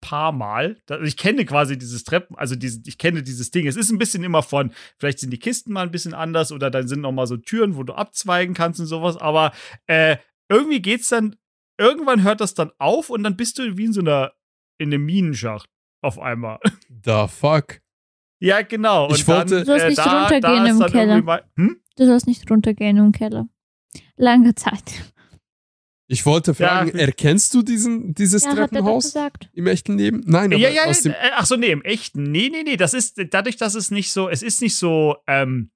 paar 0.01 0.31
Mal. 0.31 0.77
Da- 0.85 1.01
Ich 1.01 1.17
kenne 1.17 1.43
quasi 1.45 1.77
dieses 1.77 2.03
Treppen, 2.03 2.37
also 2.37 2.55
diese, 2.55 2.81
ich 2.85 2.97
kenne 2.97 3.23
dieses 3.23 3.49
Ding. 3.51 3.65
Es 3.67 3.75
ist 3.75 3.91
ein 3.91 3.97
bisschen 3.97 4.23
immer 4.23 4.43
von, 4.43 4.71
vielleicht 4.99 5.19
sind 5.19 5.31
die 5.31 5.39
Kisten 5.39 5.73
mal 5.73 5.81
ein 5.81 5.91
bisschen 5.91 6.13
anders 6.13 6.51
oder 6.51 6.69
dann 6.69 6.87
sind 6.87 7.01
noch 7.01 7.11
mal 7.11 7.25
so 7.27 7.35
Türen, 7.37 7.75
wo 7.75 7.83
du 7.83 7.93
abzweigen 7.93 8.53
kannst 8.53 8.79
und 8.79 8.85
sowas, 8.85 9.17
aber 9.17 9.53
äh, 9.87 10.17
irgendwie 10.49 10.81
geht's 10.81 11.09
dann, 11.09 11.35
irgendwann 11.79 12.21
hört 12.23 12.41
das 12.41 12.53
dann 12.53 12.71
auf 12.77 13.09
und 13.09 13.23
dann 13.23 13.35
bist 13.37 13.57
du 13.57 13.75
wie 13.77 13.85
in 13.85 13.93
so 13.93 14.01
einer, 14.01 14.33
in 14.77 14.93
einem 14.93 15.03
Minenschacht 15.05 15.69
auf 16.03 16.19
einmal. 16.19 16.59
The 17.05 17.25
fuck? 17.27 17.81
ja, 18.39 18.61
genau. 18.61 19.09
Ich 19.09 19.27
wollte- 19.27 19.61
Du 19.61 19.65
sollst 19.65 19.87
nicht 19.87 19.99
runtergehen 20.05 20.65
ist 20.65 20.71
im 20.73 20.79
dann 20.79 20.91
Keller. 20.91 21.21
Mal, 21.23 21.43
hm? 21.55 21.81
Du 21.95 22.05
sollst 22.05 22.27
nicht 22.27 22.49
runtergehen 22.51 22.97
im 22.97 23.11
Keller. 23.11 23.47
Lange 24.15 24.53
Zeit. 24.53 25.11
Ich 26.09 26.25
wollte 26.25 26.53
fragen, 26.53 26.97
Ja. 26.97 27.03
erkennst 27.05 27.53
du 27.53 27.61
diesen, 27.61 28.13
dieses 28.15 28.43
Ja, 28.43 28.51
er 28.51 28.55
Treppenhaus 28.55 29.05
gesagt. 29.05 29.49
im 29.53 29.67
echten 29.67 29.97
Leben? 29.97 30.21
Nein, 30.25 30.53
aber 30.53 30.61
Ja, 30.61 30.69
ja, 30.69 30.85
aus 30.85 31.01
dem, 31.01 31.11
äh, 31.11 31.15
ach 31.35 31.45
so, 31.45 31.57
nee, 31.57 31.71
im 31.71 31.81
echten. 31.83 32.23
Nee, 32.23 32.49
nee, 32.49 32.63
nee, 32.63 32.77
das 32.77 32.93
ist 32.93 33.21
dadurch, 33.31 33.57
dass 33.57 33.75
es 33.75 33.91
nicht 33.91 34.11
so, 34.11 34.29
es 34.29 34.41
ist 34.41 34.61
nicht 34.61 34.75
so, 34.77 35.17
ähm, 35.27 35.69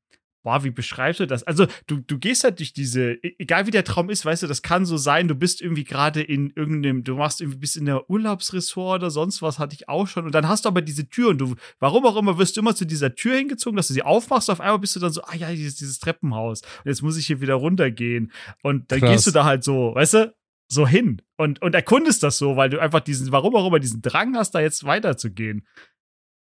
boah, 0.43 0.63
wie 0.63 0.71
beschreibst 0.71 1.19
du 1.19 1.27
das? 1.27 1.43
Also, 1.43 1.67
du, 1.87 1.97
du 1.97 2.17
gehst 2.17 2.43
halt 2.43 2.59
durch 2.59 2.73
diese, 2.73 3.13
e- 3.13 3.35
egal 3.39 3.67
wie 3.67 3.71
der 3.71 3.83
Traum 3.83 4.09
ist, 4.09 4.25
weißt 4.25 4.43
du, 4.43 4.47
das 4.47 4.61
kann 4.61 4.85
so 4.85 4.97
sein, 4.97 5.27
du 5.27 5.35
bist 5.35 5.61
irgendwie 5.61 5.83
gerade 5.83 6.21
in 6.21 6.51
irgendeinem, 6.55 7.03
du 7.03 7.15
machst 7.15 7.41
irgendwie 7.41 7.59
bist 7.59 7.77
in 7.77 7.85
der 7.85 8.09
Urlaubsressort 8.09 9.01
oder 9.01 9.11
sonst 9.11 9.41
was, 9.41 9.59
hatte 9.59 9.75
ich 9.75 9.87
auch 9.87 10.07
schon. 10.07 10.25
Und 10.25 10.33
dann 10.33 10.47
hast 10.47 10.65
du 10.65 10.69
aber 10.69 10.81
diese 10.81 11.07
Tür 11.09 11.29
und 11.29 11.37
du, 11.39 11.55
warum 11.79 12.05
auch 12.05 12.17
immer, 12.17 12.37
wirst 12.37 12.57
du 12.57 12.61
immer 12.61 12.75
zu 12.75 12.85
dieser 12.85 13.15
Tür 13.15 13.35
hingezogen, 13.35 13.77
dass 13.77 13.87
du 13.87 13.93
sie 13.93 14.03
aufmachst, 14.03 14.49
auf 14.49 14.61
einmal 14.61 14.79
bist 14.79 14.95
du 14.95 14.99
dann 14.99 15.11
so, 15.11 15.21
ah 15.23 15.35
ja, 15.35 15.51
dieses, 15.51 15.75
dieses 15.75 15.99
Treppenhaus. 15.99 16.61
Und 16.61 16.85
jetzt 16.85 17.01
muss 17.01 17.17
ich 17.17 17.27
hier 17.27 17.41
wieder 17.41 17.55
runtergehen. 17.55 18.31
Und 18.63 18.91
dann 18.91 18.99
Krass. 18.99 19.11
gehst 19.11 19.27
du 19.27 19.31
da 19.31 19.45
halt 19.45 19.63
so, 19.63 19.93
weißt 19.95 20.13
du, 20.15 20.35
so 20.71 20.87
hin 20.87 21.21
und, 21.37 21.61
und 21.61 21.75
erkundest 21.75 22.23
das 22.23 22.37
so, 22.37 22.55
weil 22.55 22.69
du 22.69 22.79
einfach 22.79 23.01
diesen, 23.01 23.31
warum 23.33 23.55
auch 23.57 23.67
immer, 23.67 23.79
diesen 23.79 24.01
Drang 24.01 24.37
hast, 24.37 24.51
da 24.55 24.61
jetzt 24.61 24.85
weiterzugehen. 24.85 25.67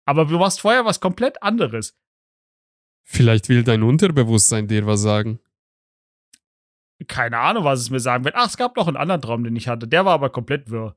Aber 0.05 0.25
du 0.25 0.39
machst 0.39 0.59
vorher 0.59 0.85
was 0.85 0.99
komplett 0.99 1.43
anderes. 1.43 1.95
Vielleicht 3.07 3.47
will 3.49 3.63
dein 3.63 3.81
Unterbewusstsein 3.83 4.67
dir 4.67 4.85
was 4.85 5.01
sagen. 5.01 5.39
Keine 7.07 7.37
Ahnung, 7.39 7.63
was 7.63 7.79
es 7.79 7.89
mir 7.89 7.99
sagen 7.99 8.25
wird. 8.25 8.35
Ach, 8.37 8.47
es 8.47 8.57
gab 8.57 8.75
noch 8.75 8.87
einen 8.87 8.97
anderen 8.97 9.21
Traum, 9.21 9.43
den 9.43 9.55
ich 9.55 9.67
hatte. 9.67 9.87
Der 9.87 10.03
war 10.05 10.13
aber 10.13 10.29
komplett 10.29 10.69
wirr. 10.69 10.95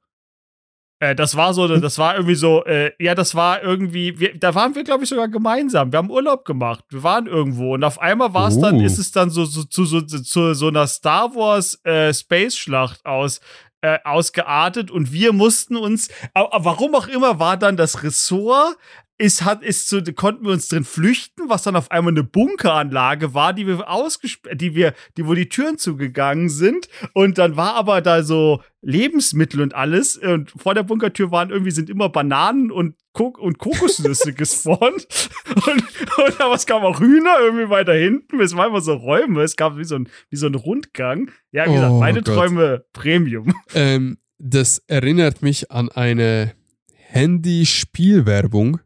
Äh, 0.98 1.14
das 1.14 1.36
war 1.36 1.52
so, 1.54 1.68
das 1.78 1.98
war 1.98 2.14
irgendwie 2.14 2.34
so, 2.34 2.64
äh, 2.64 2.92
ja, 2.98 3.14
das 3.14 3.34
war 3.34 3.62
irgendwie, 3.62 4.18
wir, 4.18 4.36
da 4.38 4.54
waren 4.54 4.74
wir, 4.74 4.82
glaube 4.82 5.04
ich, 5.04 5.08
sogar 5.10 5.28
gemeinsam. 5.28 5.92
Wir 5.92 5.98
haben 5.98 6.10
Urlaub 6.10 6.44
gemacht. 6.44 6.84
Wir 6.88 7.02
waren 7.02 7.26
irgendwo 7.26 7.74
und 7.74 7.84
auf 7.84 8.00
einmal 8.00 8.34
war 8.34 8.48
es 8.48 8.58
dann, 8.58 8.76
Oh. 8.76 8.84
ist 8.84 8.98
es 8.98 9.12
dann 9.12 9.30
so, 9.30 9.44
so 9.44 9.62
zu 9.64 9.84
so, 9.84 10.00
zu 10.00 10.54
so 10.54 10.68
einer 10.68 10.86
Star 10.86 11.34
Wars 11.34 11.78
äh, 11.84 12.12
Space-Schlacht 12.12 13.04
aus, 13.04 13.40
äh, 13.82 13.98
ausgeartet 14.04 14.90
und 14.90 15.12
wir 15.12 15.32
mussten 15.32 15.76
uns, 15.76 16.08
warum 16.34 16.94
auch 16.94 17.08
immer, 17.08 17.38
war 17.38 17.56
dann 17.56 17.76
das 17.76 18.02
Ressort 18.02 18.76
ist, 19.20 19.44
hat, 19.44 19.62
ist 19.62 19.88
so, 19.88 20.00
konnten 20.16 20.46
wir 20.46 20.52
uns 20.52 20.68
drin 20.68 20.84
flüchten, 20.84 21.50
was 21.50 21.62
dann 21.62 21.76
auf 21.76 21.90
einmal 21.90 22.14
eine 22.14 22.24
Bunkeranlage 22.24 23.34
war, 23.34 23.52
die 23.52 23.66
wir 23.66 23.86
ausgesperrt, 23.88 24.58
die 24.58 24.74
wir, 24.74 24.94
die, 25.18 25.26
wo 25.26 25.34
die 25.34 25.50
Türen 25.50 25.76
zugegangen 25.76 26.48
sind. 26.48 26.88
Und 27.12 27.36
dann 27.36 27.54
war 27.54 27.74
aber 27.74 28.00
da 28.00 28.22
so 28.22 28.62
Lebensmittel 28.80 29.60
und 29.60 29.74
alles. 29.74 30.16
Und 30.16 30.50
vor 30.52 30.74
der 30.74 30.84
Bunkertür 30.84 31.30
waren 31.30 31.50
irgendwie, 31.50 31.70
sind 31.70 31.90
immer 31.90 32.08
Bananen 32.08 32.70
und, 32.70 32.94
Kok 33.12 33.38
und 33.38 33.58
Kokosnüsse 33.58 34.32
gespawnt. 34.34 35.06
Und, 35.54 35.84
und 36.24 36.40
aber 36.40 36.54
es 36.54 36.64
kam 36.64 36.82
auch 36.82 36.98
Hühner 36.98 37.36
irgendwie 37.40 37.68
weiter 37.68 37.92
hinten. 37.92 38.40
Es 38.40 38.56
war 38.56 38.68
immer 38.68 38.80
so 38.80 38.94
Räume. 38.94 39.42
Es 39.42 39.56
gab 39.56 39.76
wie 39.76 39.84
so 39.84 39.96
ein, 39.96 40.08
wie 40.30 40.36
so 40.36 40.46
ein 40.46 40.54
Rundgang. 40.54 41.30
Ja, 41.52 41.66
wie 41.66 41.74
gesagt, 41.74 41.92
Oh 41.92 42.00
meine 42.00 42.22
Gott. 42.22 42.34
Träume 42.34 42.84
Premium. 42.94 43.54
Ähm, 43.74 44.16
das 44.38 44.78
erinnert 44.86 45.42
mich 45.42 45.70
an 45.70 45.90
eine 45.90 46.54
Handyspielwerbung, 46.94 48.80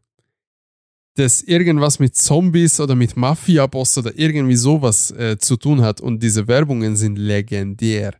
das 1.15 1.41
irgendwas 1.41 1.99
mit 1.99 2.15
Zombies 2.15 2.79
oder 2.79 2.93
mit 2.93 3.15
Mafia-Boss 3.15 3.97
oder 3.97 4.17
irgendwie 4.17 4.55
sowas 4.55 5.11
äh, 5.11 5.37
zu 5.37 5.55
tun 5.55 5.81
hat. 5.81 6.01
Und 6.01 6.21
diese 6.21 6.47
Werbungen 6.47 6.95
sind 6.95 7.17
legendär. 7.17 8.13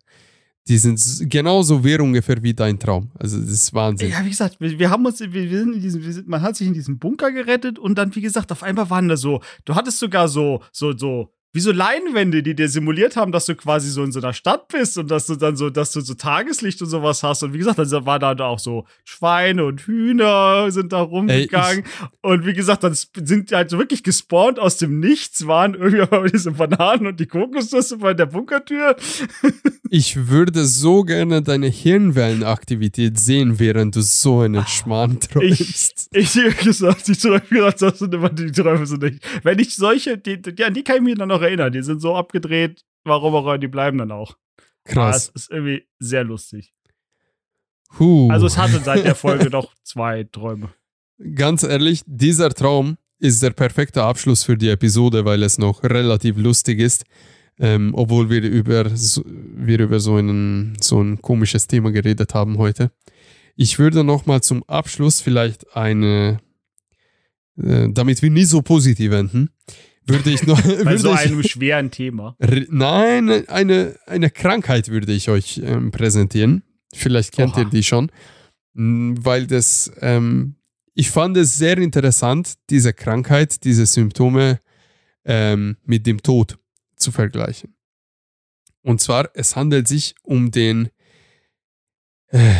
Die 0.68 0.78
sind 0.78 1.30
genauso 1.30 1.84
wehr 1.84 2.02
ungefähr 2.02 2.42
wie 2.42 2.54
dein 2.54 2.80
Traum. 2.80 3.12
Also 3.20 3.40
das 3.40 3.52
ist 3.52 3.74
Wahnsinn. 3.74 4.10
Ja, 4.10 4.26
wie 4.26 4.30
gesagt, 4.30 4.60
wir, 4.60 4.80
wir 4.80 4.90
haben 4.90 5.06
uns, 5.06 5.20
wir, 5.20 5.32
wir 5.32 5.60
sind 5.60 5.76
in 5.76 5.82
diesem, 5.82 6.02
sind, 6.12 6.28
man 6.28 6.42
hat 6.42 6.56
sich 6.56 6.68
in 6.68 6.74
diesem 6.74 6.98
Bunker 6.98 7.32
gerettet 7.32 7.78
und 7.78 7.96
dann, 7.98 8.16
wie 8.16 8.22
gesagt, 8.22 8.52
auf 8.52 8.64
einmal 8.64 8.90
waren 8.90 9.08
da 9.08 9.18
so, 9.18 9.42
du 9.66 9.76
hattest 9.76 10.00
sogar 10.00 10.28
so, 10.28 10.62
so, 10.72 10.98
so, 10.98 11.30
wie 11.56 11.62
so 11.62 11.72
Leinwände, 11.72 12.44
die 12.44 12.54
dir 12.54 12.68
simuliert 12.68 13.16
haben, 13.16 13.32
dass 13.32 13.46
du 13.46 13.56
quasi 13.56 13.90
so 13.90 14.04
in 14.04 14.12
so 14.12 14.20
einer 14.20 14.34
Stadt 14.34 14.68
bist 14.68 14.98
und 14.98 15.10
dass 15.10 15.26
du 15.26 15.36
dann 15.36 15.56
so, 15.56 15.70
dass 15.70 15.92
du 15.92 16.02
so 16.02 16.14
Tageslicht 16.14 16.82
und 16.82 16.90
sowas 16.90 17.24
hast. 17.24 17.44
Und 17.44 17.54
wie 17.54 17.60
gesagt, 17.60 17.80
dann 17.80 18.06
war 18.06 18.20
da 18.20 18.36
auch 18.40 18.60
so 18.60 18.86
Schweine 19.06 19.64
und 19.64 19.80
Hühner 19.80 20.70
sind 20.70 20.92
da 20.92 21.00
rumgegangen. 21.00 21.86
und 22.22 22.46
wie 22.46 22.54
gesagt, 22.54 22.84
dann 22.84 22.94
sind 22.94 23.52
die 23.52 23.56
halt 23.56 23.70
so 23.70 23.78
wirklich 23.80 24.04
gespawnt 24.04 24.60
aus 24.60 24.76
dem 24.76 25.00
Nichts, 25.00 25.48
waren 25.48 25.76
irgendwie 25.76 26.30
diese 26.30 26.52
Bananen 26.52 27.08
und 27.08 27.22
die 27.22 27.26
Kokosnüsse 27.26 28.00
bei 28.00 28.14
der 28.14 28.26
Bunkertür. 28.26 28.98
Ich 29.92 30.28
würde 30.28 30.66
so 30.66 31.04
gerne 31.04 31.44
deine 31.44 31.68
Hirnwellenaktivität 31.68 33.20
sehen, 33.20 33.60
während 33.60 33.96
du 33.96 34.02
so 34.02 34.40
einen 34.40 34.66
Schmarrn 34.68 35.20
träumst. 35.20 36.10
Ich, 36.12 36.36
wie 36.36 36.66
gesagt, 36.66 37.08
die 37.08 37.14
Träume, 37.14 37.42
gesagt, 37.50 37.82
das 37.82 38.00
sind 38.00 38.14
immer 38.14 38.30
die 38.30 38.52
Träume 38.52 38.86
sind 38.86 39.04
nicht. 39.04 39.20
Wenn 39.44 39.60
ich 39.60 39.76
solche, 39.76 40.18
die, 40.18 40.42
die, 40.42 40.64
an 40.64 40.74
die 40.74 40.84
kann 40.84 40.98
ich 40.98 41.02
mich 41.04 41.16
dann 41.16 41.30
noch 41.30 41.42
erinnern. 41.46 41.72
Die 41.72 41.82
sind 41.82 42.02
so 42.02 42.16
abgedreht, 42.16 42.84
warum 43.04 43.36
auch 43.36 43.44
immer, 43.44 43.58
die 43.58 43.68
bleiben 43.68 43.98
dann 43.98 44.12
auch. 44.12 44.36
Aber 44.86 44.94
Krass. 44.94 45.32
ist 45.34 45.52
irgendwie 45.52 45.88
sehr 46.00 46.24
lustig. 46.24 46.74
Huh. 48.00 48.30
Also 48.30 48.48
es 48.48 48.58
hatte 48.58 48.80
seit 48.80 49.06
der 49.06 49.16
Folge 49.16 49.50
noch 49.50 49.74
zwei 49.84 50.24
Träume. 50.26 50.70
Ganz 51.36 51.64
ehrlich, 51.64 52.02
dieser 52.06 52.50
Traum 52.50 52.98
ist 53.20 53.42
der 53.42 53.52
perfekte 53.52 54.04
Abschluss 54.04 54.44
für 54.44 54.58
die 54.58 54.70
Episode, 54.70 55.24
weil 55.26 55.44
es 55.44 55.58
noch 55.58 55.84
relativ 55.84 56.38
lustig 56.38 56.80
ist. 56.80 57.06
Ähm, 57.58 57.94
obwohl 57.96 58.30
wir 58.30 58.42
über, 58.42 58.90
so, 58.98 59.24
wir 59.26 59.80
über 59.80 60.02
so, 60.02 60.16
einen, 60.16 60.78
so 60.82 61.02
ein 61.02 61.22
komisches 61.22 61.68
Thema 61.68 61.92
geredet 61.92 62.34
haben 62.34 62.58
heute. 62.58 62.92
Ich 63.56 63.80
würde 63.80 64.04
nochmal 64.04 64.42
zum 64.42 64.64
Abschluss 64.64 65.22
vielleicht 65.22 65.74
eine, 65.74 66.42
äh, 67.58 67.88
damit 67.90 68.22
wir 68.22 68.30
nie 68.30 68.44
so 68.44 68.62
positiv 68.62 69.14
enden, 69.14 69.52
würde 70.06 70.30
ich 70.30 70.46
noch. 70.46 70.62
Bei 70.64 70.86
würde 70.86 70.98
so 70.98 71.14
ich, 71.14 71.20
einem 71.20 71.44
schweren 71.44 71.92
Thema. 71.92 72.36
Nein, 72.70 73.48
eine, 73.48 73.98
eine 74.06 74.30
Krankheit 74.30 74.90
würde 74.90 75.12
ich 75.12 75.30
euch 75.30 75.62
ähm, 75.64 75.92
präsentieren. 75.92 76.64
Vielleicht 76.94 77.34
kennt 77.34 77.54
Oha. 77.54 77.62
ihr 77.62 77.70
die 77.70 77.84
schon. 77.84 78.12
Mm, 78.74 79.16
Weil 79.20 79.48
das, 79.48 79.92
ähm, 80.02 80.56
ich 80.94 81.10
fand 81.10 81.38
es 81.38 81.58
sehr 81.58 81.78
interessant, 81.78 82.54
diese 82.70 82.94
Krankheit, 82.94 83.64
diese 83.64 83.86
Symptome 83.86 84.60
ähm, 85.26 85.78
mit 85.84 86.06
dem 86.06 86.22
Tod 86.22 86.58
zu 86.96 87.12
vergleichen. 87.12 87.76
Und 88.82 89.02
zwar, 89.02 89.30
es 89.34 89.56
handelt 89.56 89.88
sich 89.88 90.16
um 90.24 90.52
den 90.52 90.90
äh, 92.28 92.54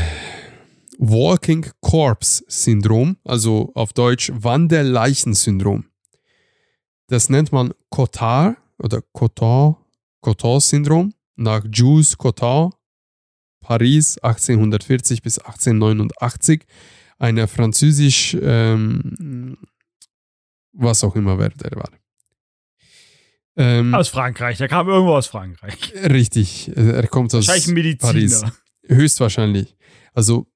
Walking 0.98 1.68
Corpse 1.82 2.44
Syndrom, 2.48 3.18
also 3.24 3.72
auf 3.76 3.94
Deutsch 3.94 4.32
Wanderleichen-Syndrom. 4.34 5.86
Das 7.08 7.30
nennt 7.30 7.52
man 7.52 7.74
Cotard 7.90 8.58
oder 8.80 9.02
Cotard, 9.14 9.78
Cotard-Syndrom 10.22 11.14
nach 11.36 11.64
Jules 11.72 12.18
Cotard, 12.18 12.74
Paris 13.62 14.18
1840 14.20 15.22
bis 15.22 15.40
1889, 15.40 16.66
einer 17.18 17.48
französisch, 17.48 18.36
ähm, 18.42 19.58
was 20.74 21.04
auch 21.04 21.16
immer 21.16 21.38
wer 21.40 21.50
der 21.50 21.72
war. 21.72 21.90
Ähm, 23.58 23.94
Aus 23.96 24.10
Frankreich, 24.10 24.58
der 24.58 24.68
kam 24.68 24.88
irgendwo 24.90 25.14
aus 25.14 25.28
Frankreich. 25.28 25.94
richtig, 25.96 26.76
äh, 26.76 26.92
er 26.92 27.08
kommt 27.08 27.34
aus 27.34 27.48
Mediziner. 27.68 28.12
Paris. 28.12 28.44
Höchstwahrscheinlich. 28.88 29.76
Also 30.14 30.48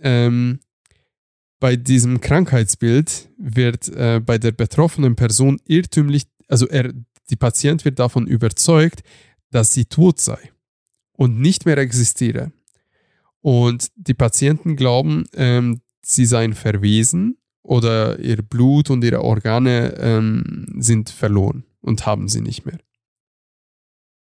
ähm, 0.00 0.60
bei 1.60 1.76
diesem 1.76 2.20
Krankheitsbild 2.20 3.28
wird 3.36 3.88
äh, 3.88 4.20
bei 4.24 4.38
der 4.38 4.52
betroffenen 4.52 5.14
Person 5.14 5.60
irrtümlich, 5.66 6.24
also 6.48 6.66
er, 6.66 6.92
die 7.28 7.36
Patient 7.36 7.84
wird 7.84 7.98
davon 7.98 8.26
überzeugt, 8.26 9.02
dass 9.50 9.72
sie 9.72 9.84
tot 9.84 10.20
sei 10.20 10.38
und 11.12 11.38
nicht 11.38 11.66
mehr 11.66 11.78
existiere. 11.78 12.52
Und 13.42 13.88
die 13.94 14.14
Patienten 14.14 14.76
glauben, 14.76 15.24
ähm, 15.34 15.80
sie 16.02 16.24
seien 16.24 16.54
verwesen 16.54 17.36
oder 17.62 18.18
ihr 18.18 18.42
Blut 18.42 18.90
und 18.90 19.04
ihre 19.04 19.22
Organe 19.22 19.94
ähm, 19.98 20.66
sind 20.78 21.10
verloren 21.10 21.64
und 21.80 22.06
haben 22.06 22.28
sie 22.28 22.40
nicht 22.40 22.64
mehr. 22.64 22.78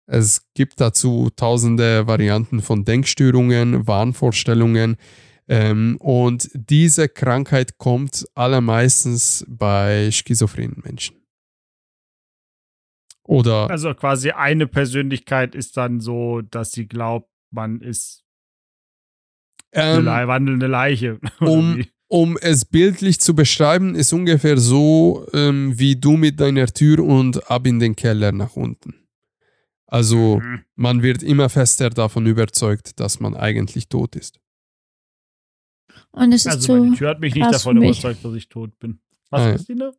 Es 0.06 0.46
gibt 0.54 0.80
dazu 0.80 1.30
tausende 1.34 2.06
Varianten 2.06 2.62
von 2.62 2.84
Denkstörungen, 2.84 3.86
Wahnvorstellungen. 3.86 4.96
Ähm, 5.48 5.96
und 6.00 6.50
diese 6.54 7.08
Krankheit 7.08 7.78
kommt 7.78 8.26
allermeistens 8.34 9.44
bei 9.48 10.10
schizophrenen 10.10 10.82
Menschen. 10.84 11.16
Oder 13.24 13.68
Also 13.70 13.92
quasi 13.94 14.30
eine 14.30 14.66
Persönlichkeit 14.66 15.54
ist 15.54 15.76
dann 15.76 16.00
so, 16.00 16.42
dass 16.42 16.72
sie 16.72 16.86
glaubt, 16.86 17.28
man 17.50 17.80
ist 17.80 18.24
eine 19.72 19.98
ähm, 19.98 20.04
Le- 20.04 20.28
wandelnde 20.28 20.66
Leiche. 20.66 21.18
Um, 21.40 21.84
um 22.08 22.36
es 22.40 22.64
bildlich 22.64 23.20
zu 23.20 23.34
beschreiben, 23.34 23.94
ist 23.96 24.12
ungefähr 24.12 24.56
so 24.58 25.26
ähm, 25.32 25.76
wie 25.78 25.96
du 25.96 26.16
mit 26.16 26.38
deiner 26.40 26.66
Tür 26.66 27.00
und 27.00 27.50
ab 27.50 27.66
in 27.66 27.80
den 27.80 27.96
Keller 27.96 28.32
nach 28.32 28.54
unten. 28.56 28.94
Also 29.88 30.40
Mhm. 30.40 30.64
man 30.76 31.02
wird 31.02 31.22
immer 31.22 31.48
fester 31.48 31.90
davon 31.90 32.26
überzeugt, 32.26 32.98
dass 33.00 33.20
man 33.20 33.34
eigentlich 33.36 33.88
tot 33.88 34.16
ist. 34.16 34.40
Und 36.16 36.32
es 36.32 36.44
ist 36.46 36.52
Also 36.54 36.72
meine 36.76 36.90
zu, 36.92 36.96
Tür 36.98 37.10
hat 37.10 37.20
mich 37.20 37.34
nicht 37.34 37.44
krass 37.44 37.62
davon 37.62 37.76
für 37.76 37.80
mich. 37.80 37.98
überzeugt, 38.00 38.24
dass 38.24 38.34
ich 38.34 38.48
tot 38.48 38.78
bin. 38.80 38.98
Was, 39.30 39.42
Ah. 39.42 39.50
Christine? 39.52 39.92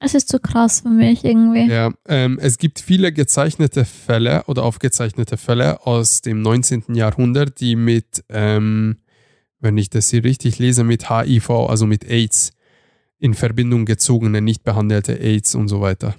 es 0.00 0.14
ist 0.14 0.28
zu 0.28 0.38
krass 0.40 0.80
für 0.80 0.88
mich 0.90 1.24
irgendwie. 1.24 1.66
Ja, 1.70 1.92
ähm, 2.08 2.38
es 2.42 2.58
gibt 2.58 2.80
viele 2.80 3.12
gezeichnete 3.12 3.84
Fälle 3.86 4.42
oder 4.48 4.64
aufgezeichnete 4.64 5.36
Fälle 5.38 5.86
aus 5.86 6.20
dem 6.20 6.42
19. 6.42 6.94
Jahrhundert, 6.94 7.60
die 7.60 7.74
mit, 7.76 8.24
ähm, 8.28 8.98
wenn 9.60 9.78
ich 9.78 9.88
das 9.90 10.10
hier 10.10 10.24
richtig 10.24 10.58
lese, 10.58 10.84
mit 10.84 11.08
HIV, 11.08 11.48
also 11.50 11.86
mit 11.86 12.04
AIDS, 12.04 12.52
in 13.18 13.32
Verbindung 13.34 13.86
gezogene, 13.86 14.42
nicht 14.42 14.62
behandelte 14.64 15.18
AIDS 15.18 15.54
und 15.54 15.68
so 15.68 15.80
weiter, 15.80 16.16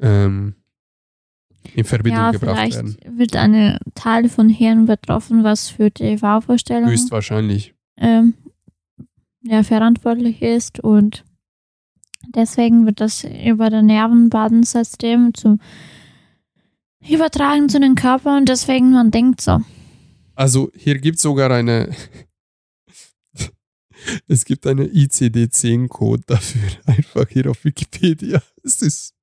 ähm, 0.00 0.54
in 1.74 1.84
Verbindung 1.84 2.20
Ja, 2.20 2.30
gebracht 2.30 2.56
vielleicht 2.58 2.76
werden. 2.76 3.18
wird 3.18 3.34
eine 3.36 3.78
Teil 3.94 4.28
von 4.28 4.48
Hirn 4.48 4.86
betroffen, 4.86 5.42
was 5.44 5.68
für 5.68 5.90
die 5.90 6.20
Wahlvorstellung 6.22 6.88
Höchstwahrscheinlich. 6.90 7.74
Ähm, 8.00 8.34
ja, 9.42 9.62
verantwortlich 9.62 10.42
ist 10.42 10.80
und 10.80 11.24
deswegen 12.34 12.86
wird 12.86 13.00
das 13.00 13.24
über 13.24 13.70
das 13.70 13.82
Nervenbadensystem 13.82 15.32
zu 15.34 15.58
übertragen 17.08 17.68
zu 17.68 17.80
den 17.80 17.94
Körper 17.94 18.36
und 18.36 18.48
deswegen 18.48 18.92
man 18.92 19.10
denkt 19.10 19.40
so. 19.40 19.60
Also 20.34 20.70
hier 20.74 20.98
gibt 20.98 21.16
es 21.16 21.22
sogar 21.22 21.50
eine, 21.50 21.94
es 24.26 24.44
gibt 24.44 24.66
eine 24.66 24.84
ICD-10-Code 24.84 26.22
dafür, 26.26 26.68
einfach 26.86 27.28
hier 27.28 27.50
auf 27.50 27.64
Wikipedia. 27.64 28.42
Es 28.62 28.82
ist 28.82 29.14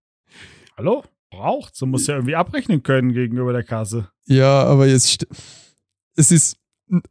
Hallo? 0.77 1.03
Braucht. 1.29 1.75
So 1.75 1.85
muss 1.85 2.07
ja 2.07 2.15
irgendwie 2.15 2.35
abrechnen 2.35 2.83
können 2.83 3.13
gegenüber 3.13 3.53
der 3.53 3.63
Kasse. 3.63 4.09
Ja, 4.25 4.63
aber 4.63 4.87
jetzt. 4.87 5.25
Es 6.17 6.31
ist 6.31 6.57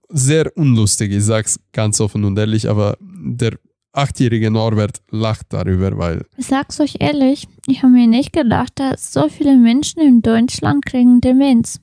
sehr 0.08 0.56
unlustig, 0.56 1.12
ich 1.12 1.24
sag's 1.24 1.58
ganz 1.72 2.00
offen 2.00 2.24
und 2.24 2.38
ehrlich, 2.38 2.68
aber 2.68 2.96
der 3.00 3.58
achtjährige 3.92 4.50
Norbert 4.50 5.02
lacht 5.10 5.46
darüber, 5.50 5.96
weil. 5.96 6.26
Ich 6.36 6.46
sag's 6.46 6.80
euch 6.80 6.96
ehrlich, 7.00 7.46
ich 7.66 7.82
habe 7.82 7.92
mir 7.92 8.06
nicht 8.06 8.32
gedacht, 8.32 8.72
dass 8.76 9.12
so 9.12 9.28
viele 9.28 9.56
Menschen 9.56 10.00
in 10.00 10.22
Deutschland 10.22 10.84
kriegen 10.84 11.20
Demenz. 11.20 11.80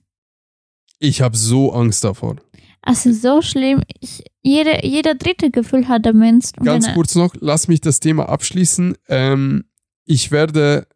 Ich 1.00 1.22
habe 1.22 1.36
so 1.36 1.72
Angst 1.74 2.04
davor. 2.04 2.36
Es 2.86 3.06
ist 3.06 3.22
so 3.22 3.42
schlimm. 3.42 3.82
Ich, 4.00 4.24
jede, 4.42 4.86
jeder 4.86 5.16
dritte 5.16 5.52
Gefühl 5.52 5.88
hat 5.88 6.06
Demenz. 6.06 6.52
Ganz 6.54 6.92
kurz 6.94 7.16
noch, 7.16 7.34
lass 7.40 7.68
mich 7.68 7.82
das 7.82 8.00
Thema 8.00 8.28
abschließen. 8.30 8.96
Ähm, 9.08 9.66
ich 10.06 10.32
werde 10.32 10.88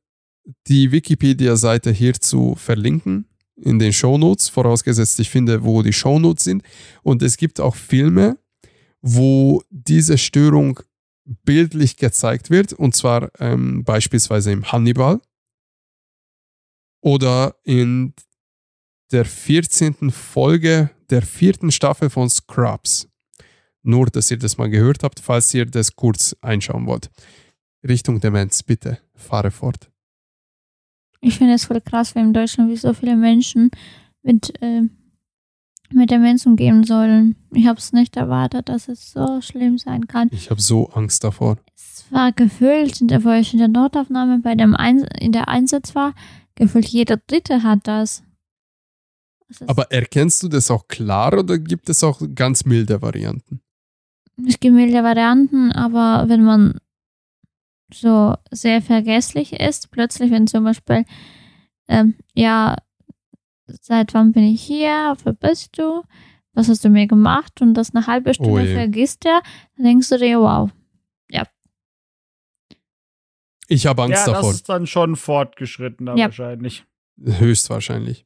die 0.68 0.92
Wikipedia-Seite 0.92 1.92
hierzu 1.92 2.56
verlinken 2.56 3.28
in 3.56 3.80
den 3.80 3.94
Shownotes, 3.94 4.50
vorausgesetzt 4.50 5.20
ich 5.20 5.30
finde, 5.30 5.64
wo 5.64 5.82
die 5.82 5.94
Shownotes 5.94 6.44
sind. 6.44 6.64
Und 7.04 7.22
es 7.22 7.38
gibt 7.38 7.60
auch 7.60 7.76
Filme, 7.76 8.38
wo 9.02 9.62
diese 9.70 10.18
Störung 10.18 10.80
bildlich 11.26 11.98
gezeigt 11.98 12.50
wird, 12.50 12.74
und 12.74 12.96
zwar 12.96 13.30
ähm, 13.40 13.84
beispielsweise 13.84 14.52
im 14.52 14.72
Hannibal 14.72 15.20
oder 17.02 17.56
in 17.64 18.14
der 19.12 19.26
14. 19.26 20.12
Folge 20.12 20.90
der 21.10 21.22
vierten 21.22 21.72
Staffel 21.72 22.10
von 22.10 22.30
Scrubs. 22.30 23.08
Nur, 23.84 24.08
dass 24.08 24.32
ihr 24.32 24.38
das 24.38 24.58
mal 24.58 24.70
gehört 24.70 25.04
habt, 25.04 25.20
falls 25.20 25.54
ihr 25.54 25.66
das 25.66 25.96
kurz 25.96 26.36
einschauen 26.42 26.88
wollt. 26.88 27.12
Richtung 27.88 28.20
Demenz, 28.20 28.64
bitte, 28.64 29.00
fahre 29.14 29.52
fort. 29.52 29.92
Ich 31.22 31.38
finde 31.38 31.54
es 31.54 31.66
voll 31.66 31.82
krass, 31.82 32.16
wie 32.16 32.20
in 32.20 32.34
Deutschland 32.34 32.70
wie 32.70 32.78
so 32.78 32.94
viele 32.94 33.16
Menschen 33.16 33.72
mit, 34.22 34.62
äh, 34.62 34.84
mit 35.92 36.12
Demenz 36.12 36.46
umgehen 36.46 36.84
sollen. 36.84 37.36
Ich 37.54 37.68
habe 37.68 37.80
es 37.80 37.94
nicht 37.94 38.18
erwartet, 38.18 38.70
dass 38.70 38.88
es 38.88 39.12
so 39.12 39.42
schlimm 39.42 39.78
sein 39.78 40.08
kann. 40.08 40.30
Ich 40.32 40.50
habe 40.50 40.62
so 40.62 40.90
Angst 40.90 41.24
davor. 41.24 41.58
Es 41.76 42.06
war 42.10 42.32
gefühlt, 42.32 43.00
wo 43.02 43.32
ich 43.32 43.54
in 43.54 43.60
der 43.60 43.68
Notaufnahme 43.68 44.40
bei 44.40 44.56
dem 44.56 44.76
Ein 44.76 45.04
in 45.20 45.32
der 45.32 45.48
Einsatz 45.48 45.96
war, 45.96 46.14
gefühlt 46.56 46.86
jeder 46.86 47.18
Dritte 47.18 47.64
hat 47.64 47.80
das. 47.84 48.24
Aber 49.68 49.92
erkennst 49.92 50.42
du 50.44 50.48
das 50.48 50.72
auch 50.72 50.88
klar 50.88 51.38
oder 51.38 51.60
gibt 51.60 51.90
es 51.90 52.04
auch 52.04 52.22
ganz 52.34 52.66
milde 52.66 53.02
Varianten? 53.02 53.62
Es 54.48 54.60
gibt 54.60 54.76
milde 54.76 55.04
Varianten, 55.04 55.72
aber 55.72 56.28
wenn 56.28 56.44
man 56.44 56.80
so 57.94 58.36
sehr 58.52 58.82
vergesslich 58.82 59.54
ist, 59.54 59.92
plötzlich, 59.92 60.32
wenn 60.32 60.48
zum 60.48 60.64
Beispiel, 60.64 61.06
ähm, 61.88 62.16
ja, 62.34 62.76
seit 63.68 64.14
wann 64.14 64.32
bin 64.32 64.44
ich 64.44 64.62
hier, 64.62 65.16
wer 65.24 65.34
bist 65.34 65.78
du, 65.78 66.04
was 66.54 66.70
hast 66.70 66.84
du 66.84 66.90
mir 66.90 67.08
gemacht 67.08 67.62
und 67.62 67.74
das 67.74 67.94
eine 67.94 68.08
halbe 68.08 68.34
Stunde 68.34 68.70
Oh 68.72 68.74
vergisst 68.74 69.26
er, 69.26 69.42
dann 69.76 69.86
denkst 69.86 70.10
du 70.10 70.18
dir, 70.18 70.40
wow. 70.40 70.72
Ich 73.68 73.88
habe 73.88 74.04
Angst 74.04 74.28
ja, 74.28 74.34
davor. 74.34 74.50
das 74.50 74.58
ist 74.58 74.70
dann 74.70 74.88
schon 74.88 75.16
fortgeschrittener 75.16 76.16
Ja. 76.16 76.26
wahrscheinlich. 76.26 76.86
Höchstwahrscheinlich. 77.20 78.26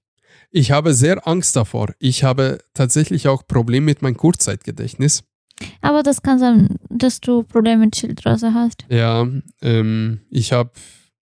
Ich 0.51 0.71
habe 0.71 0.93
sehr 0.93 1.27
Angst 1.27 1.55
davor. 1.55 1.93
Ich 1.99 2.23
habe 2.23 2.59
tatsächlich 2.73 3.27
auch 3.27 3.45
Probleme 3.47 3.85
mit 3.85 4.01
meinem 4.01 4.17
Kurzzeitgedächtnis. 4.17 5.23
Aber 5.81 6.03
das 6.03 6.21
kann 6.21 6.39
sein, 6.39 6.75
dass 6.89 7.19
du 7.19 7.43
Probleme 7.43 7.85
mit 7.85 7.95
Schilddrüse 7.95 8.53
hast. 8.53 8.85
Ja, 8.89 9.27
ähm, 9.61 10.21
ich 10.29 10.51
habe 10.51 10.71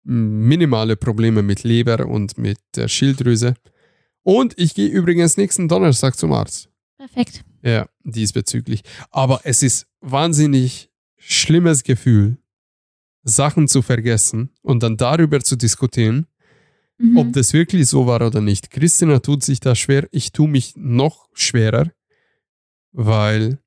minimale 0.03 0.97
Probleme 0.97 1.43
mit 1.43 1.63
Leber 1.65 2.07
und 2.07 2.37
mit 2.39 2.59
der 2.77 2.89
Schilddrüse. 2.89 3.55
Und 4.23 4.59
ich 4.59 4.75
gehe 4.75 4.89
übrigens 4.89 5.37
nächsten 5.37 5.69
Donnerstag 5.69 6.17
zum 6.17 6.33
Arzt. 6.33 6.69
Perfekt. 6.99 7.45
Ja, 7.63 7.87
diesbezüglich. 8.05 8.83
Aber 9.11 9.41
es 9.45 9.63
ist 9.63 9.87
wahnsinnig 10.01 10.91
schlimmes 11.17 11.83
Gefühl, 11.85 12.37
Sachen 13.23 13.69
zu 13.69 13.81
vergessen 13.83 14.51
und 14.63 14.83
dann 14.83 14.97
darüber 14.97 15.41
zu 15.41 15.57
diskutieren, 15.57 16.27
Mhm. 16.97 17.17
ob 17.17 17.33
das 17.33 17.53
wirklich 17.53 17.89
so 17.89 18.07
war 18.07 18.25
oder 18.25 18.41
nicht. 18.41 18.71
Christina 18.71 19.19
tut 19.19 19.43
sich 19.43 19.59
da 19.59 19.75
schwer, 19.75 20.07
ich 20.13 20.31
tue 20.31 20.47
mich 20.49 20.75
noch 20.77 21.29
schwerer, 21.33 21.91
weil 22.93 23.59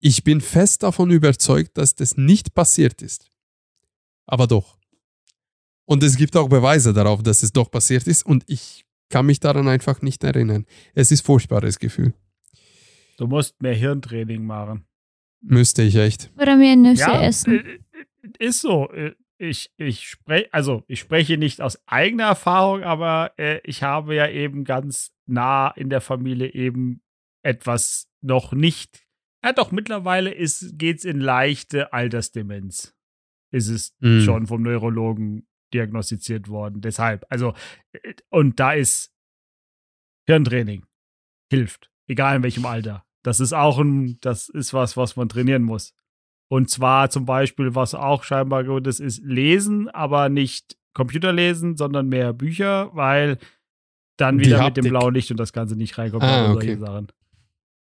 ich 0.00 0.24
bin 0.24 0.40
fest 0.40 0.82
davon 0.82 1.10
überzeugt, 1.10 1.76
dass 1.78 1.94
das 1.94 2.16
nicht 2.16 2.54
passiert 2.54 3.02
ist. 3.02 3.30
Aber 4.26 4.46
doch. 4.46 4.78
Und 5.84 6.02
es 6.02 6.16
gibt 6.16 6.36
auch 6.36 6.48
Beweise 6.48 6.92
darauf, 6.92 7.22
dass 7.22 7.42
es 7.42 7.52
doch 7.52 7.70
passiert 7.70 8.06
ist 8.06 8.24
und 8.26 8.44
ich 8.46 8.84
kann 9.08 9.24
mich 9.26 9.40
daran 9.40 9.68
einfach 9.68 10.02
nicht 10.02 10.22
erinnern. 10.22 10.66
Es 10.94 11.10
ist 11.10 11.24
furchtbares 11.24 11.78
Gefühl. 11.78 12.12
Du 13.16 13.26
musst 13.26 13.60
mehr 13.62 13.74
Hirntraining 13.74 14.44
machen. 14.44 14.84
Müsste 15.40 15.82
ich 15.82 15.96
echt. 15.96 16.30
Oder 16.38 16.56
mehr 16.56 16.76
Nüsse 16.76 17.10
essen. 17.10 17.64
äh, 17.64 17.78
äh, 18.42 18.46
ist 18.46 18.60
so. 18.60 18.90
Äh, 18.90 19.14
Ich, 19.40 19.70
ich 19.76 20.08
spreche, 20.08 20.48
also 20.52 20.82
ich 20.88 20.98
spreche 20.98 21.38
nicht 21.38 21.60
aus 21.60 21.78
eigener 21.86 22.24
Erfahrung, 22.24 22.82
aber 22.82 23.32
äh, 23.38 23.60
ich 23.62 23.84
habe 23.84 24.16
ja 24.16 24.28
eben 24.28 24.64
ganz 24.64 25.12
nah 25.26 25.70
in 25.76 25.90
der 25.90 26.00
Familie 26.00 26.52
eben 26.52 27.02
etwas 27.44 28.08
noch 28.20 28.52
nicht. 28.52 29.06
Ja, 29.48 29.54
doch, 29.54 29.72
mittlerweile 29.72 30.30
ist, 30.30 30.78
geht's 30.78 31.06
in 31.06 31.20
leichte 31.20 31.94
Altersdemenz. 31.94 32.94
Ist 33.50 33.68
es 33.68 33.96
Mhm. 34.00 34.20
schon 34.20 34.46
vom 34.46 34.60
Neurologen 34.62 35.46
diagnostiziert 35.72 36.48
worden. 36.48 36.82
Deshalb, 36.82 37.24
also, 37.30 37.54
äh, 37.92 38.12
und 38.28 38.60
da 38.60 38.72
ist 38.74 39.10
Hirntraining 40.26 40.84
hilft, 41.50 41.90
egal 42.08 42.36
in 42.36 42.42
welchem 42.42 42.66
Alter. 42.66 43.06
Das 43.24 43.40
ist 43.40 43.54
auch 43.54 43.78
ein, 43.78 44.18
das 44.20 44.50
ist 44.50 44.74
was, 44.74 44.98
was 44.98 45.16
man 45.16 45.30
trainieren 45.30 45.62
muss. 45.62 45.94
Und 46.50 46.68
zwar 46.68 47.08
zum 47.08 47.24
Beispiel, 47.24 47.74
was 47.74 47.94
auch 47.94 48.24
scheinbar 48.24 48.64
gut 48.64 48.86
ist, 48.86 49.00
ist 49.00 49.22
Lesen, 49.24 49.88
aber 49.88 50.28
nicht 50.28 50.76
Computerlesen, 50.92 51.78
sondern 51.78 52.08
mehr 52.10 52.34
Bücher, 52.34 52.94
weil 52.94 53.38
dann 54.18 54.40
wieder 54.40 54.62
mit 54.62 54.76
dem 54.76 54.88
blauen 54.90 55.14
Licht 55.14 55.30
und 55.30 55.38
das 55.40 55.54
Ganze 55.54 55.74
nicht 55.74 55.96
reinkommt. 55.96 56.24
Ah, 56.24 56.52
okay. 56.52 56.66
solche 56.66 56.80
Sachen. 56.80 57.08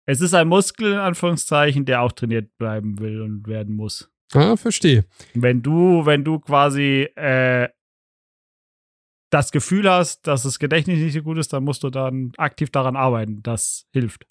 Es 0.07 0.21
ist 0.21 0.35
ein 0.35 0.49
Muskel, 0.49 0.93
in 0.93 0.99
Anführungszeichen, 0.99 1.85
der 1.85 2.03
auch 2.03 2.13
trainiert 2.13 2.57
bleiben 2.59 2.99
will 3.01 3.21
und 3.23 3.47
werden 3.49 3.75
muss. 3.75 4.09
Ah, 4.33 4.57
verstehe. 4.57 5.05
Wenn 5.35 5.63
du, 5.63 6.07
wenn 6.07 6.25
du 6.25 6.39
quasi 6.39 7.09
äh, 7.17 7.69
das 9.31 9.51
Gefühl 9.51 9.91
hast, 9.91 10.27
dass 10.27 10.45
das 10.45 10.59
Gedächtnis 10.59 10.99
nicht 10.99 11.15
so 11.15 11.23
gut 11.23 11.39
ist, 11.39 11.53
dann 11.53 11.65
musst 11.65 11.83
du 11.83 11.91
dann 11.91 12.33
aktiv 12.37 12.71
daran 12.71 12.97
arbeiten. 12.97 13.43
Das 13.43 13.87
hilft. 13.93 14.27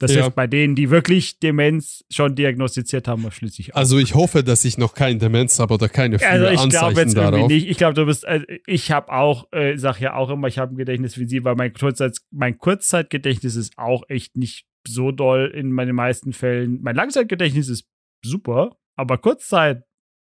Das 0.00 0.14
ja. 0.14 0.22
hilft 0.22 0.36
bei 0.36 0.46
denen, 0.46 0.76
die 0.76 0.90
wirklich 0.90 1.40
Demenz 1.40 2.04
schon 2.08 2.36
diagnostiziert 2.36 3.08
haben, 3.08 3.28
schließlich 3.32 3.74
auch. 3.74 3.78
Also 3.78 3.98
ich 3.98 4.14
hoffe, 4.14 4.44
dass 4.44 4.64
ich 4.64 4.78
noch 4.78 4.94
keine 4.94 5.18
Demenz 5.18 5.58
habe 5.58 5.74
oder 5.74 5.88
keine 5.88 6.20
frühe 6.20 6.28
also 6.28 6.46
ich 6.46 6.60
Anzeichen 6.60 6.98
jetzt 6.98 7.16
darauf. 7.16 7.48
Nicht. 7.48 7.68
Ich 7.68 7.78
glaube, 7.78 7.94
du 7.94 8.06
bist, 8.06 8.24
also 8.24 8.46
ich 8.66 8.92
habe 8.92 9.12
auch, 9.12 9.52
äh, 9.52 9.76
sag 9.76 10.00
ja 10.00 10.14
auch 10.14 10.30
immer, 10.30 10.46
ich 10.46 10.58
habe 10.58 10.74
ein 10.74 10.76
Gedächtnis 10.76 11.18
wie 11.18 11.26
Sie, 11.26 11.44
weil 11.44 11.56
mein, 11.56 11.72
Kurzzeit, 11.72 12.16
mein 12.30 12.58
Kurzzeitgedächtnis 12.58 13.56
ist 13.56 13.76
auch 13.76 14.04
echt 14.08 14.36
nicht 14.36 14.66
so 14.86 15.10
doll 15.10 15.52
in 15.52 15.72
meinen 15.72 15.96
meisten 15.96 16.32
Fällen. 16.32 16.80
Mein 16.80 16.94
Langzeitgedächtnis 16.94 17.68
ist 17.68 17.84
super, 18.24 18.76
aber 18.94 19.18
Kurzzeit, 19.18 19.82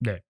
ne. 0.01 0.23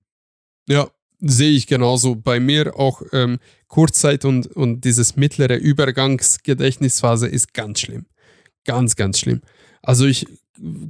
Ja, 0.69 0.89
sehe 1.19 1.51
ich 1.51 1.67
genauso. 1.67 2.15
Bei 2.15 2.39
mir 2.39 2.79
auch 2.79 3.03
ähm, 3.13 3.41
Kurzzeit 3.67 4.25
und, 4.25 4.47
und 4.47 4.85
dieses 4.85 5.17
mittlere 5.17 5.57
Übergangsgedächtnisphase 5.57 7.27
ist 7.27 7.53
ganz 7.53 7.81
schlimm. 7.81 8.07
Ganz, 8.65 8.97
ganz 8.97 9.19
schlimm. 9.19 9.43
Also 9.83 10.07
ich 10.07 10.27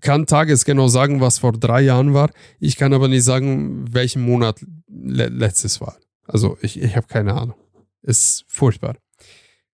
kann 0.01 0.27
tagesgenau 0.27 0.89
sagen, 0.89 1.21
was 1.21 1.39
vor 1.39 1.53
drei 1.53 1.83
Jahren 1.83 2.15
war. 2.15 2.31
Ich 2.61 2.77
kann 2.77 2.93
aber 2.93 3.09
nicht 3.09 3.25
sagen, 3.25 3.93
welchen 3.93 4.23
Monat 4.23 4.65
le 4.89 5.29
letztes 5.29 5.81
war. 5.81 5.97
Also 6.27 6.59
ich, 6.61 6.81
ich 6.81 6.97
habe 6.97 7.07
keine 7.07 7.35
Ahnung. 7.35 7.57
Ist 8.03 8.45
furchtbar. 8.47 8.97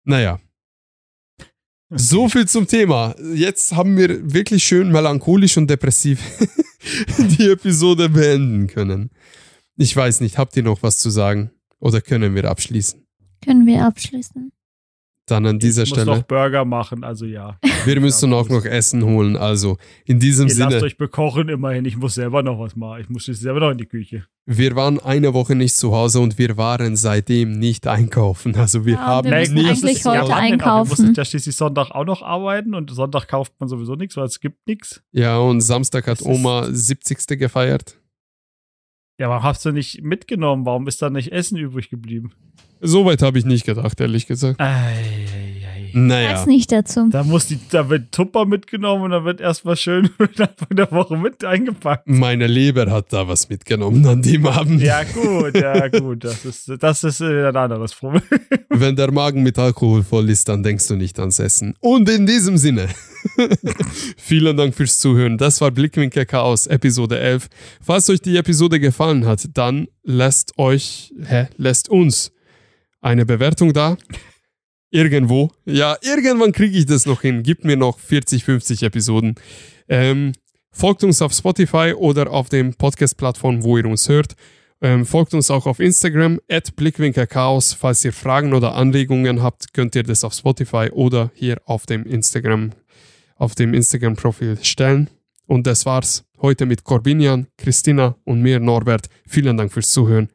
Naja. 0.04 0.40
So 1.90 2.28
viel 2.28 2.48
zum 2.48 2.68
Thema. 2.68 3.16
Jetzt 3.34 3.74
haben 3.76 3.98
wir 3.98 4.34
wirklich 4.34 4.66
schön 4.66 4.92
melancholisch 4.92 5.56
und 5.58 5.70
depressiv 5.70 6.22
die 7.18 7.50
Episode 7.50 8.10
beenden 8.10 8.68
können. 8.68 9.10
Ich 9.78 9.96
weiß 9.96 10.20
nicht, 10.20 10.38
habt 10.38 10.58
ihr 10.58 10.64
noch 10.64 10.84
was 10.84 11.00
zu 11.00 11.10
sagen? 11.10 11.52
Oder 11.80 12.02
können 12.02 12.36
wir 12.36 12.50
abschließen? 12.50 13.06
Können 13.44 13.66
wir 13.66 13.86
abschließen. 13.86 14.52
Dann 15.28 15.46
an 15.46 15.60
dieser 15.60 15.84
ich 15.84 15.90
muss 15.90 16.00
Stelle. 16.00 16.18
noch 16.18 16.24
Burger 16.24 16.64
machen, 16.64 17.04
also 17.04 17.26
ja. 17.26 17.60
Wir 17.84 18.00
müssen 18.00 18.32
auch 18.32 18.48
noch 18.48 18.64
Essen 18.64 19.04
holen, 19.04 19.36
also 19.36 19.78
in 20.06 20.22
diesem 20.22 20.48
Ihr 20.48 20.56
Sinne. 20.56 20.70
Lasst 20.72 20.84
euch 20.84 20.98
bekochen 20.98 21.50
immerhin, 21.50 21.84
ich 21.84 21.98
muss 21.98 22.16
selber 22.16 22.44
noch 22.44 22.58
was 22.60 22.78
machen. 22.78 23.02
Ich 23.02 23.10
muss 23.10 23.26
selber 23.26 23.60
noch 23.60 23.72
in 23.72 23.78
die 23.78 23.88
Küche. 23.88 24.26
Wir 24.46 24.78
waren 24.78 25.00
eine 25.02 25.34
Woche 25.34 25.54
nicht 25.54 25.76
zu 25.76 25.94
Hause 25.94 26.22
und 26.22 26.40
wir 26.40 26.56
waren 26.56 26.96
seitdem 26.96 27.60
nicht 27.60 27.88
einkaufen. 27.88 28.56
Also 28.56 28.86
wir 28.86 28.94
ja, 28.94 29.06
haben 29.06 29.30
wir 29.30 29.50
nie 29.50 29.68
eigentlich 29.68 30.06
heute 30.06 30.30
ja, 30.30 30.38
einkaufen. 30.38 30.98
Wir 30.98 31.04
mussten 31.04 31.14
ja 31.14 31.26
schließlich 31.26 31.58
Sonntag 31.58 31.92
auch 31.92 32.06
noch 32.06 32.22
arbeiten 32.22 32.74
und 32.74 32.90
Sonntag 32.90 33.28
kauft 33.28 33.52
man 33.60 33.68
sowieso 33.68 33.96
nichts, 33.96 34.16
weil 34.16 34.26
es 34.26 34.40
gibt 34.40 34.66
nichts. 34.66 35.04
Ja, 35.12 35.38
und 35.40 35.60
Samstag 35.60 36.08
hat 36.08 36.22
Oma 36.22 36.68
70. 36.72 37.38
gefeiert. 37.38 38.00
Ja, 39.20 39.28
warum 39.30 39.44
hast 39.44 39.66
du 39.66 39.72
nicht 39.72 40.02
mitgenommen? 40.04 40.66
Warum 40.66 40.88
ist 40.88 41.02
da 41.02 41.10
nicht 41.10 41.34
Essen 41.34 41.58
übrig 41.58 41.90
geblieben? 41.90 42.32
Soweit 42.82 43.22
habe 43.22 43.40
ich 43.40 43.46
nicht 43.46 43.66
gedacht, 43.66 44.00
ehrlich 44.00 44.28
gesagt. 44.28 44.60
Ei, 44.60 44.66
ei, 44.66 45.66
ei. 45.66 45.78
Naja. 45.94 46.34
Weiß 46.34 46.46
nicht 46.46 46.72
dazu. 46.72 47.08
Da, 47.10 47.24
muss 47.24 47.48
die, 47.48 47.60
da 47.72 47.90
wird 47.90 48.12
Tupper 48.12 48.46
mitgenommen 48.46 49.06
und 49.06 49.12
da 49.12 49.26
wird 49.26 49.42
erstmal 49.42 49.76
schön 49.76 50.10
von 50.18 50.78
der 50.78 50.92
Woche 50.92 51.18
mit 51.18 51.44
eingepackt. 51.44 52.08
Meine 52.08 52.48
Leber 52.48 52.92
hat 52.92 53.12
da 53.12 53.28
was 53.28 53.50
mitgenommen 53.50 54.06
an 54.06 54.22
dem 54.22 54.46
Abend. 54.46 54.82
Ja, 54.82 55.04
gut, 55.04 55.56
ja, 55.56 55.88
gut. 55.88 56.24
Das 56.24 56.46
ist, 56.46 56.72
das 56.80 57.04
ist 57.04 57.22
ein 57.22 57.56
anderes 57.56 57.96
Problem. 57.96 58.22
Wenn 58.70 58.96
der 58.96 59.12
Magen 59.12 59.44
mit 59.44 59.58
Alkohol 59.58 60.04
voll 60.04 60.30
ist, 60.30 60.48
dann 60.50 60.62
denkst 60.62 60.88
du 60.88 60.96
nicht 60.96 61.20
ans 61.20 61.40
Essen. 61.40 61.74
Und 61.80 62.10
in 62.10 62.26
diesem 62.26 62.58
Sinne, 62.58 62.90
vielen 64.18 64.56
Dank 64.56 64.76
fürs 64.76 65.00
Zuhören. 65.00 65.38
Das 65.38 65.62
war 65.62 65.72
Blickwinkel 65.72 66.26
Chaos, 66.26 66.68
Episode 66.68 67.20
11. 67.20 67.48
Falls 67.82 68.10
euch 68.10 68.22
die 68.22 68.38
Episode 68.38 68.80
gefallen 68.80 69.26
hat, 69.26 69.48
dann 69.54 69.88
lasst 70.04 70.58
euch, 70.58 71.14
hä, 71.26 71.48
lasst 71.58 71.90
uns 71.90 72.32
eine 73.08 73.26
Bewertung 73.26 73.74
da. 73.74 73.98
Irgendwo. 74.90 75.52
Ja, 75.66 75.98
irgendwann 76.02 76.52
kriege 76.52 76.78
ich 76.78 76.86
das 76.86 77.06
noch 77.06 77.22
hin. 77.22 77.44
Gibt 77.44 77.66
mir 77.66 77.76
noch 77.76 78.00
40, 78.00 78.44
50 78.44 78.84
Episoden. 78.84 79.36
Ähm, 79.90 80.34
folgt 80.72 81.04
uns 81.04 81.22
auf 81.22 81.34
Spotify 81.34 81.94
oder 81.98 82.32
auf 82.32 82.50
dem 82.50 82.74
Podcast-Plattform, 82.76 83.64
wo 83.64 83.78
ihr 83.78 83.86
uns 83.86 84.08
hört. 84.08 84.36
Ähm, 84.80 85.06
folgt 85.06 85.34
uns 85.34 85.50
auch 85.50 85.66
auf 85.66 85.80
Instagram, 85.80 86.40
at 86.50 86.76
Blickwinkelchaos. 86.76 87.74
Falls 87.74 88.06
ihr 88.06 88.14
Fragen 88.14 88.54
oder 88.54 88.76
Anregungen 88.76 89.42
habt, 89.42 89.74
könnt 89.74 89.96
ihr 89.96 90.04
das 90.04 90.24
auf 90.24 90.34
Spotify 90.34 90.90
oder 90.92 91.32
hier 91.34 91.58
auf 91.66 91.86
dem 91.86 92.06
Instagram, 92.06 92.72
auf 93.36 93.56
dem 93.56 93.74
Instagram-Profil 93.74 94.60
stellen. 94.62 95.10
Und 95.48 95.66
das 95.66 95.86
war's 95.86 96.26
heute 96.42 96.66
mit 96.66 96.84
Corbinian, 96.84 97.48
Christina 97.58 98.16
und 98.24 98.42
mir, 98.42 98.60
Norbert. 98.60 99.08
Vielen 99.28 99.58
Dank 99.58 99.74
fürs 99.74 99.90
Zuhören. 99.90 100.30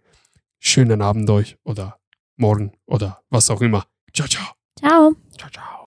Schönen 0.58 1.00
Abend 1.02 1.28
euch 1.30 1.56
oder 1.64 2.01
morgen 2.36 2.72
oder 2.86 3.22
was 3.30 3.50
auch 3.50 3.60
immer. 3.62 3.84
Ciao, 4.12 4.28
ciao. 4.28 4.54
Ciao. 4.78 5.14
Ciao, 5.36 5.50
ciao. 5.50 5.72